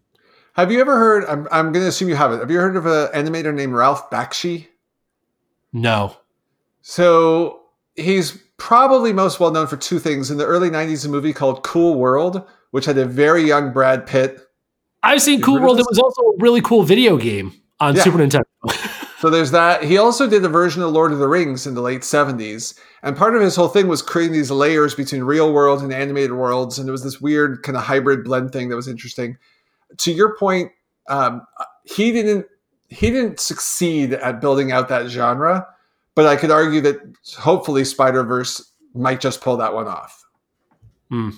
Have 0.54 0.72
you 0.72 0.80
ever 0.80 0.96
heard? 0.96 1.24
I'm, 1.26 1.46
I'm 1.50 1.72
going 1.72 1.84
to 1.84 1.88
assume 1.88 2.08
you 2.08 2.14
haven't. 2.14 2.40
Have 2.40 2.50
you 2.50 2.58
heard 2.58 2.76
of 2.76 2.86
an 2.86 3.08
animator 3.08 3.54
named 3.54 3.74
Ralph 3.74 4.10
Bakshi? 4.10 4.68
No. 5.72 6.16
So 6.82 7.62
he's 7.94 8.38
probably 8.56 9.12
most 9.12 9.40
well 9.40 9.50
known 9.50 9.66
for 9.66 9.76
two 9.76 9.98
things. 9.98 10.30
In 10.30 10.38
the 10.38 10.46
early 10.46 10.70
90s, 10.70 11.06
a 11.06 11.08
movie 11.08 11.32
called 11.32 11.62
Cool 11.62 11.94
World, 11.94 12.46
which 12.70 12.84
had 12.84 12.98
a 12.98 13.04
very 13.04 13.42
young 13.42 13.72
Brad 13.72 14.06
Pitt. 14.06 14.40
I've 15.02 15.22
seen 15.22 15.40
Cool 15.42 15.60
World. 15.60 15.80
It 15.80 15.86
was 15.88 15.98
also 15.98 16.22
a 16.22 16.36
really 16.38 16.60
cool 16.60 16.82
video 16.82 17.16
game 17.16 17.52
on 17.80 17.96
yeah. 17.96 18.02
Super 18.02 18.18
Nintendo. 18.18 18.44
so 19.18 19.30
there's 19.30 19.50
that. 19.50 19.82
He 19.82 19.98
also 19.98 20.28
did 20.28 20.44
a 20.44 20.48
version 20.48 20.82
of 20.82 20.92
Lord 20.92 21.12
of 21.12 21.18
the 21.18 21.28
Rings 21.28 21.66
in 21.66 21.74
the 21.74 21.80
late 21.80 22.02
70s. 22.02 22.78
And 23.02 23.16
part 23.16 23.34
of 23.34 23.42
his 23.42 23.56
whole 23.56 23.68
thing 23.68 23.88
was 23.88 24.00
creating 24.00 24.32
these 24.32 24.50
layers 24.50 24.94
between 24.94 25.24
real 25.24 25.52
world 25.52 25.82
and 25.82 25.92
animated 25.92 26.32
worlds. 26.32 26.78
And 26.78 26.88
it 26.88 26.92
was 26.92 27.02
this 27.02 27.20
weird 27.20 27.62
kind 27.62 27.76
of 27.76 27.82
hybrid 27.82 28.22
blend 28.22 28.52
thing 28.52 28.68
that 28.68 28.76
was 28.76 28.86
interesting. 28.86 29.38
To 29.98 30.12
your 30.12 30.36
point, 30.36 30.70
um, 31.08 31.42
he 31.84 32.12
didn't 32.12 32.46
he 32.92 33.10
didn't 33.10 33.40
succeed 33.40 34.12
at 34.14 34.40
building 34.40 34.72
out 34.72 34.88
that 34.88 35.08
genre, 35.08 35.66
but 36.14 36.26
I 36.26 36.36
could 36.36 36.50
argue 36.50 36.80
that 36.82 36.96
hopefully 37.38 37.84
Spider 37.84 38.22
Verse 38.22 38.72
might 38.94 39.20
just 39.20 39.40
pull 39.40 39.56
that 39.56 39.74
one 39.74 39.88
off. 39.88 40.24
Hmm. 41.10 41.30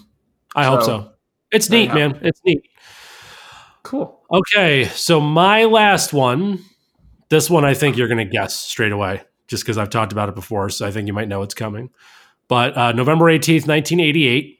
I 0.56 0.64
so, 0.64 0.70
hope 0.70 0.82
so. 0.82 1.10
It's 1.52 1.70
neat, 1.70 1.94
man. 1.94 2.18
It's 2.22 2.40
neat. 2.44 2.68
Cool. 3.82 4.20
Okay, 4.32 4.84
so 4.86 5.20
my 5.20 5.64
last 5.64 6.12
one. 6.12 6.60
This 7.30 7.48
one 7.48 7.64
I 7.64 7.74
think 7.74 7.96
you're 7.96 8.06
going 8.08 8.18
to 8.18 8.30
guess 8.30 8.54
straight 8.54 8.92
away 8.92 9.22
just 9.48 9.64
because 9.64 9.78
I've 9.78 9.90
talked 9.90 10.12
about 10.12 10.28
it 10.28 10.34
before, 10.34 10.68
so 10.70 10.86
I 10.86 10.90
think 10.90 11.06
you 11.06 11.12
might 11.12 11.26
know 11.26 11.42
it's 11.42 11.54
coming. 11.54 11.90
But 12.48 12.76
uh, 12.76 12.92
November 12.92 13.26
18th, 13.26 13.66
1988. 13.66 14.58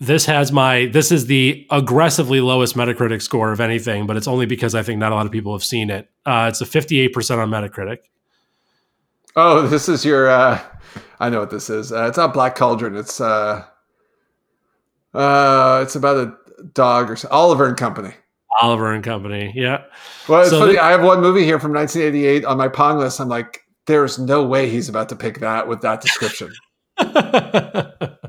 This 0.00 0.24
has 0.24 0.50
my 0.50 0.86
this 0.86 1.12
is 1.12 1.26
the 1.26 1.66
aggressively 1.70 2.40
lowest 2.40 2.74
Metacritic 2.74 3.20
score 3.20 3.52
of 3.52 3.60
anything, 3.60 4.06
but 4.06 4.16
it's 4.16 4.26
only 4.26 4.46
because 4.46 4.74
I 4.74 4.82
think 4.82 4.98
not 4.98 5.12
a 5.12 5.14
lot 5.14 5.26
of 5.26 5.32
people 5.32 5.52
have 5.52 5.62
seen 5.62 5.90
it. 5.90 6.08
Uh, 6.24 6.46
it's 6.50 6.62
a 6.62 6.64
58% 6.64 7.38
on 7.38 7.50
Metacritic. 7.50 7.98
Oh, 9.36 9.66
this 9.66 9.88
is 9.88 10.04
your 10.04 10.28
uh 10.28 10.58
I 11.20 11.28
know 11.28 11.40
what 11.40 11.50
this 11.50 11.68
is. 11.68 11.92
Uh, 11.92 12.06
it's 12.06 12.16
not 12.16 12.32
Black 12.32 12.56
Cauldron. 12.56 12.96
It's 12.96 13.20
uh 13.20 13.64
uh 15.12 15.80
it's 15.82 15.96
about 15.96 16.16
a 16.16 16.34
dog 16.72 17.10
or 17.10 17.16
something. 17.16 17.36
Oliver 17.36 17.66
and 17.66 17.76
Company. 17.76 18.14
Oliver 18.62 18.92
and 18.92 19.04
Company. 19.04 19.52
Yeah. 19.54 19.84
Well, 20.28 20.40
it's 20.40 20.50
so 20.50 20.60
funny. 20.60 20.78
I 20.78 20.92
have 20.92 21.02
one 21.02 21.20
movie 21.20 21.44
here 21.44 21.60
from 21.60 21.74
1988 21.74 22.46
on 22.46 22.56
my 22.56 22.68
Pong 22.68 22.98
list. 22.98 23.20
I'm 23.20 23.28
like, 23.28 23.64
there's 23.86 24.18
no 24.18 24.44
way 24.44 24.70
he's 24.70 24.88
about 24.88 25.10
to 25.10 25.16
pick 25.16 25.40
that 25.40 25.68
with 25.68 25.82
that 25.82 26.00
description. 26.00 26.52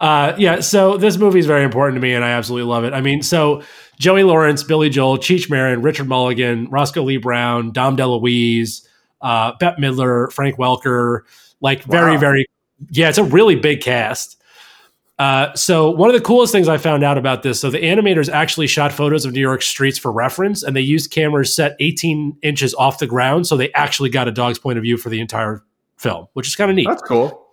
uh, 0.00 0.34
yeah. 0.38 0.60
So 0.60 0.96
this 0.96 1.16
movie 1.16 1.38
is 1.38 1.46
very 1.46 1.64
important 1.64 1.96
to 1.96 2.00
me, 2.00 2.14
and 2.14 2.24
I 2.24 2.30
absolutely 2.30 2.68
love 2.68 2.84
it. 2.84 2.92
I 2.92 3.00
mean, 3.00 3.22
so 3.22 3.62
Joey 3.98 4.22
Lawrence, 4.22 4.62
Billy 4.62 4.90
Joel, 4.90 5.18
Cheech 5.18 5.50
Marin, 5.50 5.82
Richard 5.82 6.08
Mulligan, 6.08 6.68
Roscoe 6.70 7.02
Lee 7.02 7.16
Browne, 7.16 7.72
Dom 7.72 7.96
DeLuise, 7.96 8.86
uh, 9.20 9.52
Bette 9.58 9.80
Midler, 9.80 10.32
Frank 10.32 10.56
Welker. 10.56 11.20
Like 11.60 11.82
very, 11.84 12.12
wow. 12.12 12.18
very. 12.18 12.46
Yeah, 12.90 13.08
it's 13.08 13.18
a 13.18 13.24
really 13.24 13.56
big 13.56 13.80
cast. 13.80 14.36
Uh, 15.18 15.52
so 15.54 15.90
one 15.90 16.08
of 16.08 16.14
the 16.14 16.20
coolest 16.20 16.52
things 16.52 16.68
I 16.68 16.78
found 16.78 17.02
out 17.02 17.18
about 17.18 17.42
this, 17.42 17.60
so 17.60 17.70
the 17.70 17.78
animators 17.78 18.30
actually 18.30 18.68
shot 18.68 18.92
photos 18.92 19.24
of 19.24 19.32
New 19.32 19.40
York 19.40 19.62
streets 19.62 19.98
for 19.98 20.12
reference, 20.12 20.62
and 20.62 20.76
they 20.76 20.80
used 20.80 21.10
cameras 21.10 21.52
set 21.52 21.74
18 21.80 22.36
inches 22.42 22.72
off 22.74 23.00
the 23.00 23.06
ground, 23.08 23.48
so 23.48 23.56
they 23.56 23.72
actually 23.72 24.10
got 24.10 24.28
a 24.28 24.30
dog's 24.30 24.60
point 24.60 24.78
of 24.78 24.82
view 24.82 24.96
for 24.96 25.08
the 25.08 25.20
entire 25.20 25.64
film, 25.96 26.28
which 26.34 26.46
is 26.46 26.54
kind 26.54 26.70
of 26.70 26.76
neat. 26.76 26.86
That's 26.86 27.02
cool. 27.02 27.47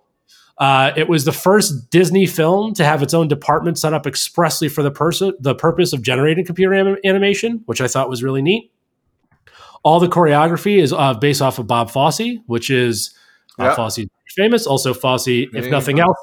Uh, 0.58 0.92
it 0.96 1.08
was 1.08 1.24
the 1.24 1.32
first 1.32 1.90
Disney 1.90 2.26
film 2.26 2.72
to 2.74 2.84
have 2.84 3.02
its 3.02 3.12
own 3.12 3.28
department 3.28 3.78
set 3.78 3.92
up 3.92 4.06
expressly 4.06 4.68
for 4.68 4.82
the 4.82 4.90
pers- 4.90 5.22
the 5.40 5.54
purpose 5.54 5.92
of 5.92 6.02
generating 6.02 6.44
computer 6.44 6.72
anim- 6.72 6.96
animation, 7.04 7.62
which 7.66 7.80
I 7.80 7.88
thought 7.88 8.08
was 8.08 8.22
really 8.22 8.42
neat. 8.42 8.72
All 9.82 10.00
the 10.00 10.08
choreography 10.08 10.78
is 10.78 10.92
uh, 10.92 11.14
based 11.14 11.42
off 11.42 11.58
of 11.58 11.66
Bob 11.66 11.90
Fosse, 11.90 12.38
which 12.46 12.70
is 12.70 13.14
Bob 13.58 13.66
yep. 13.66 13.76
Fosse 13.76 14.06
famous. 14.36 14.66
Also, 14.66 14.94
Fosse, 14.94 15.28
if 15.28 15.70
nothing 15.70 15.98
else, 15.98 16.18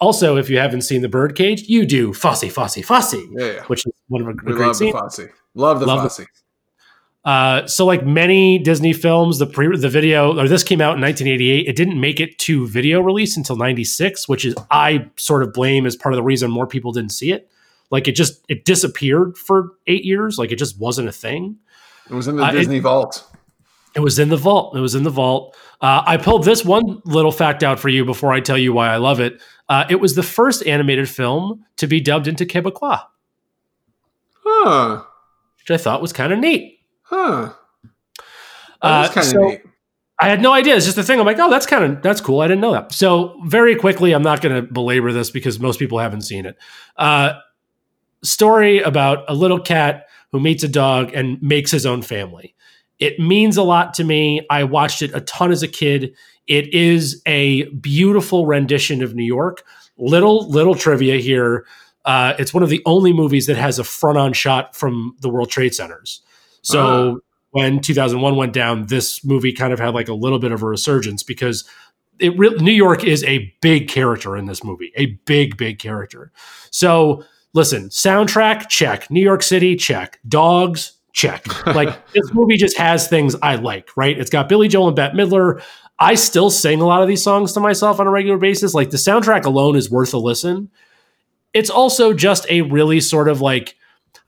also, 0.00 0.36
if 0.36 0.50
you 0.50 0.58
haven't 0.58 0.80
seen 0.80 1.00
the 1.00 1.08
Birdcage, 1.08 1.68
you 1.68 1.86
do 1.86 2.12
Fosse, 2.12 2.50
Fosse, 2.50 2.82
Fosse, 2.84 3.14
yeah, 3.14 3.52
yeah. 3.52 3.64
which 3.66 3.86
is 3.86 3.92
one 4.08 4.22
of 4.22 4.26
a, 4.26 4.30
we 4.30 4.52
great 4.52 4.66
love 4.66 4.76
scene. 4.76 4.92
the 4.92 4.98
Fosse. 4.98 5.20
Love 5.54 5.78
the 5.78 5.86
love 5.86 6.02
Fosse. 6.02 6.16
The, 6.16 6.26
Uh, 7.24 7.64
so 7.68 7.86
like 7.86 8.04
many 8.04 8.58
Disney 8.58 8.92
films, 8.92 9.38
the 9.38 9.46
pre 9.46 9.76
the 9.76 9.88
video 9.88 10.36
or 10.38 10.48
this 10.48 10.64
came 10.64 10.80
out 10.80 10.96
in 10.96 11.00
1988. 11.00 11.68
It 11.68 11.76
didn't 11.76 12.00
make 12.00 12.18
it 12.18 12.36
to 12.40 12.66
video 12.66 13.00
release 13.00 13.36
until 13.36 13.56
96, 13.56 14.28
which 14.28 14.44
is 14.44 14.54
I 14.70 15.08
sort 15.16 15.42
of 15.44 15.52
blame 15.52 15.86
as 15.86 15.94
part 15.94 16.12
of 16.14 16.16
the 16.16 16.22
reason 16.24 16.50
more 16.50 16.66
people 16.66 16.90
didn't 16.92 17.12
see 17.12 17.30
it. 17.32 17.48
Like 17.90 18.08
it 18.08 18.12
just 18.16 18.44
it 18.48 18.64
disappeared 18.64 19.36
for 19.38 19.70
eight 19.86 20.04
years. 20.04 20.36
Like 20.38 20.50
it 20.50 20.56
just 20.56 20.80
wasn't 20.80 21.08
a 21.08 21.12
thing. 21.12 21.58
It 22.10 22.14
was 22.14 22.26
in 22.26 22.36
the 22.36 22.42
Uh, 22.44 22.48
it- 22.50 22.52
Disney 22.58 22.80
vault. 22.80 23.24
It 23.94 24.00
was 24.00 24.18
in 24.18 24.30
the 24.30 24.38
vault. 24.38 24.74
It 24.74 24.80
was 24.80 24.94
in 24.94 25.02
the 25.02 25.10
vault. 25.10 25.54
Uh, 25.82 26.02
I 26.06 26.16
pulled 26.16 26.44
this 26.44 26.64
one 26.64 27.02
little 27.04 27.30
fact 27.30 27.62
out 27.62 27.78
for 27.78 27.90
you 27.90 28.06
before 28.06 28.32
I 28.32 28.40
tell 28.40 28.56
you 28.56 28.72
why 28.72 28.88
I 28.88 28.96
love 28.96 29.20
it. 29.20 29.40
Uh, 29.68 29.84
it 29.90 29.96
was 30.00 30.14
the 30.14 30.22
first 30.22 30.66
animated 30.66 31.10
film 31.10 31.66
to 31.76 31.86
be 31.86 32.00
dubbed 32.00 32.26
into 32.26 32.46
Quebecois, 32.46 33.02
Huh. 34.42 35.02
which 35.58 35.70
I 35.70 35.76
thought 35.76 36.00
was 36.00 36.12
kind 36.14 36.32
of 36.32 36.38
neat. 36.38 36.78
Huh. 37.12 37.52
Uh, 38.80 39.02
That's 39.02 39.14
kind 39.14 39.26
of 39.26 39.30
so- 39.30 39.48
neat. 39.48 39.62
I 40.20 40.28
had 40.28 40.40
no 40.40 40.52
idea. 40.52 40.76
It's 40.76 40.84
just 40.84 40.98
a 40.98 41.02
thing. 41.02 41.18
I'm 41.18 41.26
like, 41.26 41.40
oh, 41.40 41.50
that's 41.50 41.66
kind 41.66 41.82
of 41.82 42.00
that's 42.00 42.20
cool. 42.20 42.42
I 42.42 42.46
didn't 42.46 42.60
know 42.60 42.72
that. 42.72 42.92
So 42.92 43.40
very 43.44 43.74
quickly, 43.74 44.12
I'm 44.12 44.22
not 44.22 44.40
going 44.40 44.54
to 44.54 44.62
belabor 44.62 45.10
this 45.10 45.32
because 45.32 45.58
most 45.58 45.80
people 45.80 45.98
haven't 45.98 46.20
seen 46.20 46.46
it. 46.46 46.56
Uh, 46.96 47.32
story 48.22 48.78
about 48.80 49.24
a 49.26 49.34
little 49.34 49.58
cat 49.58 50.06
who 50.30 50.38
meets 50.38 50.62
a 50.62 50.68
dog 50.68 51.10
and 51.12 51.42
makes 51.42 51.72
his 51.72 51.84
own 51.84 52.02
family. 52.02 52.54
It 53.00 53.18
means 53.18 53.56
a 53.56 53.64
lot 53.64 53.94
to 53.94 54.04
me. 54.04 54.46
I 54.48 54.62
watched 54.62 55.02
it 55.02 55.10
a 55.12 55.20
ton 55.22 55.50
as 55.50 55.64
a 55.64 55.68
kid. 55.68 56.14
It 56.46 56.72
is 56.72 57.20
a 57.26 57.64
beautiful 57.70 58.46
rendition 58.46 59.02
of 59.02 59.16
New 59.16 59.24
York. 59.24 59.64
Little 59.98 60.48
little 60.48 60.76
trivia 60.76 61.16
here. 61.16 61.66
Uh, 62.04 62.34
it's 62.38 62.54
one 62.54 62.62
of 62.62 62.68
the 62.68 62.82
only 62.86 63.12
movies 63.12 63.46
that 63.46 63.56
has 63.56 63.80
a 63.80 63.84
front-on 63.84 64.34
shot 64.34 64.76
from 64.76 65.16
the 65.20 65.28
World 65.28 65.50
Trade 65.50 65.74
Centers. 65.74 66.22
So 66.62 67.16
ah. 67.16 67.20
when 67.50 67.80
2001 67.80 68.36
went 68.36 68.52
down, 68.52 68.86
this 68.86 69.24
movie 69.24 69.52
kind 69.52 69.72
of 69.72 69.78
had 69.78 69.94
like 69.94 70.08
a 70.08 70.14
little 70.14 70.38
bit 70.38 70.52
of 70.52 70.62
a 70.62 70.66
resurgence 70.66 71.22
because 71.22 71.64
it 72.18 72.36
re- 72.38 72.56
New 72.58 72.72
York 72.72 73.04
is 73.04 73.24
a 73.24 73.52
big 73.60 73.88
character 73.88 74.36
in 74.36 74.46
this 74.46 74.62
movie, 74.62 74.92
a 74.96 75.06
big, 75.26 75.56
big 75.56 75.78
character. 75.78 76.32
So 76.70 77.24
listen, 77.52 77.88
soundtrack, 77.88 78.68
check. 78.68 79.10
New 79.10 79.20
York 79.20 79.42
City, 79.42 79.76
check. 79.76 80.18
Dogs, 80.28 80.92
check. 81.12 81.44
Like 81.66 82.12
this 82.12 82.32
movie 82.32 82.56
just 82.56 82.76
has 82.78 83.08
things 83.08 83.34
I 83.42 83.56
like, 83.56 83.90
right? 83.96 84.18
It's 84.18 84.30
got 84.30 84.48
Billy 84.48 84.68
Joel 84.68 84.88
and 84.88 84.96
Bette 84.96 85.16
Midler. 85.16 85.62
I 85.98 86.14
still 86.14 86.50
sing 86.50 86.80
a 86.80 86.86
lot 86.86 87.02
of 87.02 87.08
these 87.08 87.22
songs 87.22 87.52
to 87.52 87.60
myself 87.60 88.00
on 88.00 88.06
a 88.06 88.10
regular 88.10 88.38
basis. 88.38 88.74
Like 88.74 88.90
the 88.90 88.96
soundtrack 88.96 89.44
alone 89.44 89.76
is 89.76 89.90
worth 89.90 90.14
a 90.14 90.18
listen. 90.18 90.70
It's 91.52 91.70
also 91.70 92.12
just 92.12 92.46
a 92.48 92.62
really 92.62 93.00
sort 93.00 93.28
of 93.28 93.40
like, 93.40 93.76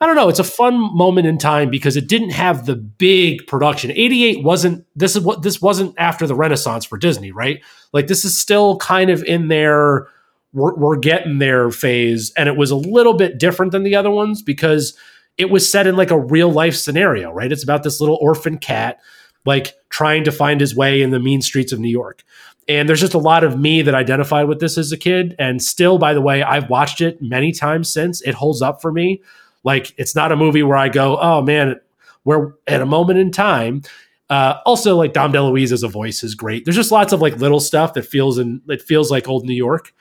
I 0.00 0.06
don't 0.06 0.16
know, 0.16 0.28
it's 0.28 0.38
a 0.40 0.44
fun 0.44 0.78
moment 0.96 1.26
in 1.26 1.38
time 1.38 1.70
because 1.70 1.96
it 1.96 2.08
didn't 2.08 2.30
have 2.30 2.66
the 2.66 2.76
big 2.76 3.46
production. 3.46 3.90
88 3.90 4.42
wasn't 4.42 4.84
this 4.94 5.16
is 5.16 5.22
what 5.22 5.42
this 5.42 5.62
wasn't 5.62 5.94
after 5.98 6.26
the 6.26 6.34
Renaissance 6.34 6.84
for 6.84 6.98
Disney, 6.98 7.30
right? 7.30 7.62
Like 7.92 8.06
this 8.06 8.24
is 8.24 8.36
still 8.36 8.76
kind 8.78 9.10
of 9.10 9.22
in 9.22 9.48
their 9.48 10.08
we're, 10.52 10.74
we're 10.74 10.96
getting 10.96 11.38
there 11.38 11.70
phase 11.70 12.32
and 12.36 12.48
it 12.48 12.56
was 12.56 12.70
a 12.70 12.76
little 12.76 13.14
bit 13.14 13.38
different 13.38 13.72
than 13.72 13.82
the 13.82 13.96
other 13.96 14.10
ones 14.10 14.42
because 14.42 14.96
it 15.36 15.50
was 15.50 15.68
set 15.68 15.86
in 15.86 15.96
like 15.96 16.10
a 16.10 16.18
real 16.18 16.50
life 16.50 16.76
scenario, 16.76 17.30
right? 17.32 17.50
It's 17.50 17.64
about 17.64 17.82
this 17.82 18.00
little 18.00 18.18
orphan 18.20 18.58
cat 18.58 19.00
like 19.46 19.74
trying 19.90 20.24
to 20.24 20.32
find 20.32 20.60
his 20.60 20.74
way 20.74 21.02
in 21.02 21.10
the 21.10 21.20
mean 21.20 21.42
streets 21.42 21.72
of 21.72 21.78
New 21.78 21.90
York. 21.90 22.22
And 22.66 22.88
there's 22.88 23.00
just 23.00 23.14
a 23.14 23.18
lot 23.18 23.44
of 23.44 23.58
me 23.58 23.82
that 23.82 23.94
identified 23.94 24.48
with 24.48 24.58
this 24.58 24.78
as 24.78 24.90
a 24.90 24.96
kid. 24.96 25.34
And 25.38 25.62
still, 25.62 25.98
by 25.98 26.14
the 26.14 26.22
way, 26.22 26.42
I've 26.42 26.70
watched 26.70 27.00
it 27.00 27.20
many 27.20 27.52
times 27.52 27.92
since. 27.92 28.22
It 28.22 28.34
holds 28.34 28.62
up 28.62 28.80
for 28.80 28.90
me. 28.90 29.22
Like 29.64 29.94
it's 29.96 30.14
not 30.14 30.32
a 30.32 30.36
movie 30.36 30.62
where 30.62 30.76
I 30.76 30.88
go, 30.88 31.18
oh 31.18 31.42
man, 31.42 31.80
we're 32.24 32.52
at 32.66 32.80
a 32.80 32.86
moment 32.86 33.18
in 33.18 33.30
time. 33.30 33.82
Uh, 34.30 34.58
also, 34.64 34.96
like 34.96 35.12
Dom 35.12 35.32
DeLuise 35.32 35.72
as 35.72 35.82
a 35.82 35.88
voice 35.88 36.22
is 36.22 36.34
great. 36.34 36.64
There's 36.64 36.76
just 36.76 36.92
lots 36.92 37.12
of 37.12 37.20
like 37.20 37.36
little 37.36 37.60
stuff 37.60 37.94
that 37.94 38.06
feels 38.06 38.38
in 38.38 38.62
it 38.68 38.80
feels 38.80 39.10
like 39.10 39.28
old 39.28 39.44
New 39.44 39.54
York. 39.54 39.92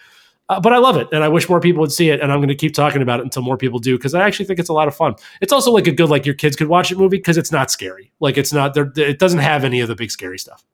Uh, 0.49 0.59
but 0.59 0.73
I 0.73 0.77
love 0.77 0.97
it, 0.97 1.07
and 1.11 1.23
I 1.23 1.29
wish 1.29 1.47
more 1.47 1.59
people 1.59 1.81
would 1.81 1.91
see 1.91 2.09
it. 2.09 2.19
And 2.19 2.31
I'm 2.31 2.39
going 2.39 2.49
to 2.49 2.55
keep 2.55 2.73
talking 2.73 3.01
about 3.01 3.19
it 3.19 3.23
until 3.23 3.41
more 3.41 3.57
people 3.57 3.79
do 3.79 3.97
because 3.97 4.13
I 4.13 4.25
actually 4.25 4.45
think 4.45 4.59
it's 4.59 4.69
a 4.69 4.73
lot 4.73 4.87
of 4.87 4.95
fun. 4.95 5.15
It's 5.41 5.53
also 5.53 5.71
like 5.71 5.87
a 5.87 5.91
good 5.91 6.09
like 6.09 6.25
your 6.25 6.35
kids 6.35 6.55
could 6.55 6.67
watch 6.67 6.91
it 6.91 6.97
movie 6.97 7.17
because 7.17 7.37
it's 7.37 7.51
not 7.51 7.71
scary. 7.71 8.11
Like 8.19 8.37
it's 8.37 8.51
not 8.51 8.73
there. 8.73 8.91
It 8.95 9.19
doesn't 9.19 9.39
have 9.39 9.63
any 9.63 9.79
of 9.79 9.87
the 9.87 9.95
big 9.95 10.11
scary 10.11 10.37
stuff. 10.37 10.65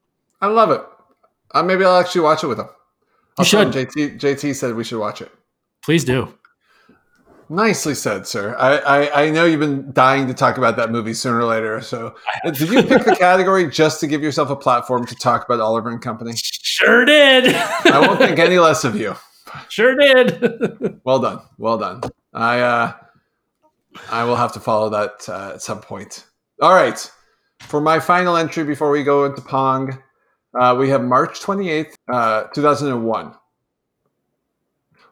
I 0.41 0.47
love 0.47 0.71
it. 0.71 0.81
Uh, 1.51 1.63
maybe 1.63 1.83
I'll 1.83 1.97
actually 1.97 2.21
watch 2.21 2.43
it 2.43 2.47
with 2.47 2.57
them. 2.57 2.69
I'll 3.37 3.45
You 3.45 3.49
should. 3.49 3.67
JT, 3.69 4.19
JT 4.19 4.55
said 4.55 4.75
we 4.75 4.83
should 4.83 4.99
watch 4.99 5.21
it. 5.21 5.31
Please 5.81 6.03
do. 6.03 6.33
Nicely 7.51 7.95
said, 7.95 8.27
sir. 8.27 8.55
I, 8.59 8.77
I, 8.77 9.23
I 9.23 9.29
know 9.31 9.45
you've 9.45 9.59
been 9.59 9.91
dying 9.91 10.27
to 10.27 10.35
talk 10.35 10.59
about 10.59 10.77
that 10.77 10.91
movie 10.91 11.15
sooner 11.15 11.39
or 11.39 11.45
later. 11.45 11.81
So, 11.81 12.15
did 12.45 12.59
you 12.59 12.83
pick 12.83 13.05
the 13.05 13.15
category 13.15 13.67
just 13.67 13.99
to 14.01 14.07
give 14.07 14.21
yourself 14.21 14.51
a 14.51 14.55
platform 14.55 15.07
to 15.07 15.15
talk 15.15 15.45
about 15.45 15.59
Oliver 15.59 15.89
and 15.89 15.99
Company? 15.99 16.33
Sure 16.35 17.05
did. 17.05 17.55
I 17.55 17.99
won't 17.99 18.19
think 18.19 18.37
any 18.37 18.59
less 18.59 18.83
of 18.83 18.95
you. 18.95 19.15
sure 19.69 19.95
did. 19.95 20.99
Well 21.03 21.19
done. 21.19 21.41
Well 21.57 21.77
done. 21.79 22.01
I 22.33 22.59
uh, 22.59 22.93
I 24.11 24.23
will 24.23 24.35
have 24.35 24.53
to 24.53 24.59
follow 24.59 24.89
that 24.89 25.27
uh, 25.27 25.53
at 25.55 25.61
some 25.63 25.81
point. 25.81 26.25
All 26.61 26.73
right. 26.73 27.11
For 27.61 27.81
my 27.81 27.99
final 27.99 28.37
entry 28.37 28.63
before 28.63 28.91
we 28.91 29.03
go 29.03 29.25
into 29.25 29.41
Pong, 29.41 29.97
uh, 30.59 30.75
we 30.77 30.89
have 30.89 31.03
March 31.03 31.39
28th, 31.39 31.95
uh, 32.11 32.43
2001. 32.53 33.33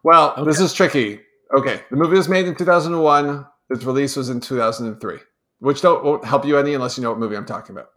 Well, 0.03 0.45
this 0.45 0.59
is 0.59 0.71
tricky. 0.73 1.21
Okay. 1.55 1.81
The 1.89 1.95
movie 1.95 2.17
was 2.17 2.29
made 2.29 2.47
in 2.47 2.55
2001. 2.55 3.45
Its 3.69 3.83
release 3.83 4.15
was 4.15 4.29
in 4.29 4.39
2003, 4.39 5.17
which 5.59 5.81
don't, 5.81 6.03
won't 6.03 6.25
help 6.25 6.45
you 6.45 6.57
any 6.57 6.73
unless 6.73 6.97
you 6.97 7.03
know 7.03 7.09
what 7.09 7.19
movie 7.19 7.35
I'm 7.35 7.45
talking 7.45 7.75
about. 7.75 7.89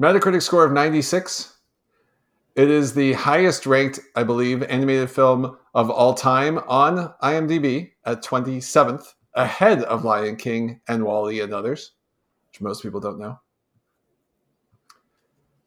Metacritic 0.00 0.42
score 0.42 0.64
of 0.64 0.72
96. 0.72 1.56
It 2.56 2.70
is 2.70 2.94
the 2.94 3.12
highest 3.14 3.66
ranked, 3.66 4.00
I 4.16 4.24
believe, 4.24 4.62
animated 4.64 5.10
film 5.10 5.56
of 5.74 5.90
all 5.90 6.14
time 6.14 6.58
on 6.68 7.14
IMDb 7.22 7.92
at 8.04 8.22
27th, 8.22 9.06
ahead 9.34 9.82
of 9.84 10.04
Lion 10.04 10.36
King 10.36 10.80
and 10.88 11.04
WALL-E 11.04 11.40
and 11.40 11.54
others, 11.54 11.92
which 12.48 12.60
most 12.60 12.82
people 12.82 13.00
don't 13.00 13.18
know. 13.18 13.38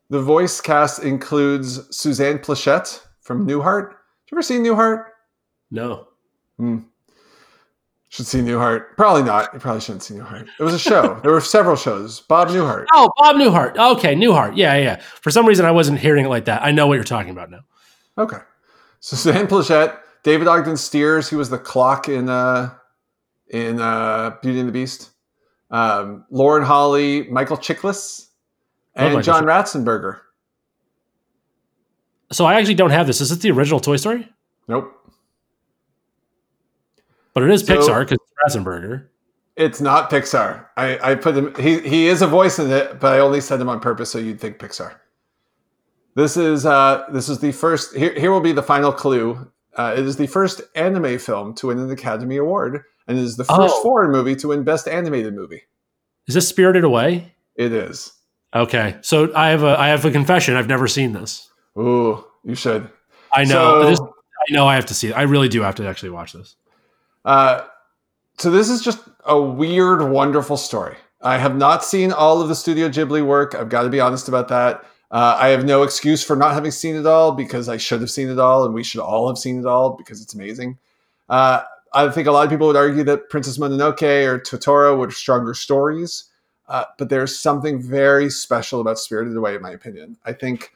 The 0.09 0.21
voice 0.21 0.59
cast 0.61 1.03
includes 1.03 1.95
Suzanne 1.95 2.39
Pleshette 2.39 3.01
from 3.21 3.47
Newhart. 3.47 3.91
You 3.91 4.35
ever 4.35 4.41
see 4.41 4.57
Newhart? 4.57 5.05
no. 5.71 6.07
Should 8.09 8.27
see 8.27 8.41
Newhart. 8.41 8.95
Probably 8.95 9.23
not. 9.23 9.53
You 9.53 9.59
probably 9.59 9.81
shouldn't 9.81 10.03
see 10.03 10.13
Newhart. 10.13 10.47
It 10.59 10.63
was 10.63 10.73
a 10.73 10.79
show. 10.79 11.19
there 11.23 11.31
were 11.31 11.41
several 11.41 11.75
shows. 11.75 12.21
Bob 12.21 12.49
Newhart. 12.49 12.85
Oh, 12.93 13.11
Bob 13.17 13.37
Newhart. 13.37 13.75
Okay, 13.97 14.13
Newhart. 14.13 14.55
Yeah, 14.55 14.75
yeah. 14.77 15.01
For 15.21 15.31
some 15.31 15.47
reason, 15.47 15.65
I 15.65 15.71
wasn't 15.71 15.99
hearing 15.99 16.25
it 16.25 16.29
like 16.29 16.45
that. 16.45 16.61
I 16.61 16.71
know 16.71 16.85
what 16.85 16.93
you're 16.93 17.03
talking 17.03 17.31
about 17.31 17.49
now. 17.49 17.61
Okay. 18.17 18.37
So 18.99 19.17
Suzanne 19.17 19.47
Pleshette, 19.47 19.97
David 20.23 20.47
Ogden 20.47 20.77
Stiers, 20.77 21.29
he 21.29 21.35
was 21.35 21.49
the 21.49 21.57
clock 21.57 22.07
in 22.07 22.29
uh 22.29 22.73
in 23.49 23.81
uh 23.81 24.35
Beauty 24.41 24.59
and 24.59 24.69
the 24.69 24.73
Beast. 24.73 25.09
Um, 25.71 26.25
Lauren 26.29 26.63
Holly, 26.63 27.27
Michael 27.31 27.57
Chiklis, 27.57 28.27
and 28.95 29.15
Michael 29.15 29.21
John 29.23 29.43
Ratzenberger. 29.43 30.19
So 32.31 32.45
I 32.45 32.55
actually 32.55 32.75
don't 32.75 32.91
have 32.91 33.07
this. 33.07 33.21
Is 33.21 33.31
it 33.31 33.41
the 33.41 33.49
original 33.49 33.79
Toy 33.79 33.95
Story? 33.95 34.29
Nope. 34.67 35.02
But 37.33 37.43
it 37.43 37.49
is 37.51 37.65
So- 37.65 37.75
Pixar 37.77 37.99
because 38.01 38.17
it's 38.21 38.55
Ratzenberger. 38.55 39.05
It's 39.55 39.79
not 39.81 40.09
Pixar. 40.09 40.65
I, 40.77 41.11
I 41.11 41.15
put 41.15 41.35
him 41.35 41.53
he 41.59 41.79
he 41.81 42.07
is 42.07 42.21
a 42.23 42.27
voice 42.27 42.57
in 42.57 42.71
it, 42.71 42.99
but 42.99 43.13
I 43.13 43.19
only 43.19 43.39
said 43.39 43.61
him 43.61 43.69
on 43.69 43.79
purpose 43.79 44.09
so 44.11 44.17
you'd 44.17 44.39
think 44.41 44.57
Pixar. 44.57 44.95
This 46.15 46.37
is 46.37 46.65
uh 46.65 47.05
this 47.11 47.29
is 47.29 47.39
the 47.39 47.51
first 47.51 47.95
here 47.95 48.13
here 48.19 48.31
will 48.31 48.41
be 48.41 48.51
the 48.51 48.63
final 48.63 48.91
clue. 48.91 49.51
Uh, 49.75 49.95
it 49.97 50.05
is 50.05 50.17
the 50.17 50.27
first 50.27 50.61
anime 50.75 51.17
film 51.17 51.53
to 51.55 51.67
win 51.67 51.79
an 51.79 51.89
Academy 51.89 52.37
Award, 52.37 52.83
and 53.07 53.17
it 53.17 53.23
is 53.23 53.37
the 53.37 53.43
first 53.43 53.75
Oh. 53.77 53.81
foreign 53.83 54.11
movie 54.11 54.35
to 54.35 54.49
win 54.49 54.63
Best 54.63 54.87
Animated 54.87 55.33
Movie. 55.33 55.63
Is 56.27 56.35
this 56.35 56.47
Spirited 56.47 56.83
Away? 56.83 57.33
It 57.55 57.71
is. 57.73 58.11
Okay, 58.55 58.97
so 59.01 59.31
I 59.35 59.49
have 59.49 59.63
a 59.63 59.79
I 59.79 59.87
have 59.89 60.05
a 60.05 60.11
confession. 60.11 60.55
I've 60.55 60.67
never 60.67 60.87
seen 60.87 61.13
this. 61.13 61.49
Ooh, 61.77 62.23
you 62.43 62.53
should. 62.55 62.87
I 63.33 63.43
know. 63.45 63.81
So- 63.83 63.89
this, 63.89 63.99
I 63.99 64.53
know. 64.53 64.67
I 64.67 64.75
have 64.75 64.85
to 64.87 64.93
see 64.93 65.07
it. 65.09 65.13
I 65.13 65.23
really 65.23 65.49
do 65.49 65.61
have 65.63 65.75
to 65.75 65.87
actually 65.87 66.11
watch 66.11 66.33
this. 66.33 66.55
Uh, 67.25 67.65
so 68.37 68.51
this 68.51 68.69
is 68.69 68.81
just 68.81 68.99
a 69.25 69.39
weird, 69.39 70.01
wonderful 70.01 70.57
story. 70.57 70.97
I 71.21 71.37
have 71.37 71.55
not 71.55 71.83
seen 71.83 72.11
all 72.11 72.41
of 72.41 72.49
the 72.49 72.55
Studio 72.55 72.89
Ghibli 72.89 73.25
work. 73.25 73.55
I've 73.55 73.69
got 73.69 73.83
to 73.83 73.89
be 73.89 74.01
honest 74.01 74.27
about 74.27 74.49
that. 74.49 74.83
Uh, 75.09 75.37
I 75.39 75.49
have 75.49 75.63
no 75.63 75.83
excuse 75.83 76.23
for 76.23 76.35
not 76.35 76.53
having 76.53 76.71
seen 76.71 76.95
it 76.95 77.05
all 77.05 77.31
because 77.31 77.69
I 77.69 77.77
should 77.77 78.01
have 78.01 78.09
seen 78.09 78.29
it 78.29 78.39
all, 78.39 78.65
and 78.65 78.73
we 78.73 78.83
should 78.83 78.99
all 78.99 79.27
have 79.27 79.37
seen 79.37 79.59
it 79.59 79.65
all 79.65 79.91
because 79.91 80.21
it's 80.21 80.33
amazing. 80.33 80.79
Uh, 81.29 81.61
I 81.93 82.09
think 82.09 82.27
a 82.27 82.31
lot 82.31 82.43
of 82.43 82.49
people 82.49 82.67
would 82.67 82.75
argue 82.75 83.03
that 83.03 83.29
Princess 83.29 83.59
Mononoke 83.59 84.25
or 84.25 84.39
Totoro 84.39 84.97
were 84.97 85.11
stronger 85.11 85.53
stories, 85.53 86.25
uh, 86.67 86.85
but 86.97 87.09
there's 87.09 87.37
something 87.37 87.81
very 87.81 88.29
special 88.29 88.81
about 88.81 88.97
Spirited 88.97 89.37
Away, 89.37 89.55
in 89.55 89.61
my 89.61 89.71
opinion. 89.71 90.17
I 90.25 90.33
think 90.33 90.71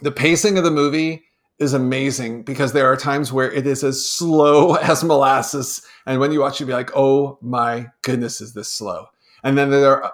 the 0.00 0.10
pacing 0.10 0.58
of 0.58 0.64
the 0.64 0.70
movie 0.72 1.24
is 1.58 1.72
amazing 1.72 2.42
because 2.42 2.72
there 2.72 2.86
are 2.86 2.96
times 2.96 3.32
where 3.32 3.50
it 3.50 3.66
is 3.66 3.84
as 3.84 4.06
slow 4.06 4.74
as 4.82 5.04
molasses, 5.04 5.82
and 6.06 6.20
when 6.20 6.32
you 6.32 6.40
watch, 6.40 6.60
you'll 6.60 6.66
be 6.66 6.72
like, 6.72 6.90
"Oh 6.94 7.38
my 7.40 7.88
goodness, 8.02 8.40
is 8.40 8.54
this 8.54 8.70
slow?" 8.70 9.06
And 9.42 9.58
then 9.58 9.70
there 9.70 9.96
are 9.96 10.04
uh, 10.04 10.10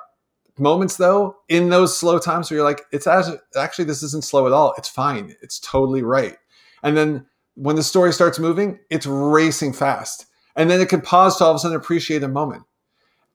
moments 0.58 0.96
though 0.96 1.36
in 1.48 1.70
those 1.70 1.96
slow 1.96 2.18
times 2.18 2.50
where 2.50 2.58
you're 2.58 2.66
like, 2.66 2.82
it's 2.92 3.06
actually 3.06 3.84
this 3.86 4.02
isn't 4.02 4.24
slow 4.24 4.46
at 4.46 4.52
all. 4.52 4.74
It's 4.76 4.88
fine. 4.88 5.34
It's 5.40 5.58
totally 5.58 6.02
right. 6.02 6.36
And 6.82 6.96
then 6.96 7.26
when 7.54 7.76
the 7.76 7.82
story 7.82 8.12
starts 8.12 8.38
moving, 8.38 8.78
it's 8.90 9.06
racing 9.06 9.72
fast. 9.72 10.26
And 10.56 10.70
then 10.70 10.80
it 10.80 10.88
can 10.88 11.00
pause 11.00 11.38
to 11.38 11.44
all 11.44 11.50
of 11.50 11.56
a 11.56 11.58
sudden 11.60 11.76
appreciate 11.76 12.22
a 12.22 12.28
moment. 12.28 12.64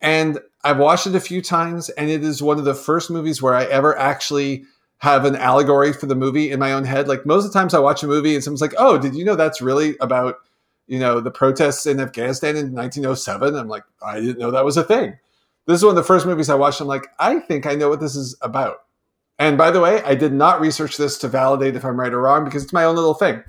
And 0.01 0.39
I've 0.63 0.77
watched 0.77 1.07
it 1.07 1.15
a 1.15 1.19
few 1.19 1.41
times, 1.41 1.89
and 1.89 2.09
it 2.09 2.23
is 2.23 2.41
one 2.41 2.59
of 2.59 2.65
the 2.65 2.75
first 2.75 3.09
movies 3.09 3.41
where 3.41 3.55
I 3.55 3.63
ever 3.65 3.97
actually 3.97 4.65
have 4.99 5.25
an 5.25 5.35
allegory 5.35 5.93
for 5.93 6.05
the 6.05 6.15
movie 6.15 6.51
in 6.51 6.59
my 6.59 6.73
own 6.73 6.85
head. 6.85 7.07
Like 7.07 7.25
most 7.25 7.45
of 7.45 7.53
the 7.53 7.59
times 7.59 7.73
I 7.73 7.79
watch 7.79 8.03
a 8.03 8.07
movie 8.07 8.33
and 8.35 8.43
someone's 8.43 8.61
like, 8.61 8.75
"Oh, 8.77 8.97
did 8.97 9.15
you 9.15 9.25
know 9.25 9.35
that's 9.35 9.61
really 9.61 9.95
about 9.99 10.35
you 10.87 10.99
know 10.99 11.19
the 11.19 11.31
protests 11.31 11.85
in 11.85 11.99
Afghanistan 11.99 12.55
in 12.55 12.73
1907?" 12.73 13.55
I'm 13.55 13.67
like, 13.67 13.83
"I 14.05 14.19
didn't 14.19 14.39
know 14.39 14.51
that 14.51 14.65
was 14.65 14.77
a 14.77 14.83
thing." 14.83 15.17
This 15.67 15.77
is 15.79 15.83
one 15.83 15.91
of 15.91 15.95
the 15.95 16.03
first 16.03 16.25
movies 16.25 16.49
I 16.49 16.55
watched. 16.55 16.79
I'm 16.79 16.87
like, 16.87 17.07
I 17.17 17.39
think 17.39 17.65
I 17.65 17.73
know 17.73 17.89
what 17.89 17.99
this 17.99 18.15
is 18.15 18.37
about. 18.41 18.83
And 19.39 19.57
by 19.57 19.71
the 19.71 19.81
way, 19.81 20.01
I 20.03 20.15
did 20.15 20.31
not 20.31 20.61
research 20.61 20.97
this 20.97 21.17
to 21.19 21.27
validate 21.27 21.75
if 21.75 21.83
I'm 21.83 21.99
right 21.99 22.13
or 22.13 22.21
wrong 22.21 22.45
because 22.45 22.63
it's 22.63 22.73
my 22.73 22.85
own 22.85 22.95
little 22.95 23.13
thing. 23.13 23.43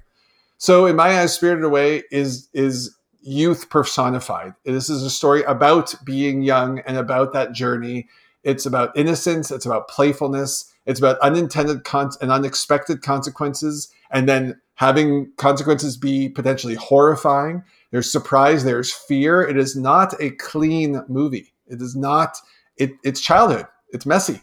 So 0.58 0.86
in 0.86 0.96
my 0.96 1.20
eyes, 1.20 1.34
Spirited 1.34 1.64
Away 1.64 2.04
is 2.10 2.48
is 2.54 2.96
youth 3.20 3.68
personified. 3.68 4.54
This 4.64 4.88
is 4.88 5.02
a 5.02 5.10
story 5.10 5.42
about 5.42 5.94
being 6.04 6.42
young 6.42 6.78
and 6.80 6.96
about 6.96 7.32
that 7.34 7.52
journey. 7.52 8.08
It's 8.42 8.66
about 8.66 8.96
innocence. 8.96 9.50
It's 9.50 9.66
about 9.66 9.88
playfulness. 9.88 10.72
It's 10.86 11.00
about 11.00 11.18
unintended 11.18 11.84
con- 11.84 12.10
and 12.20 12.30
unexpected 12.30 13.02
consequences, 13.02 13.88
and 14.10 14.28
then 14.28 14.60
having 14.74 15.32
consequences 15.36 15.96
be 15.96 16.28
potentially 16.28 16.74
horrifying. 16.74 17.62
There's 17.90 18.10
surprise. 18.10 18.64
There's 18.64 18.92
fear. 18.92 19.42
It 19.42 19.56
is 19.56 19.76
not 19.76 20.14
a 20.20 20.30
clean 20.30 21.02
movie. 21.08 21.52
It 21.66 21.82
is 21.82 21.96
not. 21.96 22.38
It, 22.76 22.92
it's 23.02 23.20
childhood. 23.20 23.66
It's 23.90 24.06
messy. 24.06 24.42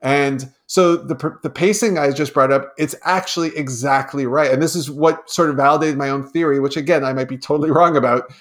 And 0.00 0.52
so 0.66 0.96
the, 0.96 1.38
the 1.42 1.50
pacing 1.50 1.98
I 1.98 2.10
just 2.10 2.34
brought 2.34 2.52
up, 2.52 2.74
it's 2.76 2.94
actually 3.04 3.56
exactly 3.56 4.26
right. 4.26 4.50
And 4.50 4.62
this 4.62 4.76
is 4.76 4.90
what 4.90 5.30
sort 5.30 5.48
of 5.48 5.56
validated 5.56 5.96
my 5.96 6.10
own 6.10 6.28
theory, 6.28 6.60
which 6.60 6.76
again, 6.76 7.04
I 7.04 7.14
might 7.14 7.28
be 7.28 7.38
totally 7.38 7.70
wrong 7.72 7.96
about. 7.96 8.32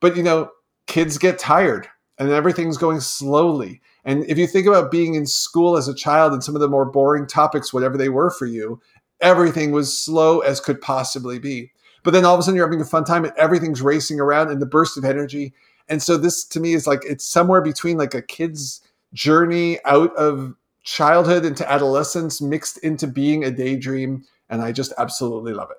But, 0.00 0.16
you 0.16 0.24
know, 0.24 0.50
kids 0.88 1.18
get 1.18 1.38
tired 1.38 1.86
and 2.18 2.30
everything's 2.30 2.76
going 2.76 3.00
slowly. 3.00 3.80
And 4.04 4.24
if 4.24 4.36
you 4.36 4.46
think 4.46 4.66
about 4.66 4.90
being 4.90 5.14
in 5.14 5.26
school 5.26 5.76
as 5.76 5.86
a 5.86 5.94
child 5.94 6.32
and 6.32 6.42
some 6.42 6.56
of 6.56 6.60
the 6.60 6.68
more 6.68 6.84
boring 6.84 7.26
topics, 7.26 7.72
whatever 7.72 7.96
they 7.96 8.08
were 8.08 8.30
for 8.30 8.46
you, 8.46 8.80
everything 9.20 9.70
was 9.70 9.96
slow 9.96 10.40
as 10.40 10.60
could 10.60 10.80
possibly 10.80 11.38
be. 11.38 11.70
But 12.02 12.10
then 12.12 12.24
all 12.24 12.34
of 12.34 12.40
a 12.40 12.42
sudden 12.42 12.56
you're 12.56 12.66
having 12.66 12.80
a 12.80 12.84
fun 12.84 13.04
time 13.04 13.24
and 13.24 13.32
everything's 13.36 13.80
racing 13.80 14.18
around 14.18 14.50
and 14.50 14.60
the 14.60 14.66
burst 14.66 14.98
of 14.98 15.04
energy. 15.04 15.52
And 15.88 16.02
so 16.02 16.16
this 16.16 16.44
to 16.46 16.58
me 16.58 16.74
is 16.74 16.86
like 16.86 17.02
it's 17.04 17.24
somewhere 17.24 17.60
between 17.60 17.96
like 17.96 18.14
a 18.14 18.22
kid's 18.22 18.80
journey 19.12 19.78
out 19.84 20.14
of 20.16 20.54
childhood 20.84 21.44
into 21.44 21.70
adolescence 21.70 22.40
mixed 22.40 22.78
into 22.78 23.06
being 23.06 23.44
a 23.44 23.50
daydream 23.50 24.24
and 24.50 24.62
i 24.62 24.72
just 24.72 24.92
absolutely 24.98 25.52
love 25.52 25.70
it 25.70 25.76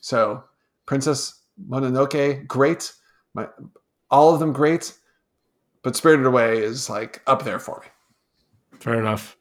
so 0.00 0.42
princess 0.86 1.40
mononoke 1.68 2.46
great 2.46 2.92
My, 3.34 3.48
all 4.10 4.32
of 4.32 4.40
them 4.40 4.52
great 4.52 4.94
but 5.82 5.96
spirited 5.96 6.26
away 6.26 6.58
is 6.58 6.90
like 6.90 7.22
up 7.26 7.44
there 7.44 7.58
for 7.58 7.82
me 7.82 8.78
fair 8.78 8.98
enough 8.98 9.36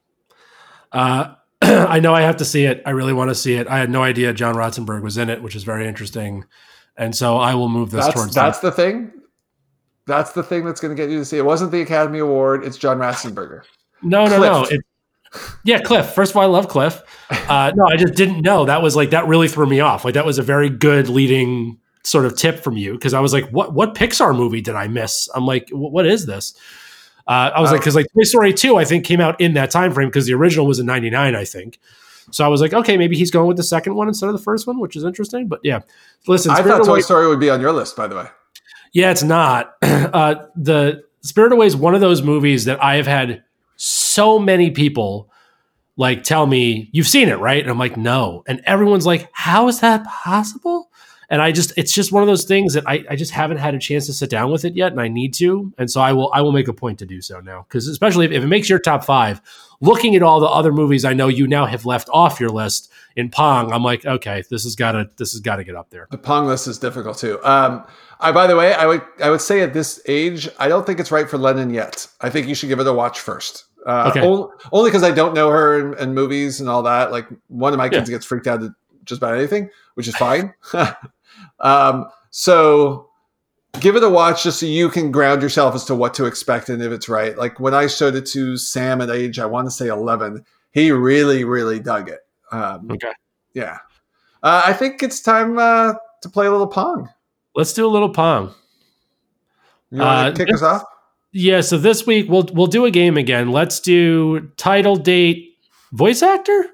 uh, 0.91 1.33
i 1.61 1.99
know 1.99 2.13
i 2.13 2.21
have 2.21 2.37
to 2.37 2.45
see 2.45 2.65
it 2.65 2.81
i 2.85 2.89
really 2.89 3.13
want 3.13 3.29
to 3.29 3.35
see 3.35 3.55
it 3.55 3.67
i 3.67 3.77
had 3.77 3.89
no 3.89 4.03
idea 4.03 4.33
john 4.33 4.55
ratzenberg 4.55 5.01
was 5.01 5.17
in 5.17 5.29
it 5.29 5.41
which 5.41 5.55
is 5.55 5.63
very 5.63 5.87
interesting 5.87 6.45
and 6.97 7.15
so 7.15 7.37
i 7.37 7.53
will 7.53 7.69
move 7.69 7.91
this 7.91 8.05
that's, 8.05 8.15
towards 8.15 8.35
that's 8.35 8.59
the 8.59 8.71
thing 8.71 9.11
that's 10.05 10.31
the 10.31 10.43
thing 10.43 10.65
that's 10.65 10.81
going 10.81 10.95
to 10.95 11.01
get 11.01 11.09
you 11.09 11.19
to 11.19 11.25
see 11.25 11.37
it 11.37 11.45
wasn't 11.45 11.71
the 11.71 11.81
academy 11.81 12.19
award 12.19 12.63
it's 12.63 12.77
john 12.77 12.97
ratzenberger 12.97 13.63
no, 14.01 14.25
no, 14.25 14.37
Cliff. 14.37 14.51
no. 14.51 14.63
It, 14.63 14.81
yeah, 15.63 15.79
Cliff. 15.79 16.13
First 16.13 16.31
of 16.31 16.37
all, 16.37 16.43
I 16.43 16.47
love 16.47 16.67
Cliff. 16.67 17.01
Uh, 17.29 17.71
no, 17.75 17.85
I 17.85 17.97
just 17.97 18.15
didn't 18.15 18.41
know. 18.41 18.65
That 18.65 18.81
was 18.81 18.95
like 18.95 19.11
that 19.11 19.27
really 19.27 19.47
threw 19.47 19.67
me 19.67 19.79
off. 19.79 20.05
Like 20.05 20.15
that 20.15 20.25
was 20.25 20.39
a 20.39 20.43
very 20.43 20.69
good 20.69 21.09
leading 21.09 21.79
sort 22.09 22.25
of 22.25 22.35
tip 22.35 22.59
from 22.59 22.77
you 22.77 22.93
because 22.93 23.13
I 23.13 23.19
was 23.19 23.33
like, 23.33 23.49
what 23.49 23.73
what 23.73 23.95
Pixar 23.95 24.35
movie 24.35 24.61
did 24.61 24.75
I 24.75 24.87
miss? 24.87 25.29
I'm 25.35 25.45
like, 25.45 25.69
what 25.69 26.05
is 26.05 26.25
this? 26.25 26.53
Uh, 27.27 27.51
I 27.53 27.61
was 27.61 27.71
like, 27.71 27.81
because 27.81 27.95
like 27.95 28.07
Toy 28.15 28.23
Story 28.23 28.53
two, 28.53 28.77
I 28.77 28.85
think 28.85 29.05
came 29.05 29.21
out 29.21 29.39
in 29.39 29.53
that 29.53 29.69
time 29.69 29.93
frame 29.93 30.09
because 30.09 30.25
the 30.25 30.33
original 30.33 30.65
was 30.65 30.79
in 30.79 30.85
'99, 30.85 31.35
I 31.35 31.45
think. 31.45 31.79
So 32.31 32.45
I 32.45 32.47
was 32.47 32.61
like, 32.61 32.73
okay, 32.73 32.97
maybe 32.97 33.17
he's 33.17 33.31
going 33.31 33.47
with 33.47 33.57
the 33.57 33.63
second 33.63 33.95
one 33.95 34.07
instead 34.07 34.27
of 34.27 34.33
the 34.33 34.41
first 34.41 34.67
one, 34.67 34.79
which 34.79 34.95
is 34.95 35.03
interesting. 35.03 35.47
But 35.47 35.59
yeah, 35.63 35.81
listen, 36.27 36.51
I 36.51 36.61
thought 36.61 36.85
Toy 36.85 37.01
Story 37.01 37.27
would 37.27 37.39
be 37.39 37.49
on 37.49 37.61
your 37.61 37.71
list, 37.71 37.95
by 37.95 38.07
the 38.07 38.15
way. 38.15 38.27
Yeah, 38.93 39.11
it's 39.11 39.23
not. 39.23 39.75
Uh, 40.09 40.47
the 40.55 41.03
Spirit 41.21 41.51
Away 41.51 41.67
is 41.67 41.75
one 41.75 41.93
of 41.93 42.01
those 42.01 42.23
movies 42.23 42.65
that 42.65 42.81
I 42.81 42.95
have 42.95 43.05
had 43.05 43.43
so 43.75 44.39
many 44.39 44.71
people 44.71 45.29
like 45.99 46.23
tell 46.23 46.47
me 46.47 46.89
you've 46.93 47.07
seen 47.07 47.27
it 47.27 47.37
right 47.39 47.61
and 47.61 47.69
i'm 47.69 47.77
like 47.77 47.97
no 47.97 48.41
and 48.47 48.61
everyone's 48.65 49.05
like 49.05 49.29
how 49.33 49.67
is 49.67 49.81
that 49.81 50.03
possible 50.05 50.88
and 51.29 51.41
i 51.41 51.51
just 51.51 51.71
it's 51.77 51.93
just 51.93 52.11
one 52.11 52.23
of 52.23 52.27
those 52.27 52.45
things 52.45 52.73
that 52.73 52.83
I, 52.87 53.03
I 53.09 53.15
just 53.15 53.31
haven't 53.31 53.57
had 53.57 53.75
a 53.75 53.79
chance 53.79 54.05
to 54.07 54.13
sit 54.13 54.29
down 54.29 54.51
with 54.51 54.65
it 54.65 54.75
yet 54.75 54.91
and 54.91 55.01
i 55.01 55.07
need 55.07 55.33
to 55.35 55.73
and 55.77 55.89
so 55.89 56.01
i 56.01 56.13
will 56.13 56.31
i 56.33 56.41
will 56.41 56.51
make 56.51 56.67
a 56.67 56.73
point 56.73 56.99
to 56.99 57.05
do 57.05 57.21
so 57.21 57.39
now 57.39 57.65
because 57.67 57.87
especially 57.87 58.25
if, 58.25 58.31
if, 58.31 58.43
it 58.43 58.47
makes 58.47 58.69
your 58.69 58.79
top 58.79 59.03
five 59.03 59.41
looking 59.81 60.15
at 60.15 60.23
all 60.23 60.39
the 60.39 60.47
other 60.47 60.71
movies 60.71 61.05
i 61.05 61.13
know 61.13 61.27
you 61.27 61.47
now 61.47 61.65
have 61.65 61.85
left 61.85 62.09
off 62.11 62.39
your 62.39 62.49
list 62.49 62.91
in 63.15 63.29
pong 63.29 63.71
i'm 63.71 63.83
like 63.83 64.05
okay 64.05 64.43
this 64.49 64.63
has 64.63 64.75
got 64.75 64.93
to 64.93 65.09
this 65.17 65.31
has 65.31 65.41
got 65.41 65.57
to 65.57 65.63
get 65.63 65.75
up 65.75 65.89
there 65.89 66.07
the 66.11 66.17
pong 66.17 66.47
list 66.47 66.67
is 66.67 66.77
difficult 66.77 67.17
too 67.17 67.43
um 67.43 67.85
I, 68.21 68.33
by 68.33 68.47
the 68.47 68.55
way, 68.57 68.73
I 68.73 68.85
would 68.85 69.01
I 69.23 69.29
would 69.29 69.39
say 69.39 69.61
at 69.61 69.73
this 69.73 70.01
age, 70.05 70.49
I 70.59 70.67
don't 70.67 70.85
think 70.85 70.99
it's 70.99 71.09
right 71.09 71.29
for 71.29 71.37
Lennon 71.37 71.73
yet. 71.73 72.05
I 72.19 72.29
think 72.29 72.47
you 72.47 72.55
should 72.55 72.67
give 72.67 72.79
it 72.79 72.87
a 72.87 72.91
watch 72.91 73.19
first. 73.21 73.65
Uh, 73.85 74.11
okay. 74.13 74.21
Only 74.71 74.89
because 74.89 75.03
I 75.03 75.11
don't 75.11 75.33
know 75.33 75.49
her 75.49 75.93
in, 75.93 76.09
in, 76.09 76.13
movies 76.13 76.59
and 76.59 76.69
all 76.69 76.83
that. 76.83 77.11
Like 77.11 77.27
one 77.47 77.71
of 77.71 77.77
my 77.77 77.87
kids 77.87 78.09
yeah. 78.09 78.15
gets 78.15 78.25
freaked 78.25 78.47
out 78.47 78.61
at 78.61 78.71
just 79.05 79.19
about 79.19 79.35
anything, 79.35 79.69
which 79.93 80.07
is 80.07 80.15
fine. 80.17 80.53
um, 81.61 82.07
so 82.31 83.09
give 83.79 83.95
it 83.95 84.03
a 84.03 84.09
watch 84.09 84.43
just 84.43 84.59
so 84.59 84.65
you 84.65 84.89
can 84.89 85.11
ground 85.11 85.41
yourself 85.41 85.75
as 85.75 85.85
to 85.85 85.95
what 85.95 86.13
to 86.15 86.25
expect 86.25 86.69
and 86.69 86.81
if 86.81 86.91
it's 86.91 87.09
right. 87.09 87.37
Like 87.37 87.59
when 87.59 87.73
I 87.73 87.87
showed 87.87 88.15
it 88.15 88.25
to 88.27 88.57
Sam 88.57 89.01
at 89.01 89.09
age, 89.09 89.39
I 89.39 89.45
want 89.45 89.67
to 89.67 89.71
say 89.71 89.87
11, 89.87 90.43
he 90.71 90.91
really, 90.91 91.43
really 91.43 91.79
dug 91.79 92.09
it. 92.09 92.19
Um, 92.51 92.89
okay. 92.91 93.11
Yeah. 93.53 93.77
Uh, 94.41 94.63
I 94.65 94.73
think 94.73 95.03
it's 95.03 95.21
time 95.21 95.57
uh, 95.57 95.93
to 96.21 96.29
play 96.29 96.47
a 96.47 96.51
little 96.51 96.67
Pong. 96.67 97.09
Let's 97.55 97.73
do 97.73 97.85
a 97.85 97.89
little 97.89 98.09
Pong. 98.09 98.53
You 99.91 99.99
want 99.99 100.35
to 100.35 100.43
uh, 100.43 100.45
kick 100.45 100.53
us 100.53 100.61
off? 100.61 100.83
Yeah, 101.31 101.61
so 101.61 101.77
this 101.77 102.07
week 102.07 102.27
we'll 102.29 102.47
we'll 102.53 102.67
do 102.67 102.85
a 102.85 102.91
game 102.91 103.17
again. 103.17 103.51
Let's 103.51 103.79
do 103.79 104.51
title, 104.57 104.95
date, 104.95 105.57
voice 105.91 106.23
actor. 106.23 106.65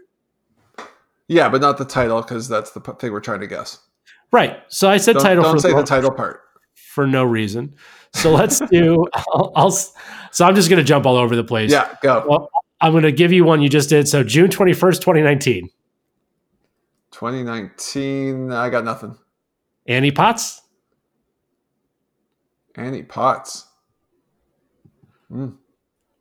Yeah, 1.27 1.49
but 1.49 1.59
not 1.59 1.77
the 1.77 1.85
title 1.85 2.21
because 2.21 2.47
that's 2.47 2.71
the 2.71 2.79
thing 2.79 3.11
we're 3.11 3.19
trying 3.19 3.41
to 3.41 3.47
guess. 3.47 3.79
Right. 4.35 4.59
So 4.67 4.89
I 4.89 4.97
said 4.97 5.13
don't, 5.13 5.23
title. 5.23 5.43
Don't 5.43 5.55
for 5.55 5.59
say 5.61 5.69
the, 5.69 5.77
the 5.77 5.83
title 5.83 6.11
part 6.11 6.41
for 6.73 7.07
no 7.07 7.23
reason. 7.23 7.73
So 8.13 8.33
let's 8.33 8.59
do. 8.69 9.05
I'll, 9.13 9.53
I'll, 9.55 9.71
So 9.71 10.43
I'm 10.45 10.55
just 10.55 10.69
going 10.69 10.77
to 10.77 10.83
jump 10.83 11.05
all 11.05 11.15
over 11.15 11.37
the 11.37 11.43
place. 11.43 11.71
Yeah, 11.71 11.95
go. 12.01 12.25
Well, 12.27 12.49
I'm 12.81 12.91
going 12.91 13.03
to 13.03 13.13
give 13.13 13.31
you 13.31 13.45
one 13.45 13.61
you 13.61 13.69
just 13.69 13.87
did. 13.87 14.09
So 14.09 14.25
June 14.25 14.49
21st, 14.49 14.99
2019. 14.99 15.69
2019. 17.11 18.51
I 18.51 18.69
got 18.69 18.83
nothing. 18.83 19.17
Annie 19.87 20.11
Potts. 20.11 20.61
Annie 22.75 23.03
Potts. 23.03 23.67
Mm. 25.31 25.55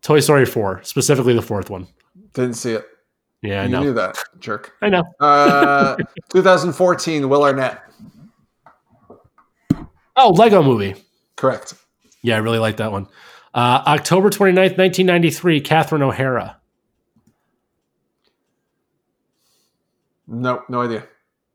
Toy 0.03 0.21
Story 0.21 0.47
4, 0.47 0.85
specifically 0.85 1.35
the 1.35 1.43
fourth 1.43 1.69
one. 1.69 1.89
Didn't 2.33 2.55
see 2.55 2.75
it. 2.75 2.87
Yeah, 3.43 3.63
I 3.63 3.65
you 3.65 3.71
know. 3.71 3.83
knew 3.83 3.93
that, 3.93 4.17
jerk. 4.39 4.73
I 4.81 4.89
know. 4.89 5.03
uh, 5.21 5.97
2014, 6.33 7.29
Will 7.29 7.43
Arnett. 7.43 7.84
Oh, 10.17 10.31
Lego 10.31 10.63
movie. 10.63 10.95
Correct. 11.37 11.75
Yeah, 12.23 12.37
I 12.37 12.39
really 12.39 12.59
like 12.59 12.79
that 12.79 12.93
one. 12.93 13.09
Uh, 13.53 13.83
October 13.87 14.31
29th, 14.31 14.79
1993, 14.79 15.61
Catherine 15.61 16.03
O'Hara. 16.03 16.57
No, 20.27 20.63
no 20.69 20.83
idea. 20.83 21.07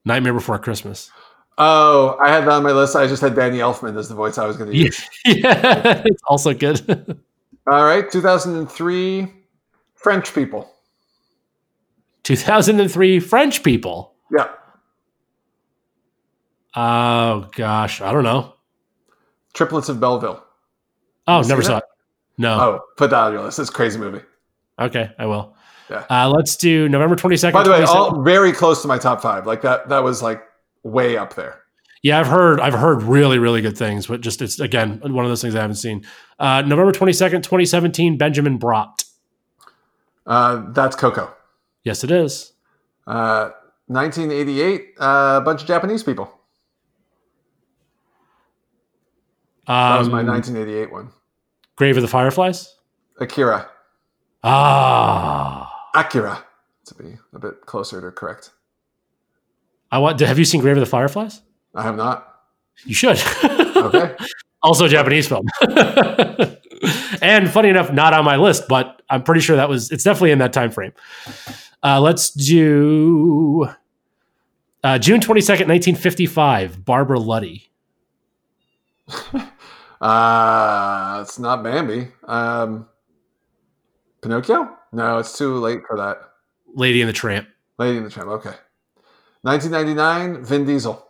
Nightmare 0.05 0.33
Before 0.33 0.59
Christmas. 0.59 1.11
Oh, 1.57 2.17
I 2.21 2.29
had 2.29 2.45
that 2.45 2.51
on 2.51 2.63
my 2.63 2.71
list. 2.71 2.95
I 2.95 3.05
just 3.07 3.21
had 3.21 3.35
Danny 3.35 3.57
Elfman 3.57 3.97
as 3.97 4.07
the 4.07 4.15
voice 4.15 4.37
I 4.37 4.45
was 4.45 4.55
going 4.55 4.71
to 4.71 4.77
use. 4.77 5.05
yeah, 5.25 6.03
it's 6.05 6.21
also 6.27 6.53
good. 6.53 6.79
All 7.69 7.83
right, 7.83 8.09
2003, 8.09 9.33
French 9.95 10.33
people. 10.33 10.71
2003, 12.23 13.19
French 13.19 13.61
people. 13.61 14.13
Yeah. 14.31 14.47
Oh 16.75 17.49
gosh, 17.55 18.01
I 18.01 18.11
don't 18.11 18.23
know. 18.23 18.53
Triplets 19.53 19.89
of 19.89 19.99
Belleville. 19.99 20.43
Oh, 21.27 21.41
never 21.41 21.61
saw 21.61 21.77
it. 21.77 21.83
No. 22.37 22.59
Oh, 22.59 22.79
put 22.97 23.09
that 23.09 23.19
on 23.19 23.33
your 23.33 23.43
list. 23.43 23.59
It's 23.59 23.69
a 23.69 23.73
crazy 23.73 23.99
movie. 23.99 24.21
Okay, 24.79 25.11
I 25.19 25.25
will. 25.25 25.55
Yeah. 25.89 26.05
Uh, 26.09 26.29
let's 26.29 26.55
do 26.55 26.87
November 26.87 27.15
22nd. 27.15 27.51
By 27.51 27.63
the 27.63 27.71
way, 27.71 27.83
all 27.83 28.21
very 28.21 28.51
close 28.51 28.81
to 28.83 28.87
my 28.87 28.97
top 28.97 29.21
five. 29.21 29.45
Like 29.47 29.61
that. 29.63 29.89
That 29.89 30.03
was 30.03 30.21
like 30.21 30.43
way 30.83 31.17
up 31.17 31.35
there. 31.35 31.63
Yeah, 32.01 32.19
I've 32.19 32.27
heard 32.27 32.61
I've 32.61 32.73
heard 32.73 33.03
really 33.03 33.39
really 33.39 33.61
good 33.61 33.77
things, 33.77 34.07
but 34.07 34.21
just 34.21 34.41
it's 34.41 34.59
again 34.59 34.99
one 35.01 35.25
of 35.25 35.31
those 35.31 35.41
things 35.41 35.55
I 35.55 35.61
haven't 35.61 35.75
seen. 35.75 36.05
Uh, 36.39 36.61
November 36.61 36.91
twenty 36.93 37.11
second, 37.11 37.43
twenty 37.43 37.65
seventeen. 37.65 38.17
Benjamin 38.17 38.57
Bratt. 38.57 39.03
Uh, 40.25 40.71
that's 40.71 40.95
Coco. 40.95 41.33
Yes, 41.83 42.03
it 42.03 42.11
is. 42.11 42.53
Uh, 43.07 43.49
1988, 43.87 44.93
uh, 44.99 45.39
a 45.41 45.41
bunch 45.43 45.61
of 45.61 45.67
Japanese 45.67 46.03
people. 46.03 46.31
Um, 49.69 49.91
That 49.93 49.99
was 49.99 50.09
my 50.09 50.23
1988 50.23 50.91
one. 50.91 51.11
Grave 51.75 51.95
of 51.95 52.01
the 52.01 52.07
Fireflies. 52.09 52.75
Akira. 53.21 53.69
Ah, 54.43 55.89
Akira, 55.95 56.43
to 56.85 56.95
be 56.95 57.17
a 57.33 57.39
bit 57.39 57.61
closer 57.65 58.01
to 58.01 58.11
correct. 58.11 58.51
I 59.91 59.97
want. 59.99 60.19
Have 60.21 60.39
you 60.39 60.45
seen 60.45 60.61
Grave 60.61 60.77
of 60.77 60.81
the 60.81 60.85
Fireflies? 60.89 61.41
I 61.75 61.83
have 61.83 61.95
not. 61.95 62.27
You 62.85 62.93
should. 62.93 63.21
Okay. 63.79 64.13
also 64.61 64.85
a 64.85 64.89
Japanese 64.89 65.25
film. 65.29 65.45
and 67.21 67.49
funny 67.49 67.69
enough, 67.69 67.93
not 67.93 68.13
on 68.13 68.25
my 68.25 68.35
list, 68.35 68.67
but 68.67 69.01
I'm 69.09 69.23
pretty 69.23 69.39
sure 69.39 69.55
that 69.55 69.69
was 69.69 69.89
it's 69.89 70.03
definitely 70.03 70.31
in 70.31 70.39
that 70.39 70.51
time 70.51 70.69
frame. 70.69 70.91
Uh, 71.81 72.01
let's 72.01 72.29
do 72.31 73.69
uh, 74.83 74.97
June 74.99 75.21
22nd, 75.21 75.69
1955, 75.69 76.83
Barbara 76.83 77.19
Luddy. 77.19 77.71
Uh, 80.01 81.19
it's 81.21 81.39
not 81.39 81.63
Bambi. 81.63 82.07
Um, 82.25 82.87
Pinocchio? 84.21 84.77
No, 84.91 85.17
it's 85.19 85.37
too 85.37 85.55
late 85.57 85.81
for 85.87 85.97
that. 85.97 86.17
Lady 86.73 87.01
and 87.01 87.09
the 87.09 87.13
Tramp. 87.13 87.47
Lady 87.77 87.97
in 87.97 88.03
the 88.03 88.09
Tramp. 88.09 88.29
Okay. 88.29 88.53
1999, 89.41 90.43
Vin 90.43 90.65
Diesel. 90.65 91.05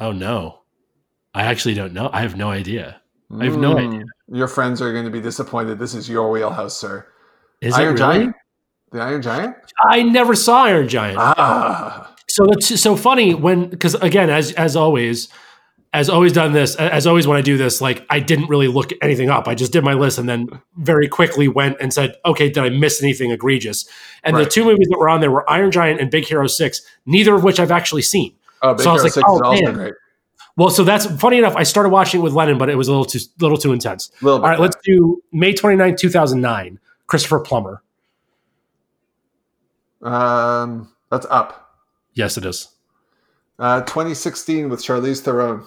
Oh 0.00 0.12
no. 0.12 0.60
I 1.34 1.44
actually 1.44 1.74
don't 1.74 1.92
know. 1.92 2.10
I 2.12 2.20
have 2.22 2.36
no 2.36 2.50
idea. 2.50 3.00
I 3.38 3.44
have 3.44 3.56
no 3.56 3.74
Mm, 3.76 3.88
idea. 3.88 4.04
Your 4.28 4.48
friends 4.48 4.82
are 4.82 4.92
going 4.92 5.04
to 5.04 5.10
be 5.10 5.20
disappointed. 5.20 5.78
This 5.78 5.94
is 5.94 6.08
your 6.08 6.30
wheelhouse, 6.30 6.76
sir. 6.76 7.06
Is 7.60 7.74
Iron 7.74 7.96
it 7.96 8.00
really? 8.00 8.18
Giant? 8.18 8.36
The 8.90 9.00
Iron 9.00 9.22
Giant? 9.22 9.56
I 9.86 10.02
never 10.02 10.34
saw 10.34 10.64
Iron 10.64 10.88
Giant. 10.88 11.18
Ah. 11.18 12.14
So 12.32 12.46
that's 12.46 12.80
so 12.80 12.96
funny 12.96 13.34
when 13.34 13.68
because 13.68 13.94
again 13.96 14.30
as 14.30 14.52
as 14.52 14.74
always 14.74 15.28
as 15.92 16.08
always 16.08 16.32
done 16.32 16.54
this 16.54 16.74
as 16.76 17.06
always 17.06 17.26
when 17.26 17.36
i 17.36 17.42
do 17.42 17.58
this 17.58 17.82
like 17.82 18.06
i 18.08 18.18
didn't 18.18 18.48
really 18.48 18.68
look 18.68 18.90
anything 19.02 19.28
up. 19.28 19.46
I 19.46 19.54
just 19.54 19.70
did 19.70 19.84
my 19.84 19.92
list 19.92 20.16
and 20.16 20.26
then 20.26 20.48
very 20.78 21.08
quickly 21.08 21.46
went 21.46 21.76
and 21.78 21.92
said 21.92 22.16
okay 22.24 22.48
did 22.48 22.64
i 22.64 22.70
miss 22.70 23.02
anything 23.02 23.32
egregious? 23.32 23.86
And 24.24 24.34
the 24.34 24.46
two 24.46 24.64
movies 24.64 24.88
that 24.88 24.98
were 24.98 25.10
on 25.10 25.20
there 25.20 25.30
were 25.30 25.48
iron 25.50 25.70
giant 25.70 26.00
and 26.00 26.10
big 26.10 26.24
hero 26.24 26.46
6 26.46 26.80
neither 27.04 27.34
of 27.34 27.44
which 27.44 27.60
i've 27.60 27.70
actually 27.70 28.00
seen. 28.00 28.34
Oh, 28.62 28.72
Big 28.72 28.84
So 28.84 28.90
I 28.90 28.92
was 28.94 29.02
like, 29.02 29.12
6 29.12 29.24
oh, 29.26 29.52
man. 29.52 29.74
great. 29.74 29.94
well 30.56 30.70
so 30.70 30.84
that's 30.84 31.04
funny 31.20 31.36
enough 31.36 31.54
i 31.56 31.64
started 31.64 31.90
watching 31.90 32.20
it 32.20 32.22
with 32.22 32.32
lennon 32.32 32.56
but 32.56 32.70
it 32.70 32.76
was 32.76 32.88
a 32.88 32.92
little 32.92 33.04
too 33.04 33.20
little 33.40 33.58
too 33.58 33.74
intense. 33.74 34.10
Little 34.22 34.40
all 34.40 34.48
right 34.48 34.58
let's 34.58 34.76
do 34.82 35.22
may 35.32 35.52
29 35.52 35.96
2009 35.96 36.80
christopher 37.06 37.40
plummer. 37.40 37.82
Um, 40.00 40.90
that's 41.10 41.26
up. 41.28 41.61
Yes 42.14 42.36
it 42.36 42.44
is 42.44 42.68
Uh, 43.58 43.80
2016 43.82 44.68
with 44.68 44.80
Charlize 44.80 45.20
Theron. 45.20 45.64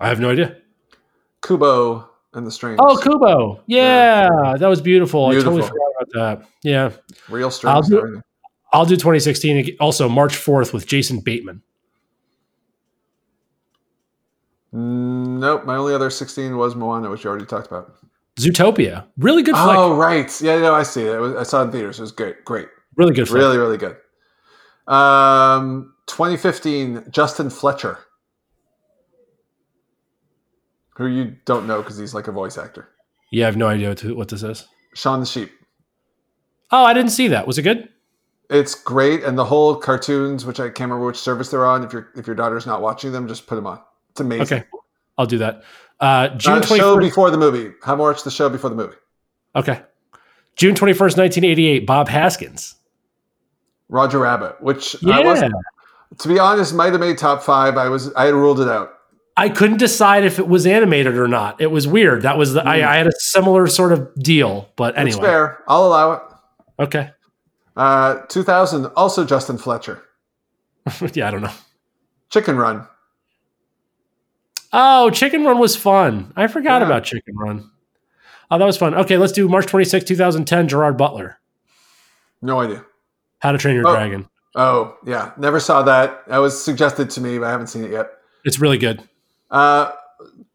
i 0.00 0.08
have 0.08 0.20
no 0.20 0.30
idea 0.30 0.56
Kubo 1.42 2.08
and 2.34 2.46
the 2.46 2.50
Strings. 2.50 2.78
oh 2.82 2.96
kubo 3.02 3.60
yeah, 3.66 4.28
that 4.58 4.66
was 4.68 4.80
beautiful, 4.80 5.26
i 5.26 5.32
totally 5.34 5.56
Beautiful. 5.62 5.68
forgot 5.68 5.92
about 6.02 6.40
that 6.42 6.48
yeah 6.62 6.90
Real 7.28 7.50
I'll 7.64 7.82
do- 7.82 8.22
I'll 8.72 8.84
do 8.84 8.96
2016. 8.96 9.76
Also, 9.80 10.08
March 10.08 10.34
4th 10.36 10.72
with 10.74 10.86
Jason 10.86 11.20
Bateman. 11.20 11.62
Nope. 14.72 15.64
My 15.64 15.76
only 15.76 15.94
other 15.94 16.10
16 16.10 16.56
was 16.56 16.74
Moana, 16.74 17.08
which 17.08 17.22
you 17.24 17.30
already 17.30 17.46
talked 17.46 17.68
about. 17.68 17.94
Zootopia. 18.38 19.06
Really 19.16 19.42
good 19.42 19.54
flick. 19.56 19.76
Oh, 19.76 19.96
right. 19.96 20.40
Yeah, 20.40 20.58
no, 20.58 20.74
I 20.74 20.82
see 20.82 21.06
it. 21.06 21.18
was, 21.18 21.34
I 21.34 21.42
saw 21.42 21.62
it 21.62 21.66
in 21.66 21.72
theaters. 21.72 21.98
It 21.98 22.02
was 22.02 22.12
great. 22.12 22.44
Great. 22.44 22.68
really 22.96 23.14
good 23.14 23.28
flick. 23.28 23.40
Really, 23.40 23.58
really 23.58 23.78
good. 23.78 23.96
Um, 24.92 25.94
2015, 26.06 27.06
Justin 27.10 27.50
Fletcher. 27.50 27.98
Who 30.96 31.06
you 31.06 31.36
don't 31.44 31.66
know 31.66 31.82
because 31.82 31.98
he's 31.98 32.14
like 32.14 32.28
a 32.28 32.32
voice 32.32 32.56
actor. 32.56 32.88
Yeah, 33.30 33.44
I 33.44 33.46
have 33.46 33.56
no 33.56 33.68
idea 33.68 33.88
what, 33.88 33.98
to, 33.98 34.16
what 34.16 34.28
this 34.28 34.42
is. 34.42 34.66
Shaun 34.94 35.20
the 35.20 35.26
Sheep. 35.26 35.50
Oh, 36.70 36.84
I 36.84 36.94
didn't 36.94 37.10
see 37.10 37.28
that. 37.28 37.46
Was 37.46 37.58
it 37.58 37.62
good? 37.62 37.88
It's 38.48 38.74
great, 38.74 39.24
and 39.24 39.36
the 39.36 39.44
whole 39.44 39.76
cartoons, 39.76 40.46
which 40.46 40.60
I 40.60 40.68
can't 40.68 40.90
remember 40.90 41.06
which 41.06 41.18
service 41.18 41.50
they're 41.50 41.66
on. 41.66 41.82
If 41.82 41.92
your 41.92 42.10
if 42.16 42.26
your 42.26 42.36
daughter's 42.36 42.64
not 42.64 42.80
watching 42.80 43.12
them, 43.12 43.26
just 43.26 43.46
put 43.46 43.56
them 43.56 43.66
on. 43.66 43.80
It's 44.10 44.20
amazing. 44.20 44.58
Okay. 44.58 44.66
I'll 45.18 45.26
do 45.26 45.38
that. 45.38 45.64
Uh, 46.00 46.28
June 46.36 46.54
Uh, 46.58 46.60
show 46.62 46.96
21st. 46.96 47.00
before 47.00 47.30
the 47.30 47.38
movie. 47.38 47.72
How 47.82 47.96
much 47.96 48.22
the 48.22 48.30
show 48.30 48.48
before 48.48 48.70
the 48.70 48.76
movie. 48.76 48.96
Okay. 49.54 49.80
June 50.56 50.74
21st, 50.74 51.16
1988. 51.16 51.86
Bob 51.86 52.08
Hoskins. 52.08 52.74
Roger 53.88 54.18
Rabbit, 54.18 54.56
which 54.60 54.96
Yeah. 55.00 55.18
I 55.18 55.20
was, 55.20 55.42
to 56.18 56.28
be 56.28 56.38
honest, 56.38 56.74
might 56.74 56.92
have 56.92 57.00
made 57.00 57.18
top 57.18 57.42
five. 57.42 57.76
I 57.76 57.88
was 57.88 58.12
I 58.14 58.26
had 58.26 58.34
ruled 58.34 58.60
it 58.60 58.68
out. 58.68 58.92
I 59.38 59.48
couldn't 59.50 59.76
decide 59.78 60.24
if 60.24 60.38
it 60.38 60.48
was 60.48 60.66
animated 60.66 61.14
or 61.16 61.28
not. 61.28 61.60
It 61.60 61.70
was 61.70 61.86
weird. 61.86 62.22
That 62.22 62.38
was 62.38 62.54
the, 62.54 62.64
I, 62.66 62.76
I 62.76 62.96
had 62.96 63.06
a 63.06 63.12
similar 63.18 63.66
sort 63.66 63.92
of 63.92 64.12
deal, 64.14 64.68
but 64.76 64.94
Hmm. 64.96 65.06
It's 65.06 65.14
anyway. 65.16 65.28
fair. 65.28 65.58
I'll 65.68 65.86
allow 65.86 66.12
it. 66.12 66.22
Okay. 66.80 67.10
Uh, 67.76 68.16
2000, 68.28 68.86
also 68.96 69.24
Justin 69.26 69.58
Fletcher. 69.58 70.02
yeah, 71.12 71.28
I 71.28 71.30
don't 71.30 71.42
know. 71.42 71.52
Chicken 72.30 72.56
Run. 72.56 72.86
Oh, 74.78 75.08
Chicken 75.10 75.42
Run 75.44 75.58
was 75.58 75.74
fun. 75.74 76.32
I 76.36 76.46
forgot 76.48 76.80
Yeah. 76.82 76.86
about 76.86 77.04
Chicken 77.04 77.34
Run. 77.36 77.70
Oh, 78.50 78.58
that 78.58 78.64
was 78.64 78.76
fun. 78.76 78.94
Okay, 78.94 79.16
let's 79.16 79.32
do 79.32 79.48
March 79.48 79.66
26, 79.66 80.04
2010, 80.04 80.68
Gerard 80.68 80.96
Butler. 80.98 81.38
No 82.42 82.60
idea. 82.60 82.84
How 83.40 83.52
to 83.52 83.58
Train 83.58 83.74
Your 83.74 83.88
Oh. 83.88 83.92
Dragon. 83.92 84.28
Oh 84.54 84.96
yeah, 85.04 85.32
never 85.36 85.60
saw 85.60 85.82
that. 85.82 86.26
That 86.28 86.38
was 86.38 86.62
suggested 86.62 87.10
to 87.10 87.20
me, 87.20 87.38
but 87.38 87.46
I 87.46 87.50
haven't 87.50 87.66
seen 87.66 87.84
it 87.84 87.90
yet. 87.90 88.10
It's 88.44 88.58
really 88.58 88.78
good. 88.78 89.02
Uh, 89.50 89.92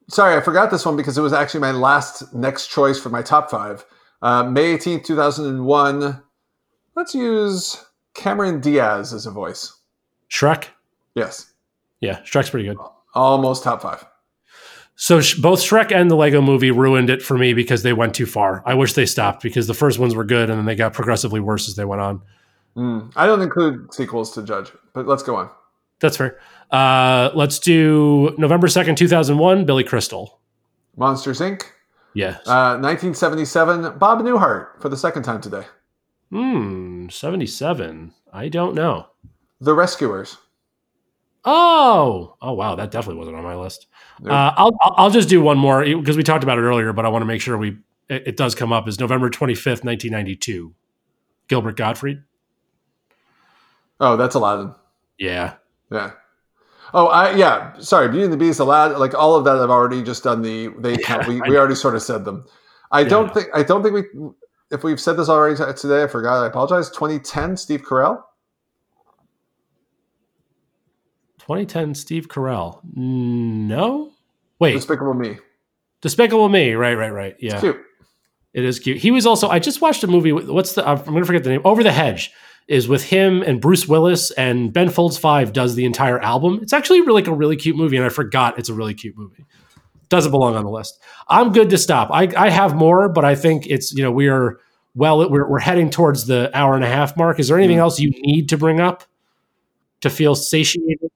sorry, 0.09 0.35
I 0.35 0.41
forgot 0.41 0.71
this 0.71 0.85
one 0.85 0.95
because 0.95 1.17
it 1.17 1.21
was 1.21 1.33
actually 1.33 1.59
my 1.61 1.71
last 1.71 2.33
next 2.33 2.67
choice 2.67 2.99
for 2.99 3.09
my 3.09 3.21
top 3.21 3.49
five. 3.51 3.85
Uh, 4.21 4.43
May 4.43 4.73
18th, 4.77 5.03
2001. 5.05 6.21
Let's 6.95 7.13
use 7.15 7.83
Cameron 8.13 8.59
Diaz 8.59 9.13
as 9.13 9.25
a 9.25 9.31
voice. 9.31 9.75
Shrek. 10.29 10.65
Yes, 11.15 11.51
Yeah, 11.99 12.21
Shrek's 12.21 12.49
pretty 12.49 12.67
good. 12.67 12.77
almost 13.13 13.63
top 13.63 13.81
five. 13.81 14.03
So 14.95 15.19
sh- 15.21 15.35
both 15.35 15.61
Shrek 15.61 15.91
and 15.91 16.11
the 16.11 16.15
Lego 16.15 16.41
movie 16.41 16.71
ruined 16.71 17.09
it 17.09 17.21
for 17.21 17.37
me 17.37 17.53
because 17.53 17.83
they 17.83 17.93
went 17.93 18.13
too 18.13 18.25
far. 18.25 18.61
I 18.65 18.73
wish 18.75 18.93
they 18.93 19.05
stopped 19.05 19.41
because 19.41 19.67
the 19.67 19.73
first 19.73 19.97
ones 19.99 20.15
were 20.15 20.23
good 20.23 20.49
and 20.49 20.59
then 20.59 20.65
they 20.65 20.75
got 20.75 20.93
progressively 20.93 21.39
worse 21.39 21.67
as 21.67 21.75
they 21.75 21.85
went 21.85 22.01
on. 22.01 22.21
Mm, 22.75 23.11
I 23.15 23.25
don't 23.25 23.41
include 23.41 23.93
sequels 23.93 24.31
to 24.33 24.43
judge, 24.43 24.71
but 24.93 25.07
let's 25.07 25.23
go 25.23 25.35
on. 25.35 25.49
That's 25.99 26.17
fair. 26.17 26.39
Uh, 26.71 27.31
let's 27.33 27.59
do 27.59 28.33
November 28.37 28.67
2nd, 28.67 28.95
2001, 28.95 29.65
Billy 29.65 29.83
Crystal. 29.83 30.39
Monsters 30.97 31.39
Inc. 31.39 31.63
Yes. 32.13 32.35
Uh, 32.47 32.77
1977, 32.79 33.97
Bob 33.97 34.19
Newhart 34.19 34.81
for 34.81 34.89
the 34.89 34.97
second 34.97 35.23
time 35.23 35.41
today. 35.41 35.63
Hmm, 36.31 37.09
77. 37.09 38.13
I 38.31 38.49
don't 38.49 38.75
know. 38.75 39.07
The 39.59 39.73
Rescuers. 39.73 40.37
Oh, 41.43 42.35
oh 42.41 42.53
wow, 42.53 42.75
that 42.75 42.91
definitely 42.91 43.17
wasn't 43.19 43.37
on 43.37 43.43
my 43.43 43.55
list. 43.55 43.87
Nope. 44.19 44.31
Uh, 44.31 44.53
I'll 44.55 44.77
I'll 44.81 45.09
just 45.09 45.29
do 45.29 45.41
one 45.41 45.57
more 45.57 45.83
because 45.83 46.15
we 46.15 46.23
talked 46.23 46.43
about 46.43 46.59
it 46.59 46.61
earlier, 46.61 46.93
but 46.93 47.05
I 47.05 47.09
want 47.09 47.23
to 47.23 47.25
make 47.25 47.41
sure 47.41 47.57
we 47.57 47.77
it, 48.09 48.27
it 48.27 48.37
does 48.37 48.53
come 48.53 48.71
up. 48.71 48.87
Is 48.87 48.99
November 48.99 49.29
twenty 49.29 49.55
fifth, 49.55 49.83
nineteen 49.83 50.11
ninety 50.11 50.35
two, 50.35 50.75
Gilbert 51.47 51.77
Gottfried. 51.77 52.23
Oh, 53.99 54.17
that's 54.17 54.35
Aladdin. 54.35 54.73
Yeah, 55.17 55.55
Yeah. 55.91 56.11
Oh, 56.93 57.07
I 57.07 57.35
yeah. 57.35 57.79
Sorry, 57.79 58.07
Beauty 58.09 58.23
and 58.25 58.33
the 58.33 58.37
Beast, 58.37 58.59
Aladdin, 58.59 58.99
like 58.99 59.13
all 59.13 59.35
of 59.35 59.45
that. 59.45 59.57
I've 59.57 59.69
already 59.69 60.03
just 60.03 60.23
done 60.23 60.41
the. 60.41 60.69
They 60.77 60.97
count. 61.03 61.27
We, 61.27 61.41
we 61.41 61.57
already 61.57 61.75
sort 61.75 61.95
of 61.95 62.01
said 62.01 62.25
them. 62.25 62.45
I 62.91 63.03
don't 63.03 63.33
think. 63.33 63.47
I 63.53 63.63
don't 63.63 63.81
think 63.81 63.95
we. 63.95 64.03
If 64.71 64.83
we've 64.83 64.99
said 64.99 65.17
this 65.17 65.29
already 65.29 65.55
today, 65.55 66.03
I 66.03 66.07
forgot. 66.07 66.43
I 66.43 66.47
apologize. 66.47 66.89
2010, 66.89 67.57
Steve 67.57 67.81
Carell. 67.83 68.23
Twenty 71.51 71.65
ten, 71.65 71.93
Steve 71.93 72.27
Carell. 72.27 72.79
No, 72.95 74.11
wait, 74.59 74.73
Despicable 74.73 75.13
Me. 75.13 75.37
Despicable 76.01 76.49
Me. 76.49 76.73
Right, 76.73 76.95
right, 76.95 77.11
right. 77.13 77.35
Yeah, 77.39 77.53
it's 77.53 77.61
Cute. 77.61 77.81
it 78.53 78.63
is 78.65 78.79
cute. 78.79 78.97
He 78.97 79.11
was 79.11 79.25
also. 79.25 79.49
I 79.49 79.59
just 79.59 79.81
watched 79.81 80.03
a 80.03 80.07
movie. 80.07 80.31
with- 80.31 80.49
What's 80.49 80.73
the? 80.75 80.87
I'm 80.87 80.97
going 81.03 81.19
to 81.19 81.25
forget 81.25 81.43
the 81.43 81.49
name. 81.49 81.61
Over 81.65 81.83
the 81.83 81.91
Hedge 81.91 82.31
is 82.67 82.87
with 82.87 83.03
him 83.03 83.41
and 83.41 83.59
Bruce 83.59 83.87
Willis 83.87 84.31
and 84.31 84.71
Ben 84.71 84.89
Folds 84.89 85.17
Five 85.17 85.51
does 85.51 85.75
the 85.75 85.83
entire 85.85 86.19
album. 86.19 86.59
It's 86.61 86.73
actually 86.73 87.01
really 87.01 87.21
like 87.21 87.27
a 87.27 87.33
really 87.33 87.55
cute 87.57 87.75
movie, 87.75 87.97
and 87.97 88.05
I 88.05 88.09
forgot 88.09 88.57
it's 88.57 88.69
a 88.69 88.73
really 88.73 88.93
cute 88.93 89.17
movie. 89.17 89.45
Doesn't 90.09 90.31
belong 90.31 90.55
on 90.55 90.63
the 90.63 90.69
list. 90.71 90.99
I'm 91.27 91.51
good 91.51 91.69
to 91.71 91.77
stop. 91.77 92.09
I, 92.11 92.29
I 92.37 92.49
have 92.49 92.75
more, 92.75 93.07
but 93.09 93.23
I 93.25 93.35
think 93.35 93.67
it's 93.67 93.93
you 93.93 94.03
know 94.03 94.11
we 94.11 94.27
are 94.29 94.59
well, 94.95 95.29
we're 95.29 95.47
we're 95.49 95.59
heading 95.59 95.89
towards 95.89 96.27
the 96.27 96.49
hour 96.57 96.75
and 96.75 96.83
a 96.83 96.87
half 96.87 97.15
mark. 97.17 97.39
Is 97.39 97.47
there 97.47 97.57
anything 97.57 97.77
Mm. 97.77 97.81
else 97.81 97.99
you 97.99 98.11
need 98.23 98.49
to 98.49 98.57
bring 98.57 98.79
up 98.79 99.03
to 100.01 100.09
feel 100.09 100.35
satiated? 100.35 101.09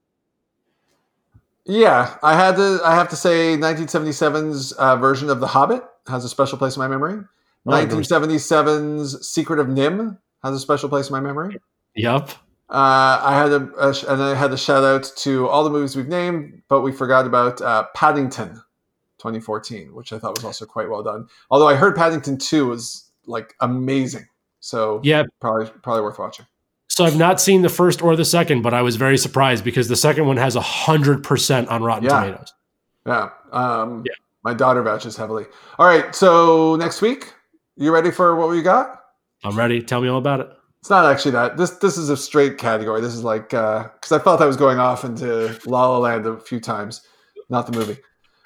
Yeah, 1.66 2.16
I 2.22 2.34
had 2.36 2.56
to. 2.56 2.80
I 2.84 2.94
have 2.94 3.08
to 3.10 3.16
say, 3.16 3.56
1977's 3.56 4.72
uh, 4.72 4.96
version 4.96 5.28
of 5.30 5.40
The 5.40 5.48
Hobbit 5.48 5.82
has 6.06 6.24
a 6.24 6.28
special 6.28 6.58
place 6.58 6.76
in 6.76 6.80
my 6.80 6.88
memory. 6.88 7.24
Oh, 7.66 7.72
I've 7.72 7.88
1977's 7.88 9.28
Secret 9.28 9.58
of 9.58 9.66
NIMH 9.66 10.16
has 10.44 10.54
a 10.54 10.60
special 10.60 10.88
place 10.88 11.08
in 11.08 11.12
my 11.12 11.20
memory. 11.20 11.56
Yep. 11.96 12.30
Uh, 12.68 13.20
I 13.22 13.34
had 13.36 13.52
a, 13.52 13.70
a 13.78 13.88
and 14.12 14.22
I 14.22 14.34
had 14.34 14.52
a 14.52 14.56
shout 14.56 14.84
out 14.84 15.10
to 15.18 15.48
all 15.48 15.64
the 15.64 15.70
movies 15.70 15.96
we've 15.96 16.08
named, 16.08 16.62
but 16.68 16.82
we 16.82 16.92
forgot 16.92 17.26
about 17.26 17.60
uh, 17.60 17.86
Paddington, 17.94 18.54
2014, 19.18 19.94
which 19.94 20.12
I 20.12 20.18
thought 20.18 20.36
was 20.36 20.44
also 20.44 20.66
quite 20.66 20.88
well 20.88 21.02
done. 21.02 21.26
Although 21.50 21.68
I 21.68 21.74
heard 21.74 21.96
Paddington 21.96 22.38
2 22.38 22.66
was 22.68 23.10
like 23.26 23.54
amazing, 23.60 24.26
so 24.60 25.00
Yeah. 25.02 25.24
probably 25.40 25.66
probably 25.82 26.02
worth 26.02 26.18
watching. 26.18 26.46
So 26.96 27.04
I've 27.04 27.18
not 27.18 27.42
seen 27.42 27.60
the 27.60 27.68
first 27.68 28.00
or 28.00 28.16
the 28.16 28.24
second, 28.24 28.62
but 28.62 28.72
I 28.72 28.80
was 28.80 28.96
very 28.96 29.18
surprised 29.18 29.62
because 29.64 29.86
the 29.86 29.96
second 29.96 30.24
one 30.24 30.38
has 30.38 30.56
a 30.56 30.62
hundred 30.62 31.22
percent 31.22 31.68
on 31.68 31.82
Rotten 31.82 32.04
Yeah. 32.04 32.20
Tomatoes. 32.20 32.54
Yeah, 33.04 33.28
um, 33.52 34.02
Yeah. 34.06 34.14
my 34.42 34.54
daughter 34.54 34.82
vouches 34.82 35.14
heavily. 35.14 35.44
All 35.78 35.86
right, 35.86 36.14
so 36.14 36.74
next 36.76 37.02
week, 37.02 37.34
you 37.76 37.92
ready 37.92 38.10
for 38.10 38.34
what 38.36 38.48
we 38.48 38.62
got? 38.62 38.98
I'm 39.44 39.58
ready. 39.58 39.82
Tell 39.82 40.00
me 40.00 40.08
all 40.08 40.16
about 40.16 40.40
it. 40.40 40.48
It's 40.80 40.88
not 40.88 41.04
actually 41.04 41.32
that. 41.32 41.58
This 41.58 41.72
this 41.72 41.98
is 41.98 42.08
a 42.08 42.16
straight 42.16 42.56
category. 42.56 43.02
This 43.02 43.12
is 43.14 43.22
like 43.22 43.50
because 43.50 44.10
I 44.12 44.18
felt 44.18 44.40
I 44.40 44.46
was 44.46 44.56
going 44.56 44.78
off 44.78 45.04
into 45.04 45.54
La 45.66 45.86
La 45.90 45.98
Land 45.98 46.26
a 46.26 46.40
few 46.40 46.60
times, 46.60 47.02
not 47.50 47.66
the 47.70 47.78
movie. 47.78 47.98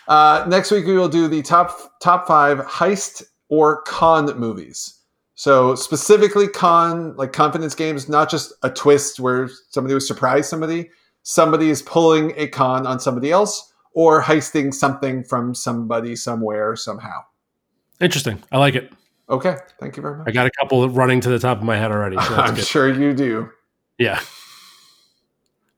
Uh, 0.09 0.45
next 0.49 0.73
week 0.73 0.87
we 0.87 0.99
will 0.99 1.09
do 1.09 1.29
the 1.29 1.43
top 1.43 2.01
top 2.03 2.27
five 2.27 2.59
heist 2.67 3.23
or 3.49 3.83
con 3.83 4.37
movies. 4.37 4.97
So 5.41 5.75
specifically 5.75 6.49
con 6.49 7.17
like 7.17 7.33
confidence 7.33 7.75
games, 7.75 8.11
not 8.11 8.29
just 8.29 8.53
a 8.63 8.69
twist 8.69 9.19
where 9.19 9.49
somebody 9.71 9.95
was 9.95 10.07
surprise 10.07 10.47
somebody. 10.47 10.91
Somebody 11.23 11.71
is 11.71 11.81
pulling 11.81 12.35
a 12.37 12.47
con 12.47 12.87
on 12.87 13.01
somebody 13.01 13.31
else 13.31 13.73
or 13.95 14.21
heisting 14.23 14.75
something 14.75 15.25
from 15.25 15.55
somebody 15.55 16.15
somewhere 16.15 16.77
somehow. 16.77 17.21
Interesting. 18.03 18.43
I 18.53 18.59
like 18.59 18.75
it. 18.75 18.93
Okay, 19.31 19.57
thank 19.79 19.97
you 19.97 20.03
very 20.03 20.19
much. 20.19 20.29
I 20.29 20.33
got 20.33 20.45
a 20.45 20.51
couple 20.61 20.87
running 20.91 21.23
to 21.23 21.31
the 21.31 21.39
top 21.39 21.57
of 21.57 21.65
my 21.65 21.79
head 21.79 21.91
already. 21.91 22.17
So 22.17 22.35
I'm 22.37 22.55
good. 22.55 22.67
sure 22.67 22.93
you 22.93 23.15
do. 23.15 23.49
Yeah. 23.97 24.21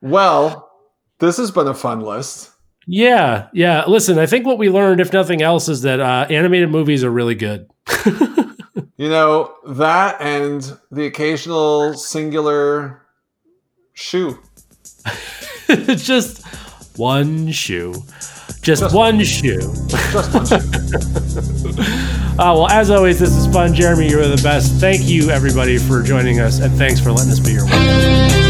Well, 0.00 0.72
this 1.20 1.36
has 1.36 1.52
been 1.52 1.68
a 1.68 1.74
fun 1.74 2.00
list. 2.00 2.50
Yeah. 2.88 3.46
Yeah. 3.52 3.84
Listen, 3.86 4.18
I 4.18 4.26
think 4.26 4.44
what 4.44 4.58
we 4.58 4.70
learned, 4.70 5.00
if 5.00 5.12
nothing 5.12 5.40
else, 5.40 5.68
is 5.68 5.82
that 5.82 6.00
uh, 6.00 6.26
animated 6.28 6.68
movies 6.68 7.04
are 7.04 7.12
really 7.12 7.36
good. 7.36 7.68
You 9.02 9.08
know, 9.08 9.56
that 9.66 10.20
and 10.20 10.62
the 10.92 11.06
occasional 11.06 11.94
singular 11.94 13.02
shoe. 13.94 14.38
it's 15.68 16.04
just 16.06 16.46
one 16.96 17.50
shoe. 17.50 17.94
Just, 18.60 18.62
Just 18.62 18.94
one 18.94 19.24
shoe. 19.24 19.58
Just 19.88 20.32
one 20.32 20.46
shoe. 20.46 20.60
Uh, 22.32 22.54
well, 22.56 22.68
as 22.70 22.90
always, 22.90 23.18
this 23.20 23.30
is 23.30 23.46
fun. 23.52 23.74
Jeremy, 23.74 24.08
you're 24.08 24.26
the 24.26 24.40
best. 24.42 24.80
Thank 24.80 25.02
you, 25.06 25.28
everybody, 25.28 25.76
for 25.76 26.02
joining 26.02 26.40
us, 26.40 26.60
and 26.60 26.72
thanks 26.78 26.98
for 26.98 27.12
letting 27.12 27.30
us 27.30 27.38
be 27.38 27.52
your 27.52 27.66
one. 27.66 28.41